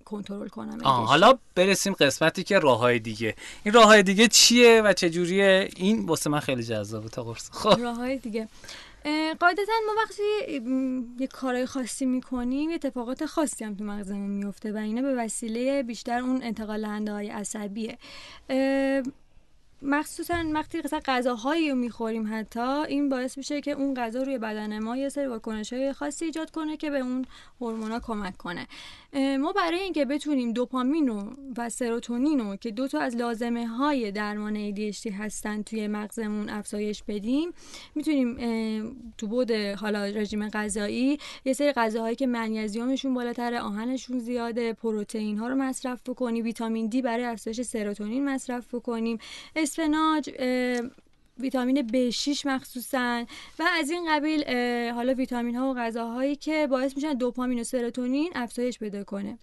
کنترل 0.04 0.48
کنم. 0.48 0.78
آه 0.84 1.08
حالا 1.08 1.38
برسیم 1.54 1.92
قسمتی 1.92 2.42
که 2.44 2.58
راه 2.58 2.78
های 2.78 2.98
دیگه. 2.98 3.34
این 3.64 3.74
راه 3.74 3.84
های 3.84 4.02
دیگه 4.02 4.28
چیه 4.28 4.82
و 4.82 4.92
چجوریه؟ 4.92 5.68
این 5.76 6.06
واسه 6.06 6.30
من 6.30 6.40
خیلی 6.40 6.62
جذابه 6.62 7.08
تا 7.08 7.24
قرص. 7.24 7.50
خب. 7.52 7.80
راه 7.80 7.96
های 7.96 8.18
دیگه. 8.18 8.48
قاعدتا 9.40 9.72
ما 9.86 9.92
وقتی 10.02 10.22
یه 11.18 11.26
کارهای 11.26 11.66
خاصی 11.66 12.06
می‌کنیم 12.06 12.70
یه 12.70 12.74
اتفاقات 12.74 13.26
خاصی 13.26 13.64
هم 13.64 13.74
تو 13.74 13.84
مغزمون 13.84 14.30
میفته 14.30 14.72
و 14.72 14.76
اینه 14.76 15.02
به 15.02 15.14
وسیله 15.14 15.82
بیشتر 15.82 16.18
اون 16.18 16.42
انتقال 16.42 16.84
های 16.84 17.30
عصبیه 17.30 17.98
مخصوصا 19.82 20.44
وقتی 20.52 20.78
مثلا 20.84 21.00
غذاهایی 21.04 21.70
رو 21.70 21.76
می‌خوریم 21.76 22.28
حتی 22.30 22.60
این 22.60 23.08
باعث 23.08 23.38
میشه 23.38 23.60
که 23.60 23.70
اون 23.70 23.94
غذا 23.94 24.22
روی 24.22 24.38
بدن 24.38 24.78
ما 24.78 24.96
یه 24.96 25.08
سری 25.08 25.26
واکنش 25.26 25.72
های 25.72 25.92
خاصی 25.92 26.24
ایجاد 26.24 26.50
کنه 26.50 26.76
که 26.76 26.90
به 26.90 26.98
اون 26.98 27.24
هورمونا 27.60 28.00
کمک 28.00 28.36
کنه. 28.36 28.66
ما 29.40 29.52
برای 29.52 29.80
اینکه 29.80 30.04
بتونیم 30.04 30.52
دوپامین 30.52 31.08
و 31.56 31.68
سروتونین 31.68 32.40
رو 32.40 32.56
که 32.56 32.70
دو 32.70 32.88
تا 32.88 33.00
از 33.00 33.16
لازمه 33.16 33.66
های 33.66 34.12
درمان 34.12 34.72
ADHD 34.72 35.06
هستن 35.06 35.62
توی 35.62 35.88
مغزمون 35.88 36.48
افزایش 36.48 37.02
بدیم 37.02 37.52
می‌تونیم 37.94 38.36
تو 39.18 39.26
بود 39.26 39.50
حالا 39.50 40.04
رژیم 40.04 40.48
غذایی 40.48 41.18
یه 41.44 41.52
سری 41.52 41.72
غذاهایی 41.72 42.16
که 42.16 42.26
منیزیمشون 42.26 43.14
بالاتر 43.14 43.54
آهنشون 43.54 44.18
زیاده 44.18 44.72
پروتئین 44.72 45.38
ها 45.38 45.48
رو 45.48 45.54
مصرف 45.54 46.00
بکنیم 46.06 46.44
ویتامین 46.44 46.86
دی 46.86 47.02
برای 47.02 47.24
افزایش 47.24 47.60
سروتونین 47.60 48.24
مصرف 48.24 48.74
بکنیم 48.74 49.18
اسفناج 49.72 50.30
ویتامین 51.38 51.88
B6 51.88 52.46
مخصوصا 52.46 53.26
و 53.58 53.68
از 53.78 53.90
این 53.90 54.06
قبیل 54.08 54.44
حالا 54.90 55.14
ویتامین 55.14 55.56
ها 55.56 55.70
و 55.70 55.74
غذاهایی 55.74 56.36
که 56.36 56.66
باعث 56.66 56.96
میشن 56.96 57.14
دوپامین 57.14 57.60
و 57.60 57.64
سروتونین 57.64 58.32
افزایش 58.34 58.78
پیدا 58.78 59.04
کنه. 59.04 59.38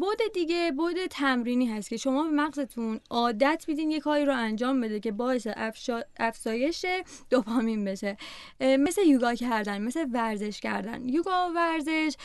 بود 0.00 0.18
دیگه 0.34 0.72
بود 0.76 1.06
تمرینی 1.06 1.66
هست 1.66 1.90
که 1.90 1.96
شما 1.96 2.22
به 2.22 2.30
مغزتون 2.30 3.00
عادت 3.10 3.64
میدین 3.68 3.90
یه 3.90 4.00
کاری 4.00 4.24
رو 4.24 4.36
انجام 4.36 4.80
بده 4.80 5.00
که 5.00 5.12
باعث 5.12 5.46
افزایش 6.18 6.86
دوپامین 7.30 7.84
بشه. 7.84 8.16
مثل 8.60 9.02
یوگا 9.06 9.34
کردن 9.34 9.82
مثل 9.82 10.06
ورزش 10.12 10.60
کردن. 10.60 11.08
یوگا 11.08 11.50
و 11.50 11.54
ورزش 11.54 12.16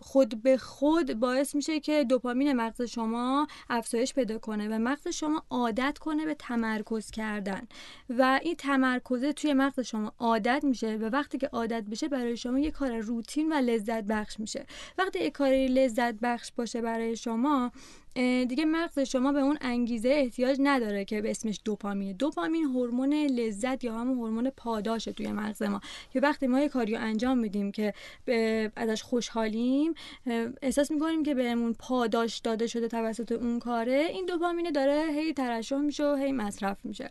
خود 0.00 0.42
به 0.42 0.56
خود 0.56 1.14
باعث 1.14 1.54
میشه 1.54 1.80
که 1.80 2.04
دوپامین 2.04 2.52
مغز 2.52 2.82
شما 2.82 3.46
افزایش 3.70 4.14
پیدا 4.14 4.38
کنه 4.38 4.68
و 4.68 4.78
مغز 4.78 5.08
شما 5.08 5.42
عادت 5.50 5.98
کنه 5.98 6.24
به 6.24 6.34
تمرکز 6.34 7.10
کردن. 7.10 7.68
و 8.10 8.40
این 8.42 8.54
تمرکزه 8.54 9.32
توی 9.32 9.54
مغز 9.54 9.80
شما 9.80 10.12
عادت 10.18 10.64
میشه 10.64 10.96
و 10.96 11.04
وقتی 11.04 11.38
که 11.38 11.46
عادت 11.46 11.84
بشه 11.84 12.08
برای 12.08 12.36
شما 12.36 12.58
یه 12.58 12.70
کار 12.70 12.98
روتین 12.98 13.52
و 13.52 13.54
لذت 13.54 14.04
بخش 14.04 14.40
میشه. 14.40 14.66
وقتی 14.98 15.18
یه 15.18 15.30
کاری 15.30 15.68
لذت 15.68 16.14
بخش 16.14 16.52
باشه 16.56 16.80
برای 16.80 17.16
شما 17.16 17.72
دیگه 18.48 18.64
مغز 18.64 18.98
شما 18.98 19.32
به 19.32 19.40
اون 19.40 19.58
انگیزه 19.60 20.08
احتیاج 20.08 20.56
نداره 20.60 21.04
که 21.04 21.22
به 21.22 21.30
اسمش 21.30 21.60
دوپامین. 21.64 22.16
دوپامین 22.16 22.64
هورمون 22.64 23.14
لذت 23.14 23.84
یا 23.84 23.94
همون 23.94 24.18
هورمون 24.18 24.50
پاداشه 24.50 25.12
توی 25.12 25.32
مغز 25.32 25.62
ما. 25.62 25.80
که 26.12 26.20
وقتی 26.20 26.46
ما 26.46 26.60
یه 26.60 26.68
کاری 26.68 26.96
انجام 26.96 27.38
میدیم 27.38 27.72
که 27.72 27.94
ازش 28.76 29.02
خوشحالیم 29.02 29.94
احساس 30.62 30.90
می‌کنیم 30.90 31.22
که 31.22 31.34
بهمون 31.34 31.74
پاداش 31.78 32.38
داده 32.38 32.66
شده 32.66 32.88
توسط 32.88 33.32
اون 33.32 33.58
کاره 33.58 34.08
این 34.12 34.26
دوپامین 34.26 34.70
داره 34.70 35.12
هی 35.12 35.32
ترشح 35.32 35.76
میشه 35.76 36.04
و 36.04 36.14
هی 36.14 36.32
مصرف 36.32 36.84
میشه. 36.84 37.10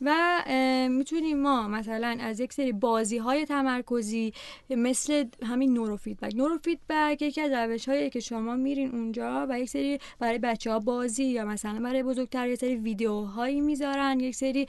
و 0.00 0.42
می‌تونیم 0.90 1.38
ما 1.42 1.68
مثلا 1.68 2.16
از 2.20 2.40
یک 2.40 2.52
سری 2.52 2.72
بازی 2.72 3.18
های 3.18 3.44
تمرکزی 3.44 4.32
مثل 4.70 5.24
همین 5.42 5.72
neurofeedback. 5.72 6.34
neurofeedback 6.36 7.22
یکی 7.22 7.40
از 7.40 7.52
روش 7.52 7.88
که 7.88 8.20
شما 8.20 8.56
میرین 8.56 8.90
اونجا 8.90 9.46
و 9.50 9.60
یک 9.60 9.68
سری 9.68 9.98
برای 10.18 10.39
بچه 10.40 10.70
ها 10.72 10.78
بازی 10.78 11.24
یا 11.24 11.44
مثلا 11.44 11.80
برای 11.80 12.02
بزرگتر 12.02 12.48
یه 12.48 12.54
سری 12.54 12.76
ویدیوهایی 12.76 13.60
می‌ذارن 13.60 14.20
یک 14.20 14.34
سری 14.34 14.66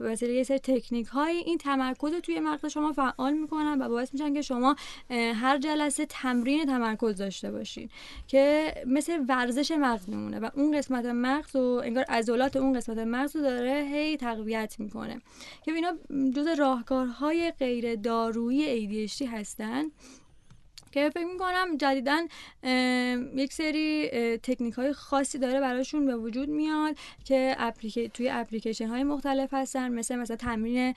مثلا 0.00 0.28
یه 0.28 0.42
سری 0.42 0.58
تکنیک 0.58 1.06
های 1.06 1.36
این 1.36 1.58
تمرکز 1.58 2.12
توی 2.14 2.40
مغز 2.40 2.66
شما 2.66 2.92
فعال 2.92 3.32
می‌کنن 3.32 3.82
و 3.82 3.88
باعث 3.88 4.12
میشن 4.12 4.34
که 4.34 4.42
شما 4.42 4.76
هر 5.10 5.58
جلسه 5.58 6.06
تمرین 6.06 6.64
تمرکز 6.64 7.16
داشته 7.16 7.50
باشین 7.50 7.88
که 8.28 8.74
مثل 8.86 9.24
ورزش 9.28 9.70
مغز 9.70 10.08
میمونه 10.08 10.38
و 10.38 10.50
اون 10.54 10.78
قسمت 10.78 11.04
مغز 11.04 11.56
و 11.56 11.80
انگار 11.84 12.04
عضلات 12.04 12.56
اون 12.56 12.72
قسمت 12.72 12.98
مغز 12.98 13.36
رو 13.36 13.42
داره 13.42 13.88
هی 13.92 14.16
تقویت 14.16 14.76
می‌کنه. 14.78 15.20
که 15.64 15.72
اینا 15.72 15.92
جز 16.36 16.46
راهکارهای 16.58 17.52
غیر 17.58 17.94
دارویی 17.94 19.08
ADHD 19.08 19.22
هستن. 19.22 19.84
که 20.94 21.10
فکر 21.10 21.24
می‌کنم 21.24 21.76
جدیدا 21.76 22.26
یک 23.36 23.52
سری 23.52 24.10
تکنیک 24.38 24.74
های 24.74 24.92
خاصی 24.92 25.38
داره 25.38 25.60
براشون 25.60 26.06
به 26.06 26.16
وجود 26.16 26.48
میاد 26.48 26.96
که 27.24 27.56
اپلیک... 27.58 27.98
توی 27.98 28.28
اپلیکیشن 28.28 28.86
های 28.86 29.04
مختلف 29.04 29.54
هستن. 29.54 29.88
مثل 29.88 30.16
مثلا 30.16 30.36
تمرین 30.36 30.94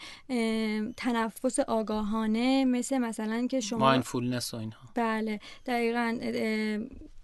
تنفس 0.98 1.60
آگاهانه 1.60 2.65
مثل 2.65 2.98
مثلا 2.98 3.48
که 3.48 3.60
شما 3.60 3.80
mindfulness 3.80 4.53
و 4.53 4.57
اینها. 4.57 4.90
بله 4.95 5.40
دقیقا 5.65 6.19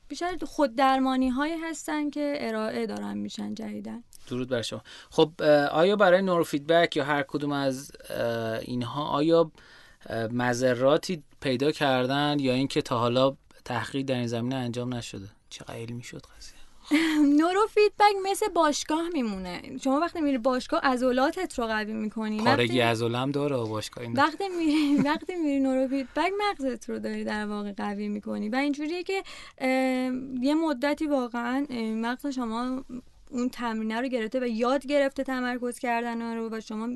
بیشتر 0.07 0.37
خود 0.45 0.75
درمانی 0.75 1.29
هایی 1.29 1.53
هستن 1.63 2.09
که 2.09 2.37
ارائه 2.39 2.85
دارن 2.85 3.17
میشن 3.17 3.53
جدیدن 3.53 4.03
درود 4.29 4.49
بر 4.49 4.61
شما. 4.61 4.81
خب 5.09 5.41
آیا 5.71 5.95
برای 5.95 6.21
نورو 6.21 6.43
فیدبک 6.43 6.97
یا 6.97 7.03
هر 7.03 7.23
کدوم 7.23 7.51
از 7.51 7.91
اینها 8.61 9.03
آیا 9.03 9.51
مضراتی 10.31 11.23
پیدا 11.41 11.71
کردن 11.71 12.37
یا 12.39 12.53
اینکه 12.53 12.81
تا 12.81 12.99
حالا 12.99 13.35
تحقیق 13.65 14.05
در 14.05 14.15
این 14.15 14.27
زمینه 14.27 14.55
انجام 14.55 14.93
نشده؟ 14.93 15.27
چقدر 15.49 15.75
علمی 15.75 16.03
شد 16.03 16.21
قضیه؟ 16.37 16.63
نورو 17.39 17.67
فیدبک 17.67 18.15
مثل 18.23 18.49
باشگاه 18.49 19.09
میمونه. 19.13 19.61
شما 19.83 19.99
وقتی 19.99 20.21
میری 20.21 20.37
باشگاه 20.37 20.79
عضلاتت 20.83 21.59
رو 21.59 21.67
قوی 21.67 21.93
می‌کنی. 21.93 22.39
کارگی 22.39 22.79
عضله 22.79 23.17
هم 23.17 23.31
داره 23.31 23.57
باشگاه 23.57 24.05
وقتی 24.13 24.49
میری 24.49 24.95
وقتی 25.09 25.35
میری 25.35 25.59
نورو 25.59 25.87
فیدبک 25.87 26.31
مغزت 26.39 26.89
رو 26.89 26.99
داری 26.99 27.23
در 27.23 27.45
واقع 27.45 27.71
قوی 27.71 28.07
می‌کنی. 28.07 28.49
و 28.49 28.55
اینجوریه 28.55 29.03
که 29.03 29.23
یه 30.41 30.55
مدتی 30.55 31.07
واقعا 31.07 31.65
مغز 31.95 32.27
شما 32.27 32.83
اون 33.33 33.49
تمرینه 33.49 34.01
رو 34.01 34.07
گرفته 34.07 34.39
و 34.39 34.47
یاد 34.47 34.85
گرفته 34.85 35.23
تمرکز 35.23 35.79
کردن 35.79 36.37
رو 36.37 36.49
و 36.51 36.59
شما 36.59 36.89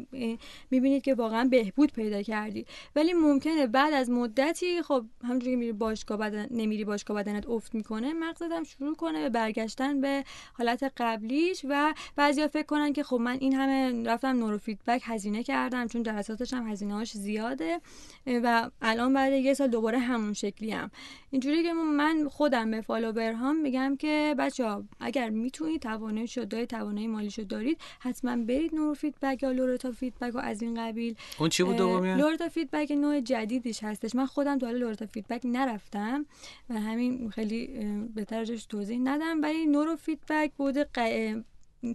می‌بینید 0.72 1.04
که 1.04 1.14
واقعا 1.14 1.44
بهبود 1.52 1.92
پیدا 1.94 2.22
کردی. 2.22 2.66
ولی 2.96 3.14
ممکنه 3.14 3.68
بعد 3.68 3.94
از 3.94 4.10
مدتی 4.10 4.82
خب 4.82 5.06
همونجوری 5.24 5.52
که 5.52 5.58
میری 5.58 5.72
باشگاه 5.72 6.18
بدن 6.18 6.48
نمیری 6.52 6.86
باشگاه 6.86 7.18
بدنت 7.18 7.48
افت 7.48 7.76
می‌کنه 7.76 8.14
مغزت 8.14 8.52
هم 8.52 8.64
شروع 8.64 8.96
کنه 8.96 9.22
به 9.22 9.30
برگشتن 9.30 10.02
به 10.02 10.24
حالت 10.54 10.92
قبلیش 10.98 11.66
و 11.70 11.94
بعضیا 12.16 12.48
فکر 12.48 12.66
کنن 12.66 12.94
که 12.94 13.04
خب 13.04 13.16
من 13.16 13.38
این 13.40 13.54
همه 13.54 14.04
رفتم 14.10 14.28
نورو 14.28 14.58
فیدبک 14.58 15.02
هزینه 15.04 15.44
کردم 15.44 15.88
چون 15.88 16.04
جلساتش 16.04 16.54
هم 16.54 16.68
هزینه 16.68 16.94
هاش 16.94 17.12
زیاده 17.12 17.82
و 18.28 18.70
الان 18.82 19.14
بعد 19.14 19.34
یه 19.34 19.54
سال 19.54 19.68
دوباره 19.68 20.00
همون 20.00 20.34
شکلی 20.34 20.72
هم 20.72 20.92
اینجوری 21.32 21.64
که 21.64 21.74
من 21.74 22.28
خودم 22.30 22.72
به 22.72 22.82
follower 22.82 23.41
هام 23.41 23.56
میگم 23.62 23.96
که 24.00 24.36
بچه 24.38 24.78
اگر 25.00 25.30
می‌تونید 25.30 25.82
توانه 25.82 26.26
شد 26.28 26.48
دارید 26.48 26.70
توانایی 26.70 27.08
مالیشو 27.08 27.44
دارید 27.44 27.78
حتما 28.00 28.36
برید 28.36 28.76
نور 28.76 28.96
فیدبک 28.96 29.44
یا 29.44 29.52
LORETA 29.52 29.92
feedback 29.92 30.36
و 30.36 30.38
از 30.38 30.62
این 30.62 30.76
قبیل 30.88 31.16
اون 31.40 31.50
چی 31.50 31.64
بود 31.64 31.76
دومی 31.76 32.16
LORETA 32.16 32.50
feedback 32.50 32.92
نوع 32.92 33.20
جدیدیش 33.20 33.84
هستش. 33.84 34.16
من 34.16 34.26
خودم 34.26 34.58
تا 34.58 34.72
LORETA 34.72 35.06
feedback 35.06 35.42
نرفتم 35.46 36.26
و 36.70 36.80
همین 36.80 37.30
خیلی 37.30 37.68
بهتر 38.16 38.46
توضیح 38.46 39.00
ندم 39.00 39.42
ولی 39.42 39.66
نورو 39.66 39.96
فیدبک 39.96 40.52
بوده 40.58 40.90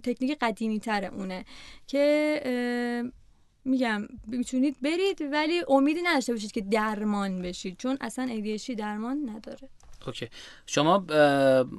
تکنیک 0.03 0.37
قدیمی 0.41 0.79
تره 0.79 1.13
اونه 1.13 1.45
که 1.87 3.03
میگم 3.65 4.07
می‌تونید 4.27 4.77
برید 4.81 5.21
ولی 5.31 5.61
امیدی 5.67 6.01
نداشته 6.01 6.33
باشید 6.33 6.51
که 6.51 6.61
درمان 6.61 7.41
بشید 7.41 7.77
چون 7.77 7.97
اصلا 8.01 8.27
ADHD 8.27 8.71
درمان 8.71 9.29
نداره. 9.29 9.69
OK. 10.07 10.27
شما 10.65 11.05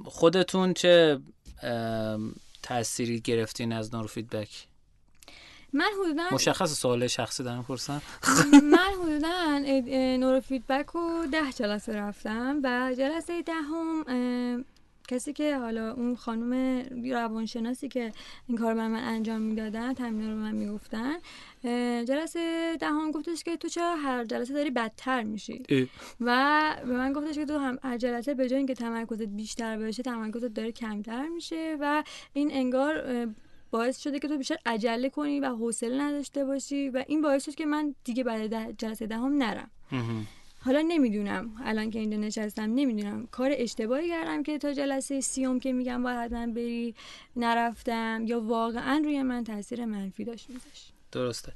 خودتون 0.05 0.75
چه 0.75 1.21
تأثیری 2.65 3.21
گرفتین 3.21 3.73
از 3.73 3.95
نورو 3.95 4.07
فیدبک؟ 4.07 4.67
من 5.73 5.91
حدودا 6.03 6.25
مشخص 6.33 6.81
سوال 6.81 7.07
شخصی 7.07 7.43
دارم 7.43 7.63
پرسن 7.63 8.03
من 8.73 8.79
حدودا 9.03 9.59
نورو 10.17 10.41
فیدبک 10.41 10.87
رو 10.87 11.27
ده 11.33 11.53
جلسه 11.53 11.97
رفتم 11.97 12.61
و 12.65 12.95
جلسه 12.99 13.43
دهم 13.43 14.05
کسی 15.09 15.33
که 15.33 15.59
حالا 15.59 15.93
اون 15.93 16.17
خانم 16.17 16.83
روانشناسی 17.13 17.89
که 17.89 18.13
این 18.47 18.59
کار 18.59 18.75
به 18.75 18.89
من 18.89 19.05
انجام 19.05 19.41
می‌دادن 19.41 19.95
تمرین 19.95 20.31
رو 20.31 20.37
به 20.37 20.43
من 20.43 20.55
می‌گفتن 20.55 21.15
جلسه 22.05 22.77
دهم 22.81 23.11
گفتش 23.11 23.43
که 23.45 23.57
تو 23.57 23.69
چرا 23.69 23.97
هر 23.97 24.25
جلسه 24.25 24.55
داری 24.55 24.71
بدتر 24.71 25.23
میشی؟ 25.23 25.63
و 26.21 26.77
به 26.87 26.93
من 26.93 27.13
گفتش 27.13 27.35
که 27.35 27.47
تو 27.47 27.59
هم 27.59 27.79
هر 27.83 27.99
جلسه 27.99 28.35
به 28.35 28.49
جای 28.49 28.57
اینکه 28.57 28.75
تمرکزت 28.75 29.23
بیشتر 29.23 29.79
بشه 29.79 30.03
تمرکزت 30.03 30.55
داره 30.55 30.73
کمتر 30.73 31.29
میشه 31.29 31.77
و 31.81 32.05
این 32.33 32.51
انگار 32.53 33.27
باعث 33.71 33.99
شده 33.99 34.19
که 34.19 34.29
تو 34.29 34.39
بیشتر 34.39 34.57
عجله 34.67 35.11
کنی 35.11 35.41
و 35.41 35.49
حوصله 35.49 36.03
نداشته 36.03 36.45
باشی 36.45 36.89
و 36.89 37.05
این 37.07 37.21
باعث 37.23 37.45
شد 37.45 37.55
که 37.55 37.67
من 37.67 37.95
دیگه 38.05 38.25
بعد 38.25 38.79
جلسه 38.79 39.07
دهم 39.07 39.43
نرم. 39.43 39.71
حالا 40.65 40.85
نمی‌دونم. 40.89 41.51
الان 41.65 41.91
که 41.91 41.99
اینجا 41.99 42.17
نشستم 42.17 42.63
نمی‌دونم. 42.63 43.27
کار 43.31 43.51
اشتباهی 43.57 44.09
کردم 44.09 44.43
که 44.43 44.59
تا 44.59 44.73
جلسه 44.73 45.21
سیوم 45.21 45.61
که 45.61 45.73
میگم 45.73 46.03
باید 46.03 46.19
حتما 46.19 46.47
بری 46.47 46.95
نرفتم 47.37 48.23
یا 48.27 48.41
واقعا 48.41 49.03
روی 49.05 49.23
من 49.23 49.45
تاثیر 49.45 49.85
منفی 49.85 50.25
داشت 50.25 50.51
میذاشت. 50.51 50.93
درسته. 51.13 51.53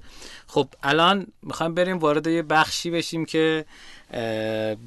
خب 0.46 0.68
الان 0.82 1.26
می‌خوایم 1.42 1.74
بریم 1.74 1.98
وارد 1.98 2.26
یه 2.26 2.42
بخشی 2.42 2.90
بشیم 2.90 3.24
که 3.24 3.64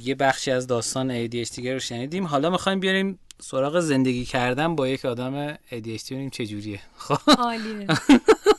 یه 0.02 0.16
بخشی 0.20 0.52
از 0.52 0.68
داستان 0.68 1.28
ADHD 1.28 1.66
رو 1.66 1.80
شنیدیم. 1.80 2.28
حالا 2.28 2.50
می‌خوایم 2.50 2.80
بیاریم 2.80 3.20
سراغ 3.40 3.80
زندگی 3.80 4.26
کردن 4.26 4.76
با 4.76 4.88
یک 4.88 5.06
آدم 5.06 5.54
ADHD 5.54 6.12
ببینیم 6.12 6.30
چه 6.30 6.46
جوریه. 6.46 6.80
خب؟ 6.98 7.32
عالیه. 7.38 7.88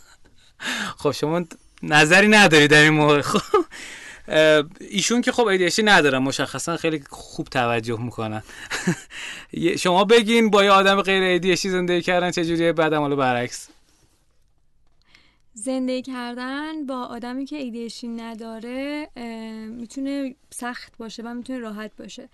خب 1.01 1.13
شما 1.13 1.45
نظری 1.83 2.29
نداری 2.29 2.69
در 2.69 2.83
این 2.83 2.93
موقع. 2.93 3.21
خب؟ 3.21 3.65
ایشون 4.81 5.21
که 5.21 5.33
خب 5.33 5.47
ایدیشی 5.47 5.83
ندارن 5.83 6.19
مشخصا 6.19 6.77
خیلی 6.77 7.03
خوب 7.11 7.47
توجه 7.47 8.01
می‌کنن. 8.01 8.43
شما 9.79 10.05
بگین 10.05 10.51
با 10.51 10.65
یه 10.65 10.71
آدم 10.71 11.03
غیر 11.03 11.23
ایدیشی 11.23 11.71
زندگی 11.71 12.03
کردن 12.03 12.31
چجوریه 12.31 12.73
بعدم 12.73 13.01
حالا 13.01 13.17
برعکس. 13.17 13.69
زندگی 15.55 16.03
کردن 16.03 16.87
با 16.87 17.05
آدمی 17.05 17.45
که 17.45 17.57
ایدیشی 17.57 18.09
نداره 18.09 19.09
می‌تونه 19.71 20.35
سخت 20.51 20.97
باشه 20.99 21.23
و 21.23 21.35
می‌تونه 21.35 21.59
راحت 21.59 21.91
باشه. 21.99 22.29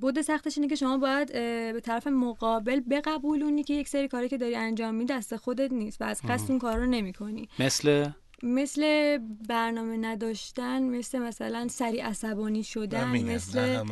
بود 0.00 0.20
سختش 0.20 0.58
اینه 0.58 0.68
که 0.68 0.74
شما 0.74 0.98
باید 0.98 1.32
به 1.72 1.80
طرف 1.84 2.06
مقابل 2.06 2.80
بقبولونی 2.90 3.64
که 3.64 3.74
یک 3.74 3.88
سری 3.88 4.08
کاری 4.08 4.28
که 4.28 4.38
داری 4.38 4.56
انجام 4.56 4.94
میدی 4.94 5.14
دست 5.14 5.36
خودت 5.36 5.72
نیست 5.72 6.00
و 6.00 6.04
از 6.04 6.22
قصد 6.28 6.50
اون 6.50 6.58
کار 6.58 6.76
رو 6.76 6.86
نمی 6.86 7.12
کنی 7.12 7.48
مثل؟ 7.58 8.10
مثل 8.42 9.18
برنامه 9.48 9.96
نداشتن 9.96 10.82
مثل 10.82 11.18
مثلا 11.18 11.68
سری 11.68 12.00
عصبانی 12.00 12.62
شدن 12.62 13.04
مثل 13.04 13.84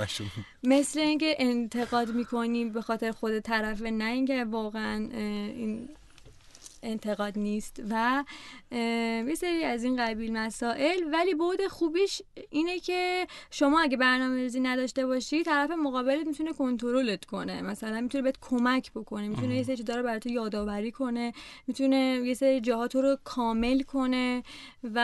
مثل 0.63 1.01
اینکه 1.01 1.37
انتقاد 1.39 2.11
می‌کنی 2.11 2.65
به 2.65 2.83
خاطر 2.83 3.13
خود 3.13 3.39
طرفه 3.39 3.91
نه 3.91 4.05
اینکه 4.05 4.45
واقعا 4.45 5.09
این 5.55 5.89
انتقاد 6.85 7.39
نیست 7.39 7.83
و 7.91 8.25
یه 9.29 9.35
سری 9.35 9.65
از 9.65 9.85
این 9.85 10.07
قبیل 10.07 10.33
مسائل. 10.33 11.05
ولی 11.13 11.35
بود 11.35 11.67
خوبیش 11.67 12.23
اینه 12.51 12.81
که 12.81 13.27
شما 13.51 13.81
اگه 13.81 13.97
برنامه 13.97 14.37
ریزی 14.37 14.61
نداشته 14.61 15.07
باشی 15.07 15.43
طرف 15.43 15.71
مقابلت 15.71 16.27
می‌تونه 16.27 16.53
کنترلت 16.53 17.25
کنه. 17.25 17.63
مثلا 17.63 18.01
می‌تونه 18.01 18.23
بهت 18.25 18.37
کمک 18.41 18.93
بکنه 18.93 19.29
می‌تونه 19.29 19.57
یه 19.57 19.63
سری 19.63 19.77
چیزا 19.77 19.97
رو 19.97 20.03
برای 20.03 20.21
تو 20.21 20.29
یادآوری 20.29 20.93
کنه 20.93 21.33
می‌تونه 21.67 22.21
یه 22.25 22.35
سری 22.35 22.61
جاها 22.61 22.89
رو 22.95 23.19
کامل 23.25 23.83
کنه 23.83 24.43
و 24.95 24.99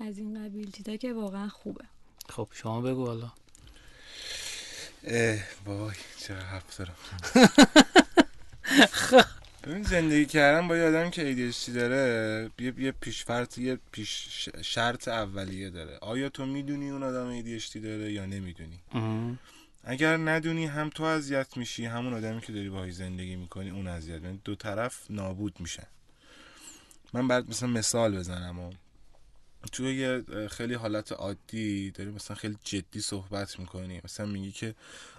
از 0.00 0.18
این 0.18 0.44
قبیل 0.44 0.70
چیزا 0.70 0.96
که 0.96 1.12
واقعا 1.12 1.48
خوبه. 1.48 1.84
خب 2.28 2.48
شما 2.52 2.80
بگو 2.80 3.06
حالا. 3.06 3.32
وای 5.66 5.96
چرا 6.18 6.40
حرف 6.40 6.76
دارم؟ 6.78 6.94
ببین 9.64 9.82
زندگی 9.82 10.26
کردن 10.26 10.68
با 10.68 10.76
یه 10.76 10.84
آدم 10.84 11.10
که 11.10 11.52
ADHD 11.52 11.70
داره 11.70 12.50
یه 12.58 12.74
یه 12.78 12.92
پیش 12.92 13.24
فرض 13.24 13.58
یه 13.58 13.78
پیش 13.92 14.48
شرط 14.62 15.08
اولیه 15.08 15.70
داره. 15.70 15.98
آیا 16.00 16.28
تو 16.28 16.46
می‌دونی 16.46 16.90
اون 16.90 17.02
آدم 17.02 17.42
ADHD 17.42 17.76
داره 17.76 18.12
یا 18.12 18.26
نمی‌دونی؟ 18.26 18.80
اگر 19.84 20.16
ندونی 20.16 20.66
هم 20.66 20.90
تو 20.90 21.02
اذیت 21.02 21.56
میشی 21.56 21.84
همون 21.84 22.14
آدمی 22.14 22.40
که 22.40 22.52
داری 22.52 22.68
باهاش 22.68 22.92
زندگی 22.92 23.36
می‌کنی 23.36 23.70
اون 23.70 23.88
اذیت 23.88 24.22
یعنی 24.22 24.40
دو 24.44 24.54
طرف 24.54 25.10
نابود 25.10 25.60
میشن. 25.60 25.86
من 27.12 27.28
بعد 27.28 27.48
مثلا 27.50 27.68
مثال 27.68 28.18
بزنم 28.18 28.58
و 28.60 28.72
توی 29.72 29.94
یه 29.94 30.24
خیلی 30.48 30.74
حالت 30.74 31.12
عادی 31.12 31.90
داری 31.90 32.10
مثلا 32.10 32.36
خیلی 32.36 32.56
جدی 32.64 33.00
صحبت 33.00 33.58
می‌کنی 33.58 34.00
مثلا 34.04 34.26
میگی 34.26 34.52
که 34.52 34.74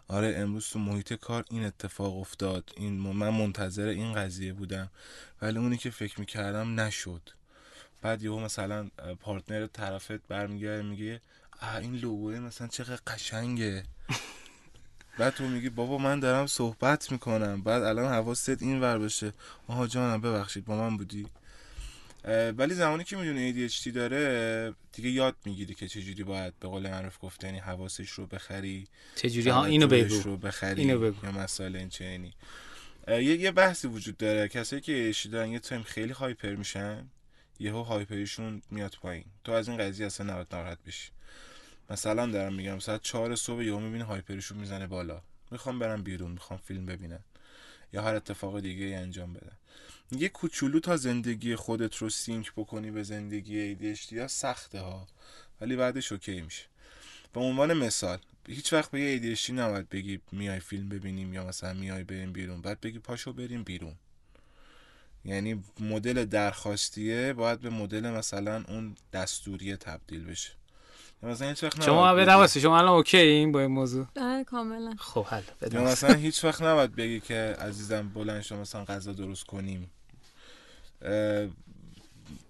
آره 0.08 0.36
امروز 0.38 0.68
تو 0.68 0.80
محیط 0.80 1.14
کار 1.14 1.46
این 1.50 1.64
اتفاق 1.64 2.18
افتاد. 2.18 2.74
این 2.78 2.94
من 2.94 3.30
منتظر 3.30 3.88
این 3.88 4.14
قضیه 4.14 4.54
بودم. 4.54 4.90
ولی 5.42 5.58
اونی 5.60 5.78
که 5.78 5.90
فکر 5.90 6.20
می‌کردم 6.20 6.80
نشد. 6.80 7.30
بعد 8.02 8.24
یهو 8.24 8.40
مثلا 8.40 8.90
پارتنر 9.20 9.68
طرفت 9.68 10.28
برمیگرده 10.28 10.84
میگه 10.84 11.22
این 11.82 11.96
لوگوه 11.96 12.40
مثلا 12.40 12.68
چقدر 12.68 13.02
قشنگه. 13.08 13.84
بعد 15.18 15.34
تو 15.34 15.48
میگی 15.48 15.70
بابا 15.70 15.98
من 15.98 16.20
دارم 16.20 16.48
صحبت 16.48 17.12
می‌کنم. 17.12 17.62
بعد 17.62 17.84
الان 17.84 18.14
حواست 18.14 18.62
این 18.62 18.82
ور 18.82 19.00
بشه 19.00 19.34
آها 19.68 19.88
جانم 19.88 20.22
ببخشید 20.22 20.66
با 20.66 20.76
من 20.76 20.98
بودی؟ 20.98 21.28
ولی 22.58 22.74
زمانی 22.74 23.04
که 23.04 23.18
می‌دونی 23.18 23.70
ADHD 23.70 23.88
داره 23.88 24.74
دیگه 24.94 25.10
یاد 25.10 25.36
می‌گیری 25.46 25.74
که 25.74 25.88
چجوری 25.88 26.24
باید 26.24 26.54
به 26.60 26.68
قول 26.68 26.90
معروف 26.90 27.18
گفته 27.22 27.48
یعنی 27.48 27.60
حواسش 27.60 28.10
رو 28.10 28.28
بخری 28.28 28.88
چجوری؟ 29.16 29.50
ها 29.50 29.66
اینو 29.66 29.88
بگو. 29.88 30.22
رو 30.22 30.38
بخری 30.38 30.82
اینو 30.82 31.00
بگو. 31.00 31.26
یا 31.26 31.32
مسائل 31.32 31.76
این 31.76 31.90
چنینی 31.90 32.34
یه 33.08 33.22
یه 33.24 33.52
بحثی 33.52 33.88
وجود 33.88 34.18
داره. 34.18 34.48
کسایی 34.48 34.82
که 34.82 35.14
ADHD 35.14 35.28
دارن 35.28 35.50
یه 35.52 35.60
تایم 35.60 35.84
خیلی 35.84 36.12
هایپر 36.14 36.56
میشن. 36.56 37.10
یهو 37.60 37.84
هایپریشون 37.84 38.62
میاد 38.72 38.96
پایین. 39.02 39.26
تو 39.44 39.52
از 39.52 39.68
این 39.70 39.78
قضیه 39.78 40.06
اصلا 40.06 40.34
نباید 40.34 40.48
ناراحت 40.52 40.78
بشی. 40.88 41.12
مثلا 41.90 42.26
دارم 42.26 42.54
میگم 42.54 42.80
ساعت 42.80 43.02
چهار 43.02 43.36
صبح 43.36 43.64
یهو 43.64 43.80
می‌بینی 43.80 44.04
هایپریشون 44.04 44.58
می‌زنه 44.58 44.88
بالا. 44.88 45.22
می‌خوام 45.52 45.80
برم 45.80 46.04
بیرون 46.04 46.32
می‌خوام 46.32 46.60
فیلم 46.64 46.86
ببینم. 46.86 47.24
یا 47.94 48.02
هر 48.02 48.16
اتفاق 48.16 48.60
دیگه 48.60 48.86
انجام 48.86 49.34
بدن 49.34 49.58
یه 50.12 50.30
کوچولو 50.30 50.80
تا 50.80 50.98
زندگی 50.98 51.56
خودت 51.56 51.96
رو 51.96 52.10
سینک 52.10 52.52
بکنی 52.52 52.92
به 52.92 53.04
زندگی 53.04 53.76
ADHD 53.76 54.12
یا 54.12 54.28
سخته 54.28 54.80
ها. 54.80 55.08
ولی 55.62 55.76
بعدش 55.76 56.12
اوکی 56.12 56.42
میشه. 56.42 56.64
به 57.34 57.40
عنوان 57.40 57.74
مثال 57.74 58.18
هیچ 58.48 58.74
وقت 58.74 58.92
به 58.92 59.02
یه 59.02 59.36
ADHD 59.36 59.50
نباید 59.50 59.90
بگی 59.90 60.22
میای 60.32 60.60
فیلم 60.60 60.90
ببینیم 60.90 61.34
یا 61.34 61.48
مثلا 61.48 61.74
میای 61.74 62.04
بریم 62.04 62.34
بیرون. 62.34 62.62
بعد 62.62 62.82
بگی 62.82 63.00
پاشو 63.00 63.34
بریم 63.34 63.64
بیرون. 63.64 63.96
یعنی 65.26 65.64
مدل 65.80 66.26
درخواستیه 66.26 67.34
باید 67.34 67.60
به 67.60 67.70
مدل 67.70 68.10
مثلا 68.10 68.64
اون 68.68 68.96
دستوریه 69.14 69.78
تبدیل 69.78 70.26
بشه. 70.26 70.52
مثلا 71.24 71.50
هیچ 71.50 71.64
وقت 71.64 71.84
شما 71.84 72.14
به 72.14 72.26
بگی- 72.26 72.60
شما 72.62 72.78
الان 72.78 72.90
اوکی 72.94 73.18
این 73.18 73.52
با 73.52 73.60
این 73.60 73.72
موضوع؟ 73.72 74.08
آره 74.18 74.44
کاملا. 74.44 74.96
خب 74.98 75.26
حل 75.26 75.42
مثلا 75.74 76.14
هیچ 76.14 76.44
وقت 76.44 76.62
نباید 76.62 76.96
بگی 76.96 77.20
که 77.20 77.36
عزیزم 77.60 78.10
بلند 78.10 78.42
شو 78.42 78.56
مثلا 78.56 78.86
غذا 78.86 79.14
درست 79.14 79.44
کنیم. 79.44 79.92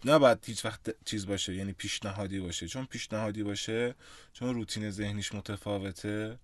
نباید 0.05 0.37
هیچ 0.45 0.65
وقت 0.65 0.95
چیز 1.05 1.25
باشه 1.25 1.55
یعنی 1.55 1.73
پیشنهادی 1.73 2.39
باشه. 2.39 2.67
چون 2.67 2.85
پیشنهادی 2.85 3.43
باشه 3.43 3.95
چون 4.33 4.53
روتین 4.55 4.89
ذهنیش 4.91 5.33
متفاوته. 5.35 6.37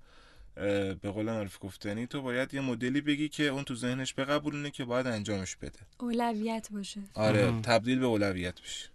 به 1.02 1.12
قول 1.14 1.26
معروف 1.26 1.58
گفتنی 1.62 2.08
تو 2.08 2.22
باید 2.22 2.54
یه 2.54 2.62
مدلی 2.62 3.02
بگی 3.02 3.30
که 3.30 3.44
اون 3.44 3.64
تو 3.64 3.76
ذهنش 3.76 4.14
بقبولونه 4.18 4.72
که 4.72 4.86
باید 4.86 5.08
انجامش 5.08 5.56
بده. 5.56 5.80
اولویت 6.00 6.68
باشه. 6.72 7.02
آره. 7.14 7.62
تبدیل 7.62 8.00
به 8.00 8.06
اولویت 8.06 8.62
بشه. 8.62 8.90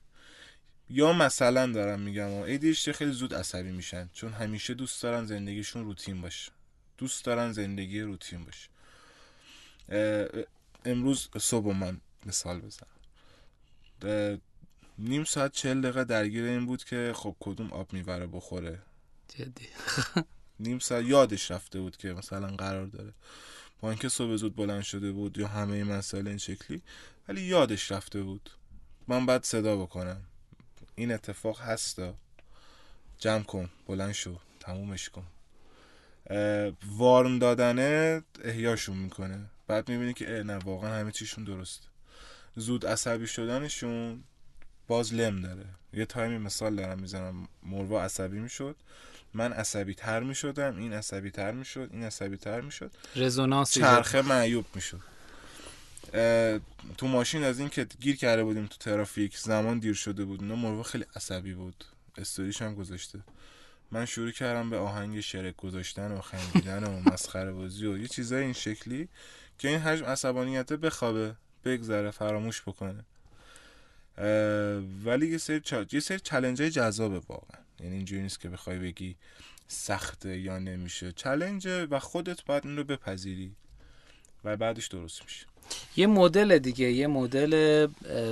یا 0.90 1.12
مثلا 1.12 1.66
دارم 1.66 2.00
میگم 2.00 2.58
ADHD 2.58 2.88
خیلی 2.88 3.12
زود 3.12 3.34
عصبی 3.34 3.72
میشن 3.72 4.10
چون 4.12 4.32
همیشه 4.32 4.74
دوست 4.74 5.02
دارن 5.02 5.24
زندگیشون 5.24 5.84
روتین 5.84 6.20
باشه. 6.20 6.52
دوست 6.98 7.24
دارن 7.24 7.52
زندگی 7.52 8.00
روتین 8.00 8.44
باشه. 8.44 8.68
امروز 10.84 11.28
صبح 11.38 11.76
من 11.76 12.00
مثال 12.26 12.60
بزنم. 12.60 12.88
نیم 14.98 15.24
ساعت 15.24 15.52
چل 15.52 15.80
دقیقه 15.80 16.04
درگیر 16.04 16.44
این 16.44 16.66
بود 16.66 16.84
که 16.84 17.12
خب 17.16 17.36
کدوم 17.40 17.72
آب 17.72 17.92
می‌بره 17.92 18.26
بخوره؟ 18.26 18.78
جدی. 19.28 19.68
نیم 20.60 20.78
ساعت 20.78 21.04
یادش 21.04 21.50
رفته 21.50 21.80
بود 21.80 21.96
که 21.96 22.12
مثلا 22.12 22.46
قرار 22.46 22.86
داره. 22.86 23.14
با 23.80 23.90
اینکه 23.90 24.08
صبح 24.08 24.36
زود 24.36 24.56
بلند 24.56 24.82
شده 24.82 25.12
بود 25.12 25.38
یا 25.38 25.48
همه 25.48 25.72
این 25.72 25.86
مسائل 25.86 26.28
این 26.28 26.38
شکلی 26.38 26.82
ولی 27.28 27.40
یادش 27.40 27.92
رفته 27.92 28.22
بود. 28.22 28.50
من 29.08 29.26
بعد 29.26 29.44
صدا 29.44 29.76
بکنم. 29.76 30.22
این 30.96 31.12
اتفاق 31.12 31.60
هستا 31.60 32.14
جمع 33.18 33.42
کن 33.42 33.70
بلند 33.86 34.12
شو 34.12 34.38
تمومش 34.60 35.08
کن. 35.08 35.26
اه، 36.30 36.72
وارن 36.86 37.38
دادنه 37.38 38.22
احیاشون 38.44 38.96
می‌کنه. 38.96 39.40
بعد 39.66 39.88
می‌بینی 39.88 40.14
که 40.14 40.26
نه 40.26 40.56
واقعا 40.56 41.00
همه 41.00 41.12
چیشون 41.12 41.44
درسته. 41.44 41.86
زود 42.56 42.86
عصبی 42.86 43.26
شدنشون 43.26 44.24
باز 44.88 45.14
لم 45.14 45.40
داره. 45.40 45.64
یه 45.92 46.06
تایمی 46.06 46.38
مثال 46.38 46.76
دارم 46.76 46.98
می‌زنم. 46.98 47.48
مروا 47.62 48.02
عصبی 48.02 48.40
می‌شد 48.40 48.76
من 49.34 49.52
عصبی 49.52 49.94
تر 49.94 50.20
می 50.20 50.34
شدم 50.34 50.76
این 50.76 50.92
عصبی 50.92 51.30
تر 51.30 51.52
می 51.52 51.64
شد 51.64 51.88
این 51.92 52.04
عصبی 52.04 52.36
تر 52.36 52.60
می 52.60 52.70
شد 52.70 52.90
رزونانس. 53.16 53.72
چرخه 53.72 54.22
معیوب 54.22 54.66
می 54.74 54.80
شد 54.80 55.00
تو 56.98 57.08
ماشین 57.08 57.44
از 57.44 57.58
این 57.58 57.68
که 57.68 57.86
گیر 58.00 58.16
کرده 58.16 58.44
بودیم 58.44 58.66
تو 58.66 58.76
ترافیک 58.76 59.38
زمان 59.38 59.78
دیر 59.78 59.94
شده 59.94 60.24
بود 60.24 60.42
اینا 60.42 60.56
مروا 60.56 60.82
خیلی 60.82 61.04
عصبی 61.16 61.54
بود. 61.54 61.84
استوریش 62.18 62.62
هم 62.62 62.74
گذاشته. 62.74 63.18
من 63.90 64.04
شروع 64.04 64.30
کردم 64.30 64.70
به 64.70 64.78
آهنگ 64.78 65.20
شرک 65.20 65.56
گذاشتن 65.56 66.12
و 66.12 66.20
خندیدن 66.20 66.84
و 66.84 67.10
مسخره 67.10 67.52
بازی 67.52 67.86
و 67.86 67.98
یه 67.98 68.08
چیزای 68.08 68.44
این 68.44 68.52
شکلی 68.52 69.08
که 69.58 69.68
این 69.68 69.78
حجم 69.78 70.04
عصبانیت 70.04 70.72
بخوابه 70.72 71.34
بگذره 71.64 72.10
فراموش 72.10 72.62
بکنه. 72.62 73.04
ولی 75.04 75.26
یه 75.26 75.38
سری 75.38 75.60
چا... 75.60 75.86
یه 75.92 76.00
سری 76.00 76.20
چالش 76.20 76.60
های 76.60 76.70
جذابه 76.70 77.18
واقعا. 77.28 77.60
یعنی 77.80 77.96
اینجوری 77.96 78.22
نیست 78.22 78.40
که 78.40 78.48
بخوای 78.48 78.78
بگی 78.78 79.16
سخته 79.68 80.38
یا 80.38 80.58
نمیشه. 80.58 81.12
چلنجه 81.12 81.86
و 81.86 81.98
خودت 81.98 82.44
باید 82.44 82.66
این 82.66 82.76
رو 82.76 82.84
بپذیری. 82.84 83.56
و 84.44 84.56
بعدش 84.56 84.86
درست 84.86 85.22
میشه. 85.22 85.46
یه 85.96 86.06
مدل 86.06 86.58
دیگه 86.58 86.92
یه 86.92 87.06
مدل 87.06 87.86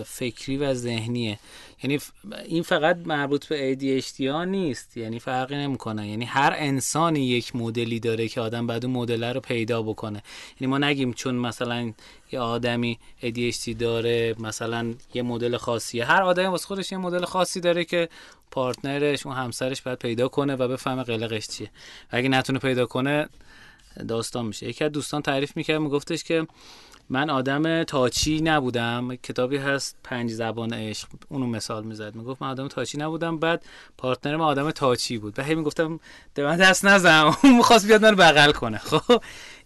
فکری 0.07 0.57
و 0.57 0.75
ذهنیه. 0.75 1.39
یعنی 1.83 1.99
این 2.45 2.63
فقط 2.63 2.97
مربوط 3.07 3.47
به 3.47 3.77
ADHD 3.77 4.21
ها 4.21 4.45
نیست. 4.45 4.97
یعنی 4.97 5.19
فرقی 5.19 5.57
نمی‌کنه. 5.57 6.09
یعنی 6.09 6.25
هر 6.25 6.55
انسانی 6.57 7.27
یک 7.27 7.57
مدلی 7.57 8.01
داره 8.01 8.29
که 8.29 8.41
آدم 8.41 8.67
بعد 8.67 8.85
اون 8.85 8.95
مدل 8.95 9.25
رو 9.25 9.41
پیدا 9.41 9.83
بکنه. 9.83 10.23
یعنی 10.61 10.71
ما 10.71 10.79
نگیم 10.79 11.13
چون 11.13 11.35
مثلا 11.35 11.93
یه 12.33 12.41
آدمی 12.41 12.99
ADHD 13.23 13.75
داره 13.79 14.35
مثلا 14.39 14.95
یه 15.15 15.23
مدل 15.23 15.57
خاصیه. 15.57 16.05
هر 16.05 16.23
آدمی 16.23 16.47
واسه 16.47 16.67
خودش 16.67 16.93
یه 16.93 16.99
مدل 16.99 17.25
خاصی 17.25 17.61
داره 17.61 17.85
که 17.85 18.09
پارتنرش 18.51 19.27
اون 19.27 19.37
همسرش 19.37 19.83
باید 19.83 19.99
پیدا 19.99 20.29
کنه 20.29 20.55
و 20.55 20.69
بفهمه 20.69 21.03
قلقش 21.03 21.49
چیه. 21.49 21.71
و 22.13 22.17
اگه 22.17 22.29
نتونه 22.29 22.59
پیدا 22.59 22.87
کنه 22.87 23.29
داستان 24.09 24.47
میشه. 24.47 24.69
یکی 24.69 24.85
از 24.85 24.93
دوستان 24.93 25.23
تعریف 25.23 25.57
می‌کرد 25.57 25.81
میگفتش 25.81 26.25
که 26.25 26.47
من 27.09 27.31
آدم 27.31 27.85
تاچی 27.85 28.41
نبودم. 28.41 29.15
کتابی 29.15 29.57
هست 29.57 29.97
پنج 30.05 30.31
زبان 30.31 30.73
عشق 30.73 31.09
اونو 31.29 31.47
مثال 31.47 31.85
می‌زد. 31.85 32.15
می‌گفت 32.15 32.43
من 32.43 32.49
آدم 32.49 32.69
تاچی 32.69 32.99
نبودم 32.99 33.39
بعد 33.39 33.65
پارتنرم 33.99 34.41
آدم 34.41 34.71
تاچی 34.71 35.19
بود. 35.19 35.39
و 35.39 35.43
هی 35.43 35.55
می‌گفتم 35.55 36.01
به 36.35 36.45
من 36.45 36.57
دست 36.57 36.85
نزن 36.85 37.21
اون 37.43 37.57
می‌خواست 37.57 37.87
بیاد 37.87 38.05
من 38.05 38.15
بغل 38.15 38.53
کنه. 38.53 38.79
خب 38.79 39.23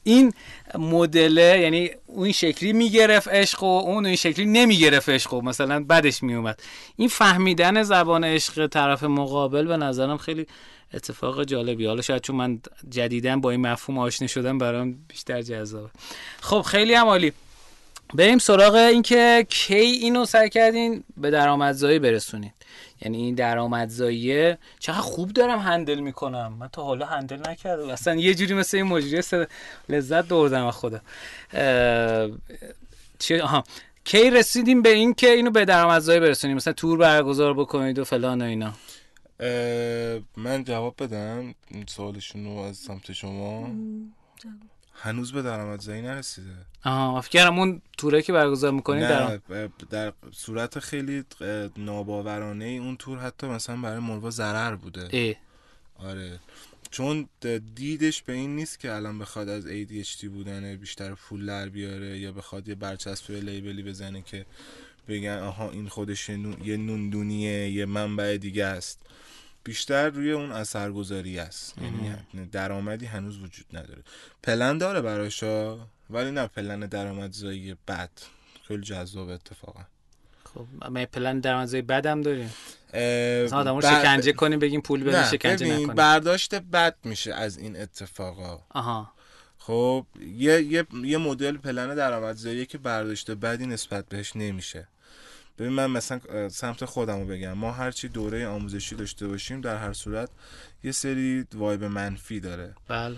این 0.07 0.33
مدله 0.79 1.61
یعنی 1.61 1.91
اون 2.07 2.33
شکلی 2.33 2.73
می‌گرفت 2.73 3.29
عشق 3.29 3.63
و 3.63 3.67
اون 3.67 4.07
این 4.07 4.17
شکلی 4.17 4.47
نمی‌گرفت 4.47 5.09
عشق 5.09 5.35
و 5.35 5.41
مثلا 5.41 5.85
بدش 5.85 6.23
میومد 6.23 6.61
این 6.97 7.09
فهمیدن 7.09 7.83
زبان 7.83 8.25
عشق 8.25 8.67
طرف 8.67 9.03
مقابل 9.03 9.67
به 9.67 9.77
نظرم 9.77 10.17
خیلی 10.17 10.47
اتفاق 10.95 11.45
جالبی. 11.45 11.87
حالا 11.87 12.03
شاید 12.03 12.23
چون 12.23 12.37
من 12.37 12.61
جدیدن 12.91 13.41
با 13.41 13.51
این 13.51 13.61
مفهوم 13.61 13.99
آشنا 13.99 14.29
شدم 14.29 14.59
برام 14.59 14.97
بیشتر 15.09 15.43
جذابه. 15.43 15.91
خب 16.41 16.61
خیلی 16.61 16.95
هم 16.95 17.07
عالی. 17.07 17.33
بریم 18.15 18.39
سراغ 18.39 18.75
اینکه 18.75 19.47
کی 19.49 19.75
اینو 19.75 20.25
سعی 20.25 20.49
کردین 20.51 21.05
به 21.17 21.31
درآمدزایی 21.31 21.99
برسونید 21.99 22.56
یعنی 23.03 23.17
این 23.17 23.35
درآمدزاییه 23.35 24.59
چقدر 24.79 25.01
خوب 25.01 25.33
دارم 25.33 25.59
هندل 25.59 26.01
می‌کنم. 26.01 26.53
من 26.53 26.69
تا 26.69 26.83
حالا 26.83 27.07
هندل 27.07 27.49
نکردم. 27.49 27.89
اصلا 27.89 28.15
یه 28.15 28.35
جوری 28.35 28.55
مثل 28.55 28.77
این 28.77 28.87
مجری 28.87 29.47
لذت 29.89 30.25
بردم 30.29 30.67
از 30.67 30.75
خودم 30.75 31.01
اه، 31.53 32.29
چه 33.19 33.43
آها. 33.43 33.65
کی 34.05 34.31
رسیدیم 34.31 34.83
به 34.83 34.89
این 34.89 35.15
که 35.15 35.31
اینو 35.31 35.51
به 35.51 35.65
درآمدزایی 35.65 36.21
برسونیم؟ 36.21 36.57
مثلا 36.57 36.73
تور 36.73 36.99
برگزار 36.99 37.55
بکنید 37.55 37.99
و 37.99 38.05
فلان 38.05 38.43
و 38.43 38.45
اینا. 38.45 38.73
اه، 39.41 40.21
من 40.37 40.65
جواب 40.65 40.95
بدم. 40.99 41.55
این 41.71 41.85
سوالشون 41.87 42.45
رو 42.45 42.59
از 42.59 42.77
سمت 42.77 43.13
شما. 43.13 43.71
هنوز 45.03 45.33
به 45.33 45.43
درآمدزایی 45.43 46.03
نرسیده. 46.03 46.51
آها 46.85 47.21
فکر 47.21 47.31
کردم 47.31 47.59
اون 47.59 47.83
توره 47.99 48.23
که 48.23 48.33
برگزار 48.33 48.73
می‌کنید 48.73 49.09
در 49.09 49.41
در 49.91 50.13
صورت 50.33 50.79
خیلی 50.79 51.25
ناباورانه 51.77 52.65
ای 52.65 52.79
اون 52.79 52.97
تور 52.97 53.19
حتی 53.19 53.47
مثلا 53.47 53.77
برای 53.77 53.99
مروا 53.99 54.31
ضرر 54.31 54.75
بوده. 54.75 55.09
ای. 55.13 55.37
آره. 55.99 56.41
چون 56.91 57.29
دیدش 57.75 58.23
به 58.23 58.33
این 58.33 58.57
نیست 58.57 58.81
که 58.81 58.93
الان 58.95 59.19
بخواد 59.19 59.49
از 59.49 59.67
ADHD 59.67 60.25
بودنه 60.25 60.77
بیشتر 60.77 61.15
پول 61.15 61.47
در 61.47 61.69
بیاره 61.69 62.19
یا 62.19 62.33
بخواد 62.33 62.69
یه 62.69 62.75
برچسب 62.75 63.31
روی 63.33 63.41
لیبلی 63.41 63.83
بزنه 63.83 64.23
که 64.23 64.47
بگن 65.09 65.39
آها 65.39 65.71
این 65.71 65.89
خودش 65.89 66.29
یه 66.29 66.37
نون- 66.37 66.57
یه 66.65 66.77
نوندونیه 66.77 67.71
یه 67.71 67.87
منبع 67.87 68.37
دیگه 68.37 68.65
است. 68.65 68.99
بیشتر 69.67 70.09
روی 70.11 70.33
اون 70.33 70.53
اثرگذاری 70.53 71.39
است. 71.39 71.75
یعنی 72.35 72.47
درآمدی 72.53 73.07
هنوز 73.07 73.39
وجود 73.43 73.67
نداره. 73.73 74.03
پلن 74.43 74.79
داره 74.79 75.01
براشا 75.01 75.79
ولی 76.11 76.31
نه 76.31 76.47
پلن 76.47 76.81
درآمدزایی 76.81 77.77
بد. 77.89 78.11
خیلی 78.69 78.83
جذاب 78.83 79.29
اتفاقا. 79.29 79.81
خب 80.45 80.67
ما 80.91 81.07
پلن 81.07 81.41
درآمدزایی 81.41 81.83
بدم 81.83 82.21
داریم. 82.23 82.53
اه، 82.95 83.45
مثلا 83.45 83.59
آدمو 83.59 83.81
بر- 83.81 84.01
شکنجه 84.03 84.33
کنیم 84.33 84.59
بگیم 84.59 84.81
پول 84.81 85.05
بده 85.05 85.31
شکنجه 85.31 85.67
ببین 85.67 85.73
نکنیم. 85.79 85.95
برداشت 85.95 86.55
بد 86.55 86.97
میشه 87.05 87.35
از 87.35 87.59
این 87.59 87.77
اتفاقا. 87.81 88.59
آها. 88.71 89.13
خب 89.59 90.07
یه 90.21 90.63
یه 90.63 90.87
یه 91.05 91.19
مدل 91.19 91.57
پلن 91.57 91.95
درآمدزایی 91.95 92.67
که 92.67 92.79
برداشت 92.79 93.31
بدی 93.31 93.67
نسبت 93.67 94.09
بهش 94.09 94.37
نمیشه. 94.37 94.89
ببین 95.59 95.73
من 95.73 95.87
مثلا 95.87 96.49
سمت 96.49 96.85
خودم 96.85 97.27
بگم. 97.27 97.53
ما 97.53 97.73
هرچی 97.73 98.09
دوره 98.09 98.47
آموزشی 98.47 98.95
داشته 98.95 99.29
باشیم 99.29 99.61
در 99.61 99.77
هر 99.77 99.93
صورت 99.93 100.31
یه 100.85 100.93
سری 100.93 101.45
وایب 101.55 101.85
منفی 101.85 102.41
داره. 102.41 102.75
بله. 102.89 103.17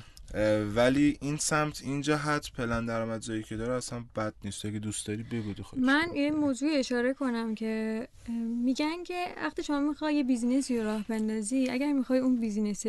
ولی 0.75 1.19
این 1.21 1.37
سمت 1.37 1.83
این 1.85 2.01
جهت 2.01 2.53
پلن 2.53 2.87
درآمدزایی 2.87 3.43
که 3.43 3.57
داره 3.57 3.75
اصلا 3.75 4.05
بد 4.17 4.35
نیست. 4.45 4.65
اگه 4.65 4.79
دوست 4.79 5.07
داری 5.07 5.23
بگو 5.23 5.63
خودش. 5.63 5.83
من 5.83 6.09
یه 6.15 6.31
موضوع 6.31 6.71
اشاره 6.75 7.15
کنم 7.15 7.55
که 7.55 8.09
میگن 8.65 9.05
که 9.05 9.27
وقتی 9.37 9.63
شما 9.63 9.81
می‌خوای 9.81 10.15
یه 10.15 10.25
business 10.25 10.73
ی 10.73 10.79
رو 10.79 10.85
راه 10.85 11.05
بندازی 11.09 11.71
اگر 11.71 11.93
می‌خوای 11.93 12.19
اون 12.19 12.41
business 12.41 12.87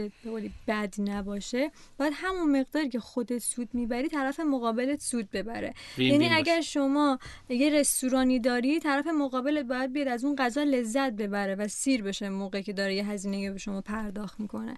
بد 0.68 0.94
نباشه 1.02 1.72
باید 1.98 2.14
همون 2.16 2.60
مقداری 2.60 2.90
که 2.90 3.00
خودت 3.00 3.38
سود 3.38 3.70
می‌بری 3.74 4.08
طرف 4.08 4.40
مقابلت 4.40 5.02
سود 5.02 5.32
ببره. 5.32 5.74
یعنی. 5.98 6.30
اگر 6.30 6.62
شما 6.62 7.20
یه 7.50 7.70
رستورانی 7.70 8.40
داری 8.40 8.80
طرف 8.80 9.08
مقابلت 9.08 9.66
باید 9.66 9.94
بیاد 9.94 10.08
از 10.08 10.26
اون 10.26 10.36
غذا 10.36 10.64
لذت 10.64 11.12
ببره 11.12 11.56
و 11.56 11.68
سیر 11.68 12.04
بشه 12.04 12.30
موقعی 12.30 12.64
که 12.64 12.74
داره 12.74 12.96
یه 12.96 13.10
هزینه 13.10 13.52
به 13.52 13.58
شما 13.58 13.82
پرداخت 13.82 14.40
می‌کنه. 14.40 14.78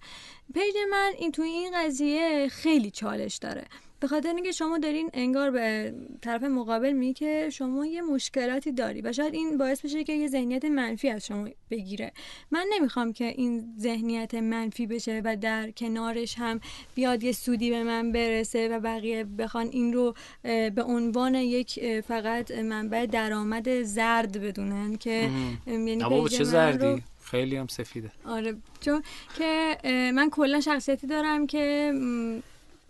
page 0.51 0.75
من 0.91 1.11
این 1.17 1.31
توی 1.31 1.49
این 1.49 1.71
قضیه 1.75 2.47
خیلی 2.51 2.91
چالش 2.91 3.37
داره. 3.37 3.63
به 3.99 4.07
خاطر 4.07 4.29
اینکه 4.35 4.51
شما 4.51 4.77
دارین 4.77 5.09
انگار 5.13 5.51
به 5.51 5.93
طرف 6.21 6.43
مقابل 6.43 6.91
میگی 6.91 7.13
که 7.13 7.49
شما 7.49 7.85
یه 7.85 8.01
مشکلاتی 8.01 8.71
داری 8.71 9.01
و 9.01 9.13
شاید 9.13 9.33
این 9.33 9.57
باعث 9.57 9.85
بشه 9.85 10.03
که 10.03 10.13
یه 10.13 10.27
ذهنیت 10.27 10.65
منفی 10.65 11.09
از 11.09 11.25
شما 11.25 11.47
بگیره. 11.71 12.11
من 12.51 12.65
نمی‌خوام 12.73 13.13
که 13.13 13.25
این 13.25 13.75
ذهنیت 13.79 14.33
منفی 14.35 14.87
بشه 14.87 15.21
و 15.25 15.35
در 15.35 15.71
کنارش 15.71 16.35
هم 16.37 16.59
بیاد 16.95 17.23
یه 17.23 17.31
سودی 17.31 17.69
به 17.69 17.83
من 17.83 18.11
برسه 18.11 18.67
و 18.67 18.79
بقیه 18.79 19.23
بخوان 19.23 19.67
این 19.67 19.93
رو 19.93 20.15
به 20.43 20.83
عنوان 20.83 21.35
یک 21.35 22.01
فقط 22.01 22.51
منبع 22.51 23.05
درآمد 23.05 23.83
زرد 23.83 24.41
بدونن 24.41 24.95
که 24.95 25.29
یعنی 25.67 26.29
چه 26.29 26.43
زردی؟ 26.43 27.03
خیلی 27.31 27.55
هم 27.55 27.67
سفیده. 27.67 28.11
آره 28.25 28.55
چون 28.79 29.03
که 29.37 29.77
من 30.13 30.29
کلا 30.29 30.61
شخصیتی 30.61 31.07
دارم 31.07 31.47
که 31.47 31.93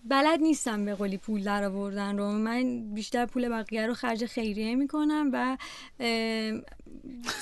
بلد 0.05 0.39
نیستم 0.39 0.85
به 0.85 0.95
قولی 0.95 1.17
پول 1.17 1.43
در 1.43 1.63
آوردن 1.63 2.17
رو. 2.17 2.31
من 2.31 2.93
بیشتر 2.93 3.25
پول 3.25 3.49
بقیه 3.49 3.87
رو 3.87 3.93
خرج 3.93 4.25
خیریه 4.25 4.75
می‌کنم 4.75 5.29
و 5.33 5.57
اه، 5.99 6.61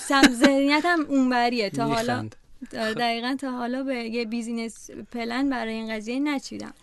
سم 0.07 0.21
ذهنیتم 0.33 0.99
اونوریه. 1.07 1.69
تا 1.69 1.85
حالا 1.85 2.29
دقیقا 2.71 3.35
تا 3.39 3.51
حالا 3.51 3.83
به 3.83 3.95
یه 3.95 4.25
بیزینس 4.25 4.89
پلن 4.91 5.49
برای 5.49 5.73
این 5.73 5.95
قضیه 5.95 6.19
نچیدم. 6.19 6.73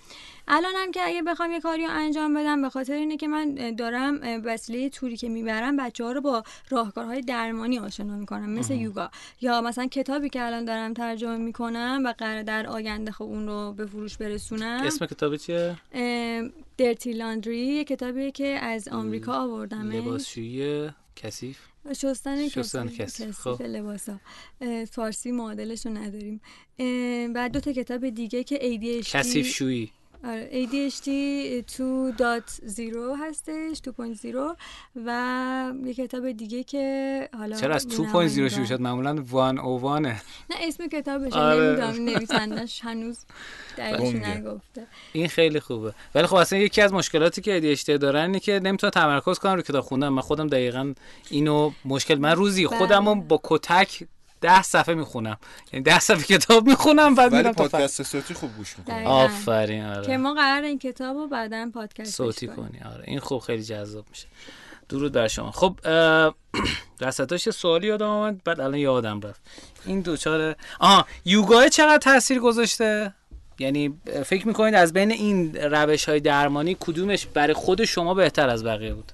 الانم 0.48 0.90
که 0.92 1.00
اگه 1.02 1.22
بخوام 1.22 1.52
یه 1.52 1.60
کاری 1.60 1.86
رو 1.86 1.90
انجام 1.92 2.34
بدم 2.34 2.62
به 2.62 2.70
خاطر 2.70 2.92
اینه 2.92 3.16
که 3.16 3.28
من 3.28 3.74
دارم 3.78 4.20
وسیله 4.44 4.88
توری 4.88 5.16
که 5.16 5.28
می‌برم 5.28 5.76
بچه 5.76 6.04
ها 6.04 6.12
رو 6.12 6.20
با 6.20 6.42
راهکارهای 6.70 7.20
درمانی 7.20 7.78
آشنا 7.78 8.16
می‌کنم 8.16 8.50
مثل 8.50 8.74
یوگا. 8.74 9.10
یا 9.40 9.60
مثلا 9.60 9.86
کتابی 9.86 10.28
که 10.28 10.42
الان 10.42 10.64
دارم 10.64 10.94
ترجمه 10.94 11.36
می‌کنم 11.36 12.02
و 12.04 12.12
قرار 12.18 12.42
در 12.42 12.66
آینده 12.66 13.12
خب 13.12 13.24
اون 13.24 13.46
رو 13.46 13.72
به 13.72 13.86
فروش 13.86 14.16
برسونم. 14.16 14.82
اسم 14.86 15.06
کتاب 15.06 15.36
چیه؟ 15.36 15.76
درتی 16.78 17.12
لاندری 17.12 17.66
یه 17.66 17.84
کتابیه 17.84 18.30
که 18.30 18.46
از 18.46 18.88
آمریکا 18.88 19.32
آوردمش. 19.32 19.94
لباسشویی 19.94 20.90
کثیف؟ 21.16 21.58
شستن 21.92 22.48
شستن 22.48 22.86
کسی 22.86 22.96
کسی. 22.96 23.24
کسی 23.24 23.32
خب. 23.32 23.62
لباسا. 23.62 24.20
فارسی 24.90 25.32
معادلش 25.32 25.86
رو 25.86 25.92
نداریم. 25.92 26.40
و 27.34 27.48
دو 27.52 27.60
تا 27.60 27.72
کتاب 27.72 28.08
دیگه 28.08 28.44
که 28.44 28.58
ADHD 28.58 29.10
کثیف 29.10 29.46
شویی. 29.46 29.90
آره 30.24 30.66
ADHD 30.66 31.08
2.0 31.72 31.78
هستش 33.20 33.78
2.0 33.78 34.56
و 35.06 35.72
یه 35.84 35.94
کتاب 35.94 36.32
دیگه 36.32 36.64
که 36.64 37.28
حالا 37.38 37.56
چرا 37.56 37.74
از 37.74 37.86
نمایی 38.00 38.28
2.0 38.28 38.52
شروع. 38.52 38.66
شد 38.66 38.80
معمولا 38.80 39.24
101 39.24 39.92
نه 40.50 40.56
اسم 40.60 40.86
کتابش 40.86 41.32
آره. 41.32 41.66
نمی‌دونم 41.66 42.08
نویسندش 42.08 42.80
هنوز 42.84 43.18
دقیقش 43.78 44.00
گنگه. 44.00 44.38
نگفته 44.38 44.86
این 45.12 45.28
خیلی 45.28 45.60
خوبه 45.60 45.94
ولی 46.14 46.26
خب 46.26 46.34
اصلا 46.34 46.58
یکی 46.58 46.82
از 46.82 46.92
مشکلاتی 46.92 47.40
که 47.40 47.76
ADHD 47.76 47.84
دارن 47.88 48.22
اینه 48.22 48.40
که 48.40 48.60
نمی‌تونه 48.62 48.90
تمرکز 48.90 49.38
کنم 49.38 49.52
رو 49.54 49.62
کتاب 49.62 49.84
خوندن 49.84 50.08
من 50.08 50.22
خودم 50.22 50.46
دقیقا 50.46 50.94
اینو 51.30 51.72
مشکل 51.84 52.14
من 52.14 52.32
روزی 52.32 52.66
بله. 52.66 52.78
خودم 52.78 53.08
رو 53.08 53.14
با 53.14 53.40
کتک 53.44 54.06
ده 54.46 54.62
صفحه 54.62 54.94
می‌خونم. 54.94 55.36
یعنی 55.72 55.82
ده 55.82 55.98
صفحه 55.98 56.38
کتاب 56.38 56.66
می‌خونم 56.66 57.14
بعد 57.14 57.34
میرم. 57.34 57.52
پادکست 57.52 58.02
صوتی 58.02 58.34
خوب 58.34 58.56
گوش 58.56 58.74
دقیقاً. 58.86 59.10
آفرین 59.10 59.92
که 59.92 59.98
آره 59.98 60.16
ما 60.16 60.34
قرار 60.34 60.62
این 60.62 60.78
کتاب 60.78 61.16
رو 61.16 61.28
بعدا 61.28 61.70
پادکست 61.74 62.16
صوتی 62.16 62.46
کنی 62.46 62.80
آره. 62.94 63.04
این 63.06 63.20
خوب 63.20 63.40
خیلی 63.40 63.62
جذاب 63.62 64.04
میشه. 64.10 64.26
درود 64.88 65.12
بر 65.12 65.28
شما. 65.28 65.50
خب 65.50 65.78
وسطاش 67.00 67.46
یه 67.46 67.52
سوالی 67.52 67.86
یادم 67.86 68.06
آمد 68.06 68.44
بعد 68.44 68.60
الان 68.60 68.78
یادم 68.78 69.20
رفت. 69.20 69.40
این 69.86 70.00
دوچار 70.00 70.56
آها 70.80 71.06
یوگا 71.24 71.68
چقدر 71.68 71.98
تاثیر 71.98 72.38
گذاشته؟ 72.40 73.14
یعنی 73.58 74.00
فکر 74.24 74.46
می‌کنید 74.46 74.74
از 74.74 74.92
بین 74.92 75.10
این 75.10 75.56
روش 75.56 76.08
های 76.08 76.20
درمانی 76.20 76.76
کدومش 76.80 77.26
برای 77.26 77.54
خود 77.54 77.84
شما 77.84 78.14
بهتر 78.14 78.48
از 78.48 78.64
بقیه 78.64 78.94
بود؟ 78.94 79.12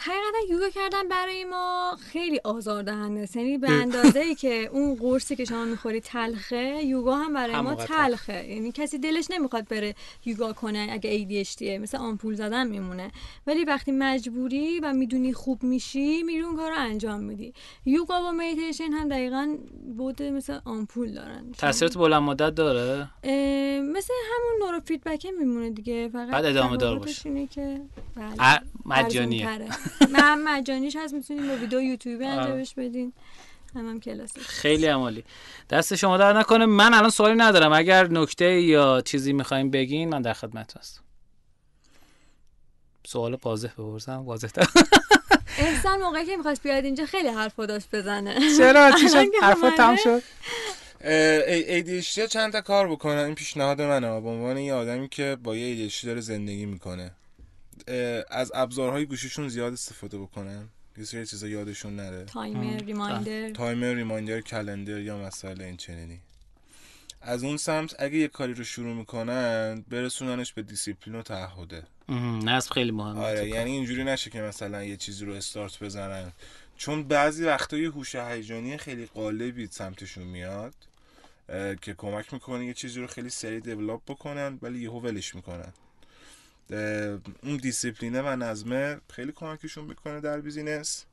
حقیقتا 0.00 0.52
یوگا 0.52 0.68
کردن 0.68 1.08
برای 1.08 1.44
ما 1.44 1.96
خیلی 2.12 2.40
آزاردهنده. 2.44 3.20
است. 3.20 3.36
یعنی 3.36 3.58
به 3.58 3.70
اندازه 3.70 4.20
ای 4.20 4.34
که 4.34 4.70
اون 4.72 4.94
قرصی 4.94 5.36
که 5.36 5.44
شما 5.44 5.64
می‌خوری 5.64 6.00
تلخه 6.00 6.84
یوگا 6.84 7.16
هم 7.16 7.34
برای 7.34 7.54
هم 7.54 7.64
ما 7.64 7.74
تلخه. 7.74 8.48
یعنی 8.48 8.72
کسی 8.72 8.98
دلش 8.98 9.30
نمی‌خواد 9.30 9.68
بره 9.68 9.94
یوگا 10.24 10.52
کنه 10.52 10.88
اگه 10.90 11.44
ADHD 11.44 11.62
مثل 11.62 11.98
آمپول 11.98 12.34
زدن 12.34 12.66
میمونه. 12.66 13.10
ولی 13.46 13.64
وقتی 13.64 13.92
مجبوری 13.92 14.80
و 14.80 14.92
می‌دونی 14.92 15.32
خوب 15.32 15.62
میشی 15.62 16.22
میری 16.22 16.40
اون 16.40 16.56
کار 16.56 16.70
رو 16.70 16.76
انجام 16.78 17.20
میدی. 17.20 17.54
یوگا 17.86 18.28
و 18.28 18.32
میتیشن 18.32 18.92
هم 18.92 19.08
دقیقا 19.08 19.56
بوده 19.96 20.30
مثل 20.30 20.58
آمپول 20.64 21.12
دارن. 21.12 21.52
تاثیرات 21.58 21.98
بلند 21.98 22.22
مدت 22.22 22.54
داره؟ 22.54 23.08
مثل 23.80 24.14
همون 24.32 24.68
نورو 24.68 24.80
فیدبک 24.80 25.26
میمونه 25.38 25.70
دیگه. 25.70 26.08
فقط 26.08 26.30
بعد 26.30 26.44
ادامه 26.44 26.76
دار 26.76 26.98
باشه. 26.98 27.46
که 27.46 27.80
بله. 28.16 28.60
مجانیه. 28.86 29.48
من 30.14 30.42
مجانیش 30.42 30.96
هست 30.96 31.14
می‌تونیم 31.14 31.48
با 31.48 31.54
ویدیو 31.56 31.82
یوتیوبی. 31.82 32.24
انجامش 32.24 32.74
بدین. 32.74 33.12
هم 33.74 33.88
هم 33.88 34.00
کلاسی 34.00 34.40
خیلی 34.40 34.86
عمالی 34.86 35.24
دست 35.70 35.94
شما 35.94 36.16
در 36.16 36.32
نکنه. 36.38 36.66
من 36.66 36.94
الان 36.94 37.10
سوالی 37.10 37.34
ندارم. 37.34 37.72
اگر 37.72 38.08
نکته 38.08 38.60
یا 38.60 39.00
چیزی 39.04 39.32
می‌خوایم 39.32 39.70
بگین 39.70 40.08
من 40.08 40.22
در 40.22 40.32
خدمت 40.32 40.76
هستم. 40.76 41.00
سوال 43.06 43.38
واضح 43.42 43.68
بپرسم. 43.68 44.16
واضح 44.16 44.48
تر. 44.48 44.66
احسان 45.58 46.00
موقعی 46.00 46.26
که 46.26 46.36
می‌خواست 46.36 46.62
بیاد 46.62 46.84
اینجا 46.84 47.06
خیلی 47.06 47.28
حرف 47.28 47.60
داشت 47.60 47.88
بزنه. 47.92 48.56
چرا؟ 48.58 48.90
چی 48.90 49.08
شد؟ 49.08 49.24
حرفا 49.42 49.66
اومده، 49.66 49.76
تم 49.76 49.96
شد؟ 49.96 50.22
ADHD 51.00 52.26
چند 52.28 52.52
تا 52.52 52.60
کار 52.60 52.88
بکنن 52.88 53.18
این 53.18 53.34
پیشنهاد 53.34 53.82
منه. 53.82 54.20
به 54.20 54.28
عنوان 54.28 54.58
یه 54.58 54.74
آدمی 54.74 55.08
که 55.08 55.36
با 55.42 55.56
یه 55.56 55.90
ADHD 55.90 56.04
داره 56.04 56.20
زندگی 56.20 56.66
می‌کنه. 56.66 57.10
از 58.30 58.52
ابزارهای 58.54 59.06
گوشیشون 59.06 59.48
زیاد 59.48 59.72
استفاده 59.72 60.18
بکنن. 60.18 60.68
یه 60.96 61.04
سری 61.04 61.26
چیزا 61.26 61.48
یادشون 61.48 61.96
نره. 61.96 62.24
timer 62.24 62.76
reminder. 62.76 63.50
timer 63.50 63.94
reminder 63.94 64.40
calendar 64.40 65.00
یا 65.00 65.18
مسئله 65.18 65.64
این 65.64 65.76
چنینی. 65.76 66.20
از 67.22 67.44
اون 67.44 67.56
سمت 67.56 67.94
اگه 67.98 68.18
یه 68.18 68.28
کاری 68.28 68.54
رو 68.54 68.64
شروع 68.64 68.94
می‌کنن 68.94 69.84
برسوننش 69.88 70.52
به 70.52 70.62
دیسیپلین 70.62 71.16
و 71.16 71.22
تعهده. 71.22 71.82
نظم 72.44 72.72
خیلی 72.72 72.90
مهمه 72.90 73.20
آره. 73.20 73.48
یعنی 73.48 73.70
اینجوری 73.70 74.04
نشه 74.04 74.30
که 74.30 74.40
مثلا 74.40 74.84
یه 74.84 74.96
چیزی 74.96 75.24
رو 75.24 75.32
استارت 75.32 75.82
بزنن. 75.82 76.32
چون 76.76 77.02
بعضی 77.02 77.44
وقتا 77.44 77.76
یه 77.76 77.90
هوش 77.90 78.14
هیجانی 78.14 78.76
خیلی 78.76 79.06
غالبی 79.06 79.68
سمتشون 79.70 80.24
میاد 80.24 80.74
که 81.80 81.94
کمک 81.94 82.32
می‌کنه 82.32 82.66
یه 82.66 82.74
چیزی 82.74 83.00
رو 83.00 83.06
خیلی 83.06 83.30
سریع 83.30 83.60
develop 83.60 84.02
بکنن 84.06 84.58
ولی 84.62 84.78
یهو 84.78 85.00
ولش 85.00 85.34
می‌کنن. 85.34 85.72
اون 87.42 87.56
دیسیپلینه 87.56 88.22
و 88.22 88.36
نظمه 88.36 89.00
خیلی 89.10 89.32
کمکشون 89.32 89.84
می‌کنه 89.84 90.20
در 90.20 90.40
business. 90.40 91.04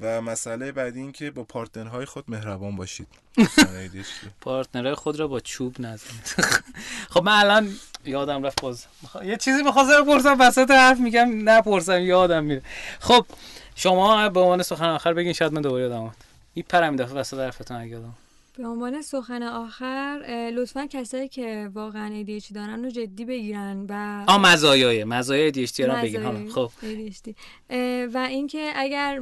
و 0.00 0.20
مسئله 0.20 0.72
بعدی 0.72 1.00
این 1.00 1.12
که 1.12 1.30
با 1.30 1.44
partner 1.44 1.91
های 1.91 2.04
خود 2.04 2.24
مهربان 2.28 2.76
باشید. 2.76 3.06
partner 4.40 4.82
های 4.82 4.94
خود 4.94 5.18
را 5.18 5.28
با 5.28 5.40
چوب 5.40 5.80
نزنید 5.80 6.34
خب 7.12 7.22
من 7.22 7.32
الان 7.32 7.76
یادم 8.04 8.42
رفت 8.46 8.60
باز 8.60 8.86
یه 9.24 9.36
چیزی 9.36 9.62
بخواستم 9.62 10.02
بپرسم 10.02 10.36
وسط 10.40 10.70
حرف 10.70 10.98
میگم 11.00 11.48
نپرسم 11.48 12.00
یادم 12.00 12.44
میره. 12.44 12.62
خب 13.00 13.26
شما 13.74 14.28
به 14.28 14.40
عنوان 14.40 14.62
سخن 14.62 14.88
آخر 14.88 15.14
بگین 15.14 15.32
شاید 15.32 15.52
من 15.52 15.62
دوباره 15.62 15.82
یادم 15.82 16.14
می‌پرم 16.54 16.96
وسط 16.96 17.38
حرفتون 17.38 17.76
اگه 17.76 17.90
یادم. 17.90 18.14
به 18.60 18.68
عنوان 18.68 19.02
سخن 19.02 19.42
آخر 19.42 20.18
لطفا 20.54 20.86
کسایی 20.86 21.28
که 21.28 21.70
واقعا 21.74 22.24
ADHD 22.24 22.52
دارن 22.54 22.84
رو 22.84 22.90
جدی 22.90 23.24
بگیرن 23.24 23.86
و 23.88 24.24
آ 24.28 24.38
مزایای 24.38 25.04
مزایای 25.04 25.50
دیشتی 25.50 25.82
رو 25.82 25.92
حالا 25.92 26.50
خب. 26.50 26.70
ADHD. 26.80 27.34
و 28.14 28.26
اینکه 28.30 28.72
اگر 28.76 29.20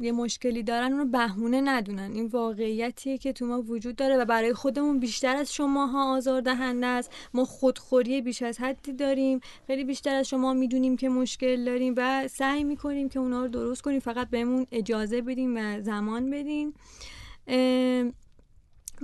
یه 0.00 0.12
مشکلی 0.12 0.62
دارن 0.62 0.92
اون 0.92 0.98
رو 0.98 1.04
بهونه 1.04 1.60
ندونن. 1.60 2.12
این 2.12 2.26
واقعیتیه 2.26 3.18
که 3.18 3.32
تو 3.32 3.46
ما 3.46 3.62
وجود 3.62 3.96
داره 3.96 4.16
و 4.16 4.24
برای 4.24 4.52
خودمون 4.52 5.00
بیشتر 5.00 5.36
از 5.36 5.54
شماها 5.54 6.16
آزاردهنده 6.16 6.86
است. 6.86 7.10
ما 7.34 7.44
خودخوری 7.44 8.20
بیش 8.20 8.42
از 8.42 8.58
حدی 8.60 8.92
داریم. 8.92 9.40
خیلی 9.66 9.84
بیشتر 9.84 10.14
از 10.14 10.28
شما 10.28 10.54
می‌دونیم 10.54 10.96
که 10.96 11.08
مشکل 11.08 11.64
داریم 11.64 11.94
و 11.96 12.28
سعی 12.28 12.64
می‌کنیم 12.64 13.08
که 13.08 13.18
اونا 13.18 13.42
رو 13.42 13.48
درست 13.48 13.82
کنیم. 13.82 14.00
فقط 14.00 14.30
بهمون 14.30 14.66
اجازه 14.72 15.22
بدیم 15.22 15.56
و 15.56 15.80
زمان 15.80 16.30
بدین. 16.30 16.74
اه، 17.46 18.04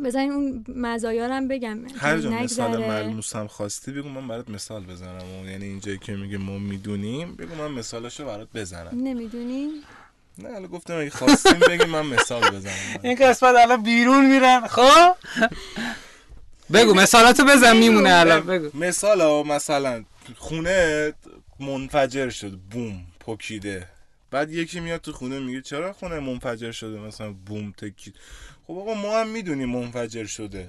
بزنین 0.04 0.32
اون 0.32 0.64
مزایا 0.68 1.26
رو 1.26 1.32
هم 1.32 1.48
بگم. 1.48 1.78
هر 1.96 2.18
جا 2.18 2.30
مثال. 2.30 2.86
ملموس 2.86 3.36
هم 3.36 3.46
خواستی 3.46 3.92
بگو 3.92 4.08
من 4.08 4.28
برات 4.28 4.50
مثال 4.50 4.84
بزنم. 4.84 5.24
و 5.42 5.46
یعنی 5.46 5.64
اینجایی 5.64 5.98
که 5.98 6.12
میگه 6.12 6.38
ما 6.38 6.58
می‌دونیم 6.58 7.34
بگو 7.36 7.54
من 7.54 7.70
مثالشو 7.70 8.24
برات 8.24 8.48
بزنم. 8.54 8.90
نمی‌دونی؟ 8.92 9.70
نه 10.38 10.52
حالا 10.52 10.66
گفتم 10.68 11.00
اگه 11.00 11.10
خواستیم 11.10 11.58
بگی 11.58 11.84
من 11.84 12.06
مثال 12.06 12.50
بزنم. 12.50 13.00
این 13.02 13.14
قسمت 13.14 13.54
الان 13.56 13.82
بیرون 13.82 14.26
میرن. 14.26 14.66
خب؟ 14.66 15.14
بگو 16.72 16.94
مثالاتو 16.94 17.44
بزن 17.44 17.76
میمونه 17.76 18.10
الان. 18.10 18.40
بگو. 18.40 18.78
مثال 18.78 19.20
ها 19.20 19.42
مثلا 19.42 20.04
خونه 20.36 21.12
منفجر 21.60 22.30
شد 22.30 22.52
بوم 22.70 23.06
پکیده. 23.20 23.88
بعد 24.30 24.52
یکی 24.52 24.80
میاد 24.80 25.00
تو 25.00 25.12
خونه 25.12 25.38
میگه 25.38 25.62
چرا 25.62 25.92
خونه 25.92 26.20
منفجر 26.20 26.72
شده؟ 26.72 26.98
مثلا 26.98 27.32
بوم 27.32 27.72
تکید 27.72 28.14
خب 28.66 28.72
آقا 28.78 28.94
ما 28.94 29.20
هم 29.20 29.28
می‌دونیم 29.28 29.68
منفجر 29.68 30.24
شده. 30.24 30.68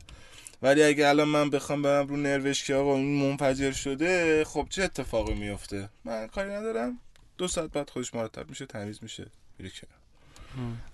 ولی 0.62 0.84
اگه 0.84 1.08
الان 1.08 1.28
من 1.28 1.50
بخوام 1.50 1.82
برم 1.82 2.08
رو 2.08 2.18
نروش 2.18 2.64
که 2.64 2.76
آقا 2.76 2.96
این 2.96 3.22
منفجر 3.22 3.72
شده 3.72 4.44
خب 4.46 4.68
چه 4.70 4.84
اتفاقی 4.84 5.34
میفته 5.34 5.90
من 6.06 6.28
کاری 6.28 6.50
ندارم. 6.50 7.00
دو 7.38 7.48
ساعت 7.48 7.72
بعد 7.72 7.90
خودش 7.90 8.16
مرتب 8.16 8.50
میشه 8.50 8.66
تمیز 8.66 9.00
میشه 9.02 9.28
میره. 9.60 9.72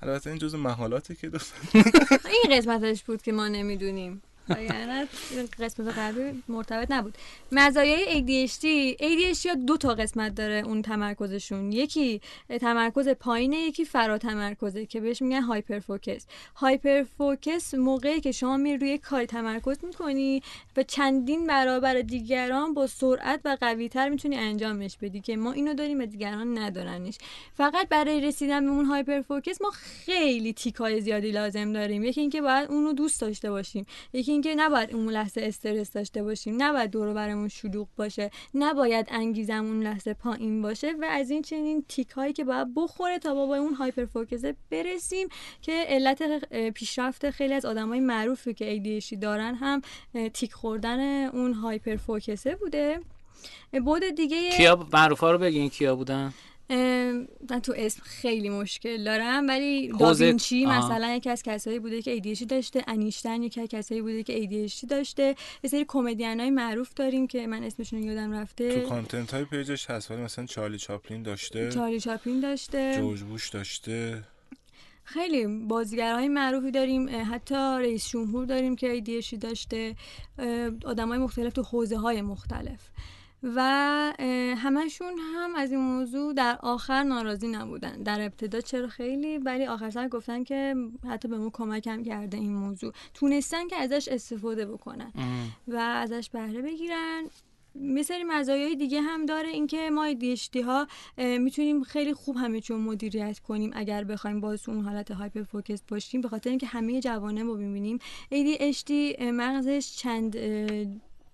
البته 0.01 0.29
این 0.29 0.39
جزء 0.39 0.57
محالاته 0.57 1.15
که 1.15 1.29
دو 1.29 1.39
ساعت 1.39 1.85
این 2.45 2.57
قسمتش 2.57 3.03
بود 3.03 3.21
که 3.21 3.31
ما 3.31 3.47
نمی‌دونیم. 3.47 4.21
قسمت 5.59 5.97
قبلی 5.97 6.43
مرتبط 6.47 6.91
نبود. 6.91 7.17
مزایای 7.51 8.05
ADHD 8.05 8.65
ADHD 9.01 9.45
ها 9.45 9.55
دو 9.55 9.77
تا 9.77 9.93
قسمت 9.93 10.35
داره 10.35 10.63
اون 10.65 10.81
تمرکزشون. 10.81 11.71
یکی 11.71 12.21
تمرکز 12.61 13.07
پایینه 13.09 13.57
یکی 13.57 13.85
فرا 13.85 14.17
تمرکزه 14.17 14.85
که 14.85 15.01
بهش 15.01 15.21
میگن 15.21 15.41
hyperfocus 15.41 16.25
hyperfocus 16.55 17.73
موقعی 17.73 18.21
که 18.21 18.31
شما 18.31 18.57
میری 18.57 18.77
روی 18.77 18.97
کاری 18.97 19.25
تمرکز 19.25 19.77
می‌کنی 19.83 20.43
و 20.77 20.83
چندین 20.83 21.47
برابر 21.47 21.93
دیگران 21.93 22.73
با 22.73 22.87
سرعت 22.87 23.41
و 23.45 23.57
قویتر 23.61 24.09
می‌تونی 24.09 24.35
انجامش 24.35 24.97
بدی 25.01 25.21
که 25.21 25.37
ما 25.37 25.51
اینو 25.51 25.73
داریم 25.73 25.99
و 25.99 26.05
دیگران 26.05 26.57
ندارنش. 26.57 27.17
فقط 27.53 27.89
برای 27.89 28.21
رسیدن 28.21 28.65
به 28.65 28.71
اون 28.71 28.85
hyperfocus 28.85 29.61
ما 29.61 29.71
خیلی 29.71 30.53
تیکای 30.53 31.01
زیادی 31.01 31.31
لازم 31.31 31.73
داریم. 31.73 32.03
یکی 32.03 32.21
اینکه 32.21 32.41
باید 32.41 32.69
اونو 32.69 32.93
دوست 32.93 33.21
داشته 33.21 33.51
باشیم. 33.51 33.85
یکی 34.13 34.31
اینکه 34.45 34.63
نباید 34.63 34.95
اون 34.95 35.09
لحظه 35.09 35.41
استرس 35.41 35.91
داشته 35.91 36.23
باشیم 36.23 36.63
نباید 36.63 36.91
دور 36.91 37.13
برمون 37.13 37.47
شلوغ 37.47 37.87
باشه 37.97 38.31
نباید 38.53 39.07
انگیزمون 39.09 39.83
لحظه 39.83 40.13
پایین 40.13 40.61
باشه 40.61 40.93
و 41.01 41.05
از 41.09 41.29
این 41.29 41.41
چنین 41.41 41.85
تیک 41.87 42.09
هایی 42.09 42.33
که 42.33 42.43
باید 42.43 42.67
بخوره 42.75 43.19
تا 43.19 43.33
با 43.33 43.57
اون 43.57 43.73
هایپر 43.73 44.05
فوکسه 44.05 44.55
برسیم 44.71 45.27
که 45.61 45.85
علت 45.87 46.23
پیشرفت 46.69 47.29
خیلی 47.29 47.53
از 47.53 47.65
آدمای 47.65 47.99
معروفی 47.99 48.53
که 48.53 48.79
ADHD 48.79 49.17
دارن 49.21 49.55
هم 49.55 49.81
تیک 50.33 50.53
خوردن 50.53 51.25
اون 51.25 51.53
هایپر 51.53 51.95
فوکسه 51.95 52.55
بوده 52.55 52.99
بود 53.85 54.03
دیگه 54.15 54.49
کیا 54.49 54.87
معروفا 54.93 55.31
رو 55.31 55.37
بگین 55.37 55.69
کیا 55.69 55.95
بودن؟ 55.95 56.33
من 57.49 57.59
تو 57.63 57.73
اسم 57.77 58.01
خیلی 58.03 58.49
مشکل 58.49 59.03
دارم 59.03 59.47
ولی 59.47 59.87
داوینچی 59.99 60.65
آها. 60.65 60.87
مثلا 60.87 61.15
یکی 61.15 61.29
از 61.29 61.43
کسایی 61.43 61.79
بوده 61.79 62.01
که 62.01 62.21
ADHD 62.21 62.45
داشته 62.45 62.83
انیشتن 62.87 63.43
یکی 63.43 63.61
از 63.61 63.67
کسایی 63.67 64.01
بوده 64.01 64.23
که 64.23 64.45
ADHD 64.45 64.87
داشته. 64.87 65.35
یه 65.63 65.69
سری 65.69 65.85
کمدین 65.87 66.39
های 66.39 66.49
معروف 66.49 66.93
داریم 66.93 67.27
که 67.27 67.47
من 67.47 67.63
اسمشون 67.63 67.99
رو 67.99 68.05
یادم 68.05 68.31
تو 68.31 68.39
رفته. 68.39 68.81
content 68.81 69.33
های 69.33 69.45
پیجش 69.45 69.89
هست 69.89 70.11
ولی 70.11 70.21
مثلا 70.21 70.45
چارلی 70.45 70.77
چاپلین 70.77 71.23
داشته. 71.23 71.71
چارلی 71.71 71.99
چاپلین 71.99 72.39
داشته. 72.39 72.95
جورج 72.95 73.21
بوش 73.21 73.49
داشته. 73.49 74.23
خیلی 75.03 75.47
بازیگرهای 75.67 76.27
معروفی 76.27 76.71
داریم 76.71 77.09
حتی 77.31 77.55
رئیس 77.55 78.09
جمهور 78.09 78.45
داریم 78.45 78.75
که 78.75 79.01
ADHD 79.01 79.37
داشته. 79.37 79.95
آدم 80.85 81.09
های 81.09 81.17
مختلف 81.17 81.53
تو 81.53 81.63
حوزه 81.63 81.97
های 81.97 82.21
مختلف. 82.21 82.79
و 83.43 83.61
همشون 84.57 85.13
هم 85.35 85.55
از 85.55 85.71
این 85.71 85.81
موضوع 85.81 86.33
در 86.33 86.57
آخر 86.63 87.03
ناراضی 87.03 87.47
نبودن. 87.47 88.03
در 88.03 88.21
ابتدا 88.21 88.61
چرا 88.61 88.87
خیلی؟ 88.87 89.37
ولی 89.37 89.65
آخر 89.65 89.89
سر 89.89 90.07
گفتن 90.07 90.43
که 90.43 90.75
حتی 91.09 91.27
به 91.27 91.37
ما 91.37 91.49
کمک 91.49 91.87
هم 91.87 92.03
کرده 92.03 92.37
این 92.37 92.53
موضوع. 92.53 92.93
تونستن 93.13 93.67
که 93.67 93.75
ازش 93.75 94.07
استفاده 94.07 94.65
بکنن 94.65 95.11
و 95.67 95.75
ازش 95.75 96.29
بهره 96.29 96.61
بگیرن. 96.61 97.23
یه 97.75 98.03
سری 98.03 98.23
مزایای 98.23 98.75
دیگه 98.75 99.01
هم 99.01 99.25
داره 99.25 99.49
اینکه 99.49 99.89
ما 99.89 100.13
ADHD 100.13 100.63
ها 100.65 100.87
می‌تونیم 101.17 101.83
خیلی 101.83 102.13
خوب 102.13 102.37
همه 102.37 102.61
چون 102.61 102.81
مدیریت 102.81 103.39
کنیم. 103.39 103.71
اگر 103.73 104.03
بخوایم 104.03 104.41
باز 104.41 104.69
اون 104.69 104.81
حالت 104.81 105.11
هایپر 105.11 105.43
فوکس 105.43 105.81
باشیم 105.87 106.21
به 106.21 106.27
خاطر 106.27 106.49
اینکه 106.49 106.67
همه 106.67 107.01
جوانه 107.01 107.43
رو 107.43 107.55
ببینیم 107.55 107.99
ADHD 108.33 109.21
مغزش 109.21 109.95
چند 109.97 110.37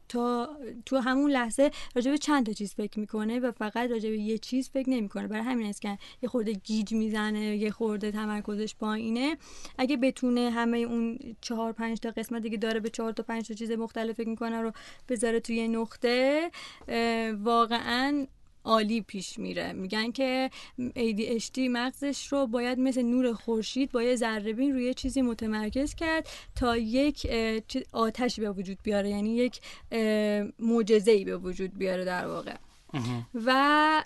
تا 0.10 0.50
تو 0.86 0.98
همون 0.98 1.32
لحظه 1.32 1.72
راجع 1.96 2.12
به 2.12 2.18
چند 2.18 2.46
تا 2.46 2.54
چیز 2.54 2.74
فکر 2.74 3.00
می‌کنه 3.00 3.40
و 3.40 3.52
فقط 3.52 3.90
راجع 3.90 4.10
به 4.10 4.18
یه 4.18 4.38
چیز 4.38 4.70
فکر 4.70 4.90
نمی‌کنه. 4.90 5.28
برای 5.28 5.44
همین 5.44 5.68
است 5.68 5.82
که 5.82 5.98
یه 6.22 6.30
خورده 6.30 6.54
گیج 6.54 6.94
می‌زنه 6.94 7.58
یه 7.58 7.72
خورده 7.72 8.12
تمرکزش 8.12 8.76
پایینه. 8.76 9.38
اگه 9.78 9.98
بتونه 9.98 10.50
همه 10.50 10.78
اون 10.78 11.20
چهار 11.42 11.72
پنج 11.72 12.00
تا 12.00 12.12
قسمتی 12.12 12.50
که 12.50 12.58
داره 12.58 12.80
به 12.80 12.90
چهار 12.90 13.12
تا 13.12 13.24
پنج 13.24 13.48
تا 13.48 13.54
چیز 13.54 13.72
مختلف 13.72 14.16
فکر 14.16 14.30
می‌کنه 14.30 14.62
رو 14.62 14.72
بذاره 15.10 15.40
توی 15.40 15.68
نقطه 15.68 16.52
واقعا 17.44 18.28
عالی 18.68 19.02
پیش 19.02 19.40
میره. 19.40 19.74
میگن 19.74 20.12
که 20.12 20.50
ADHD 20.80 21.58
مغزش 21.58 22.28
رو 22.28 22.48
باید 22.48 22.80
مثل 22.80 23.02
نور 23.02 23.34
خورشید 23.34 23.92
با 23.92 24.04
یه 24.04 24.16
ذره 24.16 24.54
بین 24.54 24.74
روی 24.74 24.94
چیزی 24.94 25.22
متمرکز 25.22 25.96
کرد 25.96 26.28
تا 26.56 26.78
یک 26.78 27.28
آتشی 27.92 28.42
به 28.42 28.52
وجود 28.52 28.78
بیاره. 28.84 29.10
یعنی 29.10 29.36
یک 29.36 29.62
معجزه 30.60 31.12
ای 31.12 31.26
به 31.26 31.38
وجود 31.38 31.78
بیاره 31.78 32.06
در 32.06 32.28
واقع. 32.28 32.56
و 33.46 34.04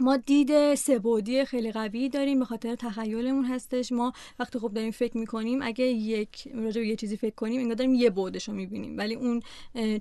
ما 0.00 0.16
دید 0.16 0.74
سبودی 0.74 1.44
خیلی 1.44 1.72
قوی 1.72 2.08
داریم 2.08 2.38
به 2.38 2.44
خاطر 2.44 2.74
تخیلمون 2.74 3.44
هستش. 3.44 3.92
ما 3.92 4.12
وقتی 4.38 4.58
خب 4.58 4.72
داریم 4.74 4.90
فکر 4.90 5.16
می‌کنیم 5.18 5.62
اگه 5.62 5.84
یک 5.84 6.48
راجع 6.54 6.80
به 6.80 6.86
یه 6.86 6.96
چیزی 6.96 7.16
فکر 7.16 7.34
کنیم 7.34 7.60
انگار 7.60 7.74
داریم 7.74 7.94
یه 7.94 8.10
بودش 8.10 8.48
رو 8.48 8.54
می‌بینیم. 8.54 8.98
ولی 8.98 9.14
اون 9.14 9.42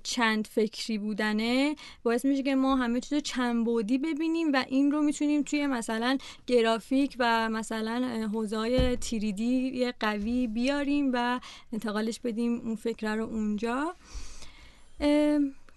چند 0.04 0.48
فکری 0.48 0.98
بودنه 0.98 1.76
باعث 2.04 2.26
میشه 2.26 2.44
که 2.44 2.56
ما 2.56 2.76
همه 2.76 3.00
چیز 3.00 3.22
چند 3.22 3.66
بودی 3.66 3.98
ببینیم 3.98 4.54
و 4.54 4.66
این 4.68 4.92
رو 4.92 5.02
می‌تونیم 5.02 5.44
توی 5.44 5.68
مثلا 5.68 6.18
گرافیک 6.48 7.16
و 7.20 7.50
مثلا 7.50 8.30
حوزه 8.34 8.96
تیریدی 8.96 9.92
قوی 10.00 10.48
بیاریم 10.48 11.12
و 11.14 11.40
انتقالش 11.74 12.20
بدیم 12.20 12.62
اون 12.66 12.76
فکر 12.76 13.16
رو 13.16 13.24
اونجا. 13.24 13.96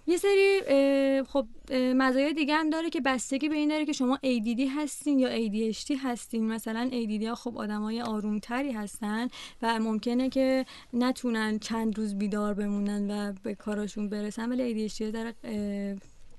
یه 0.06 0.16
سری 0.16 0.60
خب 1.28 1.46
مزایای 1.72 2.32
دیگه 2.32 2.54
هم 2.54 2.70
داره 2.70 2.90
که 2.90 3.00
بستگی 3.00 3.48
به 3.48 3.54
این 3.54 3.68
داره 3.68 3.84
که 3.84 3.92
شما 3.92 4.18
ADD 4.24 4.60
هستین 4.76 5.18
یا 5.18 5.48
ADHD 5.48 5.90
هستین. 6.04 6.48
مثلا 6.48 6.90
ADD 6.92 7.24
ها 7.24 7.34
خب 7.34 7.58
آدمای 7.58 8.02
آرومتری 8.02 8.72
هستن 8.72 9.28
و 9.62 9.78
ممکنه 9.78 10.30
که 10.30 10.66
نتونن 10.92 11.58
چند 11.58 11.98
روز 11.98 12.14
بیدار 12.14 12.54
بمونن 12.54 13.10
و 13.10 13.32
به 13.42 13.54
کاراشون 13.54 14.08
برسن 14.08 14.52
ولی 14.52 14.88
ADHD 14.88 15.16
اه، 15.44 15.96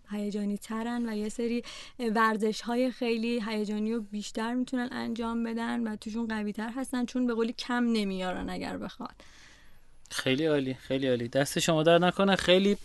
هیجانی 0.10 0.58
ترن 0.58 1.10
و 1.10 1.16
یه 1.16 1.30
سری 1.30 1.64
ورزش 2.00 2.62
های 2.62 2.92
خیلی 2.92 3.44
هیجانی 3.48 3.94
رو 3.94 4.02
بیشتر 4.02 4.54
می‌تونن 4.54 4.90
انجام 4.92 5.44
بدن 5.44 5.88
و 5.88 5.96
توشون 5.96 6.28
قوی 6.28 6.54
تر 6.54 6.70
هستن 6.70 7.06
چون 7.06 7.28
به 7.28 7.34
قولی 7.34 7.54
کم 7.54 7.84
نمیارن 7.84 8.50
اگر 8.50 8.78
بخواد. 8.78 9.16
خیلی 10.12 10.46
عالی 10.46 10.74
خیلی 10.74 11.08
عالی. 11.08 11.28
دست 11.28 11.60
شما 11.60 11.84
در 11.84 11.98
نکنه. 11.98 12.36
خیلی 12.36 12.78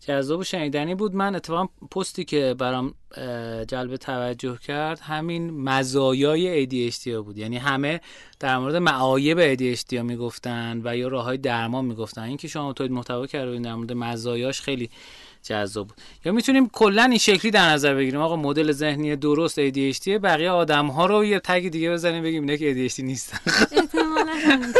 جذاب 0.00 0.40
و 0.40 0.44
شنیدنی 0.44 0.94
بود. 0.94 1.14
من 1.14 1.34
اتفاقا 1.36 1.68
پستی 1.90 2.24
که 2.24 2.54
برام 2.58 2.94
جلب 3.68 3.96
توجه 3.96 4.58
کرد 4.66 5.00
همین 5.00 5.50
مزایای 5.50 6.66
ADHD 6.66 7.06
ها 7.08 7.22
بود. 7.22 7.38
یعنی 7.38 7.56
همه 7.56 8.00
در 8.40 8.58
مورد 8.58 8.76
معایب 8.76 9.56
ADHD 9.56 9.94
ها 9.94 10.02
می‌گفتن 10.02 10.80
و 10.84 10.96
یا 10.96 11.08
راه 11.08 11.24
های 11.24 11.38
درمان 11.38 11.84
می‌گفتن. 11.84 12.22
اینکه 12.22 12.48
شما 12.48 12.72
تولید 12.72 12.92
محتوا 12.92 13.26
کردین 13.26 13.62
در 13.62 13.74
مورد 13.74 13.92
مزایاش 13.92 14.60
خیلی 14.60 14.90
جذاب 15.42 15.88
بود. 15.88 15.96
یا 16.24 16.32
می‌تونیم 16.32 16.68
کلا 16.68 17.02
این 17.02 17.18
شکلی 17.18 17.50
در 17.50 17.70
نظر 17.70 17.94
بگیریم. 17.94 18.20
آقا 18.20 18.36
مدل 18.36 18.72
ذهنی 18.72 19.16
درست 19.16 19.70
ADHD 19.70 20.08
بقیه 20.08 20.50
آدم 20.50 20.86
ها 20.86 21.06
رو 21.06 21.24
یه 21.24 21.40
تگ 21.40 21.68
دیگه 21.68 21.90
بزنیم 21.90 22.22
بگیم 22.22 22.42
اینا 22.42 22.56
که 22.56 22.88
ADHD 22.88 23.00
نیستن. 23.00 23.38
احتمالا 23.72 24.72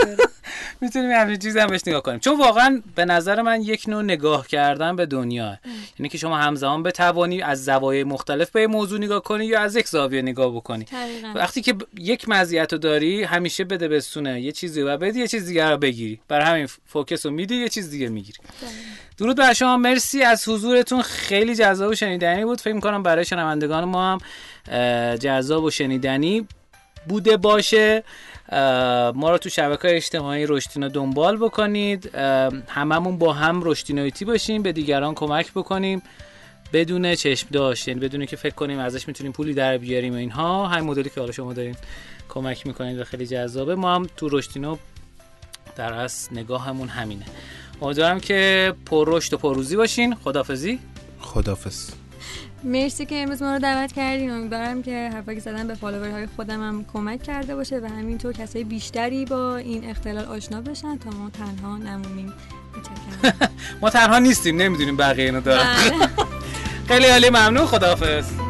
می‌تونیم 0.80 1.10
همین 1.10 1.38
چیز 1.38 1.56
هم 1.56 1.66
بهش 1.66 1.80
نگاه 1.86 2.02
کنیم. 2.02 2.18
چون 2.18 2.38
واقعا 2.38 2.82
به 2.94 3.04
نظر 3.04 3.42
من 3.42 3.62
یک 3.62 3.88
نوع 3.88 4.02
نگاه 4.02 4.46
کردن 4.46 4.96
به 4.96 5.06
دنیا. 5.06 5.58
یعنی 5.98 6.08
که 6.08 6.18
شما 6.18 6.36
همزمان 6.36 6.82
بتوانی 6.82 7.42
از 7.42 7.64
زوایای 7.64 8.04
مختلف 8.04 8.50
به 8.50 8.66
موضوع 8.66 8.98
نگاه 8.98 9.22
کنی 9.22 9.46
یا 9.46 9.60
از 9.60 9.76
یک 9.76 9.88
زاویه 9.88 10.22
نگاه 10.22 10.56
بکنی. 10.56 10.84
دقیقاً. 10.84 11.32
وقتی 11.34 11.62
که 11.62 11.74
یک 11.98 12.28
مزیت 12.28 12.72
رو 12.72 12.78
داری 12.78 13.24
همیشه 13.24 13.64
بده 13.64 13.88
بسونه 13.88 14.40
یه 14.40 14.52
چیزی 14.52 14.82
و 14.82 14.96
بدی 14.96 15.20
یه 15.20 15.28
چیز 15.28 15.46
دیگه 15.46 15.70
رو 15.70 15.76
بگیری. 15.76 16.20
برای 16.28 16.46
همین 16.46 16.68
فوکس 16.86 17.26
رو 17.26 17.32
میدی 17.32 17.56
یه 17.56 17.68
چیز 17.68 17.90
دیگه 17.90 18.08
می‌گیری. 18.08 18.38
درود 19.18 19.36
بر 19.36 19.52
شما. 19.52 19.76
مرسی 19.76 20.22
از 20.22 20.48
حضورتون. 20.48 21.02
خیلی 21.02 21.54
جذاب 21.54 21.90
و 21.90 21.94
شنیدنی 21.94 22.44
بود. 22.44 22.60
فکر 22.60 22.74
می‌کنم 22.74 23.02
برای 23.02 23.24
شنوندگان 23.24 23.84
ما 23.84 24.12
هم 24.12 24.18
جذاب 25.16 25.64
و 25.64 25.70
شنیدنی. 25.70 26.48
بوده 27.08 27.36
باشه 27.36 28.04
ما 29.14 29.30
رو 29.30 29.38
تو 29.38 29.48
شبکه 29.48 29.96
اجتماعی 29.96 30.46
رشتینا 30.46 30.88
دنبال 30.88 31.36
بکنید 31.36 32.14
هممون 32.68 33.18
با 33.18 33.32
هم 33.32 33.60
رشتینایتی 33.64 34.24
باشیم 34.24 34.62
به 34.62 34.72
دیگران 34.72 35.14
کمک 35.14 35.52
بکنیم 35.52 36.02
بدون 36.72 37.14
چشم 37.14 37.48
داشت 37.52 37.88
یعنی 37.88 38.00
بدون 38.00 38.26
که 38.26 38.36
فکر 38.36 38.54
کنیم 38.54 38.78
ازش 38.78 39.08
می‌تونیم 39.08 39.32
پولی 39.32 39.54
در 39.54 39.78
بیاریم 39.78 40.14
و 40.14 40.16
اینها 40.16 40.66
همین 40.66 40.84
مدلی 40.84 41.10
که 41.10 41.20
حالا 41.20 41.32
شما 41.32 41.52
دارین 41.52 41.76
کمک 42.28 42.66
می‌کنید 42.66 43.00
و 43.00 43.04
خیلی 43.04 43.26
جذابه. 43.26 43.74
ما 43.74 43.94
هم 43.94 44.06
تو 44.16 44.28
رشتینو 44.28 44.76
در 45.76 45.92
اصل 45.92 46.38
نگاهمون 46.38 46.88
همینه. 46.88 47.24
امیدوارم 47.82 48.20
که 48.20 48.74
پر 48.86 49.16
رشد 49.16 49.34
و 49.34 49.36
پرروزی 49.36 49.76
باشین. 49.76 50.14
خدافزی 50.14 50.78
خدافز 51.20 51.90
مرسی 52.64 53.06
که 53.06 53.22
امروز 53.22 53.42
ما 53.42 53.52
رو 53.52 53.58
دعوت 53.58 53.92
کردین. 53.92 54.30
امیدوارم 54.30 54.82
که 54.82 55.10
حرفا 55.12 55.34
که 55.34 55.40
زدن 55.40 55.66
به 55.66 55.74
فالوورهای 55.74 56.26
خودم 56.36 56.60
هم 56.68 56.84
کمک 56.92 57.22
کرده 57.22 57.56
باشه 57.56 57.78
و 57.78 57.86
همینطور 57.86 58.32
کسای 58.32 58.64
بیشتری 58.64 59.24
با 59.24 59.56
این 59.56 59.90
اختلال 59.90 60.24
آشنا 60.24 60.60
بشن 60.60 60.98
تا 60.98 61.10
ما 61.10 61.30
تنها 61.30 61.76
نمونیم. 61.76 62.32
ما 63.82 63.90
تنها 63.90 64.18
نیستیم 64.18 64.62
نمی‌دونیم 64.62 64.96
بقیه 64.96 65.24
اینو 65.24 65.40
دارن. 65.40 65.76
خیلی 66.88 67.06
عالی 67.06 67.30
ممنون. 67.30 67.66
خداحافظ. 67.66 68.45